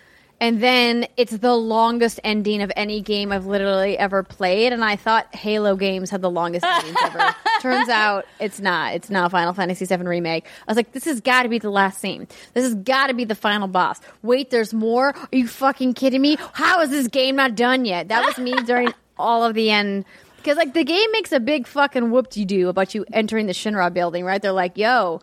And 0.42 0.60
then 0.60 1.06
it's 1.18 1.38
the 1.38 1.56
longest 1.56 2.20
ending 2.24 2.64
of 2.64 2.72
any 2.76 3.00
game 3.00 3.32
I've 3.32 3.46
literally 3.46 3.96
ever 3.96 4.24
played. 4.24 4.74
And 4.74 4.84
I 4.84 4.96
thought 4.96 5.34
Halo 5.36 5.76
games 5.76 6.10
had 6.10 6.24
the 6.24 6.32
longest 6.32 6.66
endings 6.66 6.98
ever. 7.04 7.36
Turns 7.62 7.90
out 7.90 8.26
it's 8.40 8.60
not. 8.60 8.96
It's 8.96 9.12
not 9.12 9.30
Final 9.30 9.54
Fantasy 9.54 9.86
VII 9.86 9.98
Remake. 9.98 10.46
I 10.68 10.72
was 10.72 10.78
like, 10.78 10.94
this 10.94 11.06
has 11.06 11.22
got 11.22 11.44
to 11.44 11.50
be 11.50 11.60
the 11.60 11.70
last 11.70 12.02
scene. 12.02 12.28
This 12.56 12.64
has 12.64 12.74
got 12.74 13.08
to 13.08 13.14
be 13.14 13.24
the 13.24 13.36
final 13.36 13.68
boss. 13.68 14.02
Wait, 14.24 14.50
there's 14.50 14.74
more? 14.74 15.10
Are 15.16 15.28
you 15.32 15.48
fucking 15.48 15.94
kidding 15.94 16.22
me? 16.22 16.38
How 16.54 16.82
is 16.82 16.90
this 16.90 17.08
game 17.08 17.36
not 17.36 17.54
done 17.54 17.86
yet? 17.86 18.08
That 18.08 18.26
was 18.26 18.40
me 18.40 18.54
during 18.64 18.92
all 19.20 19.46
of 19.46 19.54
the 19.54 19.70
end. 19.70 20.06
Because 20.38 20.58
like 20.58 20.74
the 20.74 20.84
game 20.84 21.12
makes 21.12 21.32
a 21.32 21.40
big 21.40 21.68
fucking 21.68 22.10
whoop 22.10 22.32
de 22.32 22.46
doo 22.46 22.68
about 22.68 22.96
you 22.96 23.06
entering 23.14 23.46
the 23.46 23.54
Shinra 23.54 23.94
building, 23.94 24.26
right? 24.26 24.42
They're 24.42 24.52
like, 24.52 24.76
"Yo, 24.76 25.22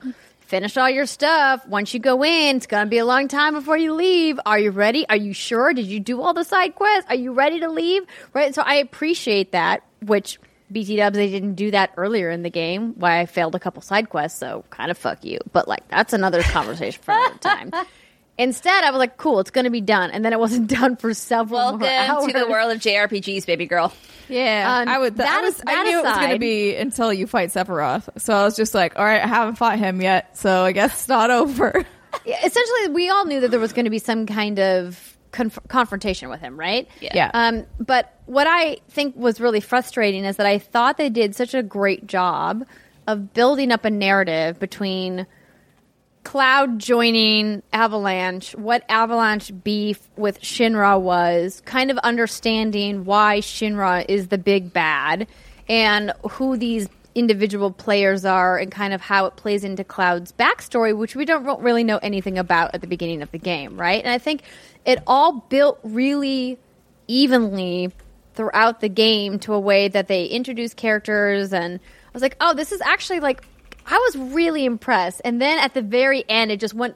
finish 0.49 0.79
all 0.79 0.89
your 0.89 1.05
stuff. 1.05 1.67
Once 1.67 1.93
you 1.93 2.01
go 2.01 2.25
in, 2.25 2.57
it's 2.57 2.67
gonna 2.67 2.89
be 2.89 2.99
a 2.99 3.05
long 3.05 3.29
time 3.29 3.53
before 3.53 3.77
you 3.77 3.93
leave. 3.93 4.41
Are 4.47 4.59
you 4.59 4.71
ready? 4.71 5.07
Are 5.09 5.17
you 5.17 5.35
sure? 5.35 5.75
Did 5.75 5.87
you 5.87 6.01
do 6.01 6.23
all 6.23 6.33
the 6.33 6.43
side 6.43 6.75
quests? 6.75 7.11
Are 7.11 7.17
you 7.17 7.33
ready 7.33 7.61
to 7.61 7.69
leave?" 7.69 8.03
Right. 8.33 8.55
So 8.55 8.63
I 8.63 8.77
appreciate 8.77 9.53
that. 9.53 9.83
Which 10.01 10.41
BT 10.73 10.97
Dubs 10.97 11.17
they 11.17 11.29
didn't 11.29 11.55
do 11.55 11.71
that 11.73 11.93
earlier 11.99 12.31
in 12.31 12.43
the 12.43 12.51
game. 12.51 12.95
Why 12.97 13.21
I 13.21 13.27
failed 13.27 13.55
a 13.55 13.61
couple 13.61 13.83
side 13.83 14.09
quests. 14.09 14.39
So 14.39 14.65
kind 14.71 14.91
of 14.91 14.97
fuck 14.97 15.25
you. 15.25 15.39
But 15.53 15.69
like 15.69 15.87
that's 15.89 16.15
another 16.15 16.43
conversation 16.43 17.03
for 17.03 17.13
another 17.13 17.39
time. 17.39 17.71
Instead, 18.39 18.85
I 18.85 18.91
was 18.91 18.99
like, 18.99 19.17
"Cool, 19.17 19.41
it's 19.41 19.51
gonna 19.51 19.69
be 19.71 19.81
done," 19.81 20.11
and 20.11 20.25
then 20.25 20.33
it 20.33 20.39
wasn't 20.39 20.69
done 20.81 20.97
for 20.97 21.13
several 21.13 21.73
more 21.73 21.79
Welcome 21.81 22.33
to 22.33 22.39
the 22.39 22.49
world 22.49 22.71
of 22.73 22.79
JRPGs, 22.79 23.45
baby 23.47 23.67
girl. 23.67 23.93
Yeah, 24.29 24.81
Um, 24.83 24.89
I 24.89 24.99
would. 24.99 25.17
that 25.17 25.29
I 25.39 25.43
was. 25.43 25.55
is- 25.57 25.63
I 25.67 25.75
that 25.75 25.85
knew 25.85 25.99
it 25.99 26.05
was 26.05 26.17
going 26.17 26.31
to 26.31 26.39
be 26.39 26.77
until 26.77 27.13
you 27.13 27.27
fight 27.27 27.49
Sephiroth. 27.51 28.09
So 28.21 28.35
I 28.35 28.45
was 28.45 28.57
just 28.57 28.75
like, 28.75 28.99
all 28.99 29.05
right, 29.05 29.23
I 29.23 29.27
haven't 29.27 29.57
fought 29.57 29.79
him 29.79 30.01
yet, 30.03 30.37
so 30.37 30.65
I 30.65 30.73
guess 30.73 30.93
it's 30.93 31.09
not 31.09 31.31
over. 31.43 31.85
Essentially 32.27 32.89
we 32.91 33.09
all 33.11 33.25
knew 33.25 33.41
that 33.41 33.51
there 33.51 33.61
was 33.61 33.73
going 33.73 33.85
to 33.85 33.91
be 33.91 33.99
some 33.99 34.27
kind 34.27 34.59
of 34.59 35.17
conf- 35.33 35.59
confrontation 35.69 36.29
with 36.31 36.41
him 36.41 36.59
right 36.59 36.89
Yeah. 37.01 37.13
Yeah. 37.15 37.31
um, 37.35 37.67
but 37.79 38.15
what 38.27 38.47
i 38.49 38.79
think 38.89 39.15
was 39.15 39.41
really 39.41 39.61
frustrating 39.61 40.25
is 40.25 40.37
that 40.39 40.47
i 40.47 40.59
thought 40.59 40.97
they 40.97 41.11
did 41.11 41.35
such 41.37 41.53
a 41.55 41.63
great 41.63 42.07
job 42.07 42.65
of 43.07 43.35
building 43.35 43.71
up 43.73 43.85
a 43.85 43.91
narrative 43.91 44.59
between 44.59 45.27
cloud 46.29 46.79
joining 46.79 47.63
avalanche 47.73 48.55
what 48.55 48.85
avalanche 48.91 49.51
beef 49.65 50.11
with 50.19 50.39
shinra 50.43 51.01
was 51.01 51.63
kind 51.65 51.91
of 51.91 51.97
understanding 52.01 53.07
why 53.07 53.39
shinra 53.39 54.05
is 54.11 54.29
the 54.29 54.37
big 54.37 54.71
bad 54.71 55.27
and 55.71 56.13
who 56.33 56.55
these 56.59 56.87
individual 57.15 57.71
players 57.71 58.27
are 58.27 58.59
and 58.59 58.71
kind 58.71 58.93
of 58.93 59.01
how 59.01 59.25
it 59.25 59.37
plays 59.37 59.65
into 59.65 59.83
cloud's 59.83 60.31
backstory 60.33 60.95
which 60.95 61.17
we 61.17 61.25
don't 61.25 61.63
really 61.63 61.83
know 61.83 61.97
anything 62.03 62.37
about 62.37 62.75
at 62.75 62.83
the 62.83 62.87
beginning 62.87 63.23
of 63.23 63.31
the 63.31 63.39
game 63.39 63.81
right? 63.81 64.05
And 64.05 64.13
i 64.13 64.19
think 64.19 64.43
it 64.85 65.03
all 65.07 65.47
built 65.49 65.81
really 65.83 66.59
evenly 67.07 67.91
throughout 68.35 68.83
the 68.83 68.91
game 68.91 69.39
to 69.39 69.55
a 69.55 69.61
way 69.61 69.89
that 69.89 70.09
they 70.09 70.27
introduce 70.27 70.75
characters 70.75 71.55
and 71.55 71.81
I 71.81 72.11
was 72.13 72.23
like, 72.23 72.37
"Oh, 72.41 72.55
this 72.55 72.73
is 72.73 72.81
actually 72.81 73.21
like 73.21 73.45
I 73.89 73.99
was 73.99 74.17
really 74.33 74.65
impressed." 74.65 75.23
And 75.25 75.41
then 75.41 75.59
at 75.59 75.75
the 75.75 75.83
very 75.83 76.25
end 76.29 76.53
it 76.53 76.61
just 76.61 76.75
went 76.75 76.95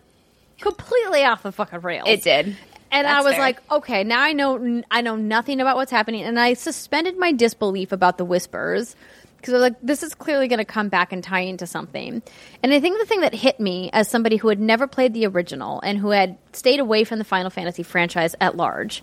completely 0.61 1.25
off 1.25 1.43
the 1.43 1.53
fucking 1.53 1.81
rails. 1.81 2.09
It 2.09 2.23
did. 2.23 2.57
And 2.93 3.07
I 3.07 3.23
was 3.23 3.33
fair. 3.33 3.41
like, 3.41 3.63
"Okay, 3.71 4.05
now 4.05 4.21
I 4.21 4.33
know 4.35 4.83
I 4.91 5.01
know 5.01 5.17
nothing 5.17 5.61
about 5.61 5.77
what's 5.77 5.91
happening." 5.91 6.23
And 6.23 6.39
I 6.39 6.53
suspended 6.55 7.19
my 7.19 7.33
disbelief 7.33 7.91
about 7.91 8.19
the 8.19 8.25
whispers 8.25 8.95
because 9.39 9.55
I 9.55 9.57
was 9.57 9.63
like, 9.63 9.77
"This 9.83 10.03
is 10.03 10.15
clearly 10.15 10.47
going 10.47 10.59
to 10.59 10.65
come 10.65 10.89
back 10.89 11.13
and 11.13 11.25
tie 11.25 11.41
into 11.41 11.67
something." 11.67 12.23
And 12.63 12.73
I 12.73 12.81
think 12.81 12.99
the 13.01 13.07
thing 13.07 13.23
that 13.23 13.35
hit 13.35 13.59
me 13.59 13.91
as 13.93 14.09
somebody 14.09 14.37
who 14.37 14.49
had 14.49 14.61
never 14.61 14.87
played 14.87 15.15
the 15.15 15.27
original 15.27 15.81
and 15.81 15.99
who 15.99 16.11
had 16.11 16.37
stayed 16.53 16.81
away 16.81 17.05
from 17.05 17.19
the 17.19 17.25
Final 17.25 17.51
Fantasy 17.51 17.83
franchise 17.83 18.37
at 18.41 18.57
large 18.57 19.03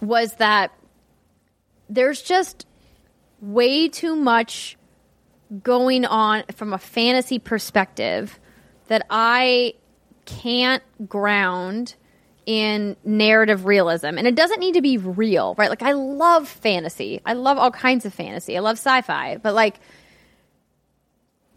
was 0.00 0.34
that 0.34 0.70
there's 1.88 2.22
just 2.22 2.66
way 3.40 3.88
too 3.88 4.14
much 4.14 4.76
going 5.62 6.04
on 6.04 6.44
from 6.54 6.72
a 6.72 6.78
fantasy 6.78 7.38
perspective 7.38 8.38
that 8.88 9.06
I 9.10 9.74
can't 10.24 10.82
ground 11.08 11.94
in 12.46 12.96
narrative 13.04 13.66
realism. 13.66 14.18
And 14.18 14.26
it 14.26 14.34
doesn't 14.34 14.60
need 14.60 14.74
to 14.74 14.82
be 14.82 14.96
real, 14.96 15.54
right? 15.58 15.68
Like 15.68 15.82
I 15.82 15.92
love 15.92 16.48
fantasy. 16.48 17.20
I 17.26 17.34
love 17.34 17.58
all 17.58 17.70
kinds 17.70 18.06
of 18.06 18.14
fantasy. 18.14 18.56
I 18.56 18.60
love 18.60 18.78
sci-fi, 18.78 19.36
but 19.36 19.54
like 19.54 19.80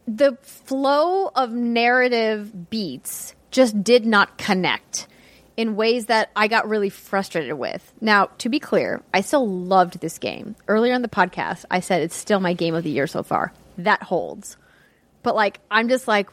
the 0.08 0.38
flow 0.42 1.28
of 1.28 1.52
narrative 1.54 2.70
beats 2.70 3.36
just 3.52 3.84
did 3.84 4.06
not 4.06 4.38
connect 4.38 5.08
in 5.56 5.76
ways 5.76 6.08
that 6.08 6.32
I 6.36 6.48
got 6.48 6.68
really 6.68 6.90
frustrated 6.90 7.54
with. 7.54 7.94
Now, 8.02 8.26
to 8.40 8.50
be 8.50 8.60
clear, 8.60 9.04
I 9.14 9.22
still 9.22 9.48
loved 9.48 10.00
this 10.00 10.18
game. 10.18 10.56
Earlier 10.68 10.94
in 10.94 11.02
the 11.02 11.08
podcast, 11.08 11.66
I 11.70 11.82
said 11.82 12.02
it's 12.02 12.16
still 12.16 12.40
my 12.40 12.54
game 12.54 12.74
of 12.74 12.84
the 12.84 12.90
year 12.90 13.08
so 13.08 13.24
far. 13.24 13.54
That 13.78 14.04
holds. 14.04 14.58
But 15.24 15.36
like 15.36 15.60
I'm 15.70 15.90
just 15.90 16.08
like 16.08 16.30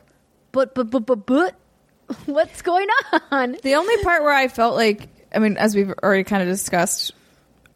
but 0.52 0.74
but 0.74 0.90
but 0.90 1.01
but 1.06 1.27
but 1.27 1.55
what's 2.27 2.62
going 2.62 2.89
on? 3.31 3.56
The 3.62 3.74
only 3.74 4.02
part 4.02 4.23
where 4.23 4.32
I 4.32 4.48
felt 4.48 4.74
like, 4.77 5.09
I 5.35 5.39
mean, 5.40 5.56
as 5.59 5.74
we've 5.74 5.90
already 6.02 6.24
kind 6.24 6.43
of 6.43 6.48
discussed, 6.48 7.12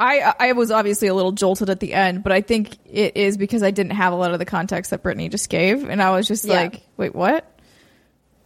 I 0.00 0.32
I 0.40 0.52
was 0.52 0.70
obviously 0.70 1.08
a 1.08 1.14
little 1.14 1.32
jolted 1.32 1.68
at 1.68 1.80
the 1.80 1.92
end, 1.92 2.22
but 2.22 2.32
I 2.32 2.40
think 2.40 2.76
it 2.90 3.16
is 3.16 3.36
because 3.36 3.62
I 3.62 3.70
didn't 3.70 3.92
have 3.92 4.12
a 4.12 4.16
lot 4.16 4.32
of 4.32 4.38
the 4.38 4.46
context 4.46 4.90
that 4.90 5.02
Brittany 5.02 5.28
just 5.28 5.50
gave, 5.50 5.88
and 5.88 6.02
I 6.02 6.10
was 6.10 6.26
just 6.26 6.44
Yeah. 6.46 6.54
like, 6.54 6.82
wait, 6.96 7.14
what? 7.14 7.44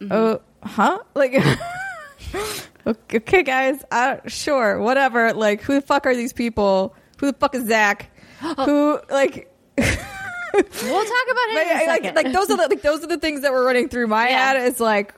Mm-hmm. 0.01 0.11
Oh, 0.11 0.41
huh? 0.61 0.99
Like, 1.15 1.35
okay, 2.85 3.17
okay, 3.17 3.43
guys, 3.43 3.83
I, 3.91 4.19
sure, 4.27 4.79
whatever. 4.79 5.33
Like, 5.33 5.61
who 5.61 5.75
the 5.75 5.81
fuck 5.81 6.05
are 6.05 6.15
these 6.15 6.33
people? 6.33 6.95
Who 7.19 7.27
the 7.31 7.37
fuck 7.37 7.55
is 7.55 7.65
Zack? 7.67 8.11
Who 8.65 8.99
like? 9.09 9.51
We'll 10.53 10.63
talk 10.63 11.27
about 11.29 11.49
it. 11.49 11.55
Like, 11.55 11.67
in 11.67 11.77
a 11.77 11.83
I- 11.83 11.85
like, 11.85 12.15
like 12.15 12.33
those 12.33 12.49
are 12.49 12.57
the 12.57 12.67
like 12.69 12.81
those 12.81 13.03
are 13.03 13.07
the 13.07 13.17
things 13.17 13.41
that 13.41 13.51
were 13.51 13.63
running 13.63 13.89
through 13.89 14.07
my 14.07 14.29
Yeah. 14.29 14.53
head. 14.53 14.67
It's 14.67 14.79
like, 14.79 15.13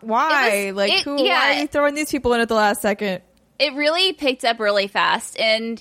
why? 0.00 0.48
It 0.50 0.72
was- 0.74 0.76
like, 0.76 0.92
it- 1.00 1.04
who? 1.04 1.16
Why 1.16 1.56
are 1.56 1.60
you 1.60 1.66
throwing 1.66 1.94
these 1.94 2.10
people 2.10 2.32
in 2.34 2.40
at 2.40 2.48
the 2.48 2.54
last 2.54 2.82
second? 2.82 3.22
it 3.56 3.72
really 3.74 4.12
picked 4.12 4.44
up 4.44 4.58
really 4.58 4.88
fast 4.88 5.38
and 5.38 5.80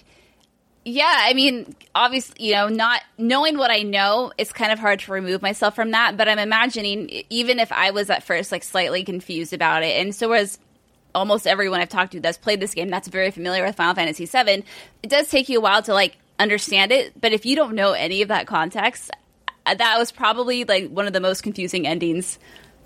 yeah 0.85 1.11
i 1.21 1.33
mean 1.33 1.75
obviously 1.95 2.45
you 2.45 2.53
know 2.53 2.67
not 2.67 3.01
knowing 3.17 3.57
what 3.57 3.71
i 3.71 3.79
know 3.81 4.31
it's 4.37 4.53
kind 4.53 4.71
of 4.71 4.77
hard 4.77 4.99
to 4.99 5.11
remove 5.11 5.41
myself 5.41 5.73
from 5.73 5.89
that 5.89 6.15
but 6.15 6.29
i'm 6.29 6.37
imagining 6.37 7.09
even 7.31 7.57
if 7.57 7.71
i 7.71 7.89
was 7.89 8.11
at 8.11 8.21
first 8.21 8.51
like 8.51 8.61
slightly 8.61 9.03
confused 9.03 9.53
about 9.53 9.81
it 9.81 9.99
and 9.99 10.13
so 10.13 10.29
was 10.29 10.59
almost 11.15 11.47
everyone 11.47 11.79
i've 11.79 11.89
talked 11.89 12.11
to 12.11 12.19
that's 12.19 12.37
played 12.37 12.59
this 12.59 12.75
game 12.75 12.89
that's 12.89 13.07
very 13.07 13.31
familiar 13.31 13.65
with 13.65 13.75
final 13.75 13.95
fantasy 13.95 14.27
VII. 14.27 14.63
it 15.01 15.09
does 15.09 15.27
take 15.29 15.49
you 15.49 15.57
a 15.57 15.61
while 15.61 15.81
to 15.81 15.95
like 15.95 16.15
understand 16.43 16.91
it 16.91 17.19
but 17.19 17.33
if 17.33 17.45
you 17.45 17.55
don't 17.55 17.73
know 17.73 17.93
any 17.93 18.21
of 18.21 18.27
that 18.27 18.45
context 18.45 19.09
uh, 19.65 19.73
that 19.73 19.97
was 19.97 20.11
probably 20.11 20.63
like 20.65 20.89
one 20.89 21.07
of 21.07 21.13
the 21.13 21.19
most 21.19 21.41
confusing 21.41 21.87
endings 21.87 22.37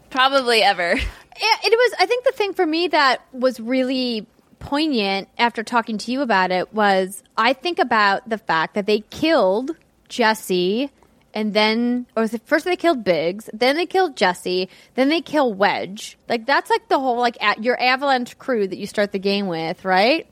probably 0.09 0.63
ever 0.63 0.95
it 1.39 1.77
was. 1.77 1.93
I 1.99 2.05
think 2.05 2.23
the 2.23 2.31
thing 2.31 2.53
for 2.53 2.65
me 2.65 2.87
that 2.89 3.21
was 3.31 3.59
really 3.59 4.25
poignant 4.59 5.29
after 5.37 5.63
talking 5.63 5.97
to 5.99 6.11
you 6.11 6.21
about 6.21 6.51
it 6.51 6.73
was 6.73 7.23
I 7.37 7.53
think 7.53 7.79
about 7.79 8.27
the 8.27 8.37
fact 8.37 8.73
that 8.73 8.85
they 8.85 9.01
killed 9.09 9.71
Jessie 10.09 10.91
and 11.33 11.53
then, 11.53 12.07
or 12.15 12.23
was 12.23 12.33
it 12.33 12.41
first 12.45 12.65
they 12.65 12.75
killed 12.75 13.03
Biggs, 13.03 13.49
then 13.53 13.75
they 13.75 13.85
killed 13.85 14.15
Jessie, 14.17 14.69
then 14.95 15.09
they 15.09 15.21
kill 15.21 15.53
Wedge. 15.53 16.17
Like 16.27 16.45
that's 16.45 16.69
like 16.69 16.87
the 16.87 16.99
whole 16.99 17.17
like 17.17 17.41
at 17.41 17.63
your 17.63 17.79
Avalanche 17.79 18.37
crew 18.37 18.67
that 18.67 18.77
you 18.77 18.87
start 18.87 19.11
the 19.11 19.19
game 19.19 19.47
with, 19.47 19.85
right? 19.85 20.27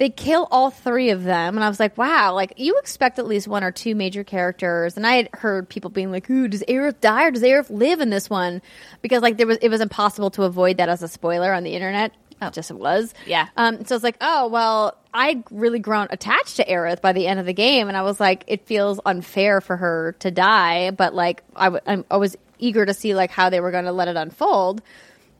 They 0.00 0.08
kill 0.08 0.48
all 0.50 0.70
three 0.70 1.10
of 1.10 1.24
them, 1.24 1.56
and 1.58 1.62
I 1.62 1.68
was 1.68 1.78
like, 1.78 1.98
"Wow!" 1.98 2.32
Like 2.34 2.54
you 2.56 2.78
expect 2.78 3.18
at 3.18 3.26
least 3.26 3.46
one 3.46 3.62
or 3.62 3.70
two 3.70 3.94
major 3.94 4.24
characters, 4.24 4.96
and 4.96 5.06
I 5.06 5.12
had 5.16 5.28
heard 5.34 5.68
people 5.68 5.90
being 5.90 6.10
like, 6.10 6.28
"Ooh, 6.30 6.48
does 6.48 6.64
Aerith 6.66 7.00
die 7.02 7.24
or 7.26 7.30
does 7.30 7.42
Aerith 7.42 7.68
live 7.68 8.00
in 8.00 8.08
this 8.08 8.30
one?" 8.30 8.62
Because 9.02 9.20
like 9.20 9.36
there 9.36 9.46
was, 9.46 9.58
it 9.58 9.68
was 9.68 9.82
impossible 9.82 10.30
to 10.30 10.44
avoid 10.44 10.78
that 10.78 10.88
as 10.88 11.02
a 11.02 11.08
spoiler 11.08 11.52
on 11.52 11.64
the 11.64 11.72
internet. 11.74 12.12
It 12.40 12.54
just 12.54 12.70
was, 12.72 13.12
Yeah. 13.26 13.48
Um, 13.58 13.84
so 13.84 13.94
it's 13.94 14.02
like, 14.02 14.16
oh 14.22 14.48
well, 14.48 14.96
I 15.12 15.44
really 15.50 15.78
grown 15.80 16.06
attached 16.08 16.56
to 16.56 16.64
Aerith 16.64 17.02
by 17.02 17.12
the 17.12 17.26
end 17.26 17.38
of 17.38 17.44
the 17.44 17.52
game, 17.52 17.88
and 17.88 17.94
I 17.94 18.00
was 18.00 18.18
like, 18.18 18.44
it 18.46 18.64
feels 18.64 18.98
unfair 19.04 19.60
for 19.60 19.76
her 19.76 20.16
to 20.20 20.30
die, 20.30 20.92
but 20.92 21.14
like 21.14 21.42
I, 21.54 21.64
w- 21.64 21.82
I'm- 21.86 22.06
I 22.10 22.16
was 22.16 22.38
eager 22.58 22.86
to 22.86 22.94
see 22.94 23.14
like 23.14 23.30
how 23.30 23.50
they 23.50 23.60
were 23.60 23.70
going 23.70 23.84
to 23.84 23.92
let 23.92 24.08
it 24.08 24.16
unfold. 24.16 24.80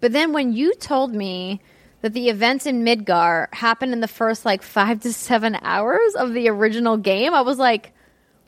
But 0.00 0.12
then 0.12 0.34
when 0.34 0.52
you 0.52 0.74
told 0.74 1.14
me 1.14 1.62
that 2.02 2.12
the 2.12 2.28
events 2.28 2.66
in 2.66 2.84
Midgar 2.84 3.52
happened 3.52 3.92
in 3.92 4.00
the 4.00 4.08
first 4.08 4.44
like 4.44 4.62
five 4.62 5.00
to 5.00 5.12
seven 5.12 5.56
hours 5.62 6.14
of 6.14 6.32
the 6.32 6.48
original 6.48 6.96
game. 6.96 7.34
I 7.34 7.42
was 7.42 7.58
like, 7.58 7.92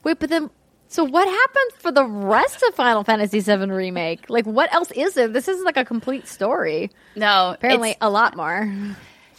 wait, 0.05 0.19
but 0.19 0.31
then. 0.31 0.51
So 0.89 1.05
what 1.05 1.27
happens 1.27 1.81
for 1.81 1.91
the 1.91 2.05
rest 2.05 2.63
of 2.69 2.75
Final 2.75 3.03
Fantasy 3.03 3.41
VII 3.41 3.71
Remake? 3.71 4.29
Like, 4.29 4.45
what 4.45 4.71
else 4.75 4.91
is 4.91 5.15
there? 5.15 5.27
This 5.27 5.49
is 5.49 5.63
like 5.63 5.79
a 5.79 5.87
complete 5.87 6.29
story. 6.29 6.91
No, 7.17 7.53
Apparently, 7.55 7.97
a 7.99 8.11
lot 8.11 8.37
more. 8.37 8.71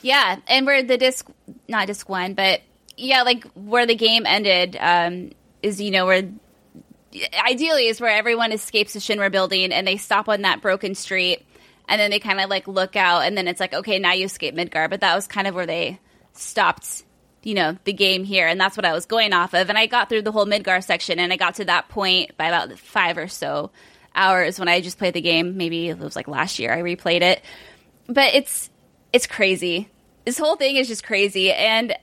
Yeah, 0.02 0.38
and 0.48 0.66
where 0.66 0.82
the 0.82 0.98
disc, 0.98 1.30
not 1.68 1.86
disc 1.86 2.10
one, 2.10 2.34
but 2.34 2.62
yeah, 2.98 3.22
like 3.22 3.46
where 3.54 3.86
the 3.86 3.94
game 3.94 4.26
ended 4.26 4.76
um, 4.80 5.32
is 5.62 5.80
you 5.80 5.92
know 5.92 6.08
where 6.08 6.24
ideally 7.48 7.88
is 7.88 8.02
where 8.02 8.12
everyone 8.12 8.52
escapes 8.52 8.94
the 8.94 9.00
Shinra 9.00 9.32
building 9.32 9.72
and 9.72 9.88
they 9.88 9.98
stop 9.98 10.28
on 10.28 10.42
that 10.42 10.62
broken 10.62 10.96
street, 10.96 11.46
and 11.88 12.00
then 12.00 12.12
they 12.12 12.20
kind 12.20 12.40
of 12.40 12.50
like 12.50 12.68
look 12.68 12.96
out, 12.96 13.22
and 13.22 13.38
then 13.38 13.48
it's 13.48 13.60
like 13.60 13.74
okay, 13.74 14.00
now 14.00 14.14
you 14.14 14.26
escape 14.26 14.56
Midgar, 14.56 14.90
but 14.90 15.02
that 15.02 15.16
was 15.16 15.28
kind 15.28 15.48
of 15.48 15.56
where 15.56 15.66
they 15.66 16.00
stopped. 16.34 17.04
You 17.44 17.56
know 17.56 17.78
the 17.84 17.92
game 17.92 18.24
here, 18.24 18.48
and 18.48 18.60
that's 18.60 18.78
what 18.78 18.86
I 18.86 18.94
was 18.94 19.06
going 19.06 19.34
off 19.34 19.54
of. 19.54 19.68
And 19.68 19.78
I 19.78 19.86
got 19.86 20.08
through 20.08 20.22
the 20.22 20.32
whole 20.32 20.46
Midgar 20.46 20.82
section, 20.82 21.20
and 21.20 21.34
I 21.34 21.36
got 21.36 21.56
to 21.56 21.66
that 21.66 21.90
point 21.90 22.38
by 22.38 22.48
about 22.48 22.78
five 22.80 23.18
or 23.18 23.28
so 23.28 23.72
hours 24.16 24.60
when 24.60 24.70
I 24.70 24.80
just 24.80 24.98
played 24.98 25.14
the 25.14 25.22
game. 25.22 25.58
Maybe 25.58 25.90
it 25.90 26.00
was 26.00 26.16
like 26.16 26.28
last 26.28 26.60
year 26.60 26.74
I 26.74 26.82
replayed 26.82 27.22
it, 27.22 27.42
but 28.08 28.34
it's 28.34 28.70
it's 29.12 29.28
crazy. 29.28 29.90
This 30.26 30.38
whole 30.38 30.56
thing 30.56 30.78
is 30.78 30.88
just 30.88 31.04
crazy, 31.04 31.52
and 31.52 31.94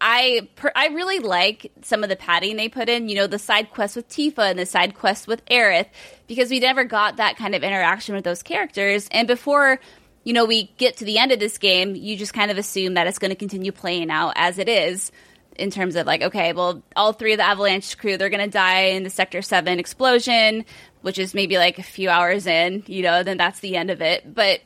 I 0.00 0.48
per- 0.56 0.72
I 0.76 0.88
really 0.88 1.18
like 1.18 1.72
some 1.82 2.02
of 2.02 2.08
the 2.08 2.16
padding 2.16 2.56
they 2.56 2.68
put 2.68 2.88
in. 2.88 3.08
You 3.08 3.16
know, 3.16 3.26
the 3.26 3.38
side 3.38 3.70
quest 3.70 3.96
with 3.96 4.08
Tifa 4.08 4.50
and 4.50 4.58
the 4.58 4.66
side 4.66 4.94
quest 4.94 5.26
with 5.26 5.44
Aerith, 5.46 5.86
because 6.26 6.50
we 6.50 6.60
never 6.60 6.84
got 6.84 7.16
that 7.16 7.36
kind 7.36 7.54
of 7.54 7.64
interaction 7.64 8.14
with 8.14 8.24
those 8.24 8.42
characters. 8.42 9.08
And 9.10 9.26
before 9.26 9.80
you 10.24 10.32
know 10.32 10.44
we 10.44 10.70
get 10.76 10.98
to 10.98 11.04
the 11.04 11.18
end 11.18 11.32
of 11.32 11.40
this 11.40 11.58
game, 11.58 11.96
you 11.96 12.16
just 12.16 12.34
kind 12.34 12.50
of 12.50 12.58
assume 12.58 12.94
that 12.94 13.06
it's 13.06 13.18
going 13.18 13.30
to 13.30 13.36
continue 13.36 13.72
playing 13.72 14.10
out 14.10 14.34
as 14.36 14.58
it 14.58 14.68
is. 14.68 15.10
In 15.56 15.72
terms 15.72 15.96
of 15.96 16.06
like, 16.06 16.22
okay, 16.22 16.52
well, 16.52 16.84
all 16.94 17.12
three 17.12 17.32
of 17.32 17.38
the 17.38 17.44
Avalanche 17.44 17.98
crew, 17.98 18.16
they're 18.16 18.30
going 18.30 18.44
to 18.44 18.48
die 18.48 18.90
in 18.90 19.02
the 19.02 19.10
Sector 19.10 19.42
7 19.42 19.80
explosion, 19.80 20.64
which 21.02 21.18
is 21.18 21.34
maybe 21.34 21.58
like 21.58 21.80
a 21.80 21.82
few 21.82 22.08
hours 22.08 22.46
in, 22.46 22.84
you 22.86 23.02
know, 23.02 23.24
then 23.24 23.38
that's 23.38 23.58
the 23.58 23.74
end 23.74 23.90
of 23.90 24.00
it. 24.00 24.32
But 24.32 24.60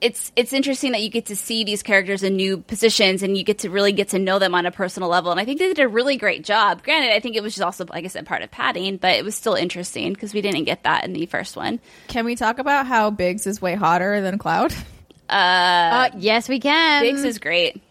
it's 0.00 0.30
it's 0.36 0.52
interesting 0.52 0.92
that 0.92 1.02
you 1.02 1.08
get 1.08 1.26
to 1.26 1.36
see 1.36 1.64
these 1.64 1.82
characters 1.82 2.22
in 2.22 2.36
new 2.36 2.58
positions 2.58 3.22
and 3.22 3.36
you 3.36 3.42
get 3.44 3.58
to 3.60 3.70
really 3.70 3.92
get 3.92 4.10
to 4.10 4.18
know 4.18 4.38
them 4.38 4.54
on 4.54 4.66
a 4.66 4.70
personal 4.70 5.08
level 5.08 5.30
and 5.30 5.40
i 5.40 5.44
think 5.44 5.58
they 5.58 5.68
did 5.68 5.78
a 5.78 5.88
really 5.88 6.16
great 6.16 6.44
job 6.44 6.82
granted 6.82 7.12
i 7.12 7.20
think 7.20 7.34
it 7.34 7.42
was 7.42 7.54
just 7.54 7.62
also 7.62 7.86
like 7.86 8.04
i 8.04 8.08
said 8.08 8.26
part 8.26 8.42
of 8.42 8.50
padding 8.50 8.98
but 8.98 9.14
it 9.14 9.24
was 9.24 9.34
still 9.34 9.54
interesting 9.54 10.12
because 10.12 10.34
we 10.34 10.42
didn't 10.42 10.64
get 10.64 10.82
that 10.82 11.04
in 11.04 11.12
the 11.14 11.24
first 11.26 11.56
one 11.56 11.80
Can 12.08 12.24
we 12.26 12.36
talk 12.36 12.58
about 12.58 12.86
how 12.86 13.10
Biggs 13.10 13.46
is 13.46 13.60
way 13.62 13.74
hotter 13.74 14.20
than 14.20 14.38
Cloud? 14.38 14.74
Uh, 15.28 16.08
yes, 16.18 16.48
we 16.48 16.60
can. 16.60 17.02
biggs 17.02 17.24
is 17.24 17.40
great 17.40 17.82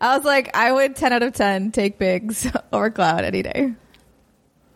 I 0.00 0.16
was 0.16 0.24
like, 0.24 0.56
I 0.56 0.72
would 0.72 0.96
10 0.96 1.12
out 1.12 1.22
of 1.22 1.34
10 1.34 1.70
take 1.72 1.98
Biggs 1.98 2.46
over 2.72 2.90
Cloud 2.90 3.24
any 3.24 3.42
day. 3.42 3.74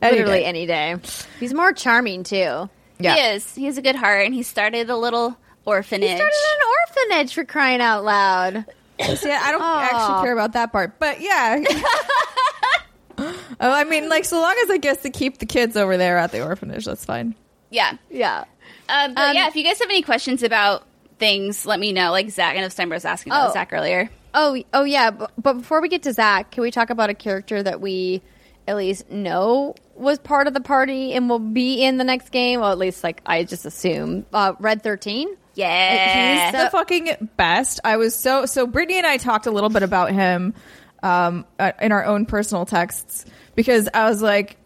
Any 0.02 0.18
literally 0.18 0.40
day. 0.40 0.44
any 0.44 0.66
day. 0.66 0.96
He's 1.40 1.54
more 1.54 1.72
charming 1.72 2.22
too. 2.22 2.68
Yeah. 2.98 3.14
he 3.14 3.20
is 3.20 3.54
he 3.54 3.64
has 3.64 3.78
a 3.78 3.82
good 3.82 3.96
heart 3.96 4.26
and 4.26 4.34
he 4.34 4.42
started 4.42 4.90
a 4.90 4.96
little 4.96 5.38
orphanage 5.66 6.08
He 6.10 6.16
started 6.16 6.34
an 6.34 6.68
orphanage 7.10 7.34
for 7.34 7.44
crying 7.44 7.80
out 7.80 8.04
loud. 8.04 8.64
See, 9.00 9.30
I 9.30 9.50
don't 9.52 9.60
Aw. 9.62 9.80
actually 9.82 10.22
care 10.24 10.32
about 10.32 10.52
that 10.54 10.72
part, 10.72 10.98
but 10.98 11.20
yeah. 11.20 11.62
oh, 13.18 13.34
I 13.60 13.84
mean, 13.84 14.08
like, 14.08 14.24
so 14.24 14.40
long 14.40 14.54
as 14.64 14.70
I 14.70 14.78
guess 14.78 15.02
to 15.02 15.10
keep 15.10 15.38
the 15.38 15.46
kids 15.46 15.76
over 15.76 15.96
there 15.96 16.18
at 16.18 16.32
the 16.32 16.44
orphanage, 16.44 16.84
that's 16.84 17.04
fine. 17.04 17.34
yeah 17.70 17.96
Yeah. 18.10 18.44
uh, 18.88 19.08
but 19.08 19.30
Um, 19.30 19.36
yeah 19.36 19.48
if 19.48 19.56
you 19.56 19.64
guys 19.64 19.78
have 19.80 19.90
any 19.90 20.02
questions 20.02 20.42
about 20.42 20.84
things 21.18 21.64
let 21.64 21.80
me 21.80 21.92
know 21.92 22.10
like 22.10 22.28
zack 22.28 22.56
i 22.58 22.60
know 22.60 22.68
steinberg 22.68 22.96
was 22.96 23.06
asking 23.06 23.32
about 23.32 23.48
Oh. 23.48 23.52
zack 23.54 23.72
earlier 23.72 24.10
Oh, 24.38 24.62
oh 24.74 24.84
yeah. 24.84 25.10
But, 25.12 25.30
but 25.38 25.52
before 25.54 25.80
we 25.80 25.88
get 25.88 26.02
to 26.02 26.12
Zack, 26.12 26.50
can 26.50 26.62
we 26.62 26.70
talk 26.70 26.90
about 26.90 27.08
a 27.08 27.14
character 27.14 27.62
that 27.62 27.80
we 27.80 28.20
at 28.68 28.76
least 28.76 29.10
know 29.10 29.74
was 29.94 30.18
part 30.18 30.46
of 30.46 30.52
the 30.52 30.60
party 30.60 31.14
and 31.14 31.30
will 31.30 31.38
be 31.38 31.82
in 31.82 31.96
the 31.96 32.04
next 32.04 32.28
game? 32.32 32.60
Well, 32.60 32.70
at 32.70 32.76
least 32.76 33.02
like 33.02 33.22
I 33.24 33.44
just 33.44 33.64
assume. 33.64 34.26
Uh, 34.34 34.52
Red 34.60 34.82
Thirteen. 34.82 35.34
Yeah 35.56 36.50
He's 36.52 36.62
the 36.64 36.70
fucking 36.70 37.30
best. 37.36 37.80
I 37.84 37.96
was 37.96 38.14
so 38.14 38.46
so. 38.46 38.66
Brittany 38.66 38.98
and 38.98 39.06
I 39.06 39.16
talked 39.16 39.46
a 39.46 39.50
little 39.50 39.70
bit 39.70 39.82
about 39.82 40.12
him 40.12 40.54
um, 41.02 41.44
uh, 41.58 41.72
in 41.80 41.92
our 41.92 42.04
own 42.04 42.26
personal 42.26 42.66
texts 42.66 43.24
because 43.54 43.88
I 43.92 44.08
was 44.08 44.22
like, 44.22 44.56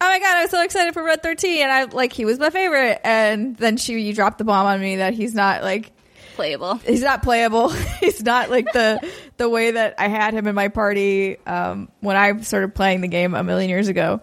"Oh 0.00 0.06
my 0.06 0.18
god, 0.18 0.36
I'm 0.36 0.48
so 0.48 0.62
excited 0.62 0.94
for 0.94 1.02
Red 1.02 1.22
13," 1.22 1.62
and 1.62 1.70
I 1.70 1.84
like 1.84 2.12
he 2.12 2.24
was 2.24 2.38
my 2.38 2.50
favorite. 2.50 3.00
And 3.04 3.56
then 3.56 3.76
she 3.76 4.00
you 4.00 4.12
dropped 4.14 4.38
the 4.38 4.44
bomb 4.44 4.66
on 4.66 4.80
me 4.80 4.96
that 4.96 5.14
he's 5.14 5.34
not 5.34 5.62
like 5.62 5.92
playable 6.34 6.74
he's 6.76 7.02
not 7.02 7.22
playable. 7.22 7.70
he's 8.00 8.22
not 8.22 8.50
like 8.50 8.72
the 8.72 9.10
the 9.36 9.48
way 9.48 9.72
that 9.72 9.94
I 9.98 10.08
had 10.08 10.34
him 10.34 10.46
in 10.46 10.54
my 10.54 10.68
party 10.68 11.38
um, 11.46 11.90
when 12.00 12.16
I 12.16 12.40
started 12.40 12.74
playing 12.74 13.00
the 13.00 13.08
game 13.08 13.34
a 13.34 13.42
million 13.42 13.70
years 13.70 13.88
ago. 13.88 14.20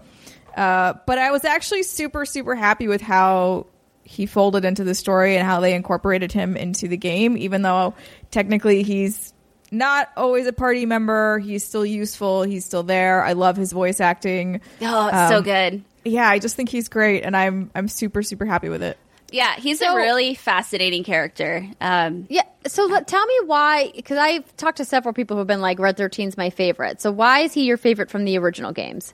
Uh, 0.55 0.93
but 1.07 1.17
I 1.17 1.31
was 1.31 1.43
actually 1.45 1.83
super 1.83 2.25
super 2.25 2.55
happy 2.55 2.87
with 2.87 3.01
how 3.01 3.65
he 4.03 4.25
folded 4.25 4.65
into 4.65 4.83
the 4.83 4.95
story 4.95 5.35
and 5.37 5.45
how 5.45 5.59
they 5.59 5.73
incorporated 5.73 6.31
him 6.31 6.55
into 6.57 6.87
the 6.87 6.97
game, 6.97 7.37
even 7.37 7.61
though 7.61 7.93
technically 8.31 8.83
he's 8.83 9.33
not 9.71 10.09
always 10.17 10.45
a 10.45 10.53
party 10.53 10.85
member. 10.85 11.39
He's 11.39 11.63
still 11.63 11.85
useful. 11.85 12.43
He's 12.43 12.65
still 12.65 12.83
there. 12.83 13.23
I 13.23 13.33
love 13.33 13.57
his 13.57 13.71
voice 13.71 13.99
acting. 13.99 14.61
oh 14.81 15.07
it's 15.07 15.29
so 15.29 15.37
Um, 15.37 15.43
good 15.43 15.83
Yeah, 16.05 16.29
I 16.29 16.39
just 16.39 16.55
think 16.55 16.69
he's 16.69 16.89
great, 16.89 17.23
and 17.23 17.35
I'm 17.35 17.71
I'm 17.73 17.87
super 17.87 18.21
super 18.23 18.45
happy 18.45 18.69
with 18.69 18.83
it. 18.83 18.97
Yeah, 19.31 19.55
he's 19.55 19.79
So- 19.79 19.91
a 19.93 19.95
really 19.95 20.35
fascinating 20.35 21.03
character. 21.03 21.65
Um, 21.81 22.27
Yeah. 22.29 22.43
So 22.67 22.85
let, 22.85 23.07
tell 23.07 23.25
me 23.25 23.33
why, 23.45 23.91
because 23.95 24.17
I've 24.17 24.55
talked 24.57 24.77
to 24.77 24.85
several 24.85 25.13
people 25.13 25.35
who've 25.37 25.47
been 25.47 25.59
like 25.59 25.79
Red 25.79 25.97
13's 25.97 26.37
my 26.37 26.49
favorite. 26.49 27.01
So 27.01 27.11
why 27.11 27.39
is 27.39 27.53
he 27.53 27.63
your 27.63 27.75
favorite 27.77 28.09
from 28.11 28.23
the 28.25 28.37
original 28.37 28.71
games? 28.71 29.11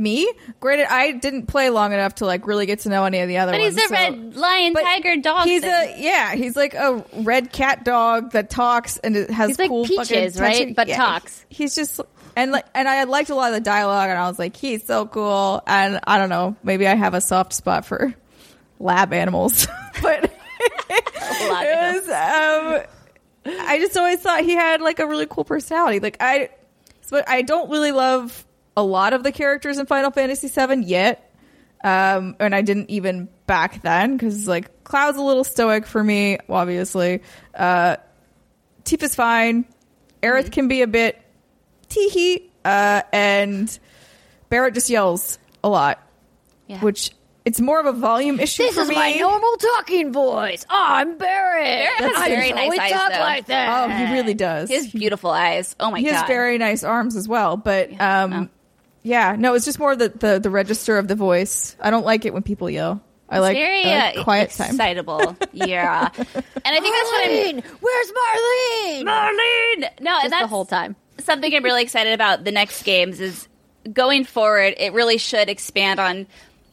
Me, 0.00 0.32
granted, 0.60 0.86
I 0.90 1.12
didn't 1.12 1.46
play 1.46 1.68
long 1.70 1.92
enough 1.92 2.16
to 2.16 2.26
like 2.26 2.46
really 2.46 2.66
get 2.66 2.80
to 2.80 2.88
know 2.88 3.04
any 3.04 3.20
of 3.20 3.28
the 3.28 3.36
other 3.38 3.52
ones. 3.52 3.62
but 3.62 3.64
ones. 3.64 3.76
he's 3.76 3.84
a 3.84 3.88
so- 3.88 3.94
red 3.94 4.36
lion, 4.36 4.72
but 4.72 4.82
tiger, 4.82 5.16
dog. 5.16 5.44
He's 5.44 5.62
thing. 5.62 5.70
a 5.70 6.02
yeah. 6.02 6.34
He's 6.34 6.56
like 6.56 6.74
a 6.74 7.04
red 7.18 7.52
cat 7.52 7.84
dog 7.84 8.32
that 8.32 8.48
talks 8.50 8.96
and 8.96 9.16
it 9.16 9.30
has 9.30 9.50
He's 9.50 9.58
like 9.58 9.68
cool 9.68 9.84
Peaches, 9.84 10.38
fucking 10.38 10.66
right? 10.66 10.74
But 10.74 10.88
yeah, 10.88 10.96
talks. 10.96 11.44
He's 11.50 11.74
just 11.74 12.00
and 12.34 12.50
like 12.52 12.64
and 12.74 12.88
I 12.88 13.04
liked 13.04 13.28
a 13.30 13.34
lot 13.34 13.48
of 13.48 13.54
the 13.54 13.60
dialogue 13.60 14.08
and 14.08 14.18
I 14.18 14.26
was 14.28 14.38
like 14.38 14.56
he's 14.56 14.84
so 14.86 15.06
cool 15.06 15.62
and 15.66 16.00
I 16.04 16.16
don't 16.18 16.28
know 16.30 16.56
maybe 16.62 16.86
I 16.86 16.94
have 16.94 17.12
a 17.14 17.20
soft 17.20 17.52
spot 17.52 17.84
for 17.84 18.14
lab 18.78 19.12
animals, 19.12 19.66
but 20.02 20.24
it 20.88 21.94
was 21.94 22.08
um 22.08 22.86
I 23.46 23.78
just 23.78 23.96
always 23.96 24.20
thought 24.20 24.44
he 24.44 24.52
had 24.54 24.80
like 24.80 24.98
a 24.98 25.06
really 25.06 25.26
cool 25.26 25.44
personality. 25.44 26.00
Like 26.00 26.16
I 26.20 26.50
but 27.10 27.28
I 27.28 27.42
don't 27.42 27.70
really 27.70 27.92
love 27.92 28.46
a 28.76 28.82
lot 28.82 29.12
of 29.12 29.22
the 29.22 29.32
characters 29.32 29.78
in 29.78 29.86
Final 29.86 30.10
Fantasy 30.10 30.48
VII 30.48 30.82
yet. 30.84 31.26
Um, 31.82 32.36
and 32.38 32.54
I 32.54 32.60
didn't 32.60 32.90
even 32.90 33.28
back 33.46 33.80
then 33.82 34.16
because 34.16 34.46
like 34.46 34.84
Cloud's 34.84 35.16
a 35.16 35.22
little 35.22 35.44
stoic 35.44 35.86
for 35.86 36.02
me, 36.04 36.38
obviously. 36.48 37.22
Uh, 37.54 37.96
Tifa's 38.84 39.14
fine. 39.14 39.64
Aerith 40.22 40.52
can 40.52 40.68
be 40.68 40.82
a 40.82 40.86
bit 40.86 41.20
teehee, 41.88 42.50
uh, 42.64 43.02
and 43.12 43.78
Barret 44.50 44.74
just 44.74 44.90
yells 44.90 45.38
a 45.64 45.68
lot, 45.70 46.06
Yeah. 46.66 46.80
which 46.80 47.12
it's 47.46 47.58
more 47.60 47.80
of 47.80 47.86
a 47.86 47.92
volume 47.92 48.38
issue 48.38 48.64
This 48.64 48.74
for 48.74 48.82
is 48.82 48.88
me. 48.90 48.94
my 48.96 49.12
normal 49.14 49.56
talking 49.56 50.12
voice. 50.12 50.66
Oh, 50.68 50.84
I'm 50.86 51.16
Barret. 51.16 51.88
Barret 51.98 52.14
has 52.16 52.28
very 52.28 52.52
nice 52.52 52.78
eyes, 52.78 52.92
talk 52.92 53.12
though. 53.12 53.18
like 53.20 53.46
that. 53.46 53.84
Oh, 53.84 53.88
he 54.06 54.12
really 54.12 54.34
does. 54.34 54.68
He 54.68 54.74
has 54.74 54.88
beautiful 54.88 55.30
eyes. 55.30 55.74
Oh 55.80 55.90
my 55.90 55.98
he 56.00 56.04
god. 56.06 56.12
has 56.16 56.26
very 56.28 56.58
nice 56.58 56.84
arms 56.84 57.16
as 57.16 57.26
well 57.26 57.56
but 57.56 57.90
um 57.98 58.32
Oh. 58.34 58.48
Yeah 59.02 59.34
no 59.38 59.54
it's 59.54 59.64
just 59.64 59.78
more 59.78 59.96
the, 59.96 60.08
the 60.08 60.38
the 60.38 60.50
register 60.50 60.98
of 60.98 61.08
the 61.08 61.14
voice 61.14 61.76
i 61.80 61.90
don't 61.90 62.04
like 62.04 62.24
it 62.24 62.32
when 62.34 62.42
people 62.42 62.68
yell 62.68 63.02
i 63.28 63.38
like, 63.38 63.56
very 63.56 63.84
I 63.84 63.98
like 64.06 64.16
uh, 64.18 64.24
quiet 64.24 64.50
time 64.50 64.70
excitable. 64.70 65.36
yeah, 65.52 66.08
and 66.16 66.24
I 66.34 66.80
think 66.80 66.94
that's 66.96 67.10
what 67.12 67.26
I'm. 67.26 67.62
Where's 67.80 68.12
Marlene? 68.12 69.04
Marlene. 69.04 70.00
No, 70.00 70.14
and 70.14 70.22
Just 70.22 70.30
that's 70.30 70.42
the 70.42 70.48
whole 70.48 70.64
time. 70.64 70.96
something 71.20 71.54
I'm 71.54 71.62
really 71.62 71.82
excited 71.82 72.12
about 72.12 72.42
the 72.42 72.50
next 72.50 72.82
games 72.82 73.20
is 73.20 73.46
going 73.92 74.24
forward. 74.24 74.74
It 74.78 74.92
really 74.94 75.16
should 75.16 75.48
expand 75.48 76.00
on 76.00 76.26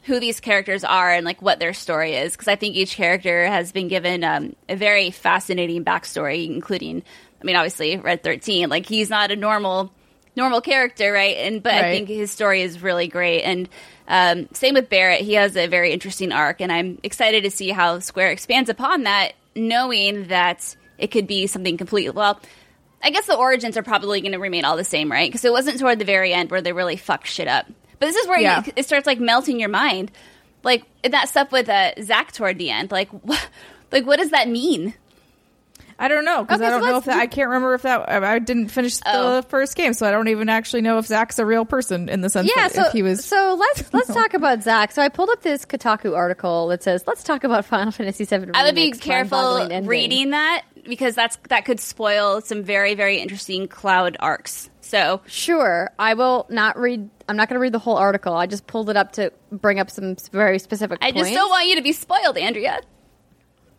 who 0.05 0.19
these 0.19 0.39
characters 0.39 0.83
are 0.83 1.11
and 1.11 1.25
like 1.25 1.41
what 1.43 1.59
their 1.59 1.73
story 1.73 2.15
is 2.15 2.31
because 2.31 2.47
I 2.47 2.55
think 2.55 2.75
each 2.75 2.95
character 2.95 3.45
has 3.45 3.71
been 3.71 3.87
given 3.87 4.23
um, 4.23 4.55
a 4.67 4.75
very 4.75 5.11
fascinating 5.11 5.85
backstory, 5.85 6.47
including, 6.47 7.03
I 7.39 7.43
mean, 7.45 7.55
obviously 7.55 7.97
Red 7.97 8.23
Thirteen. 8.23 8.69
Like 8.69 8.87
he's 8.87 9.11
not 9.11 9.29
a 9.29 9.35
normal 9.35 9.93
normal 10.37 10.61
character, 10.61 11.11
right? 11.11 11.35
And 11.37 11.61
but 11.61 11.73
I 11.73 11.91
think 11.91 12.07
his 12.07 12.31
story 12.31 12.61
is 12.61 12.81
really 12.81 13.07
great. 13.07 13.41
And 13.41 13.67
um, 14.07 14.47
same 14.53 14.75
with 14.75 14.89
Barret, 14.89 15.19
he 15.21 15.33
has 15.33 15.57
a 15.57 15.67
very 15.67 15.91
interesting 15.91 16.31
arc, 16.31 16.61
and 16.61 16.71
I'm 16.71 16.99
excited 17.03 17.43
to 17.43 17.51
see 17.51 17.69
how 17.71 17.99
Square 17.99 18.31
expands 18.31 18.69
upon 18.69 19.03
that, 19.03 19.33
knowing 19.55 20.27
that 20.27 20.75
it 20.97 21.07
could 21.07 21.27
be 21.27 21.47
something 21.47 21.75
completely 21.75 22.11
well. 22.11 22.39
I 23.03 23.09
guess 23.09 23.25
the 23.27 23.35
origins 23.35 23.75
are 23.77 23.83
probably 23.83 24.21
going 24.21 24.31
to 24.31 24.39
remain 24.39 24.63
all 24.65 24.77
the 24.77 24.83
same, 24.83 25.11
right? 25.11 25.29
Because 25.29 25.43
it 25.45 25.51
wasn't 25.51 25.79
toward 25.79 25.99
the 25.99 26.05
very 26.05 26.33
end 26.33 26.49
where 26.49 26.61
they 26.61 26.73
really 26.73 26.95
fucked 26.95 27.27
shit 27.27 27.47
up. 27.47 27.67
But 27.99 28.07
this 28.07 28.15
is 28.15 28.27
where 28.27 28.39
Yeah. 28.39 28.63
it, 28.65 28.73
it 28.77 28.85
starts 28.85 29.05
like 29.05 29.19
melting 29.19 29.59
your 29.59 29.69
mind, 29.69 30.11
like 30.63 30.83
that 31.03 31.29
stuff 31.29 31.51
with 31.51 31.69
uh, 31.69 31.91
Zack 32.01 32.31
toward 32.31 32.57
the 32.57 32.69
end. 32.71 32.91
Like, 32.91 33.09
what, 33.09 33.49
like 33.91 34.05
what 34.05 34.17
does 34.19 34.31
that 34.31 34.47
mean? 34.49 34.93
I 35.99 36.07
don't 36.09 36.25
know 36.25 36.43
because 36.43 36.59
Okay, 36.61 36.67
I 36.67 36.69
don't 36.71 36.81
so 36.83 36.89
know 36.91 36.97
if 36.97 37.05
that, 37.05 37.13
do- 37.15 37.19
I 37.19 37.25
can't 37.27 37.47
remember 37.49 37.73
if 37.73 37.81
that 37.81 38.07
I 38.23 38.37
didn't 38.39 38.67
finish 38.69 38.99
Oh. 39.05 39.37
the 39.37 39.43
first 39.43 39.75
game, 39.75 39.93
so 39.93 40.07
I 40.07 40.11
don't 40.11 40.27
even 40.27 40.47
actually 40.47 40.81
know 40.83 40.99
if 40.99 41.07
Zack's 41.07 41.39
a 41.39 41.45
real 41.45 41.65
person 41.65 42.07
in 42.07 42.21
the 42.21 42.29
sense 42.29 42.49
Yeah, 42.55 42.67
that 42.67 42.73
so 42.73 42.85
if 42.87 42.91
he 42.93 43.01
was. 43.01 43.25
so 43.25 43.55
let's 43.59 43.83
let's 43.93 44.13
talk 44.13 44.33
about 44.35 44.61
Zack. 44.61 44.91
So 44.91 45.01
I 45.01 45.09
pulled 45.09 45.29
up 45.29 45.41
this 45.41 45.65
Kotaku 45.65 46.15
article 46.15 46.67
that 46.67 46.83
says 46.83 47.03
let's 47.07 47.23
talk 47.23 47.43
about 47.43 47.65
Final 47.65 47.91
Fantasy 47.91 48.25
VII. 48.25 48.51
I 48.53 48.63
would 48.65 48.75
be 48.75 48.91
careful 48.91 49.67
reading 49.83 50.29
that 50.31 50.63
because 50.87 51.15
that's 51.15 51.37
that 51.49 51.65
could 51.65 51.79
spoil 51.79 52.41
some 52.41 52.61
very 52.63 52.93
very 52.93 53.17
interesting 53.17 53.67
cloud 53.67 54.17
arcs. 54.19 54.69
So 54.81 55.21
Sure, 55.25 55.89
I 55.97 56.13
will 56.13 56.45
not 56.49 56.77
read. 56.77 57.09
I'm 57.27 57.35
not 57.37 57.49
going 57.49 57.55
to 57.55 57.59
read 57.59 57.73
the 57.73 57.79
whole 57.79 57.97
article. 57.97 58.33
I 58.35 58.45
just 58.45 58.67
pulled 58.67 58.89
it 58.91 58.95
up 58.97 59.13
to 59.13 59.33
bring 59.51 59.79
up 59.79 59.89
some 59.89 60.15
very 60.31 60.59
specific. 60.59 60.99
I 61.01 61.11
just 61.11 61.33
don't 61.33 61.49
want 61.49 61.67
you 61.67 61.75
to 61.75 61.81
be 61.81 61.91
spoiled, 61.91 62.37
Andrea. 62.37 62.79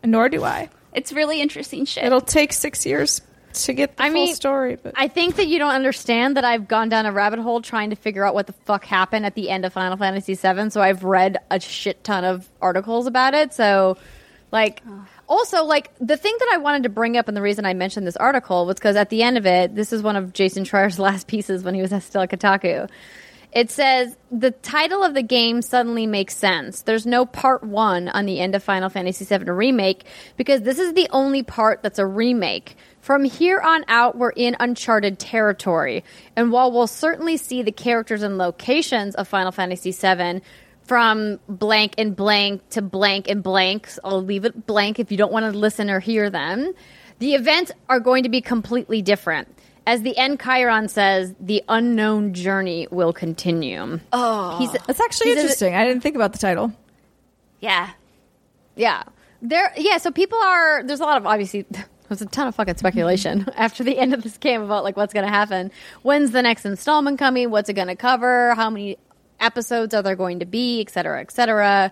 nor 0.03 0.29
do 0.29 0.43
I. 0.43 0.69
It's 0.93 1.11
really 1.13 1.41
interesting 1.41 1.85
shit. 1.85 2.03
It'll 2.03 2.21
take 2.21 2.53
six 2.53 2.85
years 2.85 3.21
to 3.53 3.73
get 3.73 3.97
the 3.97 4.03
I 4.03 4.07
full 4.07 4.25
mean, 4.25 4.35
story, 4.35 4.77
but 4.81 4.93
I 4.95 5.07
think 5.07 5.35
that 5.35 5.47
you 5.47 5.59
don't 5.59 5.73
understand 5.73 6.37
that 6.37 6.45
I've 6.45 6.67
gone 6.67 6.89
down 6.89 7.05
a 7.05 7.11
rabbit 7.11 7.39
hole 7.39 7.61
trying 7.61 7.89
to 7.89 7.95
figure 7.95 8.25
out 8.25 8.33
what 8.33 8.47
the 8.47 8.53
fuck 8.53 8.85
happened 8.85 9.25
at 9.25 9.35
the 9.35 9.49
end 9.49 9.65
of 9.65 9.73
Final 9.73 9.97
Fantasy 9.97 10.35
VII. 10.35 10.69
So 10.69 10.81
I've 10.81 11.03
read 11.03 11.37
a 11.49 11.59
shit 11.59 12.03
ton 12.03 12.23
of 12.23 12.47
articles 12.61 13.07
about 13.07 13.33
it. 13.33 13.53
So, 13.53 13.97
like, 14.51 14.83
also, 15.27 15.63
like, 15.63 15.91
the 15.99 16.17
thing 16.17 16.35
that 16.39 16.49
I 16.53 16.57
wanted 16.57 16.83
to 16.83 16.89
bring 16.89 17.17
up 17.17 17.27
and 17.27 17.35
the 17.35 17.41
reason 17.41 17.65
I 17.65 17.73
mentioned 17.73 18.05
this 18.05 18.17
article 18.17 18.65
was 18.65 18.75
because 18.75 18.95
at 18.95 19.09
the 19.09 19.23
end 19.23 19.37
of 19.37 19.45
it, 19.45 19.75
this 19.75 19.93
is 19.93 20.01
one 20.01 20.15
of 20.15 20.33
Jason 20.33 20.63
Schreier's 20.63 20.99
last 21.07 21.27
pieces 21.27 21.63
when 21.63 21.73
he 21.75 21.81
was 21.81 21.91
still 22.03 22.21
at 22.21 22.29
Kotaku. 22.29 22.89
It 23.51 23.71
says 23.71 24.15
the 24.31 24.51
title 24.51 25.03
of 25.03 25.15
the 25.15 25.23
game 25.23 25.63
suddenly 25.63 26.05
makes 26.05 26.35
sense. 26.35 26.83
There's 26.83 27.07
no 27.07 27.25
part 27.25 27.63
one 27.63 28.07
on 28.09 28.25
the 28.27 28.39
end 28.39 28.53
of 28.53 28.63
Final 28.63 28.89
Fantasy 28.89 29.25
VII 29.25 29.49
Remake 29.49 30.05
because 30.37 30.61
this 30.61 30.77
is 30.77 30.93
the 30.93 31.07
only 31.11 31.41
part 31.41 31.81
that's 31.81 31.97
a 31.97 32.05
remake. 32.05 32.75
From 33.01 33.23
here 33.23 33.59
on 33.59 33.85
out, 33.87 34.15
we're 34.15 34.29
in 34.29 34.55
uncharted 34.59 35.17
territory. 35.17 36.03
And 36.35 36.51
while 36.51 36.71
we'll 36.71 36.85
certainly 36.85 37.37
see 37.37 37.63
the 37.63 37.71
characters 37.71 38.21
and 38.21 38.37
locations 38.37 39.15
of 39.15 39.27
Final 39.27 39.51
Fantasy 39.51 39.91
VII 39.91 40.41
from 40.83 41.39
blank 41.47 41.95
and 41.97 42.15
blank 42.15 42.69
to 42.69 42.83
blank 42.83 43.27
and 43.27 43.41
blank, 43.41 43.89
I'll 44.03 44.23
leave 44.23 44.45
it 44.45 44.67
blank 44.67 44.99
if 44.99 45.11
you 45.11 45.17
don't 45.17 45.31
want 45.31 45.51
to 45.51 45.57
listen 45.57 45.89
or 45.89 45.99
hear 45.99 46.29
them, 46.29 46.73
the 47.17 47.33
events 47.33 47.71
are 47.89 47.99
going 47.99 48.23
to 48.23 48.29
be 48.29 48.41
completely 48.41 49.01
different. 49.01 49.47
As 49.89 50.03
the 50.03 50.15
end 50.19 50.37
chyron 50.37 50.87
says, 50.87 51.33
the 51.39 51.63
unknown 51.67 52.35
journey 52.35 52.87
will 52.91 53.11
continue. 53.11 53.99
Oh, 54.13 54.59
he's 54.59 54.71
that's 54.71 55.01
actually 55.01 55.31
he's 55.31 55.39
interesting. 55.39 55.73
I 55.73 55.83
didn't 55.83 56.03
think 56.03 56.15
about 56.15 56.31
the 56.31 56.37
title. 56.37 56.71
yeah. 57.59 57.89
yeah, 58.75 59.01
there. 59.41 59.73
Yeah, 59.75 59.97
so 59.97 60.11
people 60.11 60.37
are. 60.37 60.83
There's 60.83 60.99
a 60.99 61.05
lot 61.05 61.17
of 61.17 61.25
obviously. 61.25 61.65
There's 62.07 62.21
a 62.21 62.27
ton 62.27 62.47
of 62.47 62.53
fucking 62.53 62.77
speculation 62.77 63.47
after 63.55 63.83
the 63.83 63.97
end 63.97 64.13
of 64.13 64.21
this 64.21 64.37
game 64.37 64.61
about 64.61 64.83
like 64.83 64.95
what's 64.95 65.11
going 65.11 65.25
to 65.25 65.31
happen. 65.31 65.71
When's 66.03 66.29
the 66.29 66.43
next 66.43 66.65
installment 66.65 67.17
coming? 67.17 67.49
What's 67.49 67.67
it 67.67 67.73
going 67.73 67.87
to 67.87 67.95
cover? 67.95 68.53
How 68.53 68.69
many 68.69 68.99
episodes 69.39 69.95
are 69.95 70.03
there 70.03 70.15
going 70.15 70.39
to 70.41 70.45
be? 70.45 70.81
Et 70.81 70.91
cetera, 70.91 71.19
et 71.19 71.31
cetera. 71.31 71.91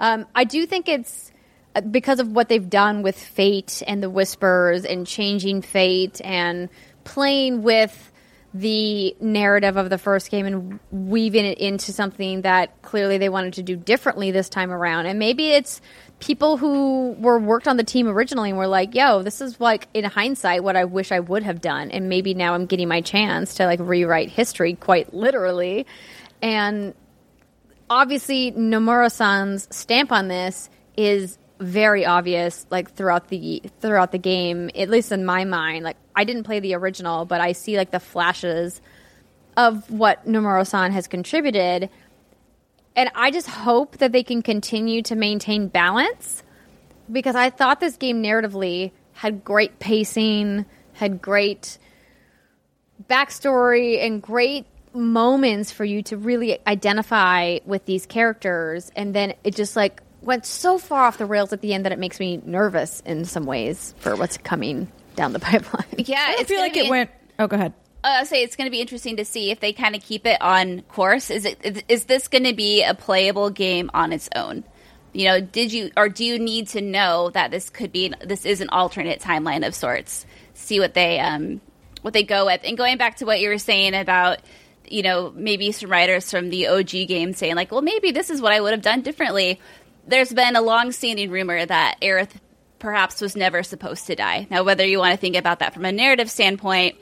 Um, 0.00 0.26
I 0.34 0.44
do 0.44 0.64
think 0.64 0.88
it's 0.88 1.30
uh, 1.74 1.82
because 1.82 2.20
of 2.20 2.28
what 2.28 2.48
they've 2.48 2.70
done 2.70 3.02
with 3.02 3.18
Fate 3.18 3.82
and 3.86 4.02
the 4.02 4.08
Whispers 4.08 4.86
and 4.86 5.06
changing 5.06 5.60
Fate 5.60 6.22
and 6.24 6.70
playing 7.04 7.62
with 7.62 8.12
the 8.54 9.16
narrative 9.20 9.76
of 9.76 9.90
the 9.90 9.98
first 9.98 10.30
game 10.30 10.46
and 10.46 10.78
weaving 10.92 11.44
it 11.44 11.58
into 11.58 11.92
something 11.92 12.42
that 12.42 12.80
clearly 12.82 13.18
they 13.18 13.28
wanted 13.28 13.54
to 13.54 13.62
do 13.64 13.74
differently 13.74 14.30
this 14.30 14.48
time 14.48 14.70
around. 14.70 15.06
And 15.06 15.18
maybe 15.18 15.50
it's 15.50 15.80
people 16.20 16.56
who 16.56 17.16
were 17.18 17.38
worked 17.38 17.66
on 17.66 17.76
the 17.76 17.82
team 17.82 18.06
originally 18.06 18.50
and 18.50 18.58
were 18.58 18.68
like, 18.68 18.94
yo, 18.94 19.22
this 19.22 19.40
is 19.40 19.60
like 19.60 19.88
in 19.92 20.04
hindsight 20.04 20.62
what 20.62 20.76
I 20.76 20.84
wish 20.84 21.10
I 21.10 21.18
would 21.18 21.42
have 21.42 21.60
done. 21.60 21.90
And 21.90 22.08
maybe 22.08 22.32
now 22.32 22.54
I'm 22.54 22.66
getting 22.66 22.86
my 22.86 23.00
chance 23.00 23.54
to 23.54 23.66
like 23.66 23.80
rewrite 23.80 24.30
history 24.30 24.74
quite 24.74 25.12
literally. 25.12 25.84
And 26.40 26.94
obviously 27.90 28.52
Nomura-san's 28.52 29.66
stamp 29.74 30.12
on 30.12 30.28
this 30.28 30.70
is 30.96 31.38
very 31.60 32.04
obvious 32.04 32.66
like 32.70 32.92
throughout 32.94 33.28
the 33.28 33.62
throughout 33.80 34.10
the 34.12 34.18
game 34.18 34.70
at 34.74 34.90
least 34.90 35.12
in 35.12 35.24
my 35.24 35.44
mind 35.44 35.84
like 35.84 35.96
I 36.16 36.24
didn't 36.24 36.42
play 36.42 36.60
the 36.60 36.74
original 36.74 37.24
but 37.24 37.40
I 37.40 37.52
see 37.52 37.76
like 37.76 37.90
the 37.90 38.00
flashes 38.00 38.80
of 39.56 39.88
what 39.88 40.26
Nomura-san 40.26 40.90
has 40.92 41.06
contributed 41.06 41.88
and 42.96 43.10
I 43.14 43.30
just 43.30 43.48
hope 43.48 43.98
that 43.98 44.12
they 44.12 44.22
can 44.22 44.42
continue 44.42 45.02
to 45.02 45.14
maintain 45.14 45.68
balance 45.68 46.42
because 47.10 47.34
I 47.34 47.50
thought 47.50 47.80
this 47.80 47.96
game 47.96 48.22
narratively 48.22 48.92
had 49.12 49.44
great 49.44 49.78
pacing, 49.78 50.64
had 50.92 51.20
great 51.20 51.78
backstory, 53.08 54.04
and 54.04 54.22
great 54.22 54.66
moments 54.92 55.72
for 55.72 55.84
you 55.84 56.02
to 56.04 56.16
really 56.16 56.58
identify 56.66 57.58
with 57.64 57.84
these 57.84 58.06
characters. 58.06 58.90
And 58.94 59.14
then 59.14 59.34
it 59.42 59.56
just 59.56 59.76
like 59.76 60.02
went 60.24 60.46
so 60.46 60.78
far 60.78 61.04
off 61.04 61.18
the 61.18 61.26
rails 61.26 61.52
at 61.52 61.60
the 61.60 61.74
end 61.74 61.84
that 61.84 61.92
it 61.92 61.98
makes 61.98 62.18
me 62.18 62.40
nervous 62.44 63.00
in 63.06 63.24
some 63.24 63.44
ways 63.46 63.94
for 63.98 64.16
what's 64.16 64.36
coming 64.38 64.90
down 65.16 65.32
the 65.32 65.38
pipeline. 65.40 65.84
Yeah, 65.98 66.34
I 66.38 66.44
feel 66.44 66.60
like 66.60 66.76
it 66.76 66.84
in- 66.84 66.90
went. 66.90 67.10
Oh, 67.38 67.46
go 67.46 67.56
ahead. 67.56 67.72
uh, 68.02 68.24
say 68.24 68.42
it's 68.42 68.56
going 68.56 68.66
to 68.66 68.70
be 68.70 68.80
interesting 68.80 69.16
to 69.16 69.24
see 69.24 69.50
if 69.50 69.60
they 69.60 69.72
kind 69.72 69.94
of 69.96 70.02
keep 70.02 70.26
it 70.26 70.40
on 70.40 70.82
course. 70.82 71.30
Is 71.30 71.44
it 71.44 71.58
is- 71.64 71.82
is 71.88 72.04
this 72.04 72.28
going 72.28 72.44
to 72.44 72.54
be 72.54 72.82
a 72.82 72.94
playable 72.94 73.50
game 73.50 73.90
on 73.94 74.12
its 74.12 74.28
own? 74.34 74.64
You 75.12 75.26
know, 75.26 75.40
did 75.40 75.72
you 75.72 75.90
or 75.96 76.08
do 76.08 76.24
you 76.24 76.38
need 76.40 76.68
to 76.68 76.80
know 76.80 77.30
that 77.30 77.50
this 77.52 77.70
could 77.70 77.92
be 77.92 78.12
this 78.24 78.44
is 78.44 78.60
an 78.60 78.68
alternate 78.70 79.20
timeline 79.20 79.64
of 79.66 79.74
sorts? 79.74 80.26
See 80.54 80.80
what 80.80 80.94
they 80.94 81.20
um 81.20 81.60
what 82.02 82.12
they 82.14 82.24
go 82.24 82.46
with. 82.46 82.60
And 82.64 82.76
going 82.76 82.98
back 82.98 83.16
to 83.18 83.24
what 83.24 83.40
you 83.40 83.48
were 83.48 83.58
saying 83.58 83.94
about 83.94 84.38
you 84.88 85.02
know 85.02 85.32
maybe 85.34 85.70
some 85.72 85.88
writers 85.90 86.30
from 86.30 86.50
the 86.50 86.66
OG 86.66 86.90
game 87.08 87.32
saying 87.32 87.54
like, 87.54 87.70
well, 87.72 87.80
maybe 87.82 88.10
this 88.10 88.28
is 88.28 88.40
what 88.42 88.52
I 88.52 88.60
would 88.60 88.72
have 88.72 88.82
done 88.82 89.02
differently. 89.02 89.60
There's 90.06 90.32
been 90.32 90.56
a 90.56 90.60
long-standing 90.60 91.30
rumor 91.30 91.64
that 91.64 92.00
Aerith 92.02 92.30
perhaps 92.78 93.20
was 93.20 93.34
never 93.34 93.62
supposed 93.62 94.06
to 94.06 94.14
die. 94.14 94.46
Now, 94.50 94.62
whether 94.62 94.84
you 94.84 94.98
want 94.98 95.12
to 95.12 95.16
think 95.16 95.36
about 95.36 95.60
that 95.60 95.72
from 95.72 95.84
a 95.86 95.92
narrative 95.92 96.30
standpoint 96.30 96.96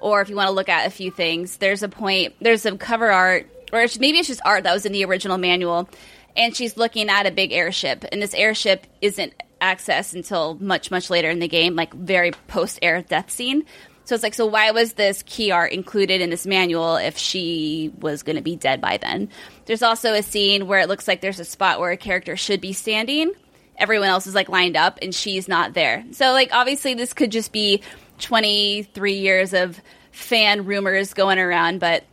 or 0.00 0.20
if 0.20 0.28
you 0.28 0.36
want 0.36 0.48
to 0.48 0.54
look 0.54 0.68
at 0.68 0.86
a 0.86 0.90
few 0.90 1.10
things, 1.10 1.56
there's 1.56 1.82
a 1.82 1.88
point, 1.88 2.34
there's 2.40 2.62
some 2.62 2.78
cover 2.78 3.10
art, 3.10 3.48
or 3.72 3.86
maybe 3.98 4.18
it's 4.18 4.28
just 4.28 4.40
art 4.44 4.64
that 4.64 4.72
was 4.72 4.86
in 4.86 4.92
the 4.92 5.04
original 5.04 5.38
manual, 5.38 5.88
and 6.36 6.54
she's 6.54 6.76
looking 6.76 7.08
at 7.08 7.26
a 7.26 7.30
big 7.30 7.52
airship, 7.52 8.04
and 8.12 8.20
this 8.20 8.34
airship 8.34 8.86
isn't 9.00 9.32
accessed 9.60 10.14
until 10.14 10.54
much, 10.60 10.90
much 10.90 11.08
later 11.08 11.30
in 11.30 11.38
the 11.38 11.48
game, 11.48 11.74
like 11.74 11.94
very 11.94 12.32
post 12.48 12.78
air 12.82 13.02
death 13.02 13.30
scene. 13.30 13.64
So 14.04 14.14
it's 14.14 14.22
like, 14.22 14.34
so 14.34 14.44
why 14.46 14.70
was 14.70 14.94
this 14.94 15.22
key 15.24 15.50
art 15.50 15.72
included 15.72 16.20
in 16.20 16.28
this 16.30 16.46
manual 16.46 16.96
if 16.96 17.16
she 17.16 17.90
was 18.00 18.22
going 18.22 18.36
to 18.36 18.42
be 18.42 18.54
dead 18.54 18.80
by 18.80 18.98
then? 18.98 19.30
There's 19.64 19.82
also 19.82 20.12
a 20.12 20.22
scene 20.22 20.66
where 20.66 20.80
it 20.80 20.88
looks 20.88 21.08
like 21.08 21.20
there's 21.22 21.40
a 21.40 21.44
spot 21.44 21.80
where 21.80 21.90
a 21.90 21.96
character 21.96 22.36
should 22.36 22.60
be 22.60 22.72
standing. 22.74 23.32
Everyone 23.78 24.08
else 24.08 24.26
is 24.26 24.34
like 24.34 24.48
lined 24.50 24.76
up 24.76 24.98
and 25.00 25.14
she's 25.14 25.48
not 25.48 25.72
there. 25.74 26.04
So, 26.12 26.32
like, 26.32 26.50
obviously, 26.52 26.94
this 26.94 27.12
could 27.14 27.32
just 27.32 27.50
be 27.50 27.80
23 28.20 29.14
years 29.14 29.54
of 29.54 29.80
fan 30.12 30.64
rumors 30.66 31.14
going 31.14 31.38
around, 31.38 31.80
but 31.80 32.04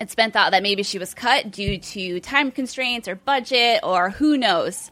it's 0.00 0.14
been 0.14 0.30
thought 0.30 0.52
that 0.52 0.62
maybe 0.62 0.82
she 0.82 0.98
was 0.98 1.14
cut 1.14 1.50
due 1.50 1.78
to 1.78 2.20
time 2.20 2.50
constraints 2.52 3.08
or 3.08 3.16
budget 3.16 3.80
or 3.82 4.10
who 4.10 4.36
knows. 4.36 4.90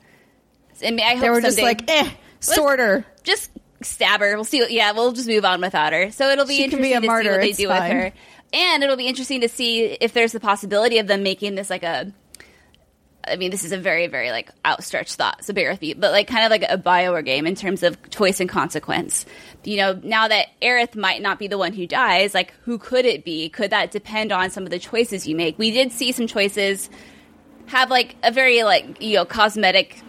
And 0.83 1.01
I 1.01 1.13
hope 1.15 1.21
They 1.21 1.31
were 1.31 1.41
just 1.41 1.61
like, 1.63 1.89
eh, 1.91 2.11
sorter. 2.41 3.07
just 3.23 3.51
stab 3.85 4.21
her. 4.21 4.35
We'll 4.35 4.45
see. 4.45 4.61
What, 4.61 4.71
yeah, 4.71 4.93
we'll 4.93 5.13
just 5.13 5.29
move 5.29 5.45
on 5.45 5.61
without 5.61 5.93
her. 5.93 6.11
So 6.11 6.29
it'll 6.31 6.47
be 6.47 6.57
She 6.57 6.65
interesting 6.65 6.91
be 6.91 6.93
a 6.95 7.01
to 7.01 7.03
see 7.03 7.07
martyr, 7.07 7.31
what 7.33 7.41
they 7.41 7.49
it's 7.51 7.59
do 7.59 7.69
fine. 7.69 7.83
with 7.83 7.93
her, 7.93 8.13
and 8.53 8.83
it'll 8.83 8.97
be 8.97 9.07
interesting 9.07 9.41
to 9.43 9.49
see 9.49 9.85
if 9.85 10.13
there's 10.13 10.33
the 10.33 10.41
possibility 10.41 10.99
of 10.99 11.07
them 11.07 11.23
making 11.23 11.55
this 11.55 11.71
like 11.71 11.83
a. 11.83 12.13
I 13.25 13.37
mean, 13.37 13.53
this 13.53 13.63
is 13.65 13.71
a 13.71 13.79
very, 13.79 14.09
very 14.09 14.33
like 14.33 14.51
outstretched 14.67 15.15
thought, 15.15 15.45
so 15.45 15.53
bear 15.53 15.71
with 15.71 15.81
me. 15.81 15.95
But 15.95 16.11
like, 16.11 16.27
kind 16.27 16.45
of 16.45 16.51
like 16.51 16.65
a 16.69 16.77
Bioware 16.77 17.25
game 17.25 17.47
in 17.47 17.55
terms 17.55 17.85
of 17.85 17.97
choice 18.11 18.41
and 18.41 18.49
consequence. 18.51 19.27
You 19.63 19.77
know, 19.77 20.01
now 20.03 20.27
that 20.27 20.49
Aerith 20.61 20.97
might 20.97 21.23
not 21.23 21.39
be 21.39 21.47
the 21.47 21.57
one 21.57 21.73
who 21.73 21.87
dies, 21.87 22.35
like, 22.35 22.53
who 22.65 22.79
could 22.79 23.05
it 23.07 23.25
be? 23.25 23.49
Could 23.49 23.71
that 23.71 23.93
depend 23.93 24.33
on 24.33 24.51
some 24.51 24.65
of 24.65 24.71
the 24.71 24.81
choices 24.81 25.25
you 25.29 25.37
make? 25.37 25.57
We 25.57 25.71
did 25.71 25.93
see 25.93 26.11
some 26.11 26.27
choices 26.27 26.91
have 27.67 27.91
like 27.91 28.17
a 28.25 28.33
very 28.33 28.65
like 28.65 29.01
you 29.01 29.15
know 29.15 29.25
cosmetic 29.25 30.03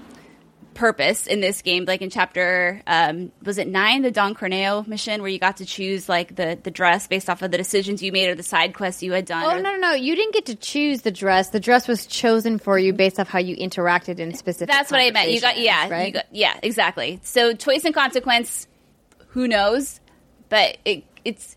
purpose 0.73 1.27
in 1.27 1.39
this 1.39 1.61
game 1.61 1.85
like 1.85 2.01
in 2.01 2.09
chapter 2.09 2.81
um 2.87 3.31
was 3.43 3.57
it 3.57 3.67
nine 3.67 4.01
the 4.01 4.11
don 4.11 4.33
corneo 4.33 4.85
mission 4.87 5.21
where 5.21 5.29
you 5.29 5.39
got 5.39 5.57
to 5.57 5.65
choose 5.65 6.09
like 6.09 6.35
the 6.35 6.57
the 6.63 6.71
dress 6.71 7.07
based 7.07 7.29
off 7.29 7.41
of 7.41 7.51
the 7.51 7.57
decisions 7.57 8.01
you 8.01 8.11
made 8.11 8.27
or 8.29 8.35
the 8.35 8.43
side 8.43 8.73
quests 8.73 9.03
you 9.03 9.11
had 9.13 9.25
done 9.25 9.43
Oh 9.43 9.57
or- 9.57 9.61
no, 9.61 9.73
no, 9.73 9.77
no! 9.77 9.93
You 9.93 10.15
didn't 10.15 10.33
get 10.33 10.45
to 10.47 10.55
choose 10.55 11.01
the 11.01 11.11
dress. 11.11 11.49
The 11.49 11.59
dress 11.59 11.87
was 11.87 12.05
chosen 12.07 12.57
for 12.59 12.77
you 12.79 12.93
based 12.93 13.19
off 13.19 13.27
how 13.27 13.39
you 13.39 13.55
interacted 13.55 14.19
in 14.19 14.33
specific. 14.33 14.69
that's 14.73 14.91
what 14.91 14.99
i 15.01 15.11
meant 15.11 15.29
you 15.31 15.39
got 15.41 15.59
yeah 15.59 15.87
right? 15.89 16.07
you 16.07 16.13
got, 16.13 16.25
yeah 16.31 16.57
exactly 16.63 17.19
so 17.23 17.53
choice 17.53 17.85
and 17.85 17.93
consequence 17.93 18.67
who 19.29 19.47
knows 19.47 19.99
but 20.49 20.77
it 20.85 21.03
it's 21.25 21.55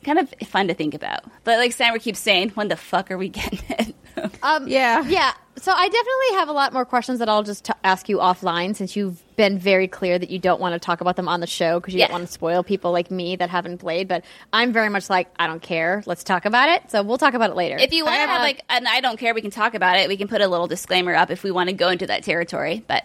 it's 0.00 0.04
kind 0.06 0.18
of 0.18 0.32
fun 0.48 0.68
to 0.68 0.74
think 0.74 0.94
about 0.94 1.20
but 1.44 1.58
like 1.58 1.72
Sandra 1.72 2.00
keeps 2.00 2.18
saying 2.18 2.50
when 2.50 2.68
the 2.68 2.76
fuck 2.76 3.10
are 3.10 3.18
we 3.18 3.28
getting 3.28 3.60
it 3.68 3.94
Um, 4.42 4.66
Yeah. 4.68 5.02
Yeah. 5.06 5.32
So 5.56 5.72
I 5.72 5.88
definitely 5.88 6.38
have 6.38 6.48
a 6.48 6.52
lot 6.52 6.72
more 6.72 6.84
questions 6.84 7.20
that 7.20 7.28
I'll 7.28 7.42
just 7.42 7.66
t- 7.66 7.72
ask 7.84 8.08
you 8.08 8.18
offline 8.18 8.74
since 8.74 8.96
you've 8.96 9.22
been 9.36 9.58
very 9.58 9.86
clear 9.88 10.18
that 10.18 10.30
you 10.30 10.38
don't 10.38 10.60
want 10.60 10.74
to 10.74 10.78
talk 10.78 11.00
about 11.00 11.16
them 11.16 11.28
on 11.28 11.40
the 11.40 11.46
show 11.46 11.78
because 11.80 11.94
you 11.94 12.00
Yeah. 12.00 12.06
don't 12.08 12.14
want 12.14 12.26
to 12.26 12.32
spoil 12.32 12.62
people 12.62 12.92
like 12.92 13.10
me 13.10 13.36
that 13.36 13.48
haven't 13.50 13.78
played. 13.78 14.08
But 14.08 14.24
I'm 14.52 14.72
very 14.72 14.88
much 14.88 15.08
like, 15.08 15.28
I 15.38 15.46
don't 15.46 15.62
care. 15.62 16.02
Let's 16.06 16.24
talk 16.24 16.44
about 16.44 16.68
it. 16.70 16.90
So 16.90 17.02
we'll 17.02 17.18
talk 17.18 17.34
about 17.34 17.50
it 17.50 17.56
later. 17.56 17.76
If 17.78 17.92
you 17.92 18.04
want 18.04 18.16
to 18.16 18.20
I 18.22 18.26
have 18.26 18.40
like, 18.42 18.62
and 18.68 18.86
I 18.88 19.00
don't 19.00 19.18
care, 19.18 19.32
we 19.32 19.42
can 19.42 19.50
talk 19.52 19.74
about 19.74 19.96
it. 19.96 20.08
We 20.08 20.16
can 20.16 20.28
put 20.28 20.40
a 20.40 20.48
little 20.48 20.66
disclaimer 20.66 21.14
up 21.14 21.30
if 21.30 21.42
we 21.44 21.50
want 21.50 21.68
to 21.70 21.74
go 21.74 21.88
into 21.88 22.06
that 22.08 22.22
territory. 22.24 22.82
But 22.86 23.04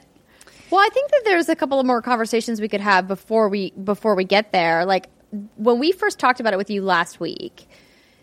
Well, 0.72 0.82
I 0.82 0.90
think 0.92 1.12
that 1.12 1.22
there's 1.26 1.50
a 1.50 1.56
couple 1.56 1.80
of 1.80 1.86
more 1.86 2.02
conversations 2.02 2.60
we 2.60 2.68
could 2.68 2.82
have 2.82 3.08
before 3.08 3.48
we 3.48 3.72
before 3.72 4.16
we 4.16 4.24
get 4.24 4.52
there. 4.52 4.86
Like 4.86 5.08
when 5.58 5.80
we 5.80 5.92
first 5.92 6.20
talked 6.20 6.40
about 6.40 6.54
it 6.54 6.58
with 6.58 6.70
you 6.70 6.82
last 6.82 7.20
week, 7.20 7.68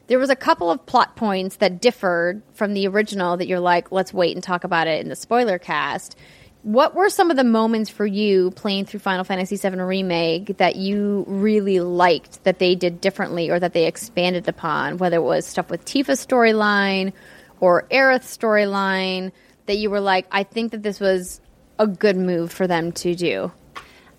there 0.06 0.18
was 0.18 0.30
a 0.30 0.36
couple 0.36 0.70
of 0.70 0.84
plot 0.86 1.16
points 1.16 1.56
that 1.56 1.80
differed 1.80 2.42
from 2.54 2.74
the 2.74 2.86
original 2.86 3.36
that 3.36 3.46
you're 3.46 3.60
like, 3.60 3.92
let's 3.92 4.12
wait 4.12 4.36
and 4.36 4.42
talk 4.42 4.64
about 4.64 4.86
it 4.86 5.00
in 5.00 5.08
the 5.08 5.16
spoiler 5.16 5.58
cast. 5.58 6.16
What 6.62 6.94
were 6.94 7.08
some 7.08 7.30
of 7.30 7.36
the 7.36 7.44
moments 7.44 7.90
for 7.90 8.06
you 8.06 8.52
playing 8.52 8.86
through 8.86 9.00
Final 9.00 9.24
Fantasy 9.24 9.56
VII 9.56 9.80
Remake 9.80 10.58
that 10.58 10.76
you 10.76 11.24
really 11.26 11.80
liked 11.80 12.44
that 12.44 12.60
they 12.60 12.74
did 12.76 13.00
differently 13.00 13.50
or 13.50 13.58
that 13.58 13.72
they 13.72 13.86
expanded 13.86 14.46
upon? 14.48 14.98
Whether 14.98 15.16
it 15.16 15.22
was 15.22 15.44
stuff 15.44 15.70
with 15.70 15.84
Tifa's 15.84 16.24
storyline 16.24 17.12
or 17.58 17.86
Aerith's 17.90 18.36
storyline, 18.36 19.32
that 19.66 19.76
you 19.76 19.90
were 19.90 20.00
like, 20.00 20.26
I 20.30 20.44
think 20.44 20.72
that 20.72 20.82
this 20.82 21.00
was 21.00 21.40
a 21.78 21.86
good 21.86 22.16
move 22.16 22.52
for 22.52 22.66
them 22.66 22.92
to 22.92 23.14
do. 23.14 23.50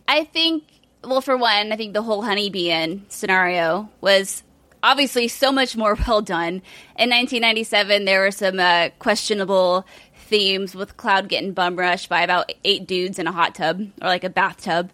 I 0.08 0.26
think, 0.26 0.64
well, 1.04 1.22
for 1.22 1.38
one, 1.38 1.72
I 1.72 1.76
think 1.76 1.94
the 1.94 2.02
whole 2.02 2.22
Honeybee 2.22 2.72
Inn 2.72 3.06
scenario 3.10 3.90
was 4.02 4.44
obviously 4.82 5.28
so 5.28 5.52
much 5.52 5.76
more 5.76 5.98
well 6.08 6.22
done. 6.22 6.62
In 6.98 7.10
1997, 7.10 8.06
there 8.06 8.22
were 8.22 8.32
some 8.32 8.60
uh, 8.60 8.90
questionable 9.00 9.86
themes 10.28 10.76
with 10.76 10.98
Cloud 10.98 11.30
getting 11.30 11.54
bum 11.54 11.76
rushed 11.76 12.10
by 12.10 12.22
about 12.22 12.52
eight 12.64 12.88
dudes 12.88 13.20
in 13.20 13.28
a 13.28 13.32
hot 13.32 13.56
tub 13.56 13.82
or 14.02 14.08
like 14.08 14.24
a 14.24 14.30
bathtub. 14.30 14.92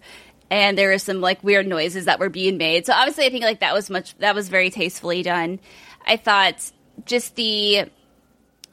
And 0.51 0.77
there 0.77 0.89
were 0.89 0.97
some 0.97 1.21
like 1.21 1.43
weird 1.43 1.67
noises 1.67 2.05
that 2.05 2.19
were 2.19 2.29
being 2.29 2.57
made. 2.57 2.85
So 2.85 2.93
obviously, 2.93 3.25
I 3.25 3.29
think 3.29 3.43
like 3.43 3.59
that 3.59 3.73
was 3.73 3.89
much 3.89 4.17
that 4.17 4.33
was 4.33 4.49
very 4.49 4.71
tastefully 4.71 5.21
done. 5.21 5.59
I 6.05 6.17
thought 6.17 6.71
just 7.05 7.35
the 7.35 7.85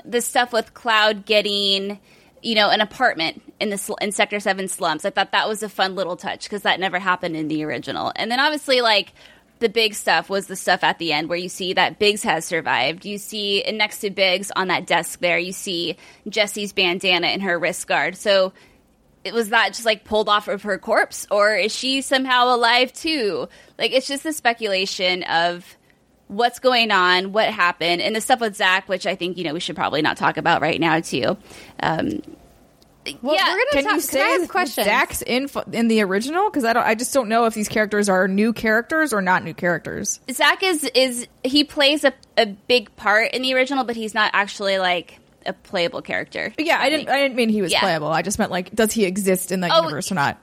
the 0.05 0.21
stuff 0.23 0.53
with 0.53 0.73
Cloud 0.73 1.27
getting, 1.27 2.01
you 2.43 2.55
know, 2.55 2.71
an 2.71 2.81
apartment 2.81 3.43
in 3.61 3.71
the 3.71 3.79
sl- 3.79 3.95
in 3.95 4.13
Sector 4.13 4.41
Seven 4.41 4.69
slums. 4.69 5.05
I 5.05 5.11
thought 5.11 5.33
that 5.33 5.49
was 5.49 5.63
a 5.63 5.69
fun 5.69 5.95
little 5.95 6.17
touch 6.17 6.45
because 6.45 6.63
that 6.63 6.81
never 6.81 6.99
happened 6.99 7.37
in 7.37 7.49
the 7.49 7.65
original. 7.65 8.13
And 8.15 8.31
then 8.31 8.41
obviously, 8.41 8.81
like 8.81 9.13
the 9.59 9.69
big 9.69 9.95
stuff 9.95 10.29
was 10.29 10.47
the 10.47 10.57
stuff 10.57 10.85
at 10.85 10.99
the 10.99 11.13
end 11.13 11.29
where 11.29 11.39
you 11.39 11.49
see 11.49 11.73
that 11.73 11.99
Biggs 11.99 12.23
has 12.23 12.45
survived. 12.45 13.05
You 13.07 13.19
see 13.19 13.65
next 13.73 14.01
to 14.01 14.11
Biggs 14.11 14.53
on 14.55 14.69
that 14.69 14.87
desk 14.87 15.21
there, 15.21 15.39
you 15.39 15.53
see 15.53 15.97
Jessie's 16.29 16.73
bandana 16.73 17.29
and 17.29 17.43
her 17.43 17.59
wrist 17.59 17.87
guard. 17.87 18.17
So. 18.17 18.53
It 19.25 19.35
was 19.35 19.49
that 19.49 19.71
just 19.71 19.85
like 19.85 20.05
pulled 20.05 20.29
off 20.29 20.47
of 20.47 20.63
her 20.63 20.79
corpse, 20.79 21.27
or 21.33 21.57
is 21.57 21.75
she 21.75 22.01
somehow 22.01 22.55
alive 22.55 22.93
too? 22.93 23.49
Like 23.77 23.91
it's 23.91 24.07
just 24.07 24.23
the 24.23 24.33
speculation 24.33 25.25
of 25.25 25.77
what's 26.29 26.59
going 26.59 26.91
on, 26.91 27.33
what 27.33 27.49
happened, 27.51 28.03
and 28.03 28.15
the 28.17 28.21
stuff 28.21 28.41
with 28.41 28.57
Zack, 28.57 28.89
which 28.89 29.07
I 29.07 29.15
think 29.15 29.37
you 29.39 29.45
know 29.45 29.55
we 29.55 29.61
should 29.61 29.77
probably 29.77 30.03
not 30.03 30.17
talk 30.17 30.37
about 30.37 30.61
right 30.61 30.81
now 30.81 31.01
too. 31.01 31.37
Um, 31.81 32.21
Well, 33.23 33.37
yeah, 33.37 33.45
we're 33.55 33.59
gonna 33.59 33.71
Can 33.73 33.85
talk, 33.85 33.95
you 33.95 34.01
say 34.01 34.47
questions? 34.49 34.87
Zack's 34.87 35.23
in 35.23 35.49
in 35.73 35.87
the 35.89 36.03
original? 36.03 36.51
Because 36.51 36.65
I 36.65 36.73
don't. 36.73 36.85
I 36.85 36.97
just 36.97 37.15
don't 37.15 37.29
know 37.29 37.45
if 37.45 37.55
these 37.55 37.69
characters 37.69 38.09
are 38.09 38.27
new 38.27 38.53
characters 38.53 39.13
or 39.13 39.23
not 39.23 39.45
new 39.45 39.55
characters. 39.55 40.19
Zack 40.31 40.63
is 40.65 40.83
is 40.83 41.29
he 41.45 41.63
plays 41.63 42.03
a, 42.03 42.13
a 42.37 42.47
big 42.47 42.95
part 42.97 43.33
in 43.33 43.43
the 43.43 43.55
original, 43.55 43.85
but 43.85 43.95
he's 43.95 44.13
not 44.13 44.33
actually 44.35 44.79
like 44.79 45.21
a 45.47 45.53
playable 45.53 46.03
character. 46.03 46.53
Yeah, 46.59 46.79
I 46.81 46.91
didn't. 46.91 47.09
I 47.09 47.19
didn't 47.23 47.37
mean 47.37 47.49
he 47.49 47.63
was 47.63 47.71
Yeah. 47.71 47.79
playable. 47.79 48.09
I 48.09 48.23
just 48.23 48.41
meant 48.41 48.51
like, 48.51 48.75
does 48.75 48.91
he 48.93 49.05
exist 49.05 49.53
in 49.53 49.61
the 49.61 49.69
Oh, 49.73 49.83
universe 49.83 50.11
or 50.11 50.17
not? 50.17 50.39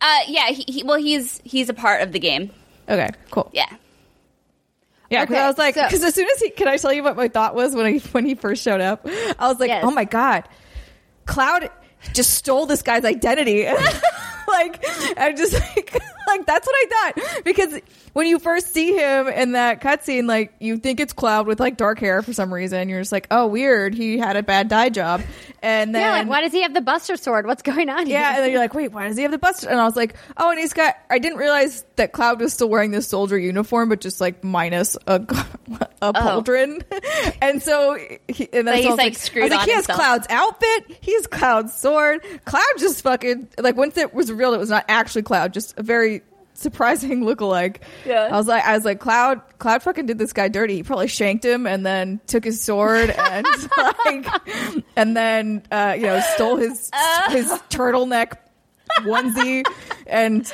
Uh, 0.00 0.18
yeah, 0.28 0.46
he, 0.48 0.64
he, 0.66 0.82
well, 0.82 0.96
he's 0.98 1.42
he's 1.44 1.68
a 1.68 1.74
part 1.74 2.00
of 2.00 2.12
the 2.12 2.18
game. 2.18 2.50
Okay, 2.88 3.10
cool. 3.30 3.50
Yeah. 3.52 3.66
Yeah, 5.10 5.24
because 5.24 5.34
Okay, 5.34 5.42
I 5.44 5.46
was 5.48 5.58
like, 5.58 5.74
so- 5.74 5.84
because 5.84 6.02
as 6.04 6.14
soon 6.14 6.28
as 6.32 6.40
he, 6.40 6.50
can 6.50 6.68
I 6.68 6.76
tell 6.76 6.92
you 6.92 7.02
what 7.02 7.16
my 7.16 7.28
thought 7.28 7.54
was 7.54 7.74
when 7.74 7.92
he 7.94 7.98
when 8.10 8.24
he 8.24 8.34
first 8.36 8.62
showed 8.62 8.80
up? 8.80 9.06
I 9.06 9.48
was 9.48 9.58
like, 9.60 9.68
Yes. 9.68 9.84
oh 9.84 9.90
my 9.90 10.04
god, 10.04 10.44
Cloud 11.26 11.68
just 12.14 12.32
stole 12.34 12.66
this 12.66 12.82
guy's 12.82 13.04
identity. 13.04 13.66
like, 14.48 14.84
I 15.18 15.32
just 15.32 15.52
like, 15.52 16.00
like 16.26 16.46
that's 16.46 16.66
what 16.66 16.76
I 16.76 17.12
thought 17.12 17.44
because 17.44 17.80
when 18.12 18.26
you 18.26 18.38
first 18.38 18.72
see 18.72 18.92
him 18.92 19.28
in 19.28 19.52
that 19.52 19.80
cutscene, 19.80 20.26
like 20.26 20.52
you 20.58 20.78
think 20.78 21.00
it's 21.00 21.12
Cloud 21.12 21.46
with 21.46 21.60
like 21.60 21.76
dark 21.76 21.98
hair 21.98 22.22
for 22.22 22.32
some 22.32 22.52
reason. 22.52 22.88
You're 22.88 23.00
just 23.00 23.12
like, 23.12 23.26
oh, 23.30 23.46
weird. 23.46 23.94
He 23.94 24.18
had 24.18 24.36
a 24.36 24.42
bad 24.42 24.68
dye 24.68 24.88
job, 24.88 25.22
and 25.62 25.94
then 25.94 26.02
yeah, 26.02 26.10
like 26.12 26.28
why 26.28 26.40
does 26.40 26.52
he 26.52 26.62
have 26.62 26.74
the 26.74 26.80
Buster 26.80 27.16
Sword? 27.16 27.46
What's 27.46 27.62
going 27.62 27.88
on? 27.88 28.06
here? 28.06 28.18
yeah, 28.18 28.34
and 28.34 28.44
then 28.44 28.50
you're 28.50 28.60
like, 28.60 28.74
wait, 28.74 28.92
why 28.92 29.08
does 29.08 29.16
he 29.16 29.22
have 29.22 29.32
the 29.32 29.38
Buster? 29.38 29.68
And 29.68 29.80
I 29.80 29.84
was 29.84 29.96
like, 29.96 30.16
oh, 30.36 30.50
and 30.50 30.58
he's 30.58 30.72
got. 30.72 30.96
I 31.08 31.18
didn't 31.18 31.38
realize 31.38 31.84
that 31.96 32.12
Cloud 32.12 32.40
was 32.40 32.52
still 32.52 32.68
wearing 32.68 32.90
this 32.90 33.06
soldier 33.06 33.38
uniform, 33.38 33.88
but 33.88 34.00
just 34.00 34.20
like 34.20 34.42
minus 34.42 34.96
a 35.06 35.14
a 35.22 35.88
oh. 36.02 36.12
pauldron. 36.12 36.82
and 37.42 37.62
so, 37.62 37.98
he, 38.28 38.48
and 38.52 38.68
So 38.68 38.74
he's, 38.74 38.86
I 38.86 38.90
like, 38.90 39.00
I 39.00 39.10
screwed 39.12 39.44
was 39.44 39.50
like, 39.50 39.60
on 39.60 39.66
he 39.66 39.74
has 39.74 39.86
himself. 39.86 39.98
Cloud's 39.98 40.26
outfit, 40.30 40.98
he's 41.00 41.26
Cloud's 41.26 41.74
sword. 41.74 42.24
Cloud 42.44 42.62
just 42.78 43.02
fucking 43.02 43.48
like 43.58 43.76
once 43.76 43.96
it 43.96 44.14
was 44.14 44.29
revealed, 44.30 44.54
it 44.54 44.58
was 44.58 44.70
not 44.70 44.84
actually 44.88 45.22
Cloud, 45.22 45.52
just 45.52 45.78
a 45.78 45.82
very 45.82 46.22
surprising 46.54 47.20
lookalike. 47.24 47.78
Yeah. 48.06 48.28
I 48.30 48.36
was 48.36 48.46
like, 48.46 48.64
I 48.64 48.74
was 48.74 48.84
like, 48.84 49.00
Cloud, 49.00 49.40
Cloud 49.58 49.82
fucking 49.82 50.06
did 50.06 50.18
this 50.18 50.32
guy 50.32 50.48
dirty. 50.48 50.76
He 50.76 50.82
probably 50.82 51.08
shanked 51.08 51.44
him 51.44 51.66
and 51.66 51.84
then 51.84 52.20
took 52.26 52.44
his 52.44 52.60
sword 52.60 53.10
and 53.18 53.46
like, 53.76 54.26
and 54.96 55.16
then 55.16 55.62
uh, 55.70 55.94
you 55.96 56.06
know 56.06 56.20
stole 56.34 56.56
his 56.56 56.90
his 57.28 57.50
turtleneck 57.70 58.34
onesie 59.00 59.64
and 60.06 60.50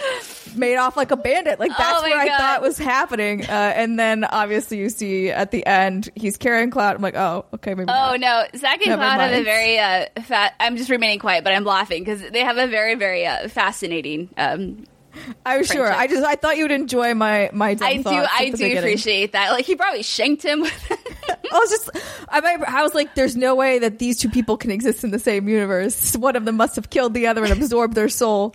made 0.56 0.76
off 0.76 0.96
like 0.96 1.10
a 1.10 1.16
bandit. 1.16 1.58
Like 1.60 1.72
that's 1.76 1.98
Oh 1.98 2.02
what 2.02 2.12
I 2.12 2.26
God. 2.28 2.38
thought 2.38 2.62
was 2.62 2.78
happening. 2.78 3.44
Uh, 3.44 3.72
and 3.76 3.98
then 3.98 4.24
obviously 4.24 4.78
you 4.78 4.88
see 4.88 5.30
at 5.30 5.50
the 5.50 5.64
end 5.66 6.08
he's 6.14 6.36
carrying 6.36 6.70
Cloud. 6.70 6.96
I'm 6.96 7.02
like, 7.02 7.16
oh, 7.16 7.44
okay, 7.54 7.74
maybe. 7.74 7.90
Oh 7.90 8.16
not. 8.16 8.20
no, 8.20 8.44
Zack 8.58 8.80
and 8.82 8.90
Never 8.90 9.02
Cloud 9.02 9.20
have 9.20 9.32
a 9.32 9.42
very 9.44 9.78
uh, 9.78 10.06
fat. 10.22 10.54
I'm 10.60 10.76
just 10.76 10.90
remaining 10.90 11.18
quiet, 11.18 11.44
but 11.44 11.52
I'm 11.52 11.64
laughing 11.64 12.02
because 12.04 12.22
they 12.30 12.40
have 12.40 12.56
a 12.58 12.66
very 12.66 12.94
very 12.94 13.26
uh, 13.26 13.48
fascinating. 13.48 14.28
Um, 14.36 14.84
I'm 15.46 15.64
sure. 15.64 15.92
I 15.92 16.06
just 16.06 16.24
I 16.24 16.36
thought 16.36 16.56
you 16.56 16.64
would 16.64 16.72
enjoy 16.72 17.14
my 17.14 17.50
my. 17.52 17.70
I 17.80 17.96
do 17.96 18.08
I 18.08 18.46
do 18.46 18.52
beginning. 18.52 18.78
appreciate 18.78 19.32
that. 19.32 19.50
Like 19.50 19.64
he 19.64 19.76
probably 19.76 20.02
shanked 20.02 20.42
him. 20.42 20.62
With 20.62 20.92
I 21.52 21.58
was 21.58 21.70
just, 21.70 21.90
I, 22.28 22.64
I 22.66 22.82
was 22.82 22.94
like, 22.94 23.14
there's 23.14 23.36
no 23.36 23.54
way 23.54 23.78
that 23.78 23.98
these 23.98 24.18
two 24.18 24.28
people 24.28 24.56
can 24.56 24.70
exist 24.70 25.04
in 25.04 25.10
the 25.10 25.18
same 25.18 25.48
universe. 25.48 26.16
One 26.18 26.36
of 26.36 26.44
them 26.44 26.56
must 26.56 26.76
have 26.76 26.90
killed 26.90 27.14
the 27.14 27.26
other 27.26 27.44
and 27.44 27.52
absorbed 27.52 27.94
their 27.94 28.08
soul. 28.08 28.54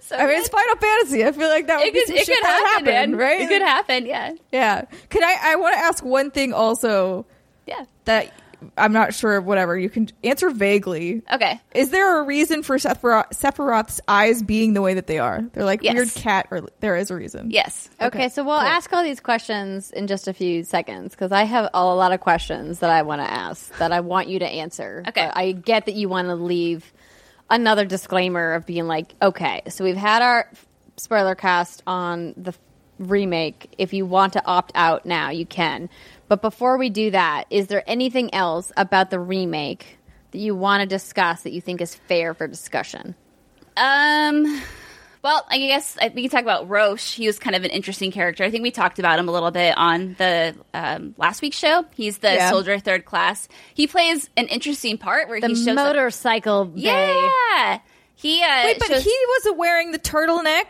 so 0.00 0.16
I 0.16 0.26
mean, 0.26 0.38
it's 0.38 0.48
Final 0.48 0.76
Fantasy. 0.76 1.24
I 1.24 1.32
feel 1.32 1.48
like 1.48 1.66
that 1.66 1.78
would 1.78 1.88
it 1.88 1.94
be 1.94 2.04
could, 2.06 2.16
it 2.16 2.26
could 2.26 2.44
happen, 2.44 2.86
happen, 2.86 3.16
right? 3.16 3.40
It 3.40 3.48
could 3.48 3.62
happen. 3.62 4.06
Yeah, 4.06 4.34
Yeah. 4.52 4.84
Could 5.10 5.22
I? 5.22 5.52
I 5.52 5.56
want 5.56 5.74
to 5.74 5.80
ask 5.80 6.04
one 6.04 6.30
thing 6.30 6.52
also 6.52 7.26
yeah. 7.66 7.84
that 8.04 8.32
I'm 8.76 8.92
not 8.92 9.14
sure. 9.14 9.36
Of 9.36 9.44
whatever 9.44 9.78
you 9.78 9.88
can 9.90 10.08
answer 10.24 10.50
vaguely. 10.50 11.22
Okay. 11.32 11.60
Is 11.74 11.90
there 11.90 12.20
a 12.20 12.22
reason 12.24 12.62
for 12.62 12.76
Sephiroth, 12.76 13.30
Sephiroth's 13.30 14.00
eyes 14.08 14.42
being 14.42 14.74
the 14.74 14.82
way 14.82 14.94
that 14.94 15.06
they 15.06 15.18
are? 15.18 15.42
They're 15.52 15.64
like 15.64 15.82
Yes. 15.82 15.94
weird 15.94 16.14
cat, 16.14 16.48
or 16.50 16.62
there 16.80 16.96
is 16.96 17.10
a 17.10 17.14
reason. 17.14 17.50
Yes. 17.50 17.88
Okay, 18.00 18.28
so 18.28 18.44
we'll 18.44 18.54
ask 18.54 18.92
all 18.92 19.02
these 19.02 19.20
questions 19.20 19.90
in 19.90 20.06
just 20.06 20.28
a 20.28 20.32
few 20.32 20.64
seconds 20.64 21.12
because 21.14 21.32
I 21.32 21.44
have 21.44 21.70
a 21.74 21.84
lot 21.84 22.12
of 22.12 22.20
questions 22.20 22.80
that 22.80 22.90
I 22.90 23.02
want 23.02 23.20
to 23.20 23.30
ask 23.30 23.76
that 23.78 23.92
I 23.92 24.00
want 24.00 24.28
you 24.28 24.38
to 24.40 24.46
answer. 24.46 25.04
Okay. 25.08 25.26
But 25.26 25.36
I 25.36 25.52
get 25.52 25.86
that 25.86 25.94
you 25.94 26.08
want 26.08 26.28
to 26.28 26.34
leave 26.34 26.92
another 27.50 27.84
disclaimer 27.84 28.54
of 28.54 28.66
being 28.66 28.86
like, 28.86 29.14
okay, 29.22 29.62
so 29.68 29.84
we've 29.84 29.96
had 29.96 30.22
our 30.22 30.50
spoiler 30.96 31.34
cast 31.34 31.82
on 31.86 32.34
the 32.36 32.52
remake. 32.98 33.72
If 33.78 33.92
you 33.92 34.04
want 34.06 34.32
to 34.34 34.44
opt 34.44 34.72
out 34.74 35.06
now, 35.06 35.30
you 35.30 35.46
can. 35.46 35.88
But 36.28 36.42
before 36.42 36.76
we 36.76 36.90
do 36.90 37.10
that, 37.12 37.44
is 37.50 37.66
there 37.68 37.82
anything 37.86 38.32
else 38.34 38.70
about 38.76 39.10
the 39.10 39.18
remake 39.18 39.98
that 40.32 40.38
you 40.38 40.54
want 40.54 40.82
to 40.82 40.86
discuss 40.86 41.42
that 41.42 41.52
you 41.52 41.60
think 41.60 41.80
is 41.80 41.94
fair 41.94 42.34
for 42.34 42.46
discussion? 42.46 43.14
Um. 43.76 44.62
Well, 45.20 45.44
I 45.50 45.58
guess 45.58 45.98
I- 46.00 46.12
we 46.14 46.22
can 46.22 46.30
talk 46.30 46.42
about 46.42 46.68
Roche. 46.68 47.14
He 47.16 47.26
was 47.26 47.40
kind 47.40 47.56
of 47.56 47.64
an 47.64 47.70
interesting 47.70 48.12
character. 48.12 48.44
I 48.44 48.50
think 48.52 48.62
we 48.62 48.70
talked 48.70 49.00
about 49.00 49.18
him 49.18 49.28
a 49.28 49.32
little 49.32 49.50
bit 49.50 49.76
on 49.76 50.14
the 50.16 50.54
um, 50.72 51.14
last 51.18 51.42
week's 51.42 51.58
show. 51.58 51.84
He's 51.96 52.18
the 52.18 52.34
Yeah. 52.34 52.50
soldier 52.50 52.78
third 52.78 53.04
class. 53.04 53.48
He 53.74 53.88
plays 53.88 54.30
an 54.36 54.46
interesting 54.46 54.96
part 54.96 55.28
where 55.28 55.40
The 55.40 55.48
he 55.48 55.54
shows 55.56 55.68
up- 55.68 55.74
motorcycle 55.74 56.66
bay. 56.66 56.82
Yeah. 56.82 57.80
He 58.14 58.42
uh, 58.42 58.64
Wait, 58.64 58.78
but 58.78 58.88
shows- 58.88 59.02
he 59.04 59.16
wasn't 59.38 59.58
wearing 59.58 59.90
the 59.90 59.98
turtleneck. 59.98 60.68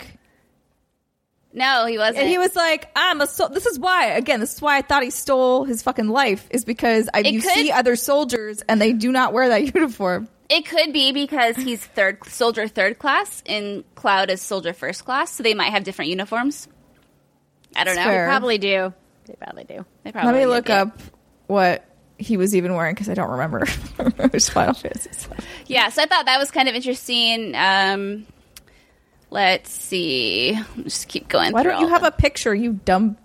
No, 1.52 1.86
he 1.86 1.98
wasn't. 1.98 2.18
And 2.18 2.28
he 2.28 2.38
was 2.38 2.54
like, 2.54 2.90
"I'm 2.94 3.20
a 3.20 3.26
sol-. 3.26 3.48
This 3.48 3.66
is 3.66 3.78
why. 3.78 4.06
Again, 4.06 4.40
this 4.40 4.54
is 4.54 4.62
why 4.62 4.76
I 4.78 4.82
thought 4.82 5.02
he 5.02 5.10
stole 5.10 5.64
his 5.64 5.82
fucking 5.82 6.08
life. 6.08 6.46
Is 6.50 6.64
because 6.64 7.08
I, 7.14 7.20
It 7.20 7.32
you 7.32 7.40
could- 7.40 7.50
see 7.52 7.70
other 7.72 7.96
soldiers 7.96 8.62
and 8.68 8.80
they 8.80 8.92
do 8.92 9.10
not 9.12 9.32
wear 9.32 9.48
that 9.48 9.74
uniform. 9.74 10.28
It 10.48 10.64
could 10.66 10.92
be 10.94 11.12
because 11.12 11.56
he's 11.56 11.84
third 11.84 12.24
soldier 12.26 12.68
third 12.68 12.98
class 12.98 13.42
and 13.46 13.84
Cloud 13.96 14.30
is 14.30 14.40
soldier 14.40 14.72
first 14.72 15.04
class, 15.04 15.32
so 15.32 15.42
they 15.42 15.52
might 15.54 15.70
have 15.72 15.84
different 15.84 16.10
uniforms. 16.10 16.68
I 17.76 17.84
don't 17.84 17.96
know. 17.96 18.02
fair. 18.04 18.26
Probably 18.26 18.56
do. 18.58 18.94
They 19.26 19.34
probably 19.34 19.64
do. 19.64 19.84
They 20.04 20.12
probably 20.12 20.32
Let 20.32 20.38
me 20.38 20.46
look 20.46 20.68
yeah. 20.68 20.82
up 20.82 21.00
what 21.48 21.84
he 22.16 22.38
was 22.38 22.56
even 22.56 22.74
wearing 22.74 22.94
because 22.94 23.10
I 23.10 23.14
don't 23.14 23.30
remember. 23.30 23.66
Which 24.30 24.48
Final 24.48 24.72
Fantasy. 24.72 25.10
Yeah, 25.66 25.90
so 25.90 26.02
I 26.02 26.06
thought 26.06 26.24
that 26.24 26.38
was 26.38 26.50
kind 26.50 26.66
of 26.68 26.74
interesting. 26.74 27.54
Um, 27.54 28.26
let's 29.30 29.70
see. 29.70 30.58
Just 30.82 31.08
keep 31.08 31.28
going. 31.28 31.52
Why 31.52 31.62
don't 31.62 31.80
you 31.80 31.88
have 31.88 32.04
a 32.04 32.10
picture, 32.10 32.54
you 32.54 32.74
dumb 32.84 33.16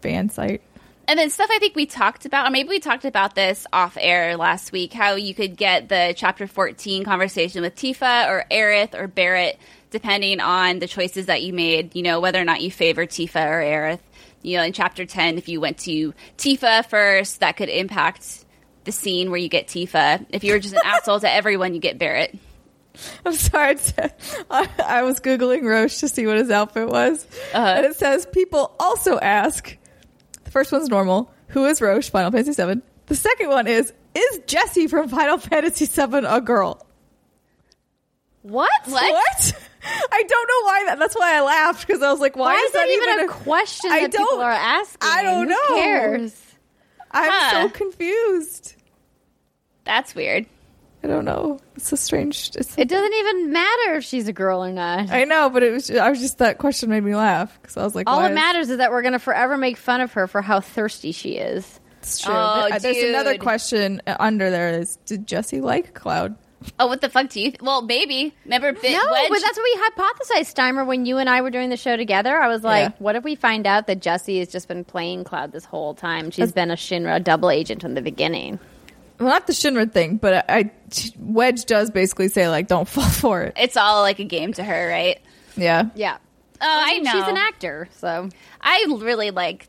fan 0.00 0.28
site? 0.30 0.62
And 1.08 1.18
then 1.18 1.30
stuff 1.30 1.48
I 1.50 1.58
think 1.58 1.74
we 1.74 1.86
talked 1.86 2.26
about, 2.26 2.46
or 2.46 2.50
maybe 2.50 2.68
we 2.68 2.80
talked 2.80 3.06
about 3.06 3.34
this 3.34 3.66
off 3.72 3.96
air 3.98 4.36
last 4.36 4.72
week, 4.72 4.92
how 4.92 5.14
you 5.14 5.34
could 5.34 5.56
get 5.56 5.88
the 5.88 6.12
chapter 6.14 6.46
14 6.46 7.02
conversation 7.02 7.62
with 7.62 7.74
Tifa 7.76 8.28
or 8.28 8.44
Aerith 8.50 8.94
or 8.94 9.08
Barret, 9.08 9.58
depending 9.90 10.38
on 10.40 10.80
the 10.80 10.86
choices 10.86 11.26
that 11.26 11.42
you 11.42 11.54
made, 11.54 11.96
you 11.96 12.02
know, 12.02 12.20
whether 12.20 12.38
or 12.38 12.44
not 12.44 12.60
you 12.60 12.70
favor 12.70 13.06
Tifa 13.06 13.48
or 13.48 13.62
Aerith. 13.62 14.00
You 14.42 14.58
know, 14.58 14.64
in 14.64 14.74
chapter 14.74 15.06
10, 15.06 15.38
if 15.38 15.48
you 15.48 15.62
went 15.62 15.78
to 15.78 16.12
Tifa 16.36 16.84
first, 16.84 17.40
that 17.40 17.56
could 17.56 17.70
impact 17.70 18.44
the 18.84 18.92
scene 18.92 19.30
where 19.30 19.40
you 19.40 19.48
get 19.48 19.66
Tifa. 19.66 20.26
If 20.28 20.44
you 20.44 20.52
were 20.52 20.58
just 20.58 20.74
an 20.74 20.82
asshole 20.84 21.20
to 21.20 21.32
everyone, 21.32 21.72
you 21.72 21.80
get 21.80 21.98
Barret. 21.98 22.38
I'm 23.26 23.32
sorry. 23.34 23.76
I, 24.50 25.02
was 25.02 25.20
googling 25.20 25.62
Roche 25.64 25.98
to 25.98 26.08
see 26.08 26.26
what 26.26 26.36
his 26.36 26.50
outfit 26.50 26.88
was, 26.88 27.24
uh-huh. 27.54 27.74
and 27.76 27.86
it 27.86 27.96
says 27.96 28.26
people 28.26 28.74
also 28.80 29.18
ask. 29.18 29.76
The 30.44 30.50
first 30.50 30.72
one's 30.72 30.88
normal. 30.88 31.30
Who 31.48 31.66
is 31.66 31.80
Roche? 31.80 32.08
Final 32.10 32.30
Fantasy 32.30 32.62
VII. 32.62 32.80
The 33.06 33.14
second 33.14 33.48
one 33.50 33.66
is 33.66 33.92
is 34.14 34.40
Jessie 34.46 34.86
from 34.86 35.08
Final 35.08 35.38
Fantasy 35.38 35.86
VII 35.86 36.24
a 36.26 36.40
girl? 36.40 36.84
What? 38.42 38.70
What? 38.86 39.12
What? 39.12 39.52
I 40.12 40.22
don't 40.22 40.48
know 40.48 40.66
why 40.66 40.84
that. 40.86 40.98
That's 40.98 41.14
why 41.14 41.36
I 41.36 41.40
laughed 41.40 41.86
because 41.86 42.02
I 42.02 42.10
was 42.10 42.20
like, 42.20 42.36
why, 42.36 42.54
Why 42.54 42.60
is 42.66 42.72
that 42.72 42.88
even 42.88 43.20
a, 43.20 43.24
a 43.24 43.28
question 43.28 43.90
I 43.92 44.00
that 44.00 44.10
people 44.12 44.26
don't- 44.26 44.42
are 44.42 44.50
asking? 44.50 44.98
I 45.08 45.22
don't 45.22 45.44
Who 45.44 45.50
know. 45.50 45.76
cares? 45.76 46.42
I'm 47.10 47.30
Huh. 47.32 47.62
so 47.62 47.68
confused. 47.70 48.74
That's 49.84 50.14
weird. 50.14 50.46
I 51.02 51.06
don't 51.06 51.24
know. 51.24 51.60
It's 51.76 51.92
a 51.92 51.96
strange. 51.96 52.50
It's 52.56 52.76
It 52.76 52.88
doesn't 52.88 53.14
even 53.14 53.52
matter 53.52 53.94
if 53.94 54.04
she's 54.04 54.26
a 54.26 54.32
girl 54.32 54.64
or 54.64 54.72
not. 54.72 55.10
I 55.10 55.24
know, 55.24 55.48
but 55.48 55.62
it 55.62 55.72
was. 55.72 55.90
I 55.90 56.10
was 56.10 56.18
just 56.20 56.38
that 56.38 56.58
question 56.58 56.90
made 56.90 57.04
me 57.04 57.14
laugh 57.14 57.56
because 57.62 57.76
I 57.76 57.84
was 57.84 57.94
like, 57.94 58.08
All 58.10 58.16
why 58.16 58.22
that 58.24 58.30
is- 58.32 58.34
matters 58.34 58.70
is 58.70 58.78
that 58.78 58.90
we're 58.90 59.02
going 59.02 59.12
to 59.12 59.18
forever 59.20 59.56
make 59.56 59.76
fun 59.76 60.00
of 60.00 60.12
her 60.14 60.26
for 60.26 60.42
how 60.42 60.60
thirsty 60.60 61.12
she 61.12 61.36
is. 61.36 61.78
It's 62.02 62.20
true. 62.20 62.32
Oh, 62.34 62.66
There- 62.70 62.80
There's 62.80 63.04
another 63.04 63.38
question 63.38 64.02
uh, 64.06 64.16
under 64.18 64.50
there. 64.50 64.70
Is 64.80 64.96
did 65.06 65.26
Jessie 65.26 65.60
like 65.60 65.94
Cloud? 65.94 66.36
Oh, 66.80 66.88
what 66.88 67.00
the 67.00 67.08
fuck 67.08 67.28
do 67.28 67.40
you? 67.40 67.52
well, 67.62 67.82
maybe. 67.82 68.34
Remember, 68.44 68.72
Bit 68.72 68.90
No, 68.90 68.98
Wedge? 69.12 69.28
but 69.28 69.40
that's 69.40 69.56
what 69.56 69.62
we 69.62 69.80
hypothesized, 70.02 70.52
Steimer, 70.52 70.84
when 70.84 71.06
you 71.06 71.18
and 71.18 71.30
I 71.30 71.40
were 71.42 71.50
doing 71.50 71.70
the 71.70 71.76
show 71.76 71.96
together. 71.96 72.36
I 72.36 72.48
was 72.48 72.64
like, 72.64 72.88
Yeah. 72.90 72.96
what 72.98 73.14
if 73.14 73.22
we 73.22 73.36
find 73.36 73.64
out 73.64 73.86
that 73.86 74.00
Jessie 74.02 74.40
has 74.40 74.48
just 74.48 74.66
been 74.66 74.82
playing 74.82 75.22
Cloud 75.22 75.52
this 75.52 75.64
whole 75.64 75.94
time? 75.94 76.32
She's 76.32 76.50
been 76.50 76.72
a 76.72 76.74
Shinra 76.74 77.22
double 77.22 77.50
agent 77.50 77.80
from 77.80 77.94
the 77.94 78.02
beginning. 78.02 78.58
Well, 79.18 79.28
not 79.28 79.46
the 79.46 79.52
Shinra 79.52 79.90
thing, 79.90 80.16
but 80.16 80.48
I, 80.48 80.70
Wedge 81.18 81.64
does 81.64 81.90
basically 81.90 82.28
say 82.28 82.48
like, 82.48 82.68
don't 82.68 82.88
fall 82.88 83.08
for 83.08 83.42
it. 83.42 83.54
it's 83.56 83.76
all 83.76 84.02
like 84.02 84.18
a 84.18 84.24
game 84.24 84.52
to 84.54 84.64
her, 84.64 84.88
right? 84.88 85.20
Yeah. 85.56 85.90
Yeah. 85.94 86.18
Oh, 86.60 86.82
I 86.84 86.98
know. 86.98 87.12
She's 87.12 87.28
an 87.28 87.36
actor, 87.36 87.88
so. 87.98 88.28
I 88.60 88.84
really 88.88 89.30
like 89.30 89.68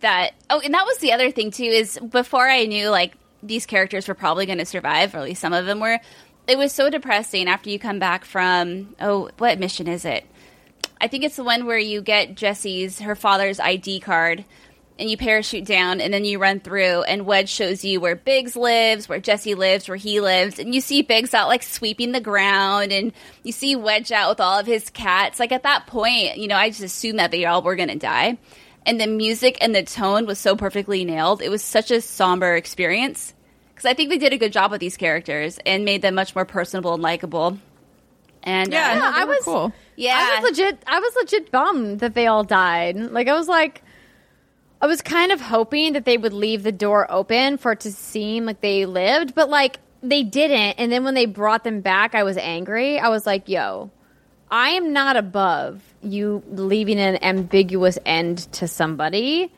that. 0.00 0.32
Oh, 0.48 0.60
and 0.60 0.74
that 0.74 0.84
was 0.84 0.98
the 0.98 1.12
other 1.12 1.30
thing 1.30 1.50
too. 1.50 1.64
Is 1.64 1.98
before 1.98 2.46
I 2.46 2.66
knew 2.66 2.88
like 2.88 3.14
these 3.42 3.66
characters 3.66 4.08
were 4.08 4.14
probably 4.14 4.46
going 4.46 4.58
to 4.58 4.66
survive, 4.66 5.14
or 5.14 5.18
at 5.18 5.24
least 5.24 5.40
some 5.40 5.52
of 5.52 5.66
them 5.66 5.80
were. 5.80 5.98
It 6.46 6.58
was 6.58 6.72
so 6.72 6.90
depressing 6.90 7.48
after 7.48 7.70
you 7.70 7.78
come 7.78 7.98
back 7.98 8.24
from 8.24 8.94
oh, 9.00 9.30
what 9.38 9.58
mission 9.58 9.86
is 9.86 10.04
it? 10.04 10.24
I 11.00 11.08
think 11.08 11.24
it's 11.24 11.36
the 11.36 11.44
one 11.44 11.64
where 11.66 11.78
you 11.78 12.02
get 12.02 12.34
Jesse's 12.34 13.00
her 13.00 13.14
father's 13.14 13.60
ID 13.60 14.00
card. 14.00 14.44
And 15.00 15.10
you 15.10 15.16
parachute 15.16 15.64
down, 15.64 16.00
and 16.02 16.12
then 16.14 16.24
you 16.26 16.38
run 16.38 16.60
through, 16.60 17.02
and 17.04 17.24
Wedge 17.24 17.48
shows 17.48 17.82
you 17.84 18.00
where 18.00 18.14
Biggs 18.14 18.54
lives, 18.54 19.08
where 19.08 19.18
Jesse 19.18 19.54
lives, 19.54 19.88
where 19.88 19.96
he 19.96 20.20
lives, 20.20 20.58
and 20.58 20.74
you 20.74 20.82
see 20.82 21.00
Biggs 21.00 21.32
out 21.32 21.48
like 21.48 21.62
sweeping 21.62 22.12
the 22.12 22.20
ground, 22.20 22.92
and 22.92 23.12
you 23.42 23.50
see 23.50 23.74
Wedge 23.76 24.12
out 24.12 24.28
with 24.28 24.40
all 24.40 24.58
of 24.58 24.66
his 24.66 24.90
cats. 24.90 25.40
Like 25.40 25.52
at 25.52 25.62
that 25.62 25.86
point, 25.86 26.36
you 26.36 26.48
know, 26.48 26.56
I 26.56 26.68
just 26.68 26.82
assumed 26.82 27.18
that 27.18 27.30
they 27.30 27.46
all 27.46 27.62
were 27.62 27.76
going 27.76 27.88
to 27.88 27.96
die 27.96 28.36
and 28.86 28.98
the 29.00 29.06
music 29.06 29.58
and 29.60 29.74
the 29.74 29.82
tone 29.82 30.26
was 30.26 30.38
so 30.38 30.54
perfectly 30.56 31.04
nailed. 31.04 31.40
It 31.42 31.48
was 31.50 31.62
such 31.62 31.90
a 31.90 32.00
somber 32.00 32.54
experience 32.56 33.34
because 33.74 33.84
I 33.86 33.92
think 33.94 34.08
they 34.10 34.16
did 34.18 34.32
a 34.32 34.38
good 34.38 34.52
job 34.52 34.70
with 34.70 34.80
these 34.80 34.96
characters 34.96 35.58
and 35.66 35.84
made 35.84 36.00
them 36.02 36.14
much 36.14 36.34
more 36.34 36.44
personable 36.46 36.94
and 36.94 37.02
likable. 37.02 37.58
And 38.42 38.72
Yeah, 38.72 38.92
uh, 38.92 38.94
no, 38.94 39.12
they 39.12 39.20
I 39.20 39.24
was- 39.24 39.44
cool. 39.44 39.72
yeah, 39.96 40.16
I 40.18 40.40
was 40.40 40.50
legit. 40.50 40.82
I 40.86 40.98
was 41.00 41.14
legit 41.16 41.50
bummed 41.50 42.00
that 42.00 42.14
they 42.14 42.26
all 42.26 42.44
died. 42.44 42.96
Like 42.96 43.28
I 43.28 43.34
was 43.34 43.48
like, 43.48 43.82
I 44.80 44.86
was 44.86 45.02
kind 45.02 45.30
of 45.30 45.40
hoping 45.40 45.92
that 45.92 46.04
they 46.04 46.16
would 46.16 46.32
leave 46.32 46.62
the 46.62 46.72
door 46.72 47.10
open 47.10 47.58
for 47.58 47.72
it 47.72 47.80
to 47.80 47.92
seem 47.92 48.46
like 48.46 48.60
they 48.60 48.86
lived, 48.86 49.34
but 49.34 49.50
like 49.50 49.78
they 50.02 50.22
didn't. 50.22 50.78
And 50.78 50.90
then 50.90 51.04
when 51.04 51.14
they 51.14 51.26
brought 51.26 51.64
them 51.64 51.80
back, 51.82 52.14
I 52.14 52.22
was 52.22 52.38
angry. 52.38 52.98
I 52.98 53.10
was 53.10 53.26
like, 53.26 53.48
"Yo, 53.48 53.90
I 54.50 54.70
am 54.70 54.92
not 54.92 55.16
above 55.16 55.82
you 56.02 56.42
leaving 56.50 56.98
an 56.98 57.22
ambiguous 57.22 57.98
end 58.06 58.38
to 58.52 58.66
somebody." 58.66 59.52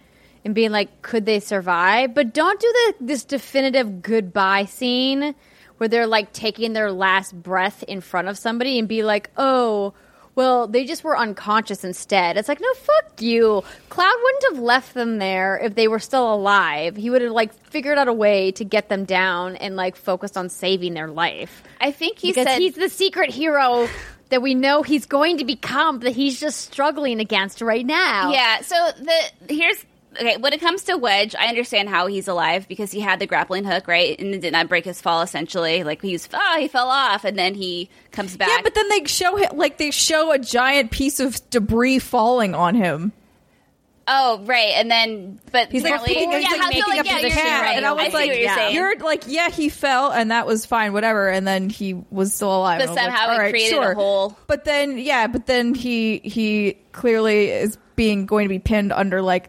And 0.45 0.57
being 0.57 0.73
like, 0.73 1.03
could 1.03 1.25
they 1.25 1.39
survive? 1.39 2.15
But 2.15 2.35
don't 2.35 2.59
do 2.59 2.67
the 2.67 2.95
this 3.05 3.23
definitive 3.23 4.03
goodbye 4.03 4.65
scene 4.65 5.37
where 5.77 5.89
they're 5.89 6.07
like 6.07 6.33
taking 6.33 6.73
their 6.73 6.91
last 6.91 7.33
breath 7.33 7.85
in 7.85 8.01
front 8.01 8.27
of 8.27 8.37
somebody 8.37 8.79
and 8.81 8.89
be 8.89 9.05
like, 9.05 9.31
oh, 9.37 9.95
well, 10.35 10.67
they 10.67 10.85
just 10.85 11.05
were 11.05 11.17
unconscious 11.17 11.85
instead. 11.85 12.37
It's 12.37 12.49
like, 12.49 12.61
no, 12.61 12.73
fuck 12.75 13.21
you. 13.21 13.63
Cloud 13.91 14.15
wouldn't 14.23 14.45
have 14.55 14.63
left 14.63 14.95
them 14.95 15.19
there 15.19 15.59
if 15.59 15.75
they 15.75 15.89
were 15.89 15.99
still 15.99 16.33
alive. 16.33 16.97
He 16.97 17.11
would 17.11 17.23
have 17.23 17.33
like 17.33 17.53
figured 17.67 17.99
out 17.99 18.09
a 18.09 18.13
way 18.13 18.53
to 18.53 18.65
get 18.65 18.89
them 18.89 19.05
down 19.05 19.57
and 19.57 19.77
like 19.77 19.97
focused 19.97 20.37
on 20.37 20.49
saving 20.49 20.95
their 20.95 21.09
life. 21.09 21.63
I 21.81 21.91
think 21.91 22.19
he 22.19 22.31
because 22.31 22.47
said 22.47 22.59
he's 22.59 22.75
the 22.75 22.89
secret 22.89 23.31
hero 23.31 23.89
that 24.31 24.41
we 24.41 24.55
know 24.55 24.83
he's 24.83 25.05
going 25.05 25.39
to 25.39 25.45
become 25.45 26.01
that 26.01 26.13
he's 26.13 26.41
just 26.41 26.61
struggling 26.61 27.21
against 27.21 27.61
right 27.61 27.85
now. 27.85 28.33
Yeah. 28.33 28.63
So 28.63 28.91
the 28.99 29.55
here's 29.55 29.85
okay. 30.19 30.37
When 30.37 30.53
it 30.53 30.61
comes 30.61 30.85
to 30.85 30.97
Wedge, 30.97 31.35
I 31.35 31.47
understand 31.47 31.89
how 31.89 32.07
he's 32.07 32.29
alive 32.29 32.67
because 32.69 32.91
he 32.93 33.01
had 33.01 33.19
the 33.21 33.27
grappling 33.27 33.65
hook, 33.65 33.89
right, 33.89 34.19
and 34.19 34.35
it 34.35 34.41
did 34.41 34.53
not 34.53 34.69
break 34.69 34.85
his 34.85 35.01
fall. 35.01 35.23
Essentially, 35.23 35.85
like 35.85 36.03
he 36.03 36.13
was, 36.13 36.29
oh, 36.33 36.57
he 36.59 36.69
fell 36.69 36.89
off, 36.89 37.25
and 37.25 37.39
then 37.39 37.55
he 37.55 37.89
comes 38.11 38.37
back. 38.37 38.49
Yeah, 38.49 38.61
but 38.63 38.75
then 38.75 38.89
they 38.89 39.05
show 39.05 39.37
him 39.37 39.57
like 39.57 39.79
they 39.79 39.91
show 39.91 40.33
a 40.33 40.39
giant 40.39 40.91
piece 40.91 41.21
of 41.21 41.39
debris 41.51 41.99
falling 42.01 42.55
on 42.55 42.75
him. 42.75 43.13
oh, 44.09 44.41
right, 44.45 44.73
and 44.75 44.91
then 44.91 45.39
but 45.53 45.71
He's 45.71 45.85
like 45.85 46.05
picking, 46.05 46.33
yeah, 46.33 46.39
he's 46.41 46.51
like 46.51 46.69
making 46.69 46.85
like, 46.89 47.01
up 47.01 47.07
yeah, 47.07 47.19
his 47.19 47.37
right. 47.37 47.77
and 47.77 47.87
I 47.87 47.93
was 47.93 48.07
see 48.07 48.13
like, 48.13 48.27
you're 48.37 48.55
saying. 48.55 48.75
"You're 48.75 48.99
like, 48.99 49.25
yeah, 49.27 49.49
he 49.49 49.69
fell, 49.69 50.11
and 50.11 50.31
that 50.31 50.47
was 50.47 50.67
fine, 50.67 50.93
whatever." 50.93 51.29
And 51.29 51.47
then 51.47 51.71
he 51.71 51.95
was 52.11 52.35
still 52.35 52.55
alive. 52.55 52.81
But 52.81 52.89
I 52.89 52.91
was 52.91 52.97
like, 52.97 53.05
somehow 53.07 53.35
it 53.35 53.39
right, 53.39 53.51
created 53.51 53.71
sure." 53.71 53.93
a 53.93 53.95
hole. 53.95 54.37
But 54.49 54.65
then, 54.65 54.99
yeah, 54.99 55.29
but 55.29 55.47
then 55.47 55.75
he 55.75 56.19
he 56.19 56.79
clearly 56.91 57.51
is 57.51 57.79
being 57.95 58.27
going 58.27 58.47
to 58.47 58.49
be 58.49 58.59
pinned 58.59 58.93
under 58.93 59.23
like 59.23 59.49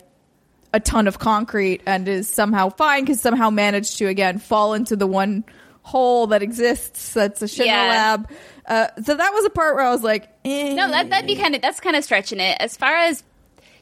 a 0.73 0.79
ton 0.79 1.07
of 1.07 1.19
concrete 1.19 1.81
and 1.85 2.07
is 2.07 2.27
somehow 2.27 2.69
fine 2.69 3.03
because 3.05 3.21
somehow 3.21 3.49
managed 3.49 3.97
to 3.99 4.07
again 4.07 4.39
fall 4.39 4.73
into 4.73 4.95
the 4.95 5.07
one 5.07 5.43
hole 5.83 6.27
that 6.27 6.41
exists 6.41 7.13
that's 7.13 7.41
a 7.41 7.45
Shinra 7.45 7.65
Yeah. 7.65 7.87
lab. 7.89 8.29
Uh, 8.65 8.87
so 9.03 9.15
that 9.15 9.33
was 9.33 9.45
a 9.45 9.49
part 9.49 9.75
where 9.75 9.83
I 9.85 9.91
was 9.91 10.03
like, 10.03 10.29
eh. 10.45 10.73
No, 10.73 10.89
that 10.89 11.09
that'd 11.09 11.27
be 11.27 11.35
kind 11.35 11.55
of 11.55 11.61
that's 11.61 11.79
kind 11.79 11.95
of 11.95 12.03
stretching 12.03 12.39
it. 12.39 12.57
As 12.59 12.75
far 12.77 12.95
as 12.95 13.23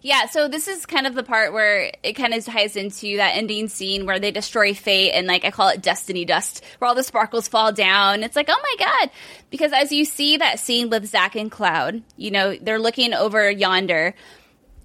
yeah, 0.04 0.26
so 0.26 0.48
this 0.48 0.68
is 0.68 0.88
kind 0.88 1.06
of 1.06 1.14
the 1.14 1.22
part 1.22 1.54
where 1.54 1.92
it 2.02 2.14
kind 2.14 2.34
of 2.34 2.44
ties 2.44 2.76
into 2.76 3.18
that 3.18 3.38
ending 3.38 3.68
scene 3.68 4.08
where 4.08 4.18
they 4.20 4.32
destroy 4.32 4.74
fate 4.74 5.12
and 5.12 5.28
like 5.28 5.46
I 5.46 5.52
call 5.52 5.70
it 5.70 5.80
destiny 5.84 6.26
dust, 6.26 6.64
where 6.80 6.90
all 6.90 6.96
the 6.96 7.04
sparkles 7.04 7.48
fall 7.48 7.72
down. 7.72 8.24
It's 8.24 8.36
like, 8.36 8.50
oh 8.50 8.60
my 8.64 8.76
god. 8.86 9.12
Because 9.52 9.72
as 9.74 9.92
you 9.92 10.04
see 10.06 10.38
that 10.38 10.60
scene 10.60 10.90
with 10.90 11.06
Zack 11.06 11.36
and 11.36 11.52
Cloud, 11.52 12.02
you 12.18 12.32
know, 12.32 12.56
they're 12.56 12.80
looking 12.80 13.14
over 13.14 13.50
yonder 13.52 14.16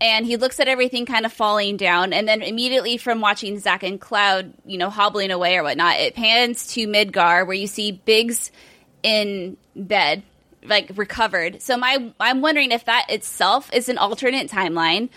and 0.00 0.26
he 0.26 0.36
looks 0.36 0.60
at 0.60 0.68
everything 0.68 1.06
kind 1.06 1.24
of 1.24 1.32
falling 1.32 1.76
down 1.76 2.12
and 2.12 2.28
then 2.28 2.42
immediately 2.42 2.96
from 2.96 3.20
watching 3.20 3.58
Zack 3.58 3.82
and 3.82 4.00
Cloud, 4.00 4.52
you 4.64 4.78
know, 4.78 4.90
hobbling 4.90 5.30
away 5.30 5.56
or 5.56 5.62
whatnot, 5.62 5.96
it 5.96 6.14
pans 6.14 6.66
to 6.74 6.86
Midgar 6.86 7.46
where 7.46 7.56
you 7.56 7.66
see 7.66 7.92
Biggs 7.92 8.50
in 9.02 9.56
bed, 9.74 10.22
like 10.64 10.90
recovered. 10.96 11.62
So 11.62 11.76
my 11.76 12.12
I'm 12.20 12.40
wondering 12.40 12.72
if 12.72 12.84
that 12.86 13.06
itself 13.08 13.72
is 13.72 13.88
an 13.88 13.98
alternate 13.98 14.50
timeline, 14.50 15.08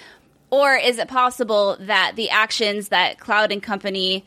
or 0.51 0.75
is 0.75 0.97
it 0.97 1.07
possible 1.07 1.77
that 1.81 2.13
the 2.15 2.29
actions 2.29 2.89
that 2.89 3.19
Cloud 3.19 3.51
and 3.51 3.61
company 3.61 4.25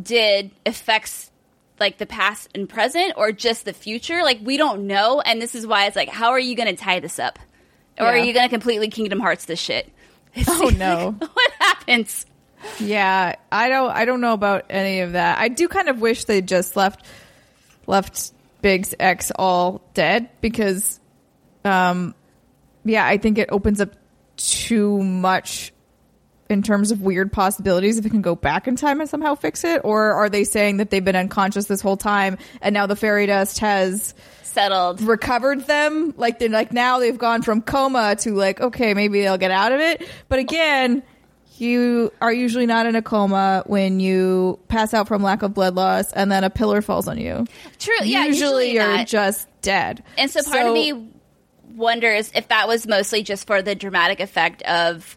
did 0.00 0.50
affects 0.64 1.30
like 1.78 1.98
the 1.98 2.06
past 2.06 2.48
and 2.54 2.68
present, 2.68 3.14
or 3.16 3.32
just 3.32 3.64
the 3.64 3.72
future? 3.72 4.22
Like 4.22 4.40
we 4.42 4.56
don't 4.56 4.86
know, 4.86 5.20
and 5.20 5.40
this 5.40 5.54
is 5.54 5.66
why 5.66 5.86
it's 5.86 5.96
like, 5.96 6.08
how 6.08 6.30
are 6.30 6.40
you 6.40 6.56
going 6.56 6.74
to 6.74 6.82
tie 6.82 7.00
this 7.00 7.18
up, 7.18 7.38
or 7.98 8.06
are 8.06 8.18
you 8.18 8.32
going 8.32 8.44
to 8.44 8.50
completely 8.50 8.88
Kingdom 8.88 9.20
Hearts 9.20 9.44
this 9.44 9.60
shit? 9.60 9.90
Oh 10.48 10.70
no. 10.76 11.12
what 11.32 11.52
happens? 11.58 12.26
Yeah, 12.78 13.36
I 13.50 13.68
don't. 13.70 13.90
I 13.90 14.04
don't 14.04 14.20
know 14.20 14.34
about 14.34 14.66
any 14.68 15.00
of 15.00 15.12
that. 15.12 15.38
I 15.38 15.48
do 15.48 15.66
kind 15.66 15.88
of 15.88 16.00
wish 16.00 16.24
they 16.24 16.42
just 16.42 16.76
left 16.76 17.06
left 17.86 18.32
Big's 18.60 18.94
ex 18.98 19.30
all 19.30 19.82
dead 19.94 20.28
because, 20.40 21.00
um, 21.64 22.14
yeah, 22.84 23.06
I 23.06 23.16
think 23.16 23.38
it 23.38 23.48
opens 23.50 23.80
up 23.80 23.94
too 24.36 25.02
much 25.02 25.72
in 26.48 26.62
terms 26.62 26.90
of 26.90 27.00
weird 27.00 27.32
possibilities 27.32 27.98
if 27.98 28.06
it 28.06 28.10
can 28.10 28.22
go 28.22 28.34
back 28.34 28.68
in 28.68 28.76
time 28.76 29.00
and 29.00 29.08
somehow 29.08 29.34
fix 29.34 29.64
it, 29.64 29.80
or 29.84 30.12
are 30.12 30.28
they 30.28 30.44
saying 30.44 30.78
that 30.78 30.90
they've 30.90 31.04
been 31.04 31.16
unconscious 31.16 31.66
this 31.66 31.80
whole 31.80 31.96
time 31.96 32.38
and 32.60 32.72
now 32.72 32.86
the 32.86 32.96
fairy 32.96 33.26
dust 33.26 33.58
has 33.60 34.14
Settled. 34.56 35.02
recovered 35.02 35.66
them? 35.66 36.14
Like 36.16 36.38
they're 36.38 36.48
like 36.48 36.72
now 36.72 36.98
they've 36.98 37.18
gone 37.18 37.42
from 37.42 37.60
coma 37.60 38.16
to 38.20 38.34
like 38.34 38.58
okay 38.60 38.94
maybe 38.94 39.20
they'll 39.20 39.36
get 39.36 39.50
out 39.50 39.72
of 39.72 39.80
it, 39.80 40.08
but 40.28 40.38
again. 40.38 41.02
You 41.58 42.12
are 42.20 42.32
usually 42.32 42.66
not 42.66 42.84
in 42.84 42.96
a 42.96 43.02
coma 43.02 43.62
when 43.64 43.98
you 43.98 44.58
pass 44.68 44.92
out 44.92 45.08
from 45.08 45.22
lack 45.22 45.42
of 45.42 45.54
blood 45.54 45.74
loss 45.74 46.12
and 46.12 46.30
then 46.30 46.44
a 46.44 46.50
pillar 46.50 46.82
falls 46.82 47.08
on 47.08 47.16
you. 47.16 47.46
True. 47.78 47.94
Yeah. 48.02 48.26
usually, 48.26 48.72
you're 48.72 48.86
not. 48.86 49.06
just 49.06 49.48
dead. 49.62 50.02
And 50.18 50.30
so 50.30 50.42
part 50.42 50.66
of 50.66 50.74
me 50.74 51.10
wonders 51.74 52.30
if 52.34 52.48
that 52.48 52.68
was 52.68 52.86
mostly 52.86 53.22
just 53.22 53.46
for 53.46 53.62
the 53.62 53.74
dramatic 53.74 54.20
effect 54.20 54.60
of. 54.64 55.16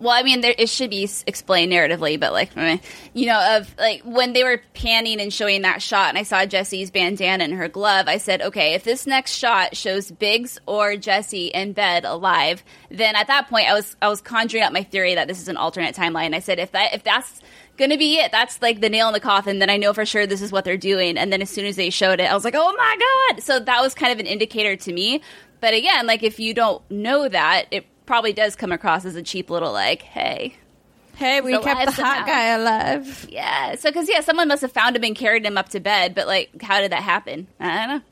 Well, 0.00 0.12
I 0.12 0.22
mean, 0.22 0.42
there, 0.42 0.54
it 0.56 0.68
should 0.68 0.90
be 0.90 1.08
explained 1.26 1.72
narratively, 1.72 2.20
but 2.20 2.32
like, 2.32 2.50
you 3.14 3.26
know, 3.26 3.56
of 3.56 3.74
like 3.78 4.02
when 4.02 4.32
they 4.32 4.44
were 4.44 4.62
panning 4.72 5.20
and 5.20 5.32
showing 5.32 5.62
that 5.62 5.82
shot, 5.82 6.10
and 6.10 6.18
I 6.18 6.22
saw 6.22 6.46
Jesse's 6.46 6.92
bandana 6.92 7.42
and 7.42 7.54
her 7.54 7.68
glove, 7.68 8.06
I 8.06 8.18
said, 8.18 8.40
okay, 8.40 8.74
if 8.74 8.84
this 8.84 9.08
next 9.08 9.32
shot 9.34 9.76
shows 9.76 10.12
Biggs 10.12 10.60
or 10.66 10.96
Jesse 10.96 11.48
in 11.48 11.72
bed 11.72 12.04
alive, 12.04 12.62
then 12.90 13.16
at 13.16 13.26
that 13.26 13.48
point, 13.48 13.68
I 13.68 13.74
was 13.74 13.96
I 14.00 14.08
was 14.08 14.20
conjuring 14.20 14.62
up 14.62 14.72
my 14.72 14.84
theory 14.84 15.16
that 15.16 15.26
this 15.26 15.40
is 15.40 15.48
an 15.48 15.56
alternate 15.56 15.96
timeline. 15.96 16.32
I 16.32 16.40
said, 16.40 16.60
if 16.60 16.70
that 16.72 16.94
if 16.94 17.02
that's 17.02 17.40
gonna 17.76 17.98
be 17.98 18.18
it, 18.18 18.30
that's 18.30 18.62
like 18.62 18.80
the 18.80 18.88
nail 18.88 19.08
in 19.08 19.14
the 19.14 19.20
coffin. 19.20 19.58
Then 19.58 19.70
I 19.70 19.78
know 19.78 19.92
for 19.92 20.06
sure 20.06 20.28
this 20.28 20.42
is 20.42 20.52
what 20.52 20.64
they're 20.64 20.76
doing. 20.76 21.18
And 21.18 21.32
then 21.32 21.42
as 21.42 21.50
soon 21.50 21.64
as 21.66 21.74
they 21.74 21.90
showed 21.90 22.20
it, 22.20 22.30
I 22.30 22.34
was 22.34 22.44
like, 22.44 22.54
oh 22.56 22.72
my 22.76 23.32
god! 23.32 23.42
So 23.42 23.58
that 23.58 23.80
was 23.80 23.94
kind 23.94 24.12
of 24.12 24.20
an 24.20 24.26
indicator 24.26 24.76
to 24.76 24.92
me. 24.92 25.22
But 25.60 25.74
again, 25.74 26.06
like 26.06 26.22
if 26.22 26.38
you 26.38 26.54
don't 26.54 26.88
know 26.88 27.28
that, 27.28 27.66
it 27.72 27.84
probably 28.08 28.32
does 28.32 28.56
come 28.56 28.72
across 28.72 29.04
as 29.04 29.14
a 29.16 29.22
cheap 29.22 29.50
little 29.50 29.70
like, 29.70 30.00
hey, 30.00 30.56
Hey, 31.14 31.40
we 31.40 31.50
Still 31.50 31.62
kept 31.64 31.96
the 31.96 32.02
alive 32.02 32.16
hot 32.16 32.26
guy 32.26 32.46
alive. 32.54 33.26
yeah. 33.28 33.74
So 33.74 33.90
because 33.90 34.08
yeah, 34.08 34.20
someone 34.20 34.48
must 34.48 34.62
have 34.62 34.72
found 34.72 34.96
him 34.96 35.02
and 35.02 35.16
carried 35.16 35.44
him 35.44 35.58
up 35.58 35.68
to 35.70 35.80
bed. 35.80 36.14
But 36.14 36.26
like, 36.28 36.62
how 36.62 36.80
did 36.80 36.92
that 36.92 37.02
happen? 37.02 37.48
I 37.58 37.76
don't 37.76 37.88
know. 37.88 38.02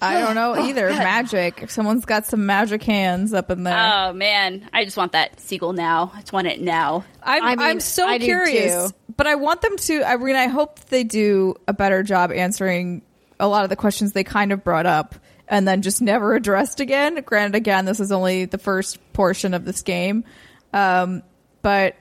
I 0.00 0.20
don't 0.20 0.34
know 0.34 0.54
oh, 0.56 0.66
either. 0.66 0.88
Magic. 0.88 1.70
Someone's 1.70 2.06
got 2.06 2.26
some 2.26 2.46
magic 2.46 2.82
hands 2.82 3.34
up 3.34 3.50
in 3.50 3.62
there. 3.62 3.76
Oh 3.76 4.14
man, 4.14 4.68
I 4.72 4.84
just 4.86 4.96
want 4.96 5.12
that 5.12 5.38
sequel 5.38 5.74
now. 5.74 6.12
I 6.14 6.20
just 6.20 6.32
want 6.32 6.46
it 6.46 6.62
now. 6.62 7.04
I'm, 7.22 7.42
I 7.44 7.50
mean, 7.50 7.60
I'm 7.60 7.80
so 7.80 8.08
I 8.08 8.18
curious, 8.18 8.92
but 9.16 9.26
I 9.26 9.34
want 9.34 9.60
them 9.60 9.76
to. 9.76 10.02
I 10.02 10.16
mean, 10.16 10.34
I 10.34 10.46
hope 10.46 10.80
they 10.86 11.04
do 11.04 11.54
a 11.68 11.74
better 11.74 12.02
job 12.02 12.32
answering 12.32 13.02
a 13.38 13.46
lot 13.46 13.64
of 13.64 13.70
the 13.70 13.76
questions 13.76 14.12
they 14.12 14.24
kind 14.24 14.50
of 14.50 14.64
brought 14.64 14.86
up 14.86 15.14
and 15.50 15.68
then 15.68 15.82
just 15.82 16.00
never 16.00 16.34
addressed 16.34 16.80
again. 16.80 17.20
Granted, 17.26 17.56
again, 17.56 17.84
this 17.84 18.00
is 18.00 18.12
only 18.12 18.46
the 18.46 18.56
first 18.56 18.98
portion 19.12 19.52
of 19.52 19.66
this 19.66 19.82
game, 19.82 20.24
um, 20.72 21.22
but 21.60 21.96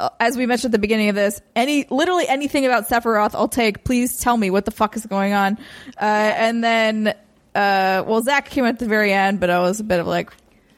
uh, 0.00 0.08
as 0.18 0.36
we 0.36 0.46
mentioned 0.46 0.70
at 0.70 0.72
the 0.72 0.80
beginning 0.80 1.08
of 1.08 1.14
this, 1.14 1.40
any 1.54 1.86
literally 1.90 2.26
anything 2.28 2.64
about 2.66 2.88
Sephiroth, 2.88 3.34
I'll 3.34 3.48
take. 3.48 3.84
Please 3.84 4.18
tell 4.18 4.36
me 4.36 4.50
what 4.50 4.64
the 4.64 4.70
fuck 4.70 4.96
is 4.96 5.04
going 5.06 5.32
on. 5.32 5.58
Uh, 6.00 6.04
and 6.04 6.62
then, 6.62 7.08
uh, 7.54 8.04
well, 8.06 8.22
Zack 8.22 8.48
came 8.50 8.64
at 8.64 8.78
the 8.78 8.86
very 8.86 9.12
end, 9.12 9.40
but 9.40 9.50
I 9.50 9.60
was 9.60 9.80
a 9.80 9.84
bit 9.84 10.00
of 10.00 10.06
like, 10.06 10.32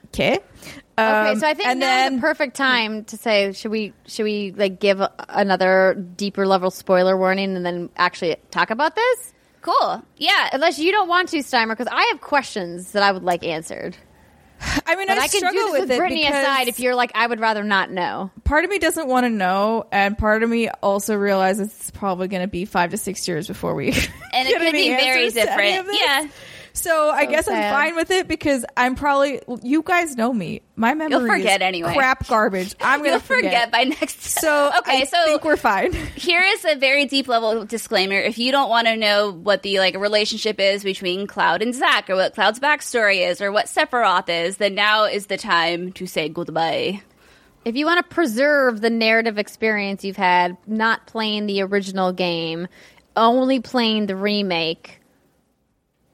okay. 0.07 0.41
Okay, 0.99 1.31
Um, 1.31 1.39
so 1.39 1.47
I 1.47 1.55
think 1.55 1.69
and 1.69 1.81
now 1.81 1.87
then, 1.87 2.15
is 2.15 2.19
the 2.19 2.23
perfect 2.23 2.57
time 2.57 3.05
to 3.05 3.17
say 3.17 3.53
should 3.53 3.71
we 3.71 3.95
should 4.07 4.25
we 4.25 4.53
like 4.53 4.81
give 4.81 5.01
a, 5.01 5.11
another 5.29 5.95
deeper 5.95 6.47
level 6.47 6.71
spoiler 6.71 7.17
warning 7.17 7.57
and 7.57 7.65
then 7.65 7.89
actually 7.97 8.37
talk 8.51 8.71
about 8.71 8.97
this? 8.97 9.33
Cool. 9.63 10.03
Yeah. 10.17 10.51
Unless 10.53 10.79
you 10.79 10.93
don't 10.93 11.09
want 11.09 11.29
to, 11.31 11.39
Steimer, 11.39 11.71
because 11.71 11.89
I 11.91 12.09
have 12.13 12.21
questions 12.21 12.93
that 12.93 13.03
I 13.03 13.13
would 13.13 13.23
like 13.23 13.45
answered. 13.45 13.97
I 14.87 14.95
mean, 14.97 15.07
But 15.07 15.19
I, 15.19 15.23
I, 15.23 15.29
can 15.29 15.39
struggle 15.39 15.61
do 15.61 15.73
this 15.73 15.81
with 15.81 15.89
with 15.89 15.99
Brittany 15.99 16.23
because 16.23 16.43
aside 16.43 16.69
if 16.69 16.81
you're 16.81 16.95
like, 16.95 17.13
I 17.15 17.27
would 17.27 17.41
rather 17.41 17.65
not 17.65 17.91
know. 17.91 18.31
part 18.45 18.65
of 18.65 18.71
me 18.71 18.79
doesn't 18.79 19.09
want 19.09 19.25
to 19.25 19.31
know, 19.31 19.87
and 19.91 20.19
part 20.19 20.43
of 20.43 20.51
me 20.51 20.69
also 20.69 21.15
realizes 21.15 21.69
it's 21.69 21.91
probably 21.91 22.29
going 22.29 22.43
to 22.43 22.49
be 22.49 22.67
five 22.67 22.91
to 22.91 22.99
six 22.99 23.27
years 23.27 23.47
before 23.47 23.75
we. 23.75 23.87
And 23.87 23.95
it 24.49 24.51
get 24.51 24.59
could 24.59 24.69
any 24.69 24.73
be 24.73 24.89
very 24.91 25.25
answers 25.25 25.43
to 25.43 25.51
any 25.51 25.77
different. 25.77 25.99
Yeah. 25.99 26.29
So, 26.73 27.11
I 27.11 27.27
guess 27.27 27.47
sad. 27.47 27.73
I'm 27.75 27.75
fine 27.75 27.97
with 27.97 28.11
it 28.11 28.29
because 28.29 28.65
I'm 28.77 28.95
probably 28.95 29.41
you 29.63 29.83
guys 29.83 30.17
know 30.17 30.33
me. 30.33 30.63
My 30.77 30.95
memory 30.95 31.19
You'll 31.19 31.29
forget 31.29 31.61
is 31.61 31.67
anyway. 31.67 31.95
crap 31.95 32.27
garbage. 32.27 32.75
I'm 32.81 33.03
gonna 33.03 33.21
forget. 33.21 33.71
by 33.71 33.85
next. 33.85 34.23
So 34.23 34.73
okay, 34.79 35.03
I 35.03 35.05
so 35.05 35.25
think 35.25 35.45
we're 35.45 35.57
fine. 35.57 35.93
here 36.17 36.43
is 36.43 36.65
a 36.65 36.77
very 36.77 37.07
deep 37.07 37.29
level 37.29 37.65
disclaimer. 37.65 38.17
If 38.17 38.39
you 38.39 38.53
don't 38.53 38.71
want 38.71 38.87
to 38.87 38.97
know 38.97 39.31
what 39.33 39.63
the 39.63 39.79
like 39.79 39.97
relationship 39.97 40.59
is 40.61 40.83
between 40.83 41.27
Cloud 41.27 41.63
and 41.63 41.75
Zack, 41.75 42.09
or 42.09 42.17
what 42.17 42.35
Cloud's 42.35 42.61
backstory 42.61 43.29
is, 43.29 43.41
or 43.41 43.53
what 43.53 43.67
Sephiroth 43.67 44.29
is, 44.29 44.57
then 44.57 44.75
now 44.75 45.05
is 45.05 45.27
the 45.27 45.37
time 45.37 45.93
to 45.93 46.07
say 46.07 46.29
goodbye. 46.29 47.03
If 47.65 47.77
you 47.77 47.85
want 47.85 47.99
to 47.99 48.15
preserve 48.15 48.81
the 48.81 48.89
narrative 48.89 49.39
experience 49.39 50.03
you've 50.03 50.17
had, 50.17 50.57
not 50.67 51.07
playing 51.07 51.45
the 51.47 51.61
original 51.61 52.13
game, 52.13 52.69
only 53.17 53.61
playing 53.61 54.07
the 54.07 54.17
remake, 54.17 55.00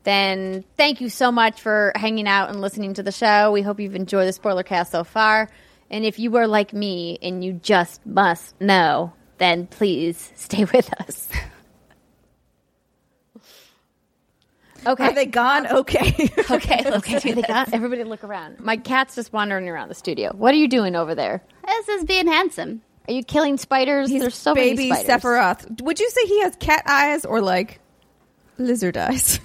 then 0.06 0.64
thank 0.76 1.00
you 1.00 1.08
so 1.08 1.32
much 1.32 1.60
for 1.60 1.90
hanging 1.96 2.28
out 2.28 2.48
and 2.48 2.60
listening 2.60 2.94
to 2.94 3.02
the 3.02 3.10
show. 3.10 3.50
We 3.50 3.62
hope 3.62 3.80
you've 3.80 3.96
enjoyed 3.96 4.28
the 4.28 4.32
spoiler 4.32 4.62
cast 4.62 4.92
so 4.92 5.02
far. 5.02 5.50
And 5.90 6.04
if 6.04 6.20
you 6.20 6.30
were 6.30 6.46
like 6.46 6.72
me 6.72 7.18
and 7.20 7.44
you 7.44 7.54
just 7.54 8.06
must 8.06 8.58
know, 8.60 9.12
then 9.38 9.66
please 9.66 10.30
stay 10.36 10.64
with 10.64 10.92
us. 11.00 11.28
Okay. 14.86 15.06
Are 15.08 15.12
they 15.14 15.26
gone? 15.26 15.66
Okay. 15.66 16.30
Okay, 16.48 16.88
okay, 16.92 17.32
they 17.32 17.42
got 17.42 17.72
everybody 17.74 18.04
look 18.04 18.22
around. 18.22 18.60
My 18.60 18.76
cat's 18.76 19.16
just 19.16 19.32
wandering 19.32 19.68
around 19.68 19.88
the 19.88 19.96
studio. 19.96 20.30
What 20.32 20.54
are 20.54 20.58
you 20.58 20.68
doing 20.68 20.94
over 20.94 21.12
there? 21.16 21.42
This 21.66 21.88
is 21.88 22.04
being 22.04 22.28
handsome. 22.28 22.82
Are 23.08 23.12
you 23.12 23.24
killing 23.24 23.56
spiders? 23.56 24.08
He's 24.08 24.20
There's 24.20 24.36
so 24.36 24.54
baby 24.54 24.88
many 24.88 25.02
spiders. 25.02 25.06
Baby 25.08 25.20
Sephiroth. 25.20 25.82
Would 25.82 25.98
you 25.98 26.08
say 26.08 26.26
he 26.26 26.40
has 26.42 26.54
cat 26.60 26.84
eyes 26.86 27.24
or 27.24 27.40
like 27.40 27.80
lizard 28.58 28.96
eyes? 28.96 29.40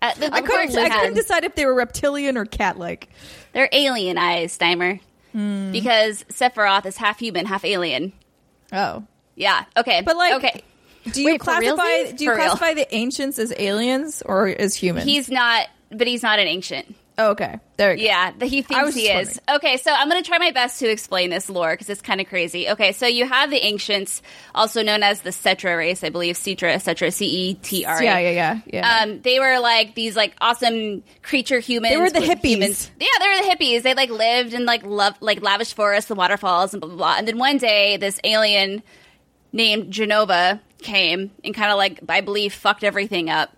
Uh, 0.00 0.14
the, 0.14 0.32
I 0.32 0.40
couldn't. 0.42 0.76
I 0.76 0.88
couldn't 0.88 1.14
decide 1.14 1.44
if 1.44 1.54
they 1.54 1.66
were 1.66 1.74
reptilian 1.74 2.36
or 2.36 2.44
cat-like. 2.44 3.08
They're 3.52 3.68
alien 3.72 4.16
eyes, 4.18 4.56
Steimer. 4.56 5.00
Hmm. 5.32 5.72
Because 5.72 6.24
Sephiroth 6.24 6.86
is 6.86 6.96
half 6.96 7.18
human, 7.18 7.46
half 7.46 7.64
alien. 7.64 8.12
Oh, 8.72 9.04
Yeah. 9.34 9.64
Okay. 9.76 10.02
But, 10.04 10.16
like, 10.16 10.34
okay, 10.34 10.62
Do 11.12 11.20
you 11.22 11.28
Wait, 11.32 11.40
classify 11.40 12.12
do 12.12 12.24
you 12.24 12.30
For 12.30 12.36
real. 12.36 12.46
classify 12.46 12.74
the 12.74 12.94
ancients 12.94 13.38
as 13.38 13.52
aliens 13.56 14.22
or 14.24 14.46
as 14.48 14.74
humans? 14.74 15.04
he's 15.06 15.28
not. 15.30 15.66
But 15.90 16.06
he's 16.06 16.22
not 16.22 16.38
an 16.38 16.46
ancient. 16.46 16.94
Oh, 17.18 17.30
okay. 17.30 17.58
There. 17.76 17.96
Yeah, 17.96 18.30
that 18.38 18.46
he 18.46 18.62
thinks 18.62 18.94
he 18.94 19.08
is. 19.08 19.40
Okay, 19.50 19.76
so 19.76 19.92
I'm 19.92 20.08
going 20.08 20.22
to 20.22 20.26
try 20.26 20.38
my 20.38 20.52
best 20.52 20.78
to 20.78 20.88
explain 20.88 21.30
this 21.30 21.50
lore 21.50 21.72
because 21.72 21.90
it's 21.90 22.00
kind 22.00 22.20
of 22.20 22.28
crazy. 22.28 22.68
Okay, 22.68 22.92
so 22.92 23.08
you 23.08 23.26
have 23.26 23.50
the 23.50 23.56
ancients, 23.56 24.22
also 24.54 24.84
known 24.84 25.02
as 25.02 25.22
the 25.22 25.30
Cetra 25.30 25.76
race, 25.76 26.04
I 26.04 26.10
believe. 26.10 26.36
Cetra, 26.36 26.76
Cetra, 26.76 27.12
C 27.12 27.26
E 27.26 27.54
T 27.54 27.84
R 27.84 27.98
A. 27.98 28.04
Yeah, 28.04 28.18
yeah, 28.18 28.30
yeah, 28.30 28.60
yeah. 28.72 29.02
Um, 29.02 29.20
they 29.20 29.40
were 29.40 29.58
like 29.58 29.96
these 29.96 30.14
like 30.14 30.36
awesome 30.40 31.02
creature 31.22 31.58
humans. 31.58 31.92
They 31.92 31.98
were 31.98 32.10
the 32.10 32.20
hippies. 32.20 32.44
Humans. 32.44 32.90
Yeah, 33.00 33.08
they 33.18 33.26
were 33.26 33.42
the 33.42 33.56
hippies. 33.56 33.82
They 33.82 33.94
like 33.94 34.10
lived 34.10 34.54
in 34.54 34.64
like 34.64 34.84
love 34.84 35.16
like 35.20 35.42
lavish 35.42 35.74
forests 35.74 36.12
and 36.12 36.18
waterfalls 36.18 36.72
and 36.72 36.80
blah 36.80 36.88
blah 36.88 36.96
blah. 36.96 37.16
And 37.18 37.26
then 37.26 37.38
one 37.38 37.58
day, 37.58 37.96
this 37.96 38.20
alien 38.22 38.84
named 39.52 39.92
Jenova 39.92 40.60
came 40.82 41.32
and 41.42 41.52
kind 41.52 41.72
of 41.72 41.78
like 41.78 41.98
I 42.08 42.20
believe 42.20 42.54
fucked 42.54 42.84
everything 42.84 43.28
up. 43.28 43.50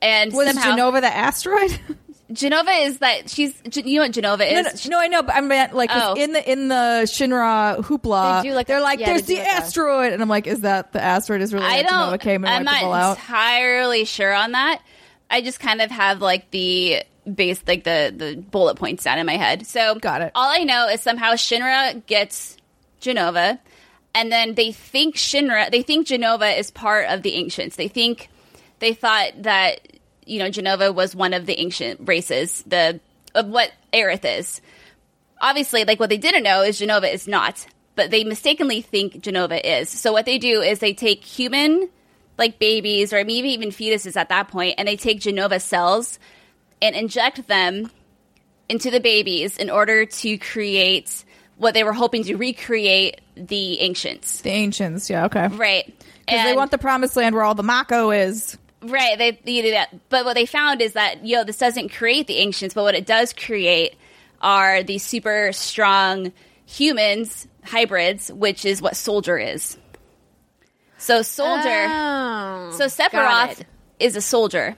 And 0.00 0.32
was 0.32 0.46
somehow, 0.46 0.76
Jenova 0.76 1.00
the 1.00 1.12
asteroid? 1.12 1.80
Jenova 2.32 2.86
is 2.86 2.98
that 2.98 3.28
she's 3.28 3.54
you 3.84 3.96
know 3.98 4.02
what 4.02 4.12
Jenova 4.12 4.38
no, 4.50 4.60
is? 4.70 4.88
no, 4.88 4.96
no, 4.96 5.02
I 5.02 5.08
know, 5.08 5.22
but 5.22 5.34
I 5.34 5.40
meant 5.42 5.74
like 5.74 5.90
Oh. 5.92 6.14
in 6.14 6.32
the 6.32 6.50
in 6.50 6.68
the 6.68 7.02
Shinra 7.04 7.76
hoopla, 7.84 8.42
They 8.42 8.48
do, 8.48 8.54
like, 8.54 8.66
they're 8.66 8.80
like, 8.80 8.98
yeah, 9.00 9.06
"There's 9.06 9.22
they 9.26 9.34
the 9.34 9.40
like, 9.40 9.48
asteroid," 9.52 10.12
and 10.14 10.22
I'm 10.22 10.28
like, 10.28 10.46
"Is 10.46 10.60
that 10.62 10.92
the 10.92 11.02
asteroid? 11.02 11.42
Is 11.42 11.52
really 11.52 11.66
I 11.66 11.82
that 11.82 11.90
Jenova 11.90 12.10
don't. 12.10 12.20
came 12.22 12.44
and 12.44 12.54
I'm 12.54 12.64
not 12.64 12.74
people 12.76 12.92
out?" 12.94 13.18
entirely 13.18 14.04
sure 14.06 14.32
on 14.32 14.52
that. 14.52 14.80
I 15.30 15.42
just 15.42 15.60
kind 15.60 15.82
of 15.82 15.90
have 15.90 16.22
like 16.22 16.50
the 16.50 17.02
base, 17.32 17.62
like 17.66 17.84
the 17.84 18.12
the 18.16 18.36
bullet 18.36 18.76
points 18.76 19.04
down 19.04 19.18
in 19.18 19.26
my 19.26 19.36
head. 19.36 19.66
So 19.66 19.96
Got 19.96 20.22
it. 20.22 20.32
All 20.34 20.50
I 20.50 20.64
know 20.64 20.88
is 20.88 21.02
somehow 21.02 21.32
Shinra 21.34 22.06
gets 22.06 22.56
Jenova, 23.02 23.58
and 24.14 24.32
then 24.32 24.54
they 24.54 24.72
think 24.72 25.16
Shinra, 25.16 25.70
they 25.70 25.82
think 25.82 26.06
Jenova 26.06 26.58
is 26.58 26.70
part 26.70 27.08
of 27.10 27.22
the 27.22 27.34
ancients. 27.34 27.76
They 27.76 27.88
think 27.88 28.28
they 28.78 28.94
thought 28.94 29.42
that 29.42 29.80
you 30.26 30.38
know 30.38 30.48
Jenova 30.50 30.94
was 30.94 31.14
one 31.14 31.34
of 31.34 31.46
the 31.46 31.58
ancient 31.60 32.00
races, 32.08 32.62
the 32.66 33.00
of 33.34 33.46
what 33.48 33.72
Aerith 33.92 34.24
is 34.24 34.60
obviously, 35.40 35.84
like 35.84 36.00
what 36.00 36.10
they 36.10 36.16
didn't 36.16 36.42
know 36.42 36.62
is 36.62 36.80
Jenova 36.80 37.12
is 37.12 37.28
not, 37.28 37.66
but 37.94 38.10
they 38.10 38.24
mistakenly 38.24 38.80
think 38.80 39.22
Jenova 39.22 39.60
is. 39.62 39.88
So 39.88 40.12
what 40.12 40.24
they 40.24 40.38
do 40.38 40.62
is 40.62 40.78
they 40.78 40.94
take 40.94 41.22
human, 41.22 41.88
like 42.38 42.58
babies 42.58 43.12
or 43.12 43.24
maybe 43.24 43.50
even 43.50 43.68
fetuses 43.68 44.16
at 44.16 44.30
that 44.30 44.48
point, 44.48 44.74
and 44.78 44.88
they 44.88 44.96
take 44.96 45.20
Jenova 45.20 45.60
cells 45.60 46.18
and 46.82 46.96
inject 46.96 47.46
them 47.46 47.90
into 48.68 48.90
the 48.90 49.00
babies 49.00 49.58
in 49.58 49.70
order 49.70 50.06
to 50.06 50.38
create 50.38 51.24
what 51.56 51.74
they 51.74 51.84
were 51.84 51.92
hoping 51.92 52.24
to 52.24 52.36
recreate 52.36 53.20
the 53.36 53.80
ancients. 53.80 54.40
the 54.40 54.50
ancients, 54.50 55.08
yeah, 55.08 55.26
okay, 55.26 55.48
Right. 55.48 55.86
because 56.26 56.44
they 56.44 56.54
want 56.54 56.70
the 56.70 56.78
promised 56.78 57.16
land 57.16 57.34
where 57.34 57.44
all 57.44 57.54
the 57.54 57.62
Mako 57.62 58.10
is. 58.10 58.56
Right, 58.84 59.16
they, 59.16 59.30
they 59.32 59.62
do 59.62 59.70
that. 59.72 60.08
But 60.08 60.24
what 60.24 60.34
they 60.34 60.46
found 60.46 60.80
is 60.80 60.92
that, 60.92 61.26
yo, 61.26 61.44
this 61.44 61.58
doesn't 61.58 61.90
create 61.90 62.26
the 62.26 62.36
ancients, 62.38 62.74
but 62.74 62.82
what 62.82 62.94
it 62.94 63.06
does 63.06 63.32
create 63.32 63.96
are 64.40 64.82
these 64.82 65.02
super 65.02 65.52
strong 65.52 66.32
humans 66.66 67.46
hybrids, 67.64 68.30
which 68.32 68.64
is 68.64 68.82
what 68.82 68.96
Soldier 68.96 69.38
is. 69.38 69.78
So 70.98 71.22
Soldier, 71.22 71.86
Oh, 71.88 72.72
so 72.76 72.86
Sephiroth 72.86 73.62
is 73.98 74.16
a 74.16 74.20
soldier, 74.20 74.76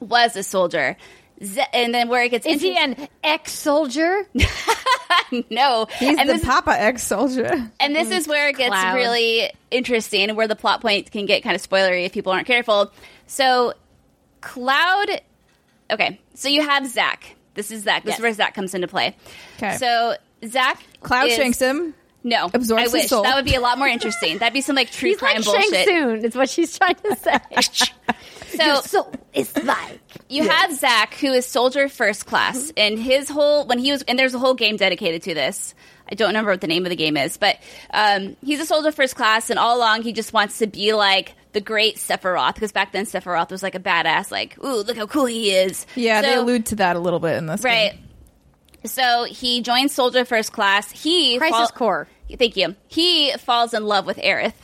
was 0.00 0.36
a 0.36 0.42
soldier, 0.42 0.96
Ze- 1.44 1.64
and 1.72 1.94
then 1.94 2.08
where 2.08 2.22
it 2.22 2.28
gets 2.30 2.46
Is 2.46 2.60
he 2.62 2.76
an 2.76 3.08
ex-soldier? 3.24 4.26
no, 5.50 5.86
He's 5.98 6.18
and 6.18 6.28
the 6.28 6.34
this, 6.34 6.44
Papa 6.44 6.70
ex 6.80 7.02
soldier. 7.02 7.70
and 7.80 7.96
this 7.96 8.10
is 8.10 8.28
where 8.28 8.48
it 8.48 8.56
gets 8.56 8.70
Cloud. 8.70 8.94
really 8.94 9.50
interesting, 9.70 10.22
and 10.28 10.36
where 10.36 10.46
the 10.48 10.56
plot 10.56 10.80
point 10.80 11.10
can 11.10 11.26
get 11.26 11.42
kind 11.42 11.56
of 11.56 11.62
spoilery 11.68 12.04
if 12.06 12.12
people 12.12 12.32
aren't 12.32 12.46
careful. 12.46 12.92
So, 13.26 13.74
Cloud. 14.40 15.20
Okay, 15.90 16.20
so 16.34 16.48
you 16.48 16.62
have 16.62 16.86
Zack. 16.86 17.36
This 17.54 17.70
is 17.70 17.82
Zack. 17.82 18.04
This 18.04 18.12
Yes. 18.12 18.18
is 18.18 18.22
where 18.22 18.32
Zack 18.32 18.54
comes 18.54 18.74
into 18.74 18.88
play. 18.88 19.14
Okay. 19.58 19.76
So 19.76 20.14
Zack 20.46 20.82
Cloud 21.00 21.28
is- 21.28 21.36
shanks 21.36 21.58
him. 21.58 21.94
No, 22.24 22.48
absorbs 22.54 22.94
I 22.94 23.00
his 23.00 23.10
soul. 23.10 23.24
that 23.24 23.34
would 23.34 23.44
be 23.44 23.56
a 23.56 23.60
lot 23.60 23.78
more 23.78 23.88
interesting. 23.88 24.38
That'd 24.38 24.54
be 24.54 24.60
some 24.60 24.76
like 24.76 24.92
true 24.92 25.08
He's 25.10 25.18
crime 25.18 25.36
like 25.38 25.44
bullshit. 25.44 25.74
Shang 25.74 25.86
Tsung. 26.20 26.24
Is 26.24 26.36
what 26.36 26.48
she's 26.48 26.78
trying 26.78 26.94
to 26.94 27.16
say. 27.20 27.36
So 28.56 28.80
so 28.82 29.12
it's 29.32 29.56
like 29.64 30.00
you 30.28 30.48
have 30.48 30.72
Zack, 30.74 31.14
who 31.14 31.32
is 31.32 31.46
soldier 31.46 31.88
first 31.88 32.26
class, 32.26 32.72
and 32.76 32.98
his 32.98 33.28
whole 33.28 33.66
when 33.66 33.78
he 33.78 33.92
was 33.92 34.02
and 34.02 34.18
there's 34.18 34.34
a 34.34 34.38
whole 34.38 34.54
game 34.54 34.76
dedicated 34.76 35.22
to 35.22 35.34
this. 35.34 35.74
I 36.10 36.14
don't 36.14 36.28
remember 36.28 36.50
what 36.50 36.60
the 36.60 36.66
name 36.66 36.84
of 36.84 36.90
the 36.90 36.96
game 36.96 37.16
is, 37.16 37.38
but 37.38 37.56
um, 37.92 38.36
he's 38.44 38.60
a 38.60 38.66
soldier 38.66 38.92
first 38.92 39.16
class, 39.16 39.48
and 39.50 39.58
all 39.58 39.78
along 39.78 40.02
he 40.02 40.12
just 40.12 40.32
wants 40.32 40.58
to 40.58 40.66
be 40.66 40.92
like 40.92 41.34
the 41.52 41.60
great 41.60 41.96
Sephiroth, 41.96 42.54
because 42.54 42.72
back 42.72 42.92
then 42.92 43.06
Sephiroth 43.06 43.50
was 43.50 43.62
like 43.62 43.74
a 43.74 43.80
badass, 43.80 44.30
like 44.30 44.58
ooh 44.62 44.82
look 44.82 44.96
how 44.96 45.06
cool 45.06 45.26
he 45.26 45.50
is. 45.50 45.86
Yeah, 45.94 46.20
they 46.20 46.34
allude 46.34 46.66
to 46.66 46.76
that 46.76 46.96
a 46.96 46.98
little 46.98 47.20
bit 47.20 47.36
in 47.36 47.46
this. 47.46 47.62
right. 47.62 47.92
game. 47.92 48.08
So 48.84 49.24
he 49.24 49.62
joins 49.62 49.92
soldier 49.92 50.24
first 50.24 50.52
class. 50.52 50.90
He 50.90 51.38
Crisis 51.38 51.56
fall- 51.56 51.68
Core. 51.68 52.08
Thank 52.38 52.56
you. 52.56 52.74
He 52.88 53.32
falls 53.38 53.74
in 53.74 53.84
love 53.84 54.06
with 54.06 54.16
Aerith. 54.16 54.54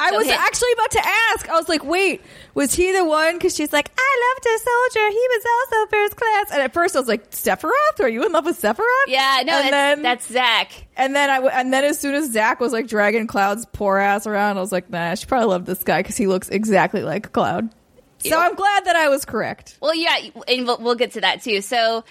I 0.00 0.10
was 0.12 0.26
actually 0.28 0.72
about 0.72 0.90
to 0.92 1.06
ask. 1.06 1.48
I 1.48 1.54
was 1.54 1.68
like, 1.68 1.84
wait, 1.84 2.22
was 2.54 2.74
he 2.74 2.92
the 2.92 3.04
one? 3.04 3.34
Because 3.36 3.54
she's 3.54 3.72
like, 3.72 3.90
I 3.96 4.34
loved 4.34 4.46
a 4.46 4.58
soldier. 4.58 5.08
He 5.10 5.26
was 5.30 5.44
also 5.60 5.90
first 5.90 6.16
class. 6.16 6.50
And 6.52 6.62
at 6.62 6.72
first 6.72 6.96
I 6.96 6.98
was 7.00 7.08
like, 7.08 7.30
Sephiroth? 7.30 8.00
Are 8.00 8.08
you 8.08 8.24
in 8.24 8.32
love 8.32 8.46
with 8.46 8.60
Sephiroth? 8.60 8.84
Yeah, 9.06 9.42
no, 9.44 9.52
and 9.54 9.64
that's, 9.64 9.70
then, 9.70 10.02
that's 10.02 10.26
Zack. 10.26 10.86
and 10.96 11.14
then 11.14 11.30
I 11.30 11.34
w- 11.36 11.52
and 11.54 11.72
then 11.72 11.84
as 11.84 11.98
soon 11.98 12.14
as 12.14 12.32
Zack 12.32 12.60
was 12.60 12.72
like 12.72 12.86
dragging 12.88 13.26
Cloud's 13.26 13.66
poor 13.72 13.98
ass 13.98 14.26
around, 14.26 14.56
I 14.56 14.60
was 14.60 14.72
like, 14.72 14.90
nah, 14.90 15.14
she 15.14 15.26
probably 15.26 15.48
loved 15.48 15.66
this 15.66 15.82
guy 15.84 16.00
because 16.00 16.16
he 16.16 16.26
looks 16.26 16.48
exactly 16.48 17.02
like 17.02 17.32
Cloud. 17.32 17.70
So 18.18 18.38
I'm 18.38 18.54
glad 18.54 18.84
that 18.84 18.96
I 18.96 19.08
was 19.08 19.24
correct. 19.24 19.78
Well, 19.80 19.94
yeah, 19.94 20.16
and 20.46 20.66
we'll, 20.66 20.78
we'll 20.78 20.94
get 20.94 21.12
to 21.12 21.22
that 21.22 21.42
too. 21.42 21.62
So, 21.62 22.04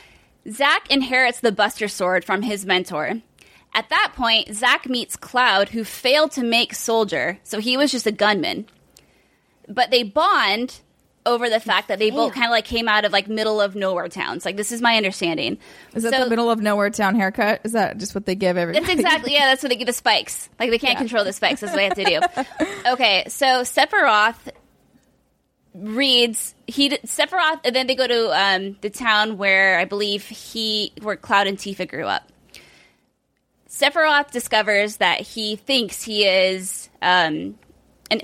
Zack 0.50 0.90
inherits 0.90 1.42
the 1.42 1.52
Buster 1.52 1.88
Sword 1.88 2.26
from 2.26 2.42
his 2.42 2.66
mentor. 2.66 3.22
At 3.74 3.90
that 3.90 4.14
point, 4.16 4.54
Zack 4.54 4.90
meets 4.90 5.16
Cloud, 5.16 5.70
who 5.70 5.84
failed 5.84 6.32
to 6.34 6.44
make 6.44 6.74
Soldier, 6.74 7.40
so 7.44 7.60
he 7.60 7.78
was 7.78 7.92
just 7.92 8.08
a 8.08 8.12
gunman. 8.12 8.66
But 9.68 9.92
they 9.92 10.04
bond 10.04 10.80
over 11.26 11.50
the 11.50 11.60
fact 11.60 11.90
that 11.90 12.00
they 12.00 12.10
both 12.10 12.34
kind 12.34 12.46
of 12.46 12.50
like 12.52 12.66
came 12.66 12.88
out 12.88 13.06
of 13.06 13.12
like 13.12 13.28
middle 13.28 13.62
of 13.62 13.76
nowhere 13.76 14.08
towns. 14.08 14.46
Like 14.46 14.58
this 14.58 14.72
is 14.72 14.82
my 14.82 14.96
understanding. 14.98 15.60
Is 15.94 16.02
that 16.04 16.14
So- 16.14 16.24
the 16.24 16.30
middle 16.30 16.50
of 16.50 16.60
nowhere 16.60 16.90
town 16.90 17.14
haircut? 17.16 17.62
Is 17.64 17.74
that 17.74 18.00
just 18.00 18.16
what 18.16 18.26
they 18.26 18.34
give 18.34 18.58
everybody? 18.58 18.84
That's 18.84 19.00
exactly 19.00 19.34
yeah. 19.34 19.46
That's 19.46 19.62
what 19.62 19.70
they 19.70 19.76
give 19.76 19.86
the 19.86 19.94
spikes. 19.94 20.50
Like 20.60 20.72
they 20.72 20.80
can't 20.80 20.94
Yeah. 20.94 21.00
control 21.00 21.24
the 21.24 21.34
spikes. 21.34 21.62
That's 21.62 21.74
what 21.74 21.78
they 21.78 22.04
have 22.04 22.28
to 22.28 22.66
do. 22.66 22.66
Okay, 22.94 23.26
so 23.28 23.46
Sephiroth 23.62 24.50
reads 25.76 26.56
he 26.68 26.90
Sephiroth, 26.90 27.60
and 27.64 27.76
then 27.76 27.86
they 27.88 27.96
go 27.96 28.08
to 28.08 28.32
um, 28.32 28.78
the 28.82 28.90
town 28.90 29.38
where 29.38 29.78
I 29.78 29.86
believe 29.86 30.26
he 30.28 30.94
where 31.02 31.16
Cloud 31.16 31.48
and 31.48 31.58
Tifa 31.58 31.88
grew 31.88 32.06
up. 32.06 32.24
Sephiroth 33.80 34.32
discovers 34.32 34.98
that 34.98 35.22
he 35.22 35.56
thinks 35.56 36.04
he 36.04 36.26
is 36.26 36.90
um, 37.02 37.58
an 38.12 38.20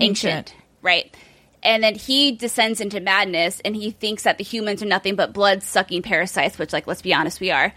Ancient. 0.52 0.54
right? 0.82 1.14
And 1.62 1.82
then 1.82 1.94
he 1.94 2.32
descends 2.32 2.80
into 2.80 3.00
madness, 3.00 3.60
and 3.64 3.74
he 3.74 3.90
thinks 3.90 4.22
that 4.24 4.38
the 4.38 4.44
humans 4.44 4.82
are 4.82 4.86
nothing 4.86 5.16
but 5.16 5.32
blood 5.32 5.62
sucking 5.62 6.02
parasites. 6.02 6.58
Which, 6.58 6.72
like, 6.72 6.86
let's 6.86 7.02
be 7.02 7.14
honest, 7.14 7.40
we 7.40 7.50
are. 7.50 7.72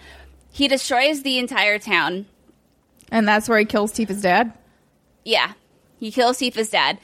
He 0.52 0.68
destroys 0.68 1.24
the 1.24 1.40
entire 1.40 1.80
town. 1.80 2.26
and 3.12 3.28
that's 3.28 3.48
where 3.50 3.58
he 3.60 3.66
kills 3.66 3.94
Tifa's 3.94 4.22
dad. 4.22 4.54
Yeah, 5.26 5.54
he 6.00 6.12
kills 6.12 6.38
Tifa's 6.40 6.70
dad. 6.70 7.00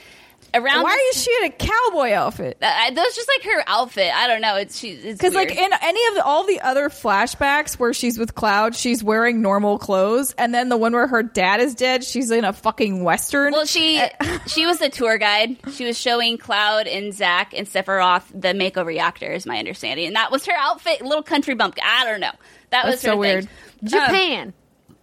Around 0.56 0.84
Why 0.84 0.96
this- 1.10 1.18
is 1.18 1.24
she 1.24 1.32
in 1.42 1.44
a 1.46 1.50
cowboy 1.52 2.12
outfit? 2.14 2.58
Uh, 2.62 2.66
I- 2.72 2.92
that's 2.92 3.16
just 3.16 3.28
like 3.38 3.52
her 3.54 3.64
outfit. 3.68 4.12
I 4.14 4.28
don't 4.28 4.42
know. 4.42 4.56
It's 4.56 4.80
she. 4.80 4.92
It's 4.92 5.18
Because 5.20 5.34
like 5.36 5.52
in 5.52 5.70
any 5.82 6.08
of 6.08 6.14
the, 6.16 6.24
all 6.24 6.46
the 6.46 6.62
other 6.62 6.90
flashbacks 6.90 7.76
where 7.76 7.94
she's 7.94 8.18
with 8.18 8.36
Cloud, 8.36 8.76
she's 8.76 9.04
wearing 9.04 9.42
normal 9.42 9.78
clothes, 9.78 10.34
and 10.38 10.54
then 10.54 10.70
the 10.70 10.78
one 10.78 10.94
where 10.94 11.08
her 11.08 11.24
dad 11.24 11.60
is 11.60 11.76
dead, 11.76 12.04
she's 12.04 12.32
in 12.32 12.46
a 12.46 12.54
fucking 12.54 13.04
western. 13.04 13.52
well, 13.54 13.66
she 13.66 14.02
she 14.48 14.66
was 14.66 14.80
the 14.80 14.90
tour 14.90 15.18
guide. 15.18 15.58
She 15.74 15.86
was 15.86 16.00
showing 16.00 16.38
Cloud 16.38 16.88
and 16.88 17.14
Zack 17.14 17.54
and 17.54 17.68
Sephiroth 17.68 18.24
the 18.34 18.54
Mako 18.54 18.84
reactor, 18.86 19.32
is 19.34 19.46
my 19.46 19.58
understanding, 19.60 20.08
and 20.08 20.16
that 20.16 20.32
was 20.32 20.46
her 20.46 20.54
outfit. 20.56 21.02
Little 21.02 21.24
country 21.24 21.56
bumpkin. 21.56 21.84
I 21.86 22.06
don't 22.06 22.20
know. 22.22 22.32
That 22.70 22.86
was 22.86 23.02
That's 23.02 23.04
her 23.04 23.08
so 23.08 23.12
thing. 23.14 23.20
weird. 23.20 23.48
Japan. 23.84 24.54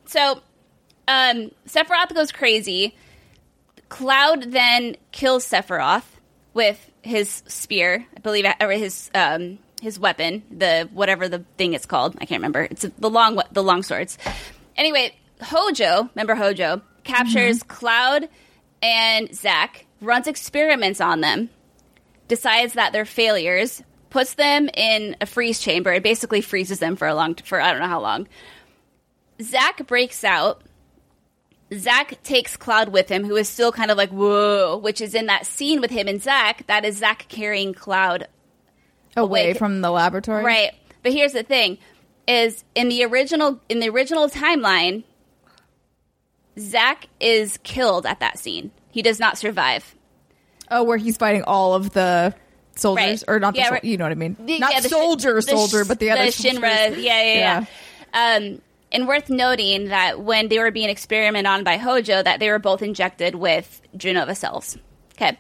So, 0.07 0.41
um, 1.09 1.51
Sephiroth 1.69 2.15
goes 2.15 2.33
crazy. 2.33 2.97
Cloud 3.93 4.53
then 4.53 4.97
kills 5.11 5.47
Sephiroth 5.47 6.07
with 6.55 6.91
his 7.03 7.43
spear, 7.47 8.07
I 8.17 8.21
believe, 8.21 8.47
or 8.59 8.71
his 8.71 9.11
um, 9.15 9.59
his 9.83 9.99
weapon, 9.99 10.43
the 10.51 10.89
whatever 10.95 11.29
the 11.29 11.45
thing 11.59 11.75
is 11.75 11.85
called. 11.85 12.17
I 12.19 12.25
can't 12.25 12.41
remember. 12.41 12.63
It's 12.63 12.87
the 12.99 13.11
long 13.11 13.39
the 13.53 13.63
long 13.63 13.83
swords. 13.83 14.17
Anyway, 14.77 15.15
Hojo, 15.43 16.09
remember 16.15 16.35
Hojo, 16.35 16.81
captures 17.05 17.63
Cloud 17.63 18.31
and 18.81 19.35
Zack, 19.35 19.85
runs 20.01 20.27
experiments 20.27 21.03
on 21.03 21.21
them, 21.21 21.51
decides 22.29 22.73
that 22.73 22.95
they're 22.95 23.05
failures, 23.05 23.83
puts 24.09 24.33
them 24.35 24.71
in 24.73 25.17
a 25.21 25.27
freeze 25.27 25.61
chamber, 25.61 25.93
it 25.93 26.03
basically 26.03 26.41
freezes 26.41 26.79
them 26.79 26.97
for 26.97 27.07
a 27.09 27.15
long 27.15 27.35
for 27.35 27.61
I 27.61 27.73
don't 27.73 27.83
know 27.83 27.89
how 27.89 28.01
long. 28.01 28.27
Zack 29.43 29.87
breaks 29.87 30.25
out. 30.25 30.63
Zack 31.75 32.23
takes 32.23 32.57
Cloud 32.57 32.89
with 32.91 33.09
him, 33.09 33.25
who 33.25 33.37
is 33.37 33.49
still 33.49 33.73
kind 33.73 33.91
of 33.91 33.97
like, 33.97 34.11
whoa, 34.11 34.77
which 34.77 35.01
is 35.01 35.15
in 35.15 35.27
that 35.27 35.47
scene 35.47 35.81
with 35.81 35.91
him 35.91 36.09
and 36.09 36.21
Zack. 36.23 36.67
That 36.67 36.85
is 36.85 36.99
Zack 36.99 37.27
carrying 37.29 37.73
Cloud 37.75 38.27
away 39.17 39.47
awake. 39.51 39.59
from 39.59 39.81
the 39.81 39.91
laboratory. 39.91 40.45
Right. 40.45 40.73
But 41.03 41.13
here's 41.13 41.33
the 41.33 41.43
thing 41.43 41.79
is 42.29 42.63
in 42.75 42.89
the 42.89 43.05
original 43.05 43.61
in 43.69 43.81
the 43.81 43.89
original 43.89 44.29
timeline, 44.29 45.05
Zack 46.59 47.09
is 47.21 47.59
killed 47.63 48.07
at 48.07 48.21
that 48.21 48.39
scene. 48.39 48.71
He 48.91 49.03
does 49.03 49.19
not 49.19 49.39
survive. 49.39 49.95
Oh, 50.71 50.83
where 50.85 50.99
he's 50.99 51.17
fighting 51.17 51.43
all 51.43 51.75
of 51.75 51.91
the 51.93 52.35
soldiers, 52.77 53.25
Right. 53.27 53.35
or 53.37 53.41
not 53.41 53.55
the 53.55 53.61
Yeah, 53.61 53.65
sol- 53.67 53.73
right. 53.73 53.85
you 53.85 53.97
know 53.97 54.05
what 54.05 54.13
I 54.13 54.17
mean? 54.17 54.37
The- 54.39 54.59
not 54.59 54.73
yeah, 54.73 54.81
the 54.81 54.89
soldier, 54.89 55.35
the 55.35 55.43
soldier, 55.43 55.85
sh- 55.85 55.89
but 55.89 55.99
the 55.99 56.11
other 56.11 56.27
Shinra. 56.27 56.77
soldiers. 56.87 57.05
Yeah, 57.05 57.23
yeah, 57.23 57.65
yeah. 58.15 58.37
Um, 58.37 58.63
and 58.93 59.09
worth 59.09 59.29
noting 59.31 59.89
that 59.89 60.21
when 60.21 60.49
they 60.49 60.59
were 60.59 60.71
being 60.71 60.91
experimented 60.91 61.47
on 61.47 61.65
by 61.65 61.79
Hojo, 61.79 62.23
that 62.23 62.39
they 62.41 62.51
were 62.51 62.59
both 62.59 62.83
injected 62.83 63.35
with 63.35 63.81
Jenova 63.97 64.37
cells. 64.37 64.79
Okay. 65.15 65.37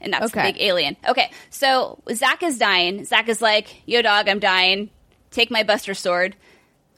And 0.00 0.12
that's 0.12 0.26
Okay. 0.26 0.46
the 0.46 0.52
big 0.52 0.62
alien. 0.62 0.96
Okay, 1.06 1.30
so 1.50 1.98
Zack 2.12 2.42
is 2.42 2.58
dying. 2.58 3.04
Zack 3.04 3.28
is 3.28 3.42
like, 3.42 3.82
yo, 3.86 4.00
dog, 4.02 4.28
I'm 4.28 4.38
dying. 4.38 4.90
Take 5.30 5.50
my 5.50 5.62
Buster 5.62 5.94
Sword. 5.94 6.36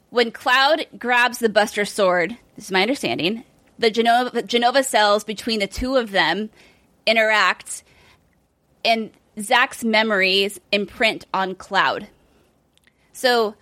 When 0.09 0.31
Cloud 0.31 0.85
grabs 0.97 1.39
the 1.39 1.49
Buster 1.49 1.85
Sword, 1.85 2.37
this 2.55 2.65
is 2.65 2.71
my 2.71 2.81
understanding, 2.81 3.43
the 3.77 3.91
Jenova, 3.91 4.31
Jenova 4.43 4.85
cells 4.85 5.23
between 5.23 5.59
the 5.59 5.67
two 5.67 5.97
of 5.97 6.11
them 6.11 6.49
interact, 7.05 7.83
and 8.85 9.11
Zack's 9.39 9.83
memories 9.83 10.59
imprint 10.71 11.25
on 11.33 11.55
Cloud. 11.55 12.07
So 13.11 13.55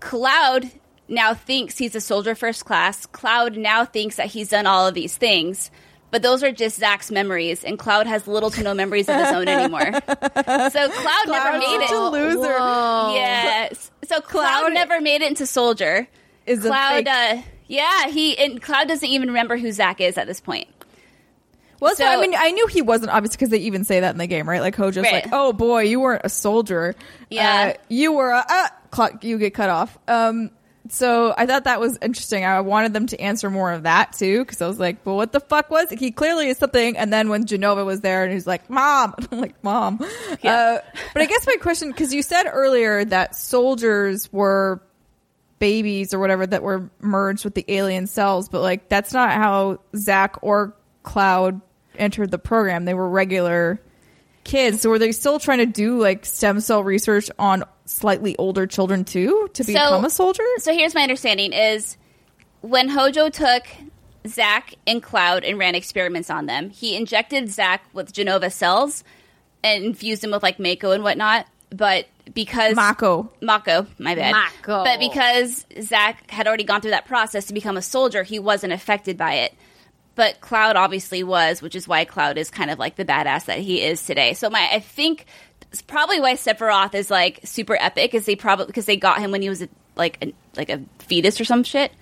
Cloud 0.00 0.70
now 1.08 1.34
thinks 1.34 1.78
he's 1.78 1.94
a 1.94 2.00
soldier 2.00 2.34
first 2.34 2.64
class. 2.64 3.06
Cloud 3.06 3.56
now 3.56 3.84
thinks 3.84 4.16
that 4.16 4.26
he's 4.26 4.48
done 4.50 4.66
all 4.66 4.86
of 4.86 4.94
these 4.94 5.16
things. 5.16 5.70
But 6.12 6.22
those 6.22 6.42
are 6.44 6.52
just 6.52 6.78
Zack's 6.78 7.10
memories, 7.10 7.64
and 7.64 7.78
Cloud 7.78 8.06
has 8.06 8.28
little 8.28 8.48
to 8.52 8.62
no 8.62 8.74
memories 8.74 9.08
of 9.08 9.16
his 9.16 9.26
own 9.34 9.48
anymore. 9.48 9.80
So 10.70 10.88
Cloud, 10.88 11.26
never 11.28 11.58
made 11.58 11.80
it. 11.82 11.88
such 11.88 11.96
a 11.96 12.08
loser. 12.10 12.58
Yes. 13.14 13.90
So 14.04 14.20
Cloud, 14.20 14.60
Cloud- 14.60 14.72
never 14.72 15.00
made 15.00 15.22
it 15.22 15.28
into 15.28 15.46
soldier. 15.46 16.06
Is 16.46 16.60
Cloud, 16.62 17.08
uh, 17.08 17.42
yeah, 17.66 18.06
he 18.08 18.38
and 18.38 18.62
Cloud 18.62 18.86
doesn't 18.88 19.08
even 19.08 19.28
remember 19.28 19.56
who 19.56 19.72
Zack 19.72 20.00
is 20.00 20.16
at 20.16 20.28
this 20.28 20.40
point. 20.40 20.68
Well, 21.80 21.94
so, 21.96 22.04
So- 22.04 22.08
I 22.08 22.16
mean, 22.20 22.34
I 22.36 22.52
knew 22.52 22.66
he 22.68 22.82
wasn't 22.82 23.10
obviously 23.10 23.36
because 23.38 23.50
they 23.50 23.58
even 23.58 23.84
say 23.84 24.00
that 24.00 24.12
in 24.12 24.18
the 24.18 24.26
game, 24.28 24.48
right? 24.48 24.60
Like 24.60 24.76
Hojo's 24.76 24.98
Right. 24.98 25.24
like, 25.24 25.28
"Oh 25.32 25.52
boy, 25.52 25.82
you 25.82 26.00
weren't 26.00 26.22
a 26.24 26.28
soldier. 26.28 26.94
Yeah. 27.30 27.74
uh, 27.76 27.80
you 27.88 28.12
were 28.12 28.30
a 28.30 28.44
uh, 28.48 28.68
clock. 28.92 29.24
You 29.24 29.38
get 29.38 29.52
cut 29.54 29.68
off." 29.70 29.98
Um, 30.08 30.50
so 30.90 31.34
I 31.36 31.46
thought 31.46 31.64
that 31.64 31.80
was 31.80 31.98
interesting. 32.02 32.44
I 32.44 32.60
wanted 32.60 32.92
them 32.92 33.06
to 33.08 33.20
answer 33.20 33.50
more 33.50 33.72
of 33.72 33.84
that 33.84 34.12
too, 34.12 34.44
because 34.44 34.60
I 34.60 34.66
was 34.68 34.78
like, 34.78 35.04
"Well, 35.04 35.16
what 35.16 35.32
the 35.32 35.40
fuck 35.40 35.70
was 35.70 35.92
it? 35.92 35.98
He 35.98 36.10
clearly 36.10 36.48
is 36.48 36.58
something." 36.58 36.96
And 36.96 37.12
then 37.12 37.28
when 37.28 37.44
Jenova 37.44 37.84
was 37.84 38.00
there, 38.00 38.24
and 38.24 38.32
he's 38.32 38.46
like, 38.46 38.68
"Mom," 38.70 39.14
I'm 39.30 39.40
like, 39.40 39.62
"Mom." 39.62 40.04
Yeah. 40.42 40.54
Uh, 40.54 40.78
but 41.12 41.22
I 41.22 41.26
guess 41.26 41.46
my 41.46 41.56
question, 41.60 41.90
because 41.90 42.12
you 42.12 42.22
said 42.22 42.44
earlier 42.44 43.04
that 43.04 43.36
soldiers 43.36 44.32
were 44.32 44.82
babies 45.58 46.12
or 46.12 46.18
whatever 46.18 46.46
that 46.46 46.62
were 46.62 46.90
merged 47.00 47.44
with 47.44 47.54
the 47.54 47.64
alien 47.68 48.06
cells, 48.06 48.48
but 48.48 48.60
like 48.60 48.88
that's 48.88 49.12
not 49.12 49.32
how 49.32 49.80
Zack 49.96 50.36
or 50.42 50.74
Cloud 51.02 51.60
entered 51.98 52.30
the 52.30 52.38
program. 52.38 52.84
They 52.84 52.94
were 52.94 53.08
regular 53.08 53.80
kids. 54.44 54.80
So 54.82 54.90
were 54.90 54.98
they 54.98 55.12
still 55.12 55.38
trying 55.38 55.58
to 55.58 55.66
do 55.66 55.98
like 55.98 56.24
stem 56.24 56.60
cell 56.60 56.82
research 56.82 57.30
on 57.38 57.64
slightly 57.86 58.36
older 58.36 58.66
children 58.66 59.04
too 59.04 59.48
to 59.54 59.64
So- 59.64 59.72
become 59.72 60.04
a 60.04 60.10
soldier? 60.10 60.42
So 60.58 60.72
here's 60.72 60.94
my 60.94 61.02
understanding: 61.02 61.52
is 61.52 61.96
when 62.60 62.88
Hojo 62.88 63.28
took 63.28 63.64
Zack 64.26 64.74
and 64.86 65.02
Cloud 65.02 65.44
and 65.44 65.58
ran 65.58 65.74
experiments 65.74 66.30
on 66.30 66.46
them, 66.46 66.70
he 66.70 66.96
injected 66.96 67.48
Zack 67.50 67.82
with 67.92 68.12
Jenova 68.12 68.52
cells 68.52 69.04
and 69.62 69.84
infused 69.84 70.22
him 70.24 70.30
with 70.32 70.42
like 70.42 70.58
Mako 70.58 70.92
and 70.92 71.02
whatnot. 71.02 71.46
But 71.70 72.06
because 72.32 72.76
Mako. 72.76 73.30
Mako, 73.40 73.86
my 73.98 74.14
bad. 74.14 74.32
Mako. 74.32 74.84
But 74.84 75.00
because 75.00 75.66
Zack 75.80 76.30
had 76.30 76.46
already 76.46 76.64
gone 76.64 76.80
through 76.80 76.92
that 76.92 77.06
process 77.06 77.46
to 77.46 77.54
become 77.54 77.76
a 77.76 77.82
soldier, 77.82 78.22
he 78.22 78.38
wasn't 78.38 78.72
affected 78.72 79.16
by 79.16 79.34
it. 79.34 79.54
But 80.14 80.40
Cloud 80.40 80.76
obviously 80.76 81.22
was, 81.22 81.60
which 81.60 81.74
is 81.74 81.86
why 81.86 82.04
Cloud 82.04 82.38
is 82.38 82.50
kind 82.50 82.70
of 82.70 82.78
like 82.78 82.96
the 82.96 83.04
badass 83.04 83.44
that 83.46 83.58
he 83.58 83.82
is 83.82 84.04
today. 84.04 84.32
So 84.32 84.48
my, 84.48 84.66
I 84.72 84.80
think 84.80 85.26
it's 85.72 85.82
probably 85.82 86.20
why 86.20 86.34
Sephiroth 86.34 86.94
is 86.94 87.10
like 87.10 87.40
super 87.44 87.76
epic, 87.78 88.14
is 88.14 88.26
they 88.26 88.36
probably 88.36 88.66
because 88.66 88.86
they 88.86 88.96
got 88.96 89.18
him 89.18 89.30
when 89.30 89.42
he 89.42 89.48
was 89.48 89.62
a, 89.62 89.68
like 89.96 90.18
a, 90.24 90.32
like 90.56 90.70
a 90.70 90.82
fetus 91.00 91.40
or 91.40 91.44
some 91.44 91.62
shit. 91.64 91.92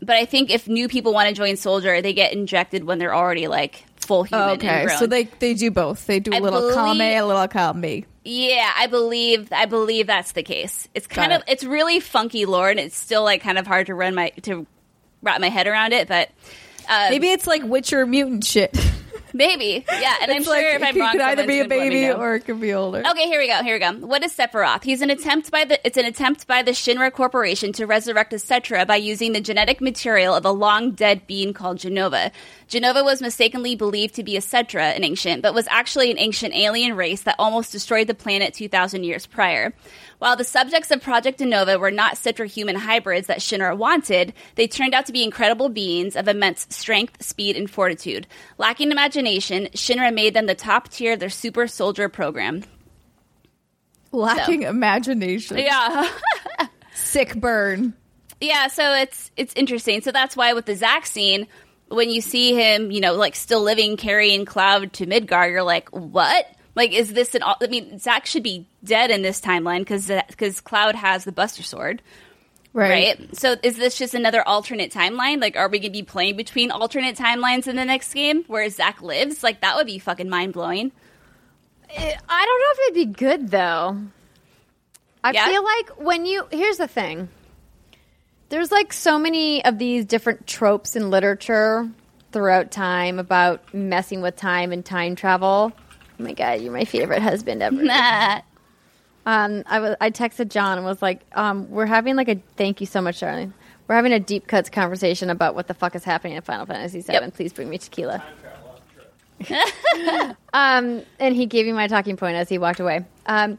But 0.00 0.16
I 0.16 0.24
think 0.24 0.50
if 0.50 0.66
new 0.66 0.88
people 0.88 1.12
want 1.12 1.28
to 1.28 1.34
join 1.34 1.56
Soldier, 1.56 2.02
they 2.02 2.12
get 2.12 2.32
injected 2.32 2.84
when 2.84 2.98
they're 2.98 3.14
already 3.14 3.46
like 3.46 3.84
full 4.00 4.24
human. 4.24 4.48
and 4.50 4.62
Okay, 4.62 4.88
so 4.96 5.06
they 5.06 5.24
they 5.24 5.54
do 5.54 5.70
both. 5.70 6.06
They 6.06 6.18
do 6.18 6.32
a 6.32 6.36
I 6.36 6.38
little 6.40 6.60
believe- 6.60 6.74
column 6.74 7.00
A, 7.00 7.22
little 7.22 7.46
column 7.48 7.84
Yeah, 8.24 8.72
I 8.76 8.88
believe 8.88 9.52
I 9.52 9.66
believe 9.66 10.08
that's 10.08 10.32
the 10.32 10.42
case. 10.42 10.88
It's 10.94 11.06
kind 11.06 11.30
Got 11.30 11.42
of 11.42 11.48
it. 11.48 11.52
it's 11.52 11.64
really 11.64 12.00
funky 12.00 12.46
lore, 12.46 12.68
and 12.70 12.80
it's 12.80 12.96
still 12.96 13.22
like 13.22 13.42
kind 13.42 13.58
of 13.58 13.66
hard 13.66 13.86
to 13.86 13.94
run 13.94 14.14
my 14.16 14.30
to 14.42 14.66
wrap 15.22 15.40
my 15.40 15.50
head 15.50 15.68
around 15.68 15.92
it. 15.92 16.08
But 16.08 16.30
uh, 16.88 17.06
Maybe 17.10 17.28
it's 17.30 17.46
like 17.46 17.62
Witcher 17.62 18.04
mutant 18.04 18.44
shit. 18.44 18.76
maybe, 19.32 19.84
yeah. 19.88 20.16
And 20.22 20.30
I'm 20.30 20.38
It's 20.38 20.46
sure 20.46 20.54
like, 20.54 20.64
if 20.66 20.82
it 20.82 20.84
I'm 20.84 20.94
could, 20.94 21.00
wrong, 21.00 21.12
could 21.12 21.20
either 21.20 21.46
be 21.46 21.60
a 21.60 21.62
someone's 21.62 21.68
gonna 21.68 21.80
let 21.80 21.88
me 21.90 22.00
baby 22.00 22.10
or 22.12 22.34
it 22.36 22.40
could 22.40 22.60
be 22.60 22.72
older. 22.72 23.02
Okay, 23.06 23.26
here 23.26 23.40
we 23.40 23.48
go. 23.48 23.62
Here 23.62 23.74
we 23.74 23.78
go. 23.78 24.06
What 24.06 24.22
is 24.22 24.34
Sephiroth? 24.34 24.84
He's 24.84 25.02
an 25.02 25.10
attempt 25.10 25.50
by 25.50 25.64
the 25.64 25.84
it's 25.86 25.96
an 25.96 26.04
attempt 26.04 26.46
by 26.46 26.62
the 26.62 26.72
Shinra 26.72 27.12
Corporation 27.12 27.72
to 27.74 27.86
resurrect 27.86 28.32
a 28.32 28.36
Cetra 28.36 28.86
by 28.86 28.96
using 28.96 29.32
the 29.32 29.40
genetic 29.40 29.80
material 29.80 30.34
of 30.34 30.44
a 30.44 30.50
long 30.50 30.92
dead 30.92 31.26
being 31.26 31.52
called 31.52 31.78
Jenova. 31.78 32.30
Jenova 32.68 33.04
was 33.04 33.20
mistakenly 33.20 33.74
believed 33.76 34.14
to 34.14 34.22
be 34.22 34.36
a 34.36 34.40
Cetra, 34.40 34.96
an 34.96 35.04
ancient, 35.04 35.42
but 35.42 35.54
was 35.54 35.66
actually 35.68 36.10
an 36.10 36.18
ancient 36.18 36.54
alien 36.54 36.96
race 36.96 37.22
that 37.22 37.36
almost 37.38 37.72
destroyed 37.72 38.06
the 38.06 38.14
planet 38.14 38.54
2,000 38.54 39.04
years 39.04 39.26
prior. 39.26 39.72
While 40.22 40.36
the 40.36 40.44
subjects 40.44 40.92
of 40.92 41.02
Project 41.02 41.40
Jenova 41.40 41.80
were 41.80 41.90
not 41.90 42.14
Cetra 42.14 42.46
human 42.46 42.76
hybrids 42.76 43.26
that 43.26 43.40
Shinra 43.40 43.76
wanted, 43.76 44.32
they 44.54 44.68
turned 44.68 44.94
out 44.94 45.06
to 45.06 45.12
be 45.12 45.24
incredible 45.24 45.68
beings 45.68 46.14
of 46.14 46.28
immense 46.28 46.64
strength, 46.70 47.20
speed, 47.20 47.56
and 47.56 47.68
fortitude. 47.68 48.28
Lacking 48.56 48.92
imagination, 48.92 49.66
Shinra 49.74 50.14
made 50.14 50.32
them 50.32 50.46
the 50.46 50.54
top 50.54 50.90
tier 50.90 51.14
of 51.14 51.18
their 51.18 51.28
super 51.28 51.66
soldier 51.66 52.08
program. 52.08 52.62
Lacking 54.12 54.62
imagination. 54.62 55.58
Yeah. 55.58 56.08
Sick 56.94 57.34
burn. 57.34 57.92
yeah, 58.40 58.68
so 58.68 58.94
it's 58.94 59.32
it's 59.36 59.54
interesting. 59.56 60.02
So 60.02 60.12
that's 60.12 60.36
why 60.36 60.52
with 60.52 60.66
the 60.66 60.76
Zack 60.76 61.04
scene, 61.04 61.48
when 61.88 62.10
you 62.10 62.20
see 62.20 62.54
him, 62.54 62.92
you 62.92 63.00
know, 63.00 63.14
like 63.14 63.34
still 63.34 63.62
living, 63.62 63.96
carrying 63.96 64.44
Cloud 64.44 64.92
to 64.92 65.06
Midgar, 65.06 65.50
you're 65.50 65.64
like, 65.64 65.88
what? 65.88 66.46
Like, 66.74 66.92
is 66.92 67.12
this 67.12 67.34
an? 67.34 67.42
I 67.42 67.54
mean, 67.68 67.98
Zack 67.98 68.26
should 68.26 68.42
be 68.42 68.66
dead 68.82 69.10
in 69.10 69.22
this 69.22 69.40
timeline 69.40 69.80
because 69.80 70.06
because 70.28 70.60
Cloud 70.60 70.94
has 70.94 71.24
the 71.24 71.32
Buster 71.32 71.62
Sword, 71.62 72.00
Right. 72.72 73.18
right? 73.18 73.36
So 73.36 73.56
is 73.62 73.76
this 73.76 73.98
just 73.98 74.14
another 74.14 74.46
alternate 74.48 74.90
timeline? 74.92 75.40
Like, 75.40 75.56
are 75.56 75.68
we 75.68 75.78
going 75.78 75.92
to 75.92 75.98
be 75.98 76.02
playing 76.02 76.36
between 76.36 76.70
alternate 76.70 77.16
timelines 77.16 77.66
in 77.68 77.76
the 77.76 77.84
next 77.84 78.14
game 78.14 78.44
where 78.46 78.68
Zack 78.70 79.02
lives? 79.02 79.42
Like, 79.42 79.60
that 79.60 79.76
would 79.76 79.86
be 79.86 79.98
fucking 79.98 80.30
mind 80.30 80.54
blowing. 80.54 80.92
I 81.94 81.98
don't 81.98 82.08
know 82.08 82.72
if 82.72 82.78
it'd 82.88 82.94
be 82.94 83.18
good 83.18 83.50
though. 83.50 83.98
I 85.22 85.32
Yeah? 85.32 85.44
feel 85.46 85.62
like 85.62 85.90
when 85.98 86.24
you 86.24 86.46
here's 86.50 86.78
the 86.78 86.88
thing. 86.88 87.28
There's 88.48 88.72
like 88.72 88.92
so 88.92 89.18
many 89.18 89.64
of 89.64 89.78
these 89.78 90.04
different 90.06 90.46
tropes 90.46 90.96
in 90.96 91.10
literature 91.10 91.88
throughout 92.32 92.70
time 92.70 93.18
about 93.18 93.74
messing 93.74 94.20
with 94.22 94.36
time 94.36 94.72
and 94.72 94.84
time 94.84 95.16
travel. 95.16 95.72
Oh 96.18 96.22
my 96.22 96.32
god, 96.32 96.60
you're 96.60 96.72
my 96.72 96.84
favorite 96.84 97.22
husband 97.22 97.62
ever. 97.62 97.76
Nah. 97.82 98.40
Um, 99.24 99.62
I 99.66 99.78
was 99.78 99.96
I 100.00 100.10
texted 100.10 100.48
John 100.48 100.78
and 100.78 100.86
was 100.86 101.00
like, 101.00 101.20
um, 101.34 101.70
we're 101.70 101.86
having 101.86 102.16
like 102.16 102.28
a 102.28 102.42
thank 102.56 102.80
you 102.80 102.86
so 102.86 103.00
much, 103.00 103.20
darling. 103.20 103.54
We're 103.86 103.94
having 103.94 104.12
a 104.12 104.18
deep 104.20 104.48
cuts 104.48 104.68
conversation 104.68 105.30
about 105.30 105.54
what 105.54 105.68
the 105.68 105.74
fuck 105.74 105.94
is 105.94 106.02
happening 106.02 106.36
in 106.36 106.42
Final 106.42 106.66
Fantasy 106.66 107.02
VII. 107.02 107.12
Yep. 107.12 107.34
Please 107.34 107.52
bring 107.52 107.68
me 107.68 107.78
tequila. 107.78 108.22
um, 110.52 111.02
and 111.20 111.36
he 111.36 111.46
gave 111.46 111.66
me 111.66 111.72
my 111.72 111.86
talking 111.88 112.16
point 112.16 112.36
as 112.36 112.48
he 112.48 112.58
walked 112.58 112.80
away. 112.80 113.04
Um, 113.26 113.58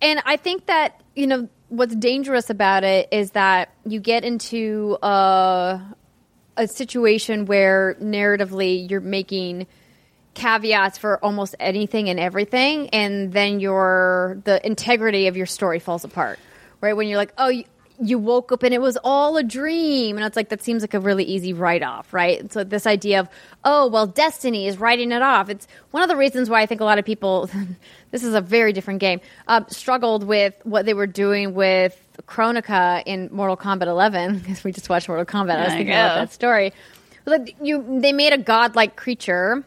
and 0.00 0.22
I 0.24 0.36
think 0.36 0.66
that 0.66 1.02
you 1.14 1.26
know 1.26 1.48
what's 1.68 1.94
dangerous 1.94 2.50
about 2.50 2.84
it 2.84 3.08
is 3.10 3.32
that 3.32 3.70
you 3.84 4.00
get 4.00 4.24
into 4.24 4.96
a 5.02 5.80
a 6.56 6.68
situation 6.68 7.46
where 7.46 7.94
narratively 8.00 8.88
you're 8.88 9.00
making 9.00 9.66
caveats 10.34 10.98
for 10.98 11.18
almost 11.24 11.54
anything 11.60 12.08
and 12.08 12.18
everything 12.20 12.88
and 12.90 13.32
then 13.32 13.60
your 13.60 14.38
the 14.44 14.64
integrity 14.66 15.26
of 15.28 15.36
your 15.36 15.46
story 15.46 15.78
falls 15.78 16.04
apart 16.04 16.38
right? 16.80 16.94
When 16.94 17.08
you're 17.08 17.18
like 17.18 17.32
oh 17.38 17.48
you, 17.48 17.64
you 18.00 18.18
woke 18.18 18.50
up 18.50 18.62
and 18.62 18.74
it 18.74 18.80
was 18.80 18.98
all 19.04 19.36
a 19.36 19.42
dream. 19.42 20.16
And 20.16 20.26
it's 20.26 20.36
like 20.36 20.48
that 20.48 20.62
seems 20.62 20.82
like 20.82 20.94
a 20.94 21.00
really 21.00 21.24
easy 21.24 21.52
write-off 21.52 22.12
right? 22.12 22.52
So 22.52 22.64
this 22.64 22.86
idea 22.86 23.20
of 23.20 23.28
oh 23.64 23.88
well 23.88 24.06
destiny 24.06 24.66
is 24.66 24.78
writing 24.78 25.12
it 25.12 25.22
off. 25.22 25.48
It's 25.48 25.66
one 25.90 26.02
of 26.02 26.08
the 26.08 26.16
reasons 26.16 26.50
why 26.50 26.60
i 26.62 26.66
think 26.66 26.80
a 26.80 26.84
lot 26.84 26.98
of 26.98 27.04
people 27.04 27.48
this 28.10 28.22
is 28.22 28.34
a 28.34 28.40
very 28.40 28.72
different 28.72 29.00
game 29.00 29.20
um, 29.48 29.66
struggled 29.68 30.24
with 30.24 30.54
what 30.64 30.86
they 30.86 30.94
were 30.94 31.06
doing 31.06 31.54
with 31.54 32.00
Kronika 32.28 33.02
in 33.06 33.28
mortal 33.32 33.56
kombat 33.56 33.86
11 33.86 34.38
because 34.40 34.62
we 34.62 34.72
just 34.72 34.88
watched 34.88 35.08
mortal 35.08 35.24
kombat. 35.24 35.56
I 35.56 35.60
was 35.60 35.68
There 35.68 35.76
thinking 35.78 35.94
about 35.94 36.14
that 36.16 36.32
story. 36.32 36.72
Like 37.26 37.56
you 37.62 38.00
they 38.00 38.12
made 38.12 38.32
a 38.32 38.38
godlike 38.38 38.96
creature 38.96 39.64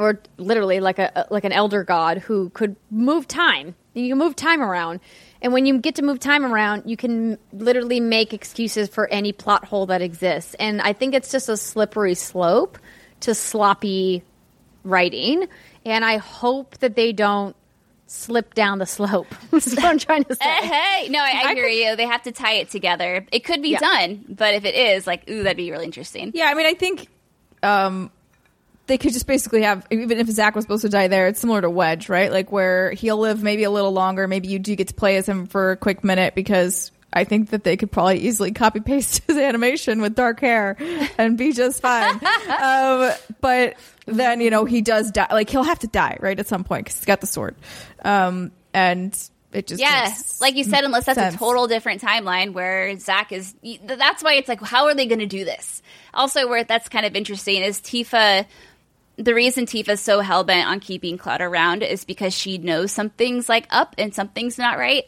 or 0.00 0.20
literally 0.38 0.80
like 0.80 0.98
a 0.98 1.26
like 1.30 1.44
an 1.44 1.52
elder 1.52 1.84
god 1.84 2.18
who 2.18 2.50
could 2.50 2.74
move 2.90 3.28
time. 3.28 3.74
You 3.94 4.08
can 4.08 4.18
move 4.18 4.36
time 4.36 4.62
around, 4.62 5.00
and 5.42 5.52
when 5.52 5.66
you 5.66 5.78
get 5.78 5.96
to 5.96 6.02
move 6.02 6.20
time 6.20 6.44
around, 6.44 6.84
you 6.86 6.96
can 6.96 7.38
literally 7.52 8.00
make 8.00 8.32
excuses 8.32 8.88
for 8.88 9.08
any 9.08 9.32
plot 9.32 9.64
hole 9.64 9.86
that 9.86 10.00
exists. 10.00 10.54
And 10.54 10.80
I 10.80 10.92
think 10.92 11.14
it's 11.14 11.30
just 11.30 11.48
a 11.48 11.56
slippery 11.56 12.14
slope 12.14 12.78
to 13.20 13.34
sloppy 13.34 14.22
writing. 14.84 15.46
And 15.84 16.04
I 16.04 16.18
hope 16.18 16.78
that 16.78 16.94
they 16.94 17.12
don't 17.12 17.56
slip 18.06 18.54
down 18.54 18.78
the 18.78 18.86
slope. 18.86 19.26
That's 19.50 19.74
what 19.74 19.84
I'm 19.84 19.98
trying 19.98 20.24
to 20.24 20.34
say. 20.34 20.44
Hey, 20.70 21.08
no, 21.08 21.18
I, 21.20 21.42
I 21.46 21.54
hear 21.54 21.66
you. 21.66 21.96
They 21.96 22.06
have 22.06 22.22
to 22.24 22.32
tie 22.32 22.54
it 22.54 22.70
together. 22.70 23.26
It 23.32 23.44
could 23.44 23.62
be 23.62 23.70
Yeah. 23.70 23.78
done, 23.78 24.24
but 24.28 24.54
if 24.54 24.64
it 24.64 24.74
is, 24.74 25.06
like, 25.06 25.28
ooh, 25.28 25.42
that'd 25.42 25.56
be 25.56 25.70
really 25.70 25.84
interesting. 25.86 26.30
Yeah, 26.34 26.46
I 26.46 26.54
mean, 26.54 26.66
I 26.66 26.74
think 26.74 27.08
um, 27.62 28.10
they 28.90 28.98
could 28.98 29.12
just 29.12 29.28
basically 29.28 29.62
have, 29.62 29.86
even 29.92 30.18
if 30.18 30.26
Zack 30.26 30.56
was 30.56 30.64
supposed 30.64 30.82
to 30.82 30.88
die 30.88 31.06
there, 31.06 31.28
it's 31.28 31.38
similar 31.38 31.60
to 31.60 31.70
Wedge, 31.70 32.08
right? 32.08 32.30
Like 32.30 32.50
where 32.50 32.90
he'll 32.90 33.18
live 33.18 33.40
maybe 33.40 33.62
a 33.62 33.70
little 33.70 33.92
longer. 33.92 34.26
Maybe 34.26 34.48
you 34.48 34.58
do 34.58 34.74
get 34.74 34.88
to 34.88 34.94
play 34.94 35.16
as 35.16 35.28
him 35.28 35.46
for 35.46 35.70
a 35.70 35.76
quick 35.76 36.02
minute 36.02 36.34
because 36.34 36.90
I 37.12 37.22
think 37.22 37.50
that 37.50 37.62
they 37.62 37.76
could 37.76 37.92
probably 37.92 38.18
easily 38.18 38.50
copy 38.50 38.80
paste 38.80 39.22
his 39.28 39.36
animation 39.36 40.02
with 40.02 40.16
dark 40.16 40.40
hair 40.40 40.76
and 41.16 41.38
be 41.38 41.52
just 41.52 41.80
fine. 41.80 42.14
um, 42.62 43.12
but 43.40 43.76
then, 44.06 44.40
you 44.40 44.50
know, 44.50 44.64
he 44.64 44.82
does 44.82 45.12
die. 45.12 45.28
Like 45.30 45.48
he'll 45.50 45.62
have 45.62 45.78
to 45.78 45.86
die, 45.86 46.18
right? 46.18 46.38
At 46.38 46.48
some 46.48 46.64
point 46.64 46.86
because 46.86 46.98
he's 46.98 47.04
got 47.04 47.20
the 47.20 47.28
sword. 47.28 47.54
Um, 48.04 48.50
and 48.74 49.16
it 49.52 49.66
just 49.66 49.80
Yeah, 49.80 50.12
like 50.40 50.54
you 50.56 50.64
said, 50.64 50.84
unless 50.84 51.06
that's 51.06 51.18
sense. 51.18 51.34
a 51.34 51.38
total 51.38 51.66
different 51.66 52.00
timeline 52.00 52.52
where 52.52 52.96
Zack 52.98 53.32
is. 53.32 53.54
That's 53.84 54.22
why 54.22 54.34
it's 54.34 54.48
like, 54.48 54.60
how 54.62 54.86
are 54.86 54.94
they 54.94 55.06
going 55.06 55.20
to 55.20 55.26
do 55.26 55.44
this? 55.44 55.82
Also, 56.14 56.48
where 56.48 56.64
that's 56.64 56.88
kind 56.88 57.04
of 57.06 57.16
interesting 57.16 57.62
is 57.62 57.80
Tifa. 57.80 58.46
The 59.20 59.34
reason 59.34 59.66
Tifa's 59.66 60.00
so 60.00 60.20
hell 60.20 60.44
bent 60.44 60.66
on 60.66 60.80
keeping 60.80 61.18
Cloud 61.18 61.42
around 61.42 61.82
is 61.82 62.04
because 62.04 62.32
she 62.32 62.56
knows 62.56 62.90
something's 62.90 63.48
like 63.48 63.66
up 63.70 63.94
and 63.98 64.14
something's 64.14 64.56
not 64.56 64.78
right. 64.78 65.04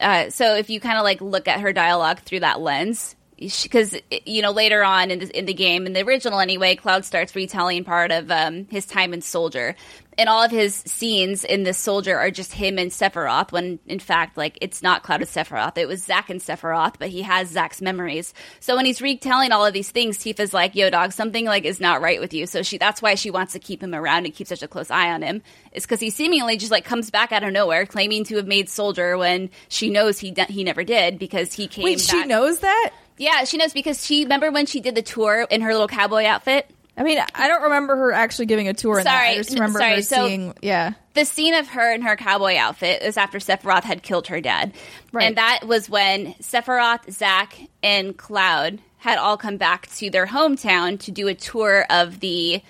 Uh, 0.00 0.30
so 0.30 0.54
if 0.54 0.70
you 0.70 0.78
kind 0.78 0.96
of 0.96 1.02
like 1.02 1.20
look 1.20 1.48
at 1.48 1.60
her 1.60 1.72
dialogue 1.72 2.20
through 2.20 2.40
that 2.40 2.60
lens, 2.60 3.16
because 3.36 3.94
you 4.26 4.42
know 4.42 4.50
later 4.50 4.82
on 4.84 5.10
in 5.10 5.20
the, 5.20 5.38
in 5.38 5.46
the 5.46 5.54
game 5.54 5.86
in 5.86 5.92
the 5.92 6.02
original 6.04 6.40
anyway 6.40 6.74
cloud 6.74 7.04
starts 7.04 7.36
retelling 7.36 7.84
part 7.84 8.10
of 8.10 8.30
um, 8.32 8.66
his 8.68 8.84
time 8.84 9.14
in 9.14 9.22
soldier 9.22 9.76
and 10.18 10.28
all 10.28 10.42
of 10.42 10.50
his 10.50 10.74
scenes 10.74 11.44
in 11.44 11.62
this 11.62 11.78
soldier 11.78 12.18
are 12.18 12.30
just 12.30 12.52
him 12.52 12.76
and 12.78 12.90
sephiroth 12.90 13.52
when 13.52 13.78
in 13.86 14.00
fact 14.00 14.36
like 14.36 14.58
it's 14.60 14.82
not 14.82 15.02
cloud 15.02 15.20
and 15.20 15.30
sephiroth 15.30 15.78
it 15.78 15.86
was 15.86 16.02
zack 16.04 16.28
and 16.28 16.40
sephiroth 16.40 16.96
but 16.98 17.08
he 17.08 17.22
has 17.22 17.48
zack's 17.48 17.80
memories 17.80 18.34
so 18.60 18.76
when 18.76 18.84
he's 18.84 19.00
retelling 19.00 19.52
all 19.52 19.64
of 19.64 19.72
these 19.72 19.90
things 19.90 20.18
tifa's 20.18 20.52
like 20.52 20.74
yo 20.74 20.90
dog 20.90 21.12
something 21.12 21.44
like 21.46 21.64
is 21.64 21.80
not 21.80 22.02
right 22.02 22.20
with 22.20 22.34
you 22.34 22.46
so 22.46 22.62
she 22.62 22.76
that's 22.76 23.00
why 23.00 23.14
she 23.14 23.30
wants 23.30 23.52
to 23.52 23.58
keep 23.58 23.82
him 23.82 23.94
around 23.94 24.26
and 24.26 24.34
keep 24.34 24.46
such 24.46 24.62
a 24.62 24.68
close 24.68 24.90
eye 24.90 25.10
on 25.10 25.22
him 25.22 25.40
is 25.72 25.84
because 25.84 26.00
he 26.00 26.10
seemingly 26.10 26.56
just 26.56 26.72
like 26.72 26.84
comes 26.84 27.10
back 27.10 27.32
out 27.32 27.44
of 27.44 27.52
nowhere 27.52 27.86
claiming 27.86 28.24
to 28.24 28.36
have 28.36 28.46
made 28.46 28.68
soldier 28.68 29.16
when 29.16 29.48
she 29.68 29.88
knows 29.88 30.18
he 30.18 30.32
de- 30.32 30.44
he 30.44 30.64
never 30.64 30.82
did 30.82 31.18
because 31.18 31.52
he 31.52 31.68
came 31.68 31.84
Wait, 31.84 32.00
she 32.00 32.24
knows 32.24 32.58
that? 32.60 32.90
yeah, 33.18 33.44
she 33.44 33.56
knows 33.56 33.72
because 33.72 34.04
she 34.04 34.22
remember 34.22 34.50
when 34.50 34.66
she 34.66 34.80
did 34.80 34.94
the 34.94 35.02
tour 35.02 35.46
in 35.50 35.60
her 35.60 35.72
little 35.72 35.88
cowboy 35.88 36.24
outfit. 36.24 36.70
I 36.98 37.04
mean, 37.04 37.18
I 37.34 37.46
don't 37.48 37.62
remember 37.62 37.94
her 37.96 38.12
actually 38.12 38.46
giving 38.46 38.66
a 38.68 38.74
tour 38.74 38.98
in 38.98 39.04
that. 39.04 39.14
Sorry, 39.16 39.28
I 39.28 39.36
just 39.36 39.50
remember 39.54 39.78
sorry, 39.78 39.94
her 39.96 40.02
so- 40.02 40.26
seeing, 40.26 40.54
yeah. 40.60 40.92
The 41.14 41.24
scene 41.24 41.54
of 41.54 41.68
her 41.68 41.92
in 41.92 42.02
her 42.02 42.16
cowboy 42.16 42.56
outfit 42.56 43.02
is 43.02 43.16
after 43.16 43.38
Sephiroth 43.38 43.84
had 43.84 44.02
killed 44.02 44.26
her 44.28 44.40
dad, 44.40 44.72
Right. 45.12 45.26
and 45.28 45.36
that 45.36 45.60
was 45.66 45.88
when 45.88 46.34
Sephiroth, 46.34 47.10
Zack, 47.10 47.56
and 47.82 48.16
Cloud 48.16 48.80
had 48.98 49.16
all 49.18 49.36
come 49.36 49.56
back 49.56 49.86
to 49.96 50.10
their 50.10 50.26
hometown 50.26 50.98
to 51.00 51.10
do 51.12 51.28
a 51.28 51.34
tour 51.34 51.86
of 51.88 52.20
the 52.20 52.62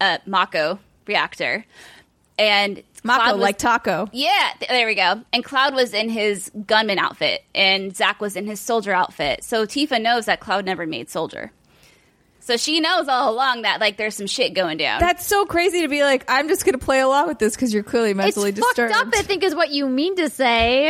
uh, 0.00 0.18
Mako 0.26 0.78
reactor, 1.06 1.64
and 2.38 2.82
Mako, 3.04 3.22
Cloud 3.24 3.32
was- 3.34 3.42
like 3.42 3.58
taco. 3.58 4.08
Yeah, 4.12 4.50
th- 4.60 4.68
there 4.68 4.86
we 4.86 4.94
go. 4.94 5.22
And 5.32 5.44
Cloud 5.44 5.74
was 5.74 5.92
in 5.92 6.08
his 6.08 6.50
gunman 6.66 6.98
outfit, 6.98 7.44
and 7.54 7.94
Zack 7.96 8.20
was 8.20 8.36
in 8.36 8.46
his 8.46 8.60
soldier 8.60 8.92
outfit. 8.92 9.42
So 9.44 9.66
Tifa 9.66 10.00
knows 10.00 10.26
that 10.26 10.40
Cloud 10.40 10.64
never 10.64 10.86
made 10.86 11.10
soldier. 11.10 11.50
So 12.44 12.56
she 12.56 12.80
knows 12.80 13.06
all 13.08 13.32
along 13.32 13.62
that 13.62 13.80
like 13.80 13.96
there's 13.96 14.16
some 14.16 14.26
shit 14.26 14.52
going 14.54 14.76
down. 14.78 15.00
That's 15.00 15.26
so 15.26 15.44
crazy 15.46 15.82
to 15.82 15.88
be 15.88 16.02
like, 16.02 16.24
I'm 16.28 16.48
just 16.48 16.64
going 16.64 16.78
to 16.78 16.84
play 16.84 17.00
along 17.00 17.28
with 17.28 17.38
this 17.38 17.54
because 17.54 17.72
you're 17.72 17.82
clearly 17.84 18.10
It's 18.10 18.16
mentally 18.16 18.50
fucked 18.52 18.76
disturbed. 18.76 18.94
up. 18.94 19.08
I 19.14 19.22
think 19.22 19.42
is 19.44 19.54
what 19.54 19.70
you 19.70 19.88
mean 19.88 20.16
to 20.16 20.28
say. 20.28 20.88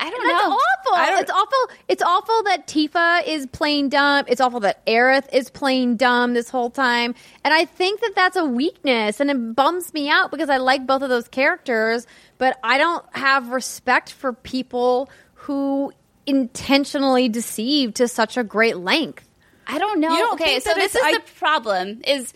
I 0.00 0.10
don't 0.10 0.26
That's 0.28 0.44
know. 0.44 0.50
awful. 0.54 1.18
It's 1.20 1.30
awful. 1.30 1.58
It's 1.88 2.02
awful 2.02 2.42
that 2.44 2.66
Tifa 2.68 3.26
is 3.26 3.46
playing 3.46 3.88
dumb. 3.88 4.26
It's 4.28 4.40
awful 4.40 4.60
that 4.60 4.86
Aerith 4.86 5.26
is 5.32 5.50
playing 5.50 5.96
dumb 5.96 6.34
this 6.34 6.48
whole 6.50 6.70
time. 6.70 7.16
And 7.44 7.52
I 7.52 7.64
think 7.64 8.00
that 8.02 8.12
that's 8.14 8.36
a 8.36 8.44
weakness, 8.44 9.18
and 9.18 9.28
it 9.28 9.56
bums 9.56 9.92
me 9.92 10.08
out 10.08 10.30
because 10.30 10.50
I 10.50 10.58
like 10.58 10.86
both 10.86 11.02
of 11.02 11.08
those 11.08 11.26
characters, 11.26 12.06
but 12.38 12.58
I 12.62 12.78
don't 12.78 13.04
have 13.16 13.48
respect 13.48 14.12
for 14.12 14.32
people 14.32 15.10
who 15.34 15.92
intentionally 16.26 17.28
deceive 17.28 17.94
to 17.94 18.06
such 18.06 18.36
a 18.36 18.44
great 18.44 18.76
length. 18.76 19.27
I 19.68 19.78
don't 19.78 20.00
know. 20.00 20.10
You 20.10 20.18
don't 20.18 20.34
okay, 20.34 20.44
think 20.44 20.62
so 20.62 20.70
that 20.70 20.76
this 20.76 20.94
is 20.94 21.02
I- 21.02 21.12
the 21.12 21.22
problem 21.36 22.00
is 22.06 22.32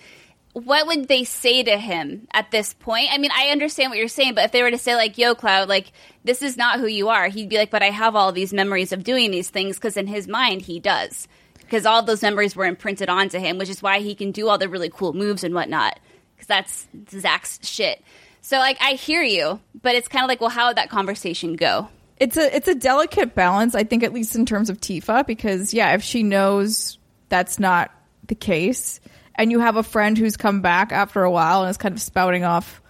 what 0.52 0.86
would 0.86 1.08
they 1.08 1.24
say 1.24 1.62
to 1.62 1.78
him 1.78 2.28
at 2.32 2.50
this 2.50 2.74
point? 2.74 3.08
I 3.10 3.16
mean, 3.16 3.30
I 3.34 3.48
understand 3.48 3.90
what 3.90 3.98
you're 3.98 4.08
saying, 4.08 4.34
but 4.34 4.44
if 4.44 4.52
they 4.52 4.62
were 4.62 4.70
to 4.70 4.78
say 4.78 4.94
like, 4.94 5.16
"Yo, 5.16 5.34
Cloud, 5.34 5.68
like 5.68 5.92
this 6.24 6.42
is 6.42 6.58
not 6.58 6.78
who 6.78 6.86
you 6.86 7.08
are," 7.08 7.28
he'd 7.28 7.48
be 7.48 7.56
like, 7.56 7.70
"But 7.70 7.82
I 7.82 7.90
have 7.90 8.14
all 8.14 8.32
these 8.32 8.52
memories 8.52 8.92
of 8.92 9.02
doing 9.02 9.30
these 9.30 9.48
things 9.48 9.76
because 9.76 9.96
in 9.96 10.06
his 10.06 10.28
mind 10.28 10.62
he 10.62 10.78
does." 10.78 11.26
Because 11.58 11.86
all 11.86 12.02
those 12.02 12.20
memories 12.20 12.54
were 12.54 12.66
imprinted 12.66 13.08
onto 13.08 13.38
him, 13.38 13.56
which 13.56 13.70
is 13.70 13.82
why 13.82 14.00
he 14.00 14.14
can 14.14 14.30
do 14.30 14.48
all 14.48 14.58
the 14.58 14.68
really 14.68 14.90
cool 14.90 15.14
moves 15.14 15.42
and 15.42 15.54
whatnot. 15.54 15.98
Because 16.34 16.46
that's 16.46 16.88
Zack's 17.08 17.58
shit. 17.66 18.02
So, 18.42 18.58
like, 18.58 18.76
I 18.82 18.90
hear 18.90 19.22
you, 19.22 19.58
but 19.80 19.94
it's 19.94 20.08
kind 20.08 20.22
of 20.22 20.28
like, 20.28 20.42
well, 20.42 20.50
how 20.50 20.66
would 20.66 20.76
that 20.76 20.90
conversation 20.90 21.56
go? 21.56 21.88
it's 22.22 22.36
a 22.36 22.54
it's 22.54 22.68
a 22.68 22.74
delicate 22.74 23.34
balance, 23.34 23.74
I 23.74 23.82
think, 23.82 24.04
at 24.04 24.12
least 24.12 24.36
in 24.36 24.46
terms 24.46 24.70
of 24.70 24.80
Tifa, 24.80 25.26
because 25.26 25.74
yeah, 25.74 25.94
if 25.94 26.02
she 26.04 26.22
knows 26.22 26.98
that's 27.32 27.58
not 27.58 27.90
the 28.26 28.34
case, 28.34 29.00
and 29.34 29.50
you 29.50 29.58
have 29.60 29.76
a 29.76 29.82
friend 29.82 30.18
who's 30.18 30.36
come 30.36 30.60
back 30.60 30.92
after 30.92 31.22
a 31.22 31.30
while 31.30 31.62
and 31.62 31.70
is 31.70 31.78
kind 31.78 31.94
of 31.94 32.00
spouting 32.00 32.44
off, 32.44 32.82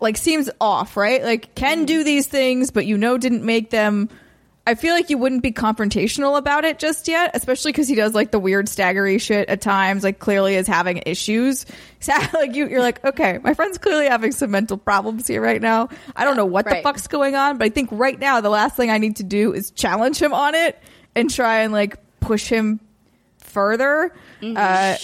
like 0.00 0.16
seems 0.16 0.48
off, 0.58 0.96
right? 0.96 1.22
Like 1.22 1.54
can 1.54 1.84
do 1.84 2.02
these 2.02 2.26
things, 2.26 2.70
but 2.70 2.86
you 2.86 2.96
know 2.96 3.18
didn't 3.18 3.44
make 3.44 3.68
them. 3.68 4.08
I 4.66 4.74
feel 4.74 4.94
like 4.94 5.10
you 5.10 5.18
wouldn't 5.18 5.42
be 5.42 5.52
confrontational 5.52 6.38
about 6.38 6.64
it 6.64 6.78
just 6.78 7.08
yet, 7.08 7.32
especially 7.34 7.72
because 7.72 7.88
he 7.88 7.94
does 7.94 8.14
like 8.14 8.30
the 8.30 8.38
weird 8.38 8.68
staggery 8.68 9.20
shit 9.20 9.50
at 9.50 9.60
times. 9.60 10.02
Like 10.02 10.18
clearly 10.18 10.54
is 10.54 10.66
having 10.66 11.02
issues. 11.04 11.66
So, 12.00 12.12
like 12.32 12.54
you, 12.54 12.68
you're 12.68 12.80
like, 12.80 13.04
okay, 13.04 13.38
my 13.42 13.54
friend's 13.54 13.76
clearly 13.76 14.06
having 14.06 14.30
some 14.30 14.52
mental 14.52 14.78
problems 14.78 15.26
here 15.26 15.42
right 15.42 15.60
now. 15.60 15.88
I 16.14 16.24
don't 16.24 16.36
know 16.36 16.46
what 16.46 16.64
the 16.64 16.80
fuck's 16.80 17.08
going 17.08 17.34
on, 17.34 17.58
but 17.58 17.64
I 17.64 17.68
think 17.70 17.88
right 17.90 18.16
now 18.16 18.40
the 18.40 18.50
last 18.50 18.76
thing 18.76 18.88
I 18.88 18.98
need 18.98 19.16
to 19.16 19.24
do 19.24 19.52
is 19.52 19.72
challenge 19.72 20.22
him 20.22 20.32
on 20.32 20.54
it 20.54 20.80
and 21.16 21.28
try 21.28 21.62
and 21.62 21.72
like 21.72 21.96
push 22.20 22.46
him 22.46 22.78
further. 23.48 24.14
Uh, 24.42 24.96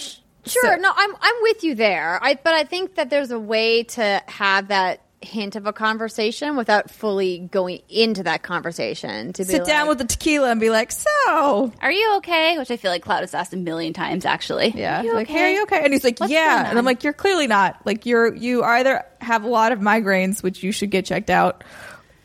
Sure, 0.47 0.75
so- 0.75 0.79
no, 0.79 0.91
I'm 0.95 1.15
I'm 1.19 1.35
with 1.41 1.63
you 1.63 1.73
there. 1.73 2.19
I 2.21 2.35
but 2.35 2.53
I 2.53 2.65
think 2.65 2.95
that 2.95 3.09
there's 3.09 3.31
a 3.31 3.39
way 3.39 3.83
to 3.83 4.21
have 4.27 4.67
that 4.67 5.01
hint 5.21 5.55
of 5.55 5.65
a 5.65 5.73
conversation 5.73 6.55
without 6.55 6.89
fully 6.89 7.39
going 7.39 7.81
into 7.89 8.23
that 8.23 8.43
conversation. 8.43 9.33
To 9.33 9.43
be 9.43 9.49
sit 9.49 9.65
down 9.65 9.87
like, 9.87 9.89
with 9.89 9.97
the 9.97 10.05
tequila 10.15 10.51
and 10.51 10.59
be 10.59 10.69
like, 10.69 10.91
so 10.91 11.73
Are 11.81 11.91
you 11.91 12.17
okay? 12.17 12.57
Which 12.57 12.71
I 12.71 12.77
feel 12.77 12.91
like 12.91 13.03
Cloud 13.03 13.21
has 13.21 13.33
asked 13.33 13.53
a 13.53 13.57
million 13.57 13.93
times, 13.93 14.25
actually. 14.25 14.69
Yeah. 14.75 15.01
Are 15.01 15.03
you 15.03 15.13
like, 15.13 15.27
okay? 15.27 15.33
hey, 15.33 15.43
are 15.45 15.53
you 15.55 15.63
okay? 15.63 15.83
And 15.83 15.91
he's 15.91 16.03
like, 16.03 16.19
What's 16.19 16.31
yeah. 16.31 16.69
And 16.69 16.77
I'm 16.77 16.85
like, 16.85 17.03
you're 17.03 17.13
clearly 17.13 17.47
not. 17.47 17.81
Like, 17.85 18.05
you're, 18.05 18.33
you 18.35 18.63
either 18.63 19.03
have 19.19 19.43
a 19.43 19.47
lot 19.47 19.71
of 19.71 19.79
migraines, 19.79 20.43
which 20.43 20.61
you 20.63 20.71
should 20.71 20.91
get 20.91 21.05
checked 21.05 21.29
out, 21.29 21.63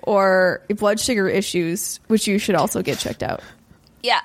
or 0.02 0.62
blood 0.68 1.00
sugar 1.00 1.28
issues, 1.28 2.00
which 2.08 2.26
you 2.26 2.38
should 2.38 2.54
also 2.54 2.82
get 2.82 2.98
checked 2.98 3.22
out. 3.22 3.42
Yeah, 4.02 4.20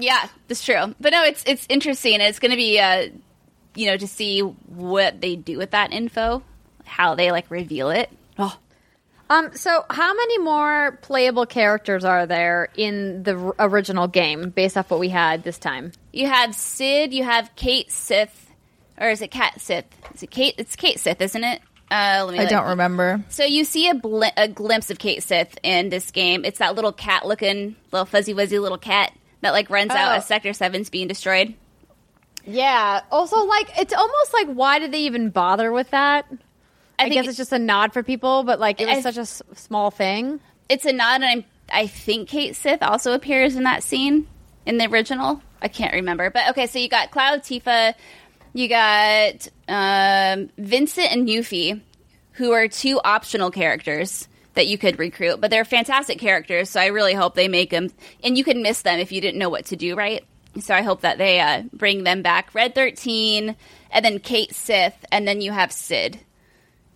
yeah, 0.00 0.28
that's 0.48 0.64
true. 0.64 0.94
But 1.00 1.12
no, 1.12 1.22
it's 1.24 1.42
it's 1.46 1.66
interesting. 1.68 2.20
It's 2.20 2.38
going 2.38 2.50
to 2.50 2.56
be, 2.56 2.78
uh, 2.78 3.08
you 3.74 3.86
know, 3.86 3.96
to 3.96 4.06
see 4.06 4.40
what 4.40 5.20
they 5.20 5.36
do 5.36 5.58
with 5.58 5.70
that 5.72 5.92
info, 5.92 6.42
how 6.84 7.14
they 7.14 7.30
like 7.30 7.50
reveal 7.50 7.90
it. 7.90 8.10
Oh, 8.38 8.56
Um. 9.28 9.50
So, 9.54 9.84
how 9.90 10.12
many 10.14 10.38
more 10.38 10.98
playable 11.02 11.46
characters 11.46 12.04
are 12.04 12.26
there 12.26 12.68
in 12.76 13.22
the 13.22 13.36
r- 13.36 13.54
original 13.58 14.08
game, 14.08 14.50
based 14.50 14.76
off 14.76 14.90
what 14.90 15.00
we 15.00 15.08
had 15.08 15.44
this 15.44 15.58
time? 15.58 15.92
you 16.12 16.26
have 16.26 16.54
Cid, 16.54 17.12
you 17.14 17.22
have 17.24 17.54
Cait 17.54 17.92
Sith, 17.92 18.50
or 18.98 19.08
is 19.10 19.22
it 19.22 19.30
Cat 19.30 19.60
Sith? 19.60 19.84
Is 20.14 20.22
it 20.24 20.30
Kate? 20.30 20.54
It's 20.58 20.74
Cait 20.74 20.98
Sith, 20.98 21.20
isn't 21.20 21.44
it? 21.44 21.60
Uh, 21.92 22.22
let 22.26 22.32
me. 22.34 22.38
I 22.38 22.46
don't 22.46 22.68
remember. 22.68 23.24
So 23.30 23.44
you 23.44 23.64
see 23.64 23.88
a, 23.88 23.94
bl- 23.94 24.22
a 24.36 24.46
glimpse 24.48 24.90
of 24.90 24.98
Cait 25.00 25.22
Sith 25.24 25.58
in 25.64 25.88
this 25.88 26.10
game. 26.12 26.44
It's 26.44 26.60
that 26.60 26.74
little 26.76 26.92
cat 26.92 27.26
looking, 27.26 27.74
little 27.92 28.06
fuzzy 28.06 28.32
wuzzy 28.32 28.60
little 28.60 28.78
cat 28.78 29.12
that 29.42 29.52
like 29.52 29.70
runs 29.70 29.90
out 29.90 30.12
Oh. 30.12 30.16
as 30.16 30.26
Sector 30.26 30.52
Seven's 30.52 30.90
being 30.90 31.08
destroyed. 31.08 31.54
Yeah. 32.46 33.02
Also, 33.10 33.44
like, 33.44 33.78
it's 33.78 33.92
almost 33.92 34.32
like, 34.32 34.48
why 34.48 34.78
did 34.78 34.92
they 34.92 35.00
even 35.00 35.30
bother 35.30 35.70
with 35.72 35.90
that? 35.90 36.26
I, 36.98 37.04
think 37.04 37.14
guess 37.14 37.28
it's 37.28 37.36
just 37.36 37.52
a 37.52 37.58
nod 37.58 37.92
for 37.92 38.02
people, 38.02 38.42
but 38.44 38.58
like, 38.58 38.80
it 38.80 38.86
was 38.86 38.98
I- 38.98 39.00
such 39.02 39.16
a 39.18 39.20
s- 39.22 39.42
small 39.54 39.90
thing. 39.90 40.40
it's 40.68 40.84
a 40.86 40.92
nod, 40.92 41.16
and 41.22 41.24
I'm, 41.24 41.44
I 41.72 41.86
think 41.86 42.28
Cait 42.28 42.56
Sith 42.56 42.82
also 42.82 43.12
appears 43.12 43.56
in 43.56 43.64
that 43.64 43.82
scene 43.82 44.26
in 44.66 44.78
the 44.78 44.86
original. 44.86 45.40
I 45.62 45.68
can't 45.68 45.92
remember, 45.94 46.30
but 46.30 46.50
okay. 46.50 46.66
So 46.66 46.78
you 46.78 46.88
got 46.88 47.10
Cloud, 47.10 47.42
Tifa, 47.42 47.94
you 48.54 48.68
got 48.68 49.48
um, 49.68 50.48
Vincent 50.58 51.12
and 51.12 51.28
Yuffie, 51.28 51.80
who 52.32 52.52
are 52.52 52.68
two 52.68 53.00
optional 53.04 53.50
characters 53.50 54.26
that 54.54 54.66
you 54.66 54.78
could 54.78 54.98
recruit, 54.98 55.40
but 55.40 55.50
they're 55.50 55.64
fantastic 55.64 56.18
characters. 56.18 56.70
So 56.70 56.80
I 56.80 56.86
really 56.86 57.14
hope 57.14 57.34
they 57.34 57.48
make 57.48 57.70
them, 57.70 57.90
and 58.24 58.36
you 58.36 58.44
can 58.44 58.62
miss 58.62 58.82
them 58.82 58.98
if 58.98 59.12
you 59.12 59.20
didn't 59.20 59.38
know 59.38 59.48
what 59.48 59.66
to 59.66 59.76
do 59.76 59.94
right. 59.94 60.24
So 60.60 60.74
I 60.74 60.82
hope 60.82 61.02
that 61.02 61.18
they 61.18 61.38
uh, 61.40 61.62
bring 61.72 62.02
them 62.04 62.22
back. 62.22 62.54
Red 62.54 62.74
Thirteen, 62.74 63.54
and 63.90 64.04
then 64.04 64.18
Cait 64.18 64.52
Sith, 64.54 65.04
and 65.12 65.26
then 65.26 65.40
you 65.40 65.52
have 65.52 65.70
Cid. 65.72 66.18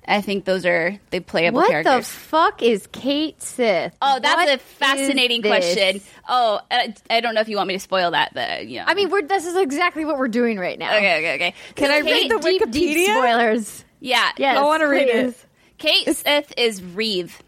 I 0.07 0.21
think 0.21 0.45
those 0.45 0.67
are 0.67 0.99
the 1.11 1.21
playable 1.21 1.61
What 1.61 1.71
characters. 1.71 1.93
What 1.95 1.99
the 2.01 2.05
fuck 2.05 2.63
is 2.63 2.87
Cait 2.89 3.41
Sith? 3.41 3.97
Oh, 4.03 4.19
that's 4.21 4.37
What 4.37 4.49
a 4.55 4.59
fascinating 4.59 5.41
question. 5.41 6.03
Oh, 6.29 6.61
I, 6.71 6.95
I 7.09 7.21
don't 7.21 7.35
know 7.35 7.41
if 7.41 7.49
you 7.49 7.57
want 7.57 7.69
me 7.69 7.75
to 7.75 7.81
spoil 7.81 8.11
that, 8.11 8.35
but 8.35 8.51
uh, 8.51 8.55
you 8.57 8.81
know. 8.81 8.85
I 8.87 8.93
mean, 8.95 9.09
we're, 9.09 9.23
this 9.23 9.47
is 9.47 9.57
exactly 9.57 10.05
what 10.05 10.19
we're 10.19 10.29
doing 10.29 10.59
right 10.59 10.79
now. 10.79 10.95
okay, 10.97 11.19
okay, 11.19 11.35
okay. 11.37 11.55
Can 11.75 11.91
I 11.91 12.03
Kate- 12.03 12.31
read 12.31 12.31
the 12.33 12.39
deep, 12.39 12.71
deep 12.71 12.97
Wikipedia? 12.99 13.17
spoilers. 13.17 13.85
Yeah, 14.01 14.31
Yes, 14.37 14.59
I 14.59 14.63
wanna 14.63 14.89
read 14.89 15.09
it. 15.09 15.35
Cait 15.79 16.15
Sith 16.17 16.53
is 16.57 16.83
Reeve. 16.83 17.43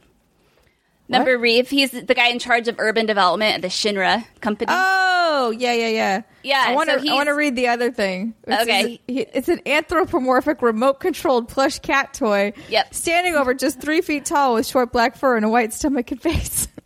Remember 1.09 1.39
Reeve? 1.39 1.69
He's 1.69 1.93
the 1.93 2.15
guy 2.15 2.29
in 2.29 2.41
charge 2.41 2.67
of 2.67 2.77
urban 2.79 3.07
development 3.07 3.55
at 3.55 3.63
the 3.63 3.69
Shinra 3.69 4.25
company. 4.41 4.73
Oh, 4.75 5.55
yeah, 5.57 5.73
yeah, 5.73 5.89
yeah. 5.89 6.23
Yeah, 6.43 6.65
I 6.67 6.75
want 6.75 6.91
to. 6.91 7.01
so 7.01 7.09
I 7.09 7.15
want 7.15 7.29
to 7.29 7.35
read 7.35 7.55
the 7.55 7.69
other 7.69 7.93
thing. 7.93 8.35
It's, 8.45 8.63
Okay. 8.63 9.01
It's, 9.07 9.49
an 9.49 9.61
anthropomorphic, 9.67 10.63
remote-controlled 10.63 11.49
plush 11.49 11.79
cat 11.79 12.13
toy. 12.13 12.55
Yep. 12.69 12.93
Standing 12.93 13.37
over 13.37 13.55
just 13.55 13.81
three 13.81 14.01
feet 14.01 14.25
tall 14.25 14.55
with 14.55 14.67
short 14.67 14.91
black 14.93 15.17
fur 15.17 15.37
and 15.37 15.45
a 15.45 15.49
white 15.49 15.73
stomach 15.73 16.11
and 16.11 16.21
face. 16.21 16.67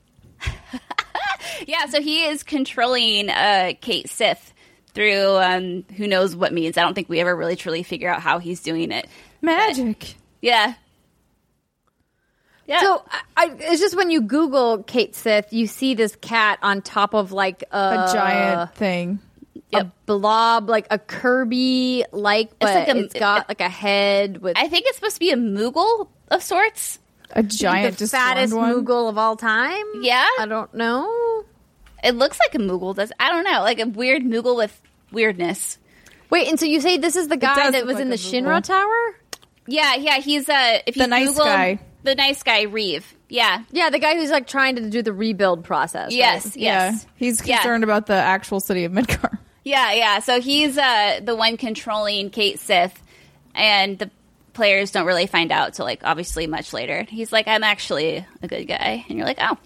Yeah, 1.66 1.86
so 1.86 2.00
he 2.00 2.24
is 2.24 2.42
controlling 2.42 3.28
uh, 3.28 3.72
Cait 3.80 4.08
Sith 4.08 4.52
through 4.94 5.36
um, 5.36 5.84
who 5.96 6.06
knows 6.06 6.34
what 6.34 6.52
means. 6.52 6.78
I 6.78 6.82
don't 6.82 6.94
think 6.94 7.08
we 7.08 7.20
ever 7.20 7.34
really 7.34 7.56
truly 7.56 7.82
figure 7.82 8.08
out 8.08 8.20
how 8.20 8.38
he's 8.38 8.60
doing 8.60 8.92
it. 8.92 9.06
Magic. 9.42 10.14
Yeah. 10.40 10.74
Yeah. 12.70 12.80
So 12.80 13.04
I- 13.36 13.50
it's 13.58 13.80
just 13.80 13.96
when 13.96 14.10
you 14.10 14.20
Google 14.22 14.82
Cait 14.84 15.14
Sith, 15.16 15.52
you 15.52 15.66
see 15.66 15.94
this 15.94 16.14
cat 16.20 16.58
on 16.62 16.82
top 16.82 17.14
of 17.14 17.32
like 17.32 17.64
a, 17.72 17.76
A 17.76 18.10
giant 18.12 18.74
thing. 18.76 19.18
a 19.72 19.84
blob, 20.06 20.68
like 20.68 20.86
a 20.90 20.98
Kirby 20.98 22.04
like, 22.12 22.58
but 22.60 22.74
like 22.74 22.88
a- 22.88 22.98
it's 22.98 23.14
got 23.14 23.48
like 23.48 23.60
a 23.60 23.68
head 23.68 24.40
with 24.40 24.56
I 24.56 24.68
think 24.68 24.86
it's 24.86 24.96
supposed 24.96 25.16
to 25.16 25.20
be 25.20 25.30
a 25.32 25.36
Moogle 25.36 26.08
of 26.30 26.42
sorts. 26.42 26.98
A 27.32 27.42
giant, 27.42 27.98
the 27.98 28.06
fattest 28.08 28.54
one. 28.54 28.72
Moogle 28.72 29.08
of 29.08 29.18
all 29.18 29.36
time. 29.36 29.84
Yeah? 30.02 30.26
I 30.38 30.46
don't 30.46 30.72
know. 30.74 31.44
It 32.02 32.14
looks 32.16 32.38
like 32.38 32.54
a 32.54 32.58
Moogle 32.58 32.94
does. 32.94 33.12
I 33.20 33.30
don't 33.30 33.44
know, 33.44 33.60
like 33.62 33.78
a 33.80 33.86
weird 33.86 34.22
Moogle 34.22 34.56
with 34.56 34.80
weirdness. 35.12 35.78
Wait, 36.30 36.48
and 36.48 36.58
so 36.58 36.66
you 36.66 36.80
say 36.80 36.98
this 36.98 37.16
is 37.16 37.26
the 37.28 37.36
guy 37.36 37.70
that 37.72 37.84
was 37.84 37.94
like 37.96 38.02
in 38.02 38.10
the 38.10 38.16
Shinra 38.16 38.62
Tower? 38.62 39.16
Yeah, 39.66 39.94
yeah, 39.96 40.18
he's 40.18 40.48
uh 40.48 40.78
if 40.86 40.94
The 40.94 41.06
nice 41.08 41.28
Google 41.30 41.44
guy. 41.44 41.80
The 42.02 42.14
nice 42.14 42.42
guy 42.42 42.62
Reeve. 42.62 43.14
Yeah. 43.28 43.62
Yeah, 43.70 43.90
the 43.90 43.98
guy 43.98 44.14
who's 44.16 44.30
like 44.30 44.46
trying 44.46 44.76
to 44.76 44.88
do 44.90 45.02
the 45.02 45.12
rebuild 45.12 45.64
process. 45.64 46.06
right? 46.06 46.12
Yes, 46.12 46.56
Yeah, 46.56 46.90
yes. 46.92 47.06
he's 47.16 47.46
Yeah. 47.46 47.58
concerned 47.58 47.84
about 47.84 48.06
the 48.06 48.14
actual 48.14 48.60
city 48.60 48.84
of 48.84 48.92
Midgar. 48.92 49.38
Yeah, 49.62 49.92
yeah. 49.92 50.18
So 50.20 50.40
he's 50.40 50.78
uh, 50.78 51.20
the 51.22 51.36
one 51.36 51.58
controlling 51.58 52.30
Cait 52.30 52.58
Sith, 52.58 52.98
and 53.54 53.98
the 53.98 54.10
players 54.54 54.90
don't 54.90 55.04
really 55.04 55.26
find 55.26 55.52
out 55.52 55.74
till 55.74 55.84
like 55.84 56.00
obviously 56.02 56.46
much 56.46 56.72
later. 56.72 57.02
He's 57.06 57.30
like, 57.30 57.46
"I'm 57.46 57.62
actually 57.62 58.24
a 58.42 58.48
good 58.48 58.64
guy," 58.64 59.04
and 59.06 59.18
you're 59.18 59.26
like, 59.26 59.36
"Oh, 59.38 59.58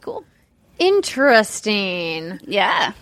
cool, 0.00 0.24
Interesting. 0.80 2.38
yeah." 2.46 2.92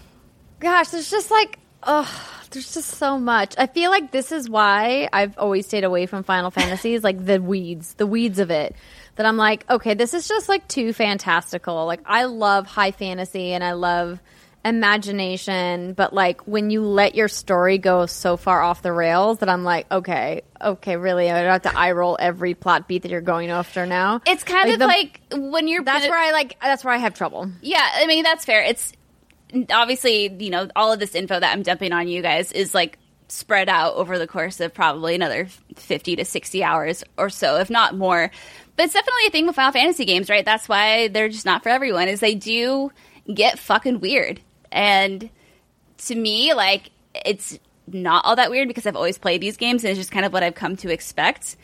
Gosh, 0.61 0.89
there's 0.89 1.11
just 1.11 1.31
like, 1.31 1.59
oh, 1.83 2.34
there's 2.55 2.73
just 2.73 2.91
so 2.93 3.19
much. 3.19 3.55
I 3.59 3.67
feel 3.67 3.91
like 3.91 4.11
this 4.11 4.33
is 4.33 4.49
why 4.49 5.09
I've 5.13 5.37
always 5.39 5.67
stayed 5.67 5.85
away 5.85 6.07
from 6.07 6.23
Final 6.23 6.51
Fantasies, 6.53 7.05
like 7.05 7.25
the 7.25 7.41
weeds, 7.41 7.95
the 7.95 8.07
weeds 8.07 8.39
of 8.39 8.51
it. 8.51 8.75
That 9.17 9.27
I'm 9.27 9.37
like, 9.37 9.69
okay, 9.71 9.95
this 9.95 10.13
is 10.15 10.27
just 10.27 10.49
like 10.49 10.67
too 10.67 10.93
fantastical. 10.93 11.87
Like, 11.87 12.01
I 12.07 12.25
love 12.25 12.67
high 12.67 12.91
fantasy 12.91 13.53
and 13.53 13.63
I 13.63 13.73
love 13.73 14.19
imagination, 14.65 15.93
but 15.93 16.13
like 16.13 16.47
when 16.47 16.71
you 16.71 16.83
let 16.83 17.15
your 17.15 17.29
story 17.29 17.79
go 17.79 18.07
so 18.07 18.37
far 18.37 18.63
off 18.63 18.83
the 18.83 18.93
rails 18.93 19.39
that 19.39 19.49
I'm 19.49 19.63
like, 19.63 19.87
okay, 19.91 20.43
okay, 20.61 20.97
really, 20.97 21.31
I 21.31 21.39
have 21.39 21.63
to 21.63 21.79
eye 21.79 21.93
roll 21.93 22.17
every 22.19 22.55
plot 22.55 22.89
beat 22.89 23.03
that 23.03 23.11
you're 23.11 23.21
going 23.21 23.51
after 23.51 23.87
now. 23.87 24.21
It's 24.27 24.45
kind 24.45 24.71
of 24.71 24.79
the- 24.79 24.87
like 24.87 25.21
when 25.33 25.69
you're 25.69 25.85
that's 25.85 26.09
where 26.09 26.19
I 26.19 26.33
like. 26.33 26.57
That's 26.61 26.85
where 26.85 26.95
I 26.95 26.99
have 26.99 27.15
trouble. 27.15 27.51
Yeah, 27.61 27.87
I 27.95 28.07
mean 28.07 28.25
that's 28.25 28.45
fair. 28.45 28.63
It's 28.63 28.93
obviously 29.71 30.35
you 30.39 30.51
know 30.51 30.69
all 30.77 30.93
of 30.93 30.99
this 30.99 31.15
info 31.15 31.39
that 31.39 31.53
I'm 31.53 31.63
dumping 31.63 31.93
on 31.93 32.09
you 32.09 32.23
guys 32.23 32.53
is 32.53 32.75
like 32.75 32.99
spread 33.29 33.69
out 33.69 33.95
over 33.95 34.19
the 34.19 34.27
course 34.27 34.61
of 34.61 34.75
probably 34.75 35.15
another 35.15 35.49
50 35.77 36.17
to 36.17 36.25
60 36.25 36.63
hours 36.63 37.03
or 37.17 37.31
so, 37.31 37.57
if 37.59 37.71
not 37.71 37.97
more. 37.97 38.31
But 38.77 38.85
it's 38.85 38.95
definitely 38.95 39.27
a 39.27 39.31
thing 39.31 39.47
with 39.47 39.57
Final 39.57 39.73
Fantasy 39.73 40.05
games, 40.05 40.29
right? 40.29 40.45
That's 40.45 40.69
why 40.69 41.09
they're 41.09 41.29
just 41.29 41.47
not 41.47 41.63
for 41.63 41.69
everyone. 41.69 42.09
Is 42.09 42.21
they 42.21 42.35
do 42.35 42.91
get 43.33 43.59
fucking 43.59 44.01
weird, 44.01 44.41
and 44.73 45.31
to 45.99 46.15
me, 46.15 46.55
like 46.55 46.91
it's 47.25 47.59
not 47.87 48.25
all 48.25 48.37
that 48.37 48.51
weird 48.51 48.69
because 48.69 48.87
I've 48.87 48.97
always 48.97 49.19
played 49.19 49.41
these 49.41 49.57
games 49.57 49.85
and 49.85 49.91
it's 49.91 49.99
just 49.99 50.11
kind 50.11 50.25
of 50.25 50.33
what 50.33 50.43
I've 50.43 50.55
come 50.55 50.77
to 50.77 50.91
expect. 50.91 51.57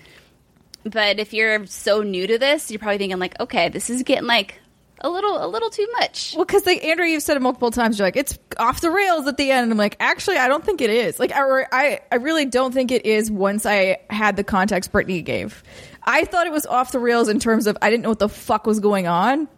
But 0.85 1.19
if 1.19 1.33
you're 1.33 1.67
so 1.67 2.03
new 2.03 2.27
to 2.27 2.39
this, 2.39 2.71
you're 2.71 2.79
probably 2.79 2.99
thinking 2.99 3.19
like, 3.19 3.39
okay, 3.41 3.69
this 3.69 3.91
is 3.91 4.03
getting 4.03 4.27
like 4.27 4.60
a 5.03 5.09
little 5.11 5.45
a 5.45 5.49
little 5.49 5.71
too 5.71 5.89
much. 5.99 6.35
Well, 6.37 6.45
because 6.45 6.67
like 6.67 6.85
Andrea, 6.85 7.11
you've 7.13 7.23
said 7.23 7.37
it 7.37 7.41
multiple 7.41 7.71
times. 7.71 7.99
You're 7.99 8.07
like, 8.07 8.17
it's 8.17 8.39
off 8.59 8.81
the 8.81 8.91
rails 8.91 9.27
at 9.27 9.37
the 9.37 9.51
end. 9.51 9.65
And 9.65 9.73
I'm 9.73 9.79
like, 9.79 9.97
actually, 10.01 10.37
I 10.37 10.49
don't 10.49 10.65
think 10.65 10.81
it 10.81 10.91
is. 10.91 11.19
Like, 11.19 11.33
I, 11.33 11.67
I, 11.73 12.01
I 12.13 12.17
really 12.17 12.45
don't 12.47 12.73
think 12.73 12.91
it 12.91 13.07
is. 13.07 13.31
Once 13.31 13.67
I 13.67 13.99
had 14.11 14.37
the 14.37 14.45
context 14.45 14.93
Brittany 14.93 15.23
gave, 15.23 15.63
I 16.05 16.25
thought 16.25 16.47
it 16.47 16.53
was 16.53 16.67
off 16.67 16.93
the 16.93 16.99
rails 16.99 17.29
in 17.29 17.39
terms 17.41 17.67
of 17.67 17.77
I 17.81 17.91
didn't 17.91 18.03
know 18.03 18.11
what 18.11 18.19
the 18.19 18.29
fuck 18.29 18.67
was 18.67 18.81
going 18.81 19.07
on 19.07 19.49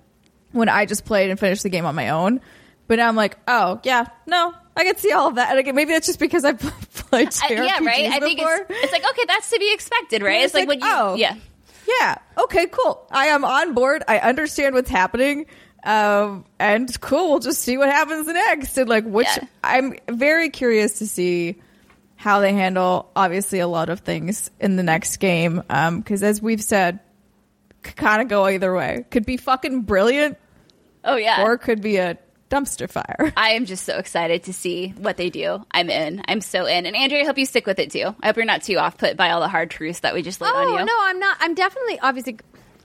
when 0.52 0.68
I 0.68 0.86
just 0.86 1.04
played 1.04 1.30
and 1.30 1.38
finished 1.40 1.62
the 1.62 1.70
game 1.70 1.86
on 1.86 1.94
my 1.94 2.10
own. 2.10 2.40
But 2.88 2.96
now 2.96 3.08
I'm 3.08 3.16
like, 3.16 3.38
oh 3.48 3.80
yeah, 3.84 4.06
no, 4.26 4.52
I 4.76 4.84
can 4.84 4.96
see 4.96 5.12
all 5.12 5.28
of 5.28 5.36
that. 5.36 5.50
And 5.50 5.58
again, 5.58 5.74
maybe 5.74 5.92
that's 5.92 6.06
just 6.06 6.18
because 6.18 6.44
I've 6.44 6.58
played 6.94 7.28
I- 7.42 7.52
yeah, 7.52 7.78
right. 7.82 8.10
I 8.10 8.18
think 8.20 8.38
it's, 8.40 8.64
it's 8.68 8.92
like 8.92 9.08
okay, 9.08 9.22
that's 9.26 9.48
to 9.50 9.58
be 9.58 9.72
expected, 9.72 10.22
right? 10.22 10.40
Yeah, 10.40 10.44
It's, 10.44 10.54
like, 10.54 10.68
when 10.68 10.80
you, 10.80 10.86
oh. 10.86 11.14
yeah, 11.14 11.36
Yeah. 12.00 12.16
Okay. 12.44 12.66
Cool. 12.66 13.06
I 13.10 13.26
am 13.26 13.44
on 13.44 13.74
board. 13.74 14.02
I 14.08 14.18
understand 14.18 14.74
what's 14.74 14.90
happening. 14.90 15.46
Um, 15.84 16.44
and 16.58 17.00
cool. 17.00 17.30
We'll 17.30 17.40
just 17.40 17.62
see 17.62 17.76
what 17.76 17.88
happens 17.88 18.26
next. 18.26 18.78
And 18.78 18.88
like, 18.88 19.04
which 19.04 19.26
Yeah. 19.26 19.46
I'm 19.64 19.96
very 20.08 20.50
curious 20.50 20.98
to 20.98 21.06
see 21.06 21.60
how 22.16 22.38
they 22.38 22.52
handle 22.52 23.10
obviously 23.16 23.58
a 23.58 23.66
lot 23.66 23.88
of 23.88 24.00
things 24.00 24.50
in 24.60 24.76
the 24.76 24.84
next 24.84 25.16
game. 25.16 25.62
Um, 25.68 25.98
because 25.98 26.22
as 26.22 26.40
we've 26.40 26.62
said, 26.62 27.00
could 27.82 27.96
kind 27.96 28.22
of 28.22 28.28
go 28.28 28.46
either 28.46 28.72
way. 28.72 29.04
Could 29.10 29.26
be 29.26 29.36
fucking 29.36 29.82
brilliant, 29.82 30.38
oh 31.04 31.16
yeah. 31.16 31.42
or 31.42 31.58
could 31.58 31.82
be 31.82 31.96
a 31.96 32.16
dumpster 32.52 32.88
fire. 32.90 33.32
I 33.36 33.50
am 33.52 33.64
just 33.64 33.84
so 33.84 33.96
excited 33.96 34.42
to 34.44 34.52
see 34.52 34.90
what 34.98 35.16
they 35.16 35.30
do. 35.30 35.64
I'm 35.70 35.88
in. 35.88 36.22
I'm 36.28 36.40
so 36.42 36.66
in. 36.66 36.84
And 36.86 36.94
Andrea, 36.94 37.22
I 37.22 37.26
hope 37.26 37.38
you 37.38 37.46
stick 37.46 37.66
with 37.66 37.78
it 37.78 37.90
too. 37.90 38.14
I 38.22 38.26
hope 38.26 38.36
you're 38.36 38.44
not 38.44 38.62
too 38.62 38.76
off 38.76 38.98
put 38.98 39.16
by 39.16 39.30
all 39.30 39.40
the 39.40 39.48
hard 39.48 39.70
truths 39.70 40.00
that 40.00 40.12
we 40.14 40.22
just 40.22 40.40
laid 40.40 40.50
on 40.50 40.66
Oh 40.66 40.78
you. 40.78 40.84
no, 40.84 40.92
I'm 41.00 41.18
not. 41.18 41.36
I'm 41.40 41.54
definitely 41.54 41.98
obviously 42.00 42.38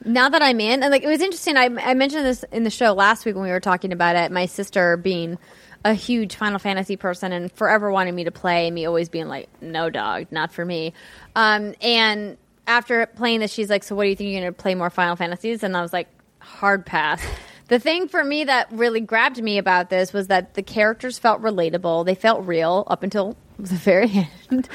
now 0.05 0.29
that 0.29 0.41
I'm 0.41 0.59
in, 0.61 0.83
and 0.83 0.91
like 0.91 1.03
it 1.03 1.07
was 1.07 1.21
interesting. 1.21 1.57
I, 1.57 1.65
I 1.65 1.93
mentioned 1.93 2.25
this 2.25 2.45
in 2.51 2.63
the 2.63 2.69
show 2.69 2.93
last 2.93 3.25
week 3.25 3.35
when 3.35 3.43
we 3.43 3.51
were 3.51 3.59
talking 3.59 3.91
about 3.91 4.15
it. 4.15 4.31
My 4.31 4.45
sister 4.45 4.95
being 4.95 5.37
a 5.83 5.93
huge 5.93 6.35
Final 6.35 6.59
Fantasy 6.59 6.95
person 6.97 7.31
and 7.31 7.51
forever 7.51 7.91
wanting 7.91 8.15
me 8.15 8.23
to 8.23 8.31
play, 8.31 8.67
and 8.67 8.75
me 8.75 8.85
always 8.85 9.09
being 9.09 9.27
like, 9.27 9.49
"No, 9.61 9.89
dog, 9.89 10.27
not 10.31 10.51
for 10.53 10.63
me." 10.63 10.93
Um, 11.35 11.73
and 11.81 12.37
after 12.67 13.05
playing 13.05 13.41
this, 13.41 13.51
she's 13.51 13.69
like, 13.69 13.83
"So 13.83 13.95
what 13.95 14.03
do 14.03 14.09
you 14.09 14.15
think 14.15 14.31
you're 14.31 14.41
going 14.41 14.53
to 14.53 14.57
play 14.61 14.75
more 14.75 14.89
Final 14.89 15.15
Fantasies?" 15.15 15.63
And 15.63 15.75
I 15.75 15.81
was 15.81 15.91
like, 15.93 16.07
"Hard 16.39 16.85
pass." 16.85 17.21
The 17.67 17.79
thing 17.79 18.07
for 18.07 18.23
me 18.23 18.45
that 18.45 18.71
really 18.71 19.01
grabbed 19.01 19.41
me 19.41 19.57
about 19.57 19.89
this 19.89 20.13
was 20.13 20.27
that 20.27 20.53
the 20.53 20.63
characters 20.63 21.19
felt 21.19 21.41
relatable. 21.41 22.05
They 22.05 22.15
felt 22.15 22.45
real 22.45 22.85
up 22.87 23.03
until 23.03 23.35
the 23.59 23.75
very 23.75 24.29
end. 24.49 24.69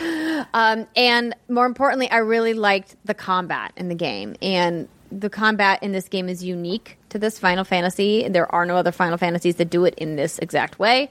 Um, 0.52 0.86
and 0.94 1.34
more 1.48 1.66
importantly, 1.66 2.10
I 2.10 2.18
really 2.18 2.54
liked 2.54 2.96
the 3.04 3.14
combat 3.14 3.72
in 3.76 3.88
the 3.88 3.94
game. 3.94 4.36
And 4.42 4.88
the 5.10 5.30
combat 5.30 5.82
in 5.82 5.92
this 5.92 6.08
game 6.08 6.28
is 6.28 6.42
unique 6.42 6.98
to 7.10 7.18
this 7.18 7.38
Final 7.38 7.64
Fantasy. 7.64 8.28
There 8.28 8.52
are 8.52 8.66
no 8.66 8.76
other 8.76 8.92
Final 8.92 9.18
Fantasies 9.18 9.56
that 9.56 9.70
do 9.70 9.84
it 9.84 9.94
in 9.96 10.16
this 10.16 10.38
exact 10.38 10.78
way. 10.78 11.10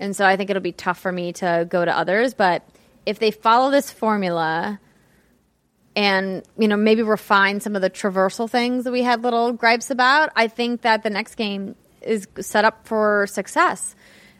And 0.00 0.16
so 0.16 0.26
I 0.26 0.36
think 0.36 0.50
it'll 0.50 0.62
be 0.62 0.72
tough 0.72 0.98
for 0.98 1.12
me 1.12 1.32
to 1.34 1.66
go 1.68 1.84
to 1.84 1.96
others. 1.96 2.34
But 2.34 2.66
if 3.06 3.18
they 3.18 3.30
follow 3.30 3.70
this 3.70 3.90
formula, 3.90 4.80
and 5.94 6.42
you 6.58 6.68
know 6.68 6.76
maybe 6.76 7.02
refine 7.02 7.60
some 7.60 7.76
of 7.76 7.82
the 7.82 7.90
traversal 7.90 8.48
things 8.48 8.84
that 8.84 8.92
we 8.92 9.02
had 9.02 9.22
little 9.22 9.52
gripes 9.52 9.90
about 9.90 10.30
i 10.36 10.48
think 10.48 10.82
that 10.82 11.02
the 11.02 11.10
next 11.10 11.34
game 11.34 11.74
is 12.00 12.26
set 12.40 12.64
up 12.64 12.86
for 12.88 13.26
success. 13.28 13.94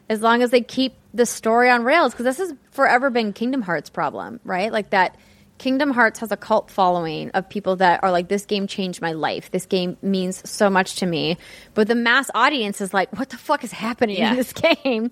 As 0.09 0.21
long 0.21 0.41
as 0.43 0.51
they 0.51 0.59
keep 0.59 0.95
the 1.13 1.25
story 1.25 1.69
on 1.69 1.83
rails 1.83 2.11
because 2.11 2.25
this 2.25 2.37
has 2.37 2.53
forever 2.71 3.09
been 3.09 3.31
kingdom 3.31 3.61
hearts 3.61 3.89
problem 3.89 4.41
right? 4.43 4.69
Like 4.71 4.89
that 4.89 5.15
kingdom 5.59 5.91
hearts 5.91 6.19
has 6.19 6.29
a 6.33 6.35
cult 6.35 6.69
following 6.69 7.29
of 7.31 7.47
people 7.47 7.77
that 7.77 8.03
are 8.03 8.11
like 8.11 8.27
this 8.27 8.45
game 8.45 8.67
changed 8.67 9.01
my 9.01 9.13
life. 9.13 9.49
This 9.51 9.65
game 9.65 9.95
means 10.01 10.47
so 10.49 10.69
much 10.69 10.95
to 10.97 11.05
me. 11.05 11.37
But 11.73 11.87
the 11.87 11.95
mass 11.95 12.29
audience 12.35 12.81
is 12.81 12.93
like 12.93 13.17
what 13.17 13.29
the 13.29 13.37
fuck 13.37 13.63
is 13.63 13.71
happening 13.71 14.17
Yeah. 14.17 14.31
in 14.31 14.35
this 14.35 14.51
game? 14.83 15.09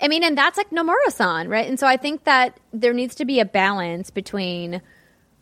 I 0.00 0.08
mean 0.08 0.24
and 0.24 0.36
that's 0.38 0.56
like 0.56 0.70
nomura-san 0.70 1.48
right? 1.50 1.68
And 1.68 1.78
so 1.78 1.86
i 1.86 1.98
think 1.98 2.24
that 2.24 2.58
there 2.72 2.94
needs 2.94 3.16
to 3.16 3.26
be 3.26 3.38
a 3.38 3.44
balance 3.44 4.08
between 4.08 4.80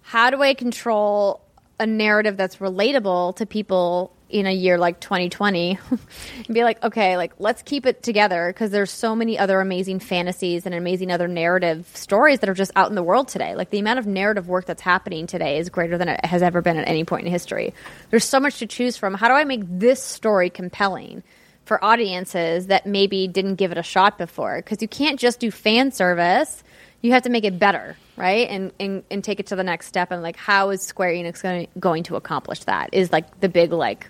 how 0.03 0.31
do 0.31 0.43
I 0.43 0.55
control 0.55 1.43
a 1.79 1.87
narrative 1.87 2.37
that's 2.37 2.57
relatable 2.57 3.37
to 3.37 3.47
people 3.47 4.13
in 4.31 4.47
a 4.47 4.53
year 4.53 4.79
like 4.79 5.01
2020 5.01 5.79
and 5.91 6.55
be 6.55 6.63
like, 6.63 6.83
okay, 6.85 7.17
like 7.17 7.33
let's 7.39 7.63
keep 7.63 7.85
it 7.87 8.03
together 8.03 8.49
because 8.49 8.71
there's 8.71 8.91
so 8.91 9.17
many 9.17 9.39
other 9.39 9.61
amazing 9.61 9.99
fantasies 9.99 10.67
and 10.67 10.75
amazing 10.75 11.11
other 11.11 11.27
narrative 11.27 11.89
stories 11.95 12.41
that 12.41 12.49
are 12.49 12.55
just 12.55 12.71
out 12.77 12.89
in 12.89 12.95
the 12.95 13.03
world 13.03 13.29
today. 13.29 13.55
Like 13.55 13.71
the 13.71 13.79
amount 13.79 13.99
of 13.99 14.07
narrative 14.07 14.49
work 14.49 14.67
that's 14.67 14.83
happening 14.83 15.27
today 15.27 15.59
is 15.59 15.69
greater 15.69 15.99
than 15.99 16.09
it 16.09 16.25
has 16.25 16.43
ever 16.43 16.63
been 16.63 16.77
at 16.77 16.87
any 16.87 17.05
point 17.05 17.27
in 17.27 17.33
history. 17.33 17.75
There's 18.11 18.25
so 18.25 18.39
much 18.39 18.59
to 18.59 18.67
choose 18.67 18.97
from. 18.97 19.15
How 19.15 19.29
do 19.29 19.35
I 19.35 19.45
make 19.45 19.63
this 19.65 20.03
story 20.03 20.51
compelling? 20.51 21.23
For 21.67 21.85
audiences 21.85 22.67
that 22.67 22.85
maybe 22.85 23.29
didn't 23.29 23.55
give 23.55 23.71
it 23.71 23.79
a 23.79 23.83
shot 23.85 24.19
before, 24.19 24.57
because 24.57 24.83
you 24.83 24.89
can't 24.89 25.21
just 25.21 25.39
do 25.39 25.53
fan 25.53 25.93
service 25.93 26.65
you 27.03 27.13
have 27.13 27.23
to 27.23 27.31
make 27.31 27.45
it 27.45 27.59
better, 27.59 27.97
right? 28.21 28.49
And, 28.49 28.73
and 28.79 29.03
and 29.11 29.25
take 29.25 29.41
it 29.41 29.47
to 29.47 29.57
the 29.57 29.65
next 29.65 29.87
step. 29.87 30.11
And 30.11 30.23
like, 30.23 30.37
how 30.37 30.71
is 30.71 30.83
Square 30.83 31.13
Enix 31.13 31.43
going, 31.43 31.69
going 31.79 32.03
to 32.05 32.17
accomplish 32.17 32.61
that? 32.65 32.91
Is 32.93 33.11
like 33.11 33.41
the 33.41 33.49
big 33.49 33.73
like 33.73 34.09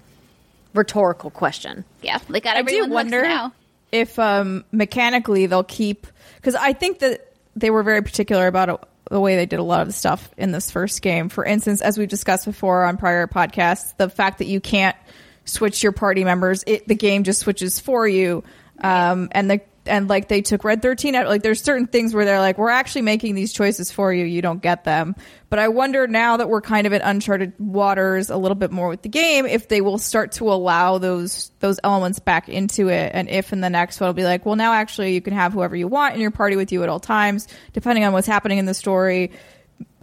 rhetorical 0.75 1.31
question. 1.31 1.85
Yeah, 2.03 2.19
they 2.29 2.41
got 2.41 2.57
I 2.57 2.61
everyone 2.61 2.89
do 2.89 2.95
wonder 2.95 3.23
now. 3.23 3.53
if 3.93 4.19
um, 4.19 4.65
mechanically 4.73 5.47
they'll 5.47 5.65
keep 5.65 6.07
because 6.37 6.55
I 6.55 6.73
think 6.73 6.99
that 7.01 7.33
they 7.57 7.71
were 7.71 7.83
very 7.83 8.03
particular 8.03 8.47
about 8.47 8.69
it, 8.69 8.77
the 9.11 9.21
way 9.21 9.37
they 9.37 9.47
did 9.47 9.59
a 9.59 9.63
lot 9.63 9.81
of 9.81 9.87
the 9.87 9.93
stuff 9.93 10.31
in 10.37 10.53
this 10.53 10.71
first 10.71 11.03
game. 11.03 11.29
For 11.29 11.45
instance, 11.45 11.81
as 11.81 11.99
we've 11.99 12.09
discussed 12.09 12.45
before 12.45 12.85
on 12.85 12.97
prior 12.97 13.27
podcasts, 13.27 13.97
the 13.97 14.09
fact 14.09 14.39
that 14.39 14.47
you 14.47 14.61
can't 14.61 14.97
switch 15.45 15.83
your 15.83 15.93
party 15.93 16.25
members, 16.25 16.63
it, 16.67 16.87
the 16.87 16.95
game 16.95 17.25
just 17.25 17.41
switches 17.41 17.81
for 17.81 18.07
you, 18.07 18.45
um, 18.83 19.29
and 19.33 19.51
the 19.51 19.61
and 19.91 20.09
like 20.09 20.29
they 20.29 20.41
took 20.41 20.65
Red 20.65 20.81
13 20.81 21.15
out. 21.15 21.27
Like 21.27 21.43
there's 21.43 21.63
certain 21.63 21.87
things 21.87 22.15
where 22.15 22.25
they're 22.25 22.41
like, 22.41 22.57
we're 22.57 22.71
actually 22.71 23.03
making 23.03 23.35
these 23.35 23.53
choices 23.53 23.91
for 23.91 24.13
you. 24.13 24.25
You 24.25 24.41
don't 24.41 24.63
get 24.63 24.85
them. 24.85 25.17
But 25.51 25.59
I 25.59 25.69
wonder 25.69 26.07
now 26.07 26.37
that 26.37 26.49
we're 26.49 26.61
kind 26.61 26.87
of 26.87 26.93
in 26.93 27.03
uncharted 27.03 27.55
waters 27.59 28.31
a 28.31 28.37
little 28.37 28.55
bit 28.55 28.71
more 28.71 28.89
with 28.89 29.03
the 29.03 29.09
game, 29.09 29.47
if 29.47 29.69
they 29.69 29.81
will 29.81 29.99
start 29.99 30.33
to 30.33 30.51
allow 30.53 30.99
those 30.99 31.51
those 31.59 31.81
elements 31.83 32.21
back 32.21 32.49
into 32.49 32.89
it, 32.89 33.11
and 33.13 33.29
if 33.29 33.53
in 33.53 33.61
the 33.61 33.71
next 33.71 34.01
one 34.01 34.09
it'll 34.09 34.17
be 34.17 34.25
like, 34.25 34.47
well, 34.47 34.57
now 34.57 34.73
actually 34.73 35.15
you 35.15 35.21
can 35.21 35.35
have 35.35 35.53
whoever 35.53 35.75
you 35.75 35.89
want 35.89 36.15
in 36.15 36.21
your 36.21 36.31
party 36.31 36.57
with 36.57 36.71
you 36.73 36.83
at 36.83 36.89
all 36.89 37.01
times, 37.01 37.49
depending 37.73 38.05
on 38.05 38.13
what's 38.13 38.29
happening 38.29 38.59
in 38.59 38.67
the 38.67 38.75
story. 38.75 39.33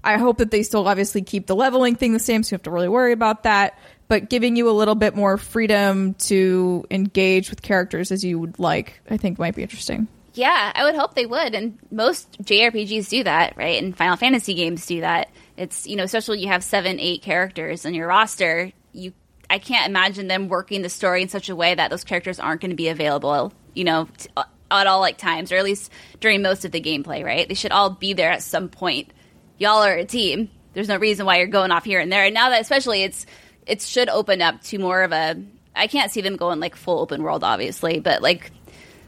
I 0.03 0.17
hope 0.17 0.37
that 0.37 0.51
they 0.51 0.63
still 0.63 0.87
obviously 0.87 1.21
keep 1.21 1.47
the 1.47 1.55
leveling 1.55 1.95
thing 1.95 2.13
the 2.13 2.19
same, 2.19 2.43
so 2.43 2.53
you 2.53 2.55
have 2.55 2.63
to 2.63 2.71
really 2.71 2.87
worry 2.87 3.13
about 3.13 3.43
that. 3.43 3.79
But 4.07 4.29
giving 4.29 4.55
you 4.55 4.69
a 4.69 4.71
little 4.71 4.95
bit 4.95 5.15
more 5.15 5.37
freedom 5.37 6.13
to 6.15 6.85
engage 6.89 7.49
with 7.49 7.61
characters 7.61 8.11
as 8.11 8.23
you 8.23 8.39
would 8.39 8.57
like, 8.57 9.01
I 9.09 9.17
think 9.17 9.37
might 9.37 9.55
be 9.55 9.63
interesting. 9.63 10.07
Yeah, 10.33 10.71
I 10.73 10.83
would 10.83 10.95
hope 10.95 11.15
they 11.15 11.25
would, 11.25 11.55
and 11.55 11.79
most 11.91 12.31
JRPGs 12.43 13.09
do 13.09 13.23
that, 13.23 13.57
right? 13.57 13.81
And 13.81 13.97
Final 13.97 14.17
Fantasy 14.17 14.53
games 14.53 14.85
do 14.85 15.01
that. 15.01 15.29
It's 15.57 15.87
you 15.87 15.95
know, 15.95 16.03
especially 16.03 16.39
you 16.39 16.47
have 16.49 16.63
seven, 16.63 16.99
eight 16.99 17.23
characters 17.23 17.85
on 17.85 17.95
your 17.95 18.07
roster. 18.07 18.71
You, 18.93 19.13
I 19.49 19.57
can't 19.57 19.89
imagine 19.89 20.27
them 20.27 20.47
working 20.47 20.83
the 20.83 20.89
story 20.89 21.23
in 21.23 21.29
such 21.29 21.49
a 21.49 21.55
way 21.55 21.73
that 21.73 21.89
those 21.89 22.03
characters 22.03 22.39
aren't 22.39 22.61
going 22.61 22.69
to 22.69 22.75
be 22.75 22.89
available, 22.89 23.51
you 23.73 23.83
know, 23.83 24.07
t- 24.15 24.29
at 24.69 24.87
all 24.87 24.99
like 24.99 25.17
times, 25.17 25.51
or 25.51 25.55
at 25.55 25.63
least 25.63 25.91
during 26.19 26.43
most 26.43 26.65
of 26.65 26.71
the 26.71 26.81
gameplay, 26.81 27.25
right? 27.25 27.47
They 27.47 27.55
should 27.55 27.71
all 27.71 27.89
be 27.89 28.13
there 28.13 28.31
at 28.31 28.43
some 28.43 28.69
point. 28.69 29.11
Y'all 29.57 29.83
are 29.83 29.95
a 29.95 30.05
team. 30.05 30.49
There's 30.73 30.87
no 30.87 30.97
reason 30.97 31.25
why 31.25 31.37
you're 31.37 31.47
going 31.47 31.71
off 31.71 31.85
here 31.85 31.99
and 31.99 32.11
there. 32.11 32.25
And 32.25 32.33
now 32.35 32.49
that 32.49 32.61
especially 32.61 33.01
it's 33.01 33.25
it 33.67 33.81
should 33.81 34.09
open 34.09 34.41
up 34.41 34.61
to 34.63 34.77
more 34.79 35.03
of 35.03 35.11
a 35.11 35.35
I 35.75 35.87
can't 35.87 36.11
see 36.11 36.21
them 36.21 36.35
going 36.35 36.59
like 36.59 36.75
full 36.75 36.99
open 36.99 37.21
world, 37.23 37.43
obviously, 37.43 37.99
but 37.99 38.21
like 38.21 38.51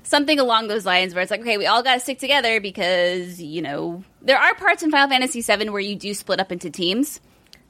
something 0.03 0.39
along 0.39 0.67
those 0.67 0.85
lines 0.85 1.13
where 1.13 1.21
it's 1.21 1.31
like, 1.31 1.41
okay, 1.41 1.57
we 1.57 1.65
all 1.65 1.83
got 1.83 1.95
to 1.95 1.99
stick 1.99 2.19
together 2.19 2.59
because 2.61 3.41
you 3.41 3.61
know 3.61 4.03
there 4.21 4.37
are 4.37 4.53
parts 4.55 4.83
in 4.83 4.91
Final 4.91 5.09
Fantasy 5.09 5.41
VII 5.41 5.69
where 5.69 5.81
you 5.81 5.95
do 5.95 6.13
split 6.13 6.39
up 6.39 6.51
into 6.51 6.69
teams. 6.69 7.19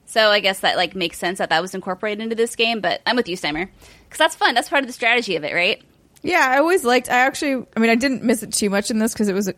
So 0.06 0.30
I 0.30 0.40
guess 0.40 0.62
that 0.62 0.76
like 0.76 0.96
makes 0.96 1.20
sense 1.20 1.38
that 1.38 1.50
that 1.50 1.62
was 1.62 1.76
incorporated 1.76 2.22
into 2.22 2.36
this 2.36 2.56
game. 2.56 2.82
But 2.82 3.02
I'm 3.06 3.16
with 3.16 3.30
you, 3.30 3.38
Steimer, 3.38 3.70
because 4.04 4.18
that's 4.18 4.36
fun. 4.36 4.56
That's 4.56 4.70
part 4.70 4.84
of 4.84 4.88
the 4.88 4.94
strategy 4.94 5.36
of 5.36 5.44
it, 5.44 5.54
right? 5.54 5.82
Yeah, 6.24 6.46
I 6.50 6.58
always 6.58 6.84
liked. 6.84 7.10
I 7.10 7.20
actually, 7.20 7.66
I 7.76 7.80
mean, 7.80 7.90
I 7.90 7.96
didn't 7.96 8.24
miss 8.24 8.44
it 8.44 8.52
too 8.52 8.70
much 8.70 8.92
in 8.92 9.00
this 9.00 9.14
because 9.14 9.30
it 9.30 9.34
was 9.34 9.52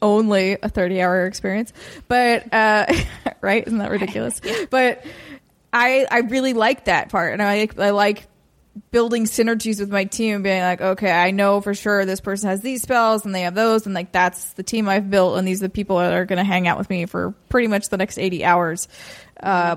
only 0.00 0.58
a 0.62 0.68
thirty-hour 0.68 1.26
experience. 1.26 1.72
But 2.08 2.52
uh, 2.52 2.86
right, 3.40 3.66
isn't 3.66 3.78
that 3.78 3.90
ridiculous? 3.90 4.40
But 4.70 5.04
I, 5.72 6.06
I 6.10 6.18
really 6.20 6.52
like 6.52 6.84
that 6.86 7.08
part, 7.08 7.32
and 7.32 7.40
I, 7.42 7.60
like 7.60 7.78
I 7.78 7.90
like 7.90 8.26
building 8.90 9.24
synergies 9.24 9.80
with 9.80 9.90
my 9.90 10.04
team 10.04 10.42
being 10.42 10.62
like, 10.62 10.80
okay, 10.80 11.10
I 11.10 11.30
know 11.30 11.60
for 11.60 11.74
sure 11.74 12.04
this 12.04 12.20
person 12.20 12.48
has 12.48 12.60
these 12.62 12.82
spells 12.82 13.24
and 13.24 13.34
they 13.34 13.42
have 13.42 13.54
those, 13.54 13.86
and 13.86 13.94
like 13.94 14.12
that's 14.12 14.52
the 14.54 14.62
team 14.62 14.88
I've 14.88 15.10
built, 15.10 15.38
and 15.38 15.46
these 15.46 15.62
are 15.62 15.66
the 15.66 15.72
people 15.72 15.98
that 15.98 16.12
are 16.12 16.24
going 16.24 16.38
to 16.38 16.44
hang 16.44 16.68
out 16.68 16.78
with 16.78 16.88
me 16.90 17.06
for 17.06 17.32
pretty 17.48 17.68
much 17.68 17.88
the 17.88 17.96
next 17.96 18.18
eighty 18.18 18.44
hours. 18.44 18.88
Uh, 19.42 19.76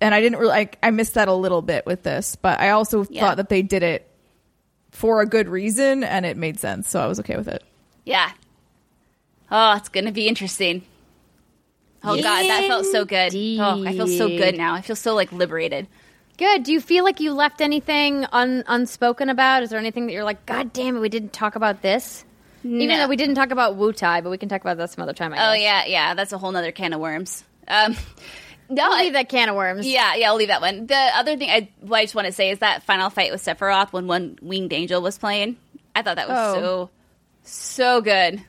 and 0.00 0.14
I 0.14 0.20
didn't 0.20 0.38
really, 0.40 0.52
I, 0.52 0.70
I 0.82 0.90
missed 0.90 1.14
that 1.14 1.28
a 1.28 1.34
little 1.34 1.62
bit 1.62 1.86
with 1.86 2.02
this, 2.02 2.36
but 2.36 2.60
I 2.60 2.70
also 2.70 3.04
Yeah. 3.08 3.20
thought 3.22 3.36
that 3.36 3.48
they 3.48 3.62
did 3.62 3.82
it 3.82 4.08
for 4.90 5.20
a 5.20 5.26
good 5.26 5.48
reason 5.48 6.04
and 6.04 6.26
it 6.26 6.36
made 6.36 6.58
sense, 6.60 6.88
so 6.88 7.00
I 7.00 7.06
was 7.06 7.20
okay 7.20 7.36
with 7.36 7.48
it. 7.48 7.62
Yeah. 8.04 8.30
Oh, 9.50 9.74
it's 9.76 9.88
going 9.88 10.06
to 10.06 10.12
be 10.12 10.26
interesting. 10.28 10.82
Oh 12.04 12.16
god, 12.16 12.42
that 12.44 12.64
felt 12.68 12.86
so 12.86 13.04
good. 13.04 13.32
Oh, 13.34 13.84
I 13.86 13.92
feel 13.92 14.06
so 14.06 14.28
good 14.28 14.56
now. 14.56 14.74
I 14.74 14.80
feel 14.82 14.96
so 14.96 15.14
like 15.14 15.32
liberated. 15.32 15.86
Good. 16.36 16.64
Do 16.64 16.72
you 16.72 16.80
feel 16.80 17.04
like 17.04 17.20
you 17.20 17.32
left 17.32 17.60
anything 17.60 18.26
un- 18.32 18.64
unspoken 18.66 19.28
about? 19.28 19.62
Is 19.62 19.70
there 19.70 19.78
anything 19.78 20.06
that 20.06 20.12
you're 20.12 20.24
like, 20.24 20.44
God 20.46 20.72
damn 20.72 20.96
it, 20.96 21.00
we 21.00 21.08
didn't 21.08 21.32
talk 21.32 21.54
about 21.54 21.80
this? 21.80 22.24
Even 22.64 22.88
No. 22.88 22.96
though 22.98 23.08
we 23.08 23.16
didn't 23.16 23.34
talk 23.36 23.50
about 23.50 23.76
Wutai, 23.76 24.22
but 24.22 24.30
we 24.30 24.38
can 24.38 24.48
talk 24.48 24.60
about 24.62 24.76
that 24.78 24.90
some 24.90 25.02
other 25.02 25.12
time. 25.12 25.32
I 25.34 25.50
Oh 25.50 25.52
yeah, 25.54 25.84
yeah. 25.86 26.14
That's 26.14 26.32
a 26.32 26.38
whole 26.38 26.50
nother 26.50 26.72
can 26.72 26.92
of 26.92 27.00
worms. 27.00 27.44
Um, 27.68 27.94
no, 28.68 28.82
I'll 28.84 28.92
I- 28.94 29.02
leave 29.02 29.12
that 29.12 29.28
can 29.28 29.48
of 29.48 29.54
worms. 29.56 29.86
Yeah, 29.86 30.14
yeah, 30.16 30.28
I'll 30.30 30.36
leave 30.36 30.48
that 30.48 30.60
one. 30.60 30.86
The 30.86 30.96
other 31.14 31.36
thing 31.36 31.50
I, 31.50 31.68
what 31.80 31.98
I 31.98 32.02
just 32.04 32.14
want 32.14 32.26
to 32.26 32.32
say 32.32 32.50
is 32.50 32.58
that 32.60 32.82
final 32.82 33.10
fight 33.10 33.30
with 33.32 33.44
Sephiroth 33.44 33.92
when 33.92 34.06
one 34.06 34.38
winged 34.42 34.72
angel 34.72 35.00
was 35.02 35.18
playing. 35.18 35.56
I 35.94 36.02
thought 36.02 36.16
that 36.16 36.28
was 36.28 36.38
Oh. 36.56 36.60
so, 36.60 36.90
so 37.44 38.00
good. 38.00 38.42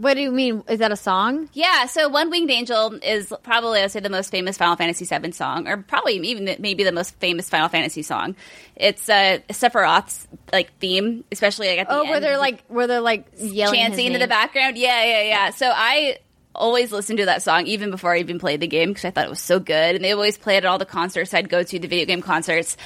What 0.00 0.14
do 0.14 0.20
you 0.20 0.30
mean? 0.30 0.62
Is 0.68 0.78
that 0.78 0.92
a 0.92 0.96
song? 0.96 1.48
Yeah, 1.54 1.86
so 1.86 2.08
One 2.08 2.30
Winged 2.30 2.52
Angel 2.52 2.94
is 3.02 3.32
probably, 3.42 3.80
I'd 3.80 3.90
say, 3.90 3.98
the 3.98 4.08
most 4.08 4.30
famous 4.30 4.56
Final 4.56 4.76
Fantasy 4.76 5.04
VII 5.04 5.32
song, 5.32 5.66
or 5.66 5.78
probably 5.78 6.14
even 6.28 6.44
the- 6.44 6.56
maybe 6.60 6.84
the 6.84 6.92
most 6.92 7.16
famous 7.18 7.48
Final 7.50 7.68
Fantasy 7.68 8.02
song. 8.02 8.36
It's 8.76 9.08
uh, 9.08 9.38
Sephiroth's 9.48 10.28
like 10.52 10.70
theme, 10.78 11.24
especially 11.32 11.66
like 11.70 11.80
at 11.80 11.88
the 11.88 11.94
Oh, 11.96 12.00
end. 12.02 12.10
where 12.10 12.20
they're 12.20 12.38
like, 12.38 12.64
where 12.68 12.86
they're 12.86 13.00
like 13.00 13.26
yelling 13.38 13.80
chanting 13.80 14.06
into 14.06 14.20
the 14.20 14.28
background. 14.28 14.78
Yeah, 14.78 15.02
yeah, 15.02 15.22
yeah. 15.22 15.50
So 15.50 15.68
I 15.74 16.18
always 16.54 16.92
listened 16.92 17.18
to 17.18 17.24
that 17.24 17.42
song 17.42 17.66
even 17.66 17.90
before 17.90 18.14
I 18.14 18.18
even 18.18 18.38
played 18.38 18.60
the 18.60 18.68
game 18.68 18.90
because 18.90 19.04
I 19.04 19.10
thought 19.10 19.24
it 19.26 19.30
was 19.30 19.40
so 19.40 19.58
good. 19.58 19.96
And 19.96 20.04
they 20.04 20.12
always 20.12 20.38
play 20.38 20.54
it 20.58 20.64
at 20.64 20.66
all 20.66 20.78
the 20.78 20.84
concerts 20.86 21.34
I'd 21.34 21.48
go 21.48 21.64
to, 21.64 21.78
the 21.78 21.88
video 21.88 22.06
game 22.06 22.22
concerts. 22.22 22.76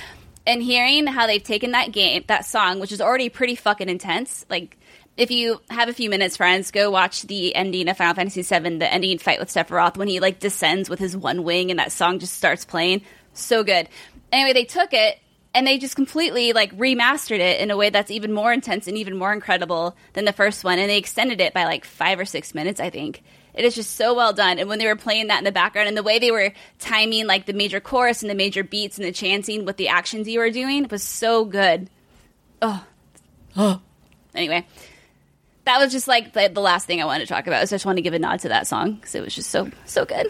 And 0.47 0.63
hearing 0.63 1.07
how 1.07 1.27
they've 1.27 1.43
taken 1.43 1.73
that 1.73 1.93
game, 1.93 2.25
that 2.29 2.47
song, 2.47 2.81
which 2.81 2.91
is 2.91 3.03
already 3.03 3.29
pretty 3.29 3.55
fucking 3.55 3.91
intense, 3.91 4.47
like. 4.49 4.79
If 5.17 5.31
you 5.31 5.61
have 5.69 5.89
a 5.89 5.93
few 5.93 6.09
minutes, 6.09 6.39
friends, 6.39 6.71
go 6.71 6.91
watch 6.91 7.23
the 7.23 7.55
ending 7.55 7.89
of 7.89 7.99
Final 7.99 8.15
Fantasy 8.15 8.43
VII, 8.43 8.79
the 8.79 8.91
ending 8.91 9.19
fight 9.19 9.39
with 9.39 9.51
Sephiroth 9.51 9.97
when 9.97 10.09
he 10.09 10.21
like 10.21 10.41
descends 10.41 10.89
with 10.89 10.99
his 10.99 11.17
one 11.17 11.45
wing 11.45 11.71
and 11.71 11.79
that 11.79 11.93
song 11.93 12.19
just 12.19 12.35
starts 12.35 12.65
playing. 12.65 13.03
So 13.35 13.63
good. 13.63 13.89
Anyway, 14.33 14.55
they 14.55 14.65
took 14.65 14.95
it 14.95 15.19
and 15.55 15.67
they 15.67 15.79
just 15.79 15.97
completely 15.97 16.53
like 16.53 16.77
remastered 16.77 17.39
it 17.39 17.61
in 17.61 17.71
a 17.71 17.77
way 17.77 17.91
that's 17.91 18.11
even 18.11 18.33
more 18.33 18.53
intense 18.53 18.89
and 18.89 18.97
even 18.97 19.17
more 19.17 19.33
incredible 19.33 19.97
than 20.15 20.25
the 20.25 20.33
first 20.33 20.65
one 20.65 20.79
and 20.79 20.89
they 20.89 20.99
extended 20.99 21.41
it 21.41 21.53
by 21.53 21.65
like 21.65 21.85
five 21.85 22.19
or 22.19 22.25
six 22.25 22.55
minutes 22.55 22.81
i 22.81 22.91
think 22.91 23.23
it 23.55 23.65
is 23.65 23.75
just 23.75 23.97
so 23.97 24.15
well 24.15 24.33
done 24.33 24.59
and 24.59 24.69
when 24.69 24.79
they 24.79 24.87
were 24.87 24.97
playing 24.97 25.29
that 25.29 25.39
in 25.39 25.45
the 25.45 25.53
background 25.53 25.89
and 25.89 25.97
the 25.97 26.03
way 26.03 26.19
they 26.19 26.31
were 26.31 26.53
timing 26.79 27.27
like 27.27 27.47
the 27.47 27.53
major 27.53 27.81
chorus 27.81 28.23
and 28.23 28.31
the 28.31 28.35
major 28.35 28.65
beats 28.65 28.99
and 28.99 29.07
the 29.07 29.13
chanting 29.13 29.65
with 29.65 29.77
the 29.77 29.89
actions 29.89 30.29
you 30.29 30.39
were 30.39 30.51
doing 30.51 30.87
was 30.89 31.03
so 31.03 31.45
good 31.45 31.91
oh 32.63 32.85
anyway 34.35 34.67
that 35.65 35.79
was 35.79 35.93
just 35.93 36.09
like 36.09 36.33
the, 36.33 36.51
the 36.53 36.61
last 36.61 36.87
thing 36.87 37.01
i 37.01 37.05
wanted 37.05 37.27
to 37.27 37.33
talk 37.33 37.47
about 37.47 37.69
so 37.69 37.75
i 37.75 37.77
just 37.77 37.87
wanted 37.87 37.97
to 37.97 38.03
give 38.03 38.15
a 38.15 38.19
nod 38.19 38.41
to 38.41 38.49
that 38.49 38.67
song 38.67 38.95
because 38.95 39.15
it 39.15 39.23
was 39.23 39.35
just 39.35 39.51
so 39.51 39.71
so 39.87 40.05
good 40.05 40.27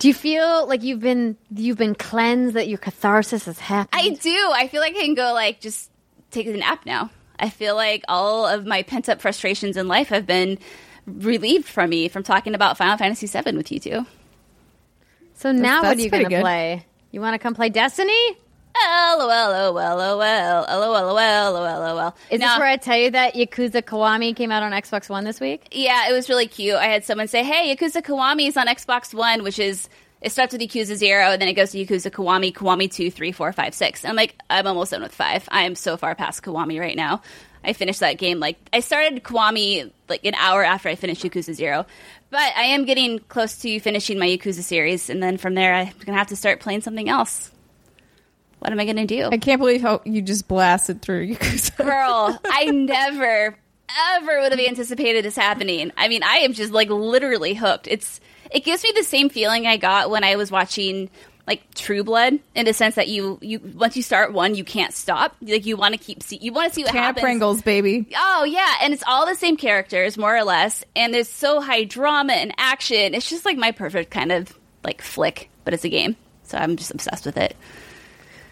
Do 0.00 0.08
you 0.08 0.14
feel 0.14 0.66
like 0.66 0.82
you've 0.82 1.00
been 1.00 1.36
you've 1.54 1.78
been 1.78 1.94
cleansed? 1.94 2.54
That 2.56 2.68
your 2.68 2.78
catharsis 2.78 3.46
has 3.46 3.58
happened? 3.58 4.02
I 4.02 4.10
do. 4.10 4.50
I 4.52 4.68
feel 4.68 4.80
like 4.80 4.94
I 4.96 5.00
can 5.00 5.14
go 5.14 5.32
like 5.32 5.60
just 5.60 5.90
take 6.30 6.46
a 6.46 6.52
nap 6.52 6.84
now. 6.84 7.10
I 7.38 7.48
feel 7.48 7.74
like 7.74 8.04
all 8.08 8.46
of 8.46 8.66
my 8.66 8.82
pent 8.82 9.08
up 9.08 9.20
frustrations 9.20 9.76
in 9.76 9.88
life 9.88 10.08
have 10.08 10.26
been 10.26 10.58
relieved 11.06 11.66
from 11.66 11.90
me 11.90 12.08
from 12.08 12.22
talking 12.22 12.54
about 12.54 12.76
Final 12.76 12.98
Fantasy 12.98 13.26
VII 13.26 13.56
with 13.56 13.72
you 13.72 13.78
two. 13.80 14.06
so 15.34 15.52
now, 15.52 15.76
what 15.82 15.88
that's 15.88 16.00
are 16.00 16.04
you 16.04 16.10
going 16.10 16.28
to 16.28 16.40
play? 16.40 16.84
You 17.10 17.20
want 17.20 17.34
to 17.34 17.38
come 17.38 17.54
play 17.54 17.70
Destiny? 17.70 18.36
LOL, 18.76 19.28
LOL, 19.28 19.72
LOL, 19.74 19.96
LOL, 20.16 21.52
LOL, 21.52 21.96
LOL. 21.96 22.14
Is 22.30 22.40
Now- 22.40 22.54
this 22.54 22.58
where 22.58 22.68
I 22.68 22.76
tell 22.76 22.96
you 22.96 23.10
that 23.12 23.34
Yakuza 23.34 23.82
Kiwami 23.82 24.34
came 24.34 24.50
out 24.50 24.62
on 24.62 24.72
Xbox 24.72 25.08
One 25.08 25.24
this 25.24 25.40
week? 25.40 25.68
Yeah, 25.72 26.08
it 26.08 26.12
was 26.12 26.28
really 26.28 26.46
cute. 26.48 26.74
I 26.76 26.86
had 26.86 27.04
someone 27.04 27.28
say, 27.28 27.44
"Hey, 27.44 27.74
Yakuza 27.74 28.02
Kiwami 28.02 28.48
is 28.48 28.56
on 28.56 28.66
Xbox 28.66 29.14
One, 29.14 29.42
which 29.42 29.58
is 29.58 29.88
it 30.20 30.32
starts 30.32 30.52
with 30.52 30.62
Yakuza 30.62 30.96
Zero, 30.96 31.26
and 31.30 31.40
then 31.40 31.48
it 31.48 31.52
goes 31.54 31.70
to 31.72 31.84
Yakuza 31.84 32.10
Kiwami, 32.10 32.52
Kiwami 32.52 32.90
two, 32.90 33.10
three, 33.10 33.30
four, 33.32 33.52
five, 33.52 33.74
six. 33.74 34.04
I'm 34.04 34.16
like, 34.16 34.34
I'm 34.50 34.66
almost 34.66 34.90
done 34.90 35.02
with 35.02 35.14
five. 35.14 35.46
I 35.52 35.62
am 35.64 35.74
so 35.74 35.96
far 35.96 36.14
past 36.14 36.42
Kiwami 36.42 36.80
right 36.80 36.96
now. 36.96 37.20
I 37.62 37.72
finished 37.74 38.00
that 38.00 38.18
game 38.18 38.40
like 38.40 38.56
I 38.72 38.80
started 38.80 39.22
Kiwami 39.22 39.90
like 40.08 40.24
an 40.26 40.34
hour 40.34 40.62
after 40.64 40.88
I 40.88 40.96
finished 40.96 41.22
Yakuza 41.22 41.54
Zero, 41.54 41.86
but 42.30 42.40
I 42.56 42.64
am 42.74 42.84
getting 42.84 43.20
close 43.20 43.56
to 43.58 43.80
finishing 43.80 44.18
my 44.18 44.26
Yakuza 44.26 44.62
series, 44.62 45.08
and 45.08 45.22
then 45.22 45.38
from 45.38 45.54
there 45.54 45.72
I'm 45.74 45.90
gonna 46.04 46.18
have 46.18 46.26
to 46.28 46.36
start 46.36 46.60
playing 46.60 46.80
something 46.82 47.08
else. 47.08 47.50
What 48.64 48.72
am 48.72 48.80
I 48.80 48.86
gonna 48.86 49.04
do? 49.04 49.28
I 49.30 49.36
can't 49.36 49.60
believe 49.60 49.82
how 49.82 50.00
you 50.06 50.22
just 50.22 50.48
blasted 50.48 51.02
through 51.02 51.34
Yakuza. 51.34 51.76
Girl, 51.84 52.40
I 52.46 52.64
never 52.70 53.54
ever 54.14 54.40
would 54.40 54.52
have 54.52 54.58
anticipated 54.58 55.22
this 55.22 55.36
happening. 55.36 55.92
I 55.98 56.08
mean, 56.08 56.22
I 56.22 56.38
am 56.38 56.54
just 56.54 56.72
like 56.72 56.88
literally 56.88 57.52
hooked. 57.52 57.86
It's 57.86 58.22
it 58.50 58.64
gives 58.64 58.82
me 58.82 58.90
the 58.96 59.04
same 59.04 59.28
feeling 59.28 59.66
I 59.66 59.76
got 59.76 60.08
when 60.08 60.24
I 60.24 60.36
was 60.36 60.50
watching 60.50 61.10
like 61.46 61.74
True 61.74 62.04
Blood 62.04 62.38
in 62.54 62.64
the 62.64 62.72
sense 62.72 62.94
that 62.94 63.08
you 63.08 63.38
you 63.42 63.60
once 63.76 63.98
you 63.98 64.02
start 64.02 64.32
one, 64.32 64.54
you 64.54 64.64
can't 64.64 64.94
stop. 64.94 65.36
Like 65.42 65.66
you 65.66 65.76
want 65.76 65.92
to 65.92 66.00
keep 66.00 66.22
see 66.22 66.38
you 66.40 66.50
want 66.50 66.70
to 66.70 66.74
see 66.74 66.84
what 66.84 66.92
Tana 66.92 67.04
happens. 67.04 67.22
Pringles, 67.22 67.60
baby. 67.60 68.08
Oh 68.16 68.44
yeah, 68.44 68.76
and 68.80 68.94
it's 68.94 69.04
all 69.06 69.26
the 69.26 69.34
same 69.34 69.58
characters 69.58 70.16
more 70.16 70.34
or 70.34 70.42
less, 70.42 70.82
and 70.96 71.12
there's 71.12 71.28
so 71.28 71.60
high 71.60 71.84
drama 71.84 72.32
and 72.32 72.54
action. 72.56 73.12
It's 73.12 73.28
just 73.28 73.44
like 73.44 73.58
my 73.58 73.72
perfect 73.72 74.10
kind 74.10 74.32
of 74.32 74.58
like 74.82 75.02
flick, 75.02 75.50
but 75.66 75.74
it's 75.74 75.84
a 75.84 75.90
game. 75.90 76.16
So 76.44 76.56
I'm 76.56 76.76
just 76.76 76.90
obsessed 76.90 77.26
with 77.26 77.36
it. 77.36 77.54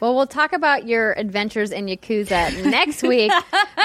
Well, 0.02 0.16
we'll 0.16 0.26
talk 0.26 0.52
about 0.52 0.84
your 0.84 1.12
adventures 1.12 1.70
in 1.70 1.86
Yakuza 1.86 2.64
next 2.68 3.04
week. 3.04 3.30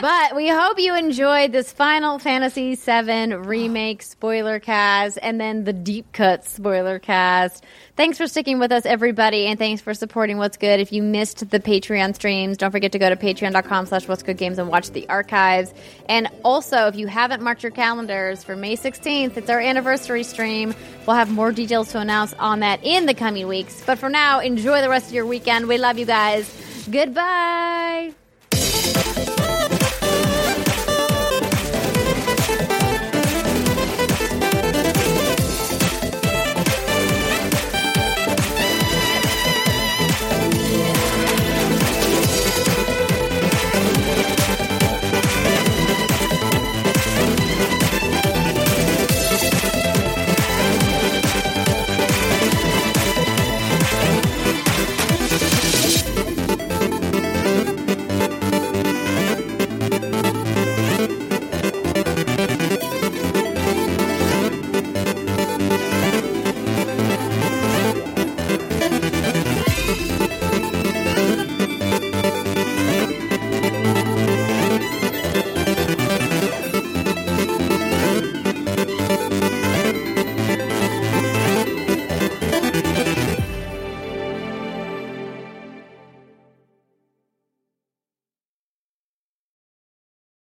but 0.02 0.36
we 0.36 0.48
hope 0.50 0.80
you 0.80 0.96
enjoyed 0.96 1.52
this 1.52 1.72
Final 1.72 2.18
Fantasy 2.18 2.74
VII 2.74 3.36
remake 3.36 4.02
spoiler 4.02 4.60
cast 4.60 5.20
and 5.22 5.40
then 5.40 5.64
the 5.64 5.74
deep 5.74 6.12
cut 6.14 6.44
spoiler 6.44 6.98
cast. 6.98 7.64
Thanks 7.96 8.18
for 8.18 8.26
sticking 8.26 8.58
with 8.58 8.72
us, 8.72 8.88
everybody, 8.88 9.46
and 9.46 9.60
thanks 9.60 9.80
for 9.80 9.94
supporting 9.94 10.40
What's 10.40 10.58
Good. 10.58 10.80
If 10.80 10.92
you 10.92 11.04
missed 11.04 11.52
the 11.52 11.60
Patreon 11.60 12.16
streams, 12.16 12.58
don't 12.58 12.72
forget 12.72 12.94
to 12.94 13.00
go 13.00 13.10
to 13.10 13.16
patreon.com 13.16 13.86
slash 13.86 14.08
What's 14.08 14.24
Good 14.24 14.38
Games 14.38 14.58
and 14.58 14.70
watch 14.70 14.90
the 14.90 15.08
archives. 15.10 15.72
And 16.10 16.30
also, 16.44 16.88
if 16.88 16.96
you 16.96 17.06
haven't 17.06 17.44
marked 17.44 17.62
your 17.62 17.72
calendars 17.72 18.44
for 18.44 18.56
May 18.56 18.76
16th, 18.76 19.38
it's 19.38 19.52
our 19.52 19.60
anniversary 19.60 20.24
stream. 20.24 20.74
We'll 21.06 21.16
have 21.16 21.32
more 21.32 21.52
details 21.52 21.92
to 21.92 22.00
announce 22.00 22.34
on 22.40 22.62
that 22.62 22.84
in 22.84 23.06
the 23.06 23.14
coming 23.14 23.48
weeks. 23.48 23.84
But 23.86 24.00
for 24.00 24.10
now, 24.10 24.40
enjoy 24.40 24.82
the 24.82 24.90
rest 24.90 25.10
of 25.10 25.14
your 25.14 25.28
weekend. 25.28 25.68
We 25.68 25.78
love 25.78 26.00
you 26.00 26.07
guys. 26.08 26.48
Goodbye. 26.90 28.14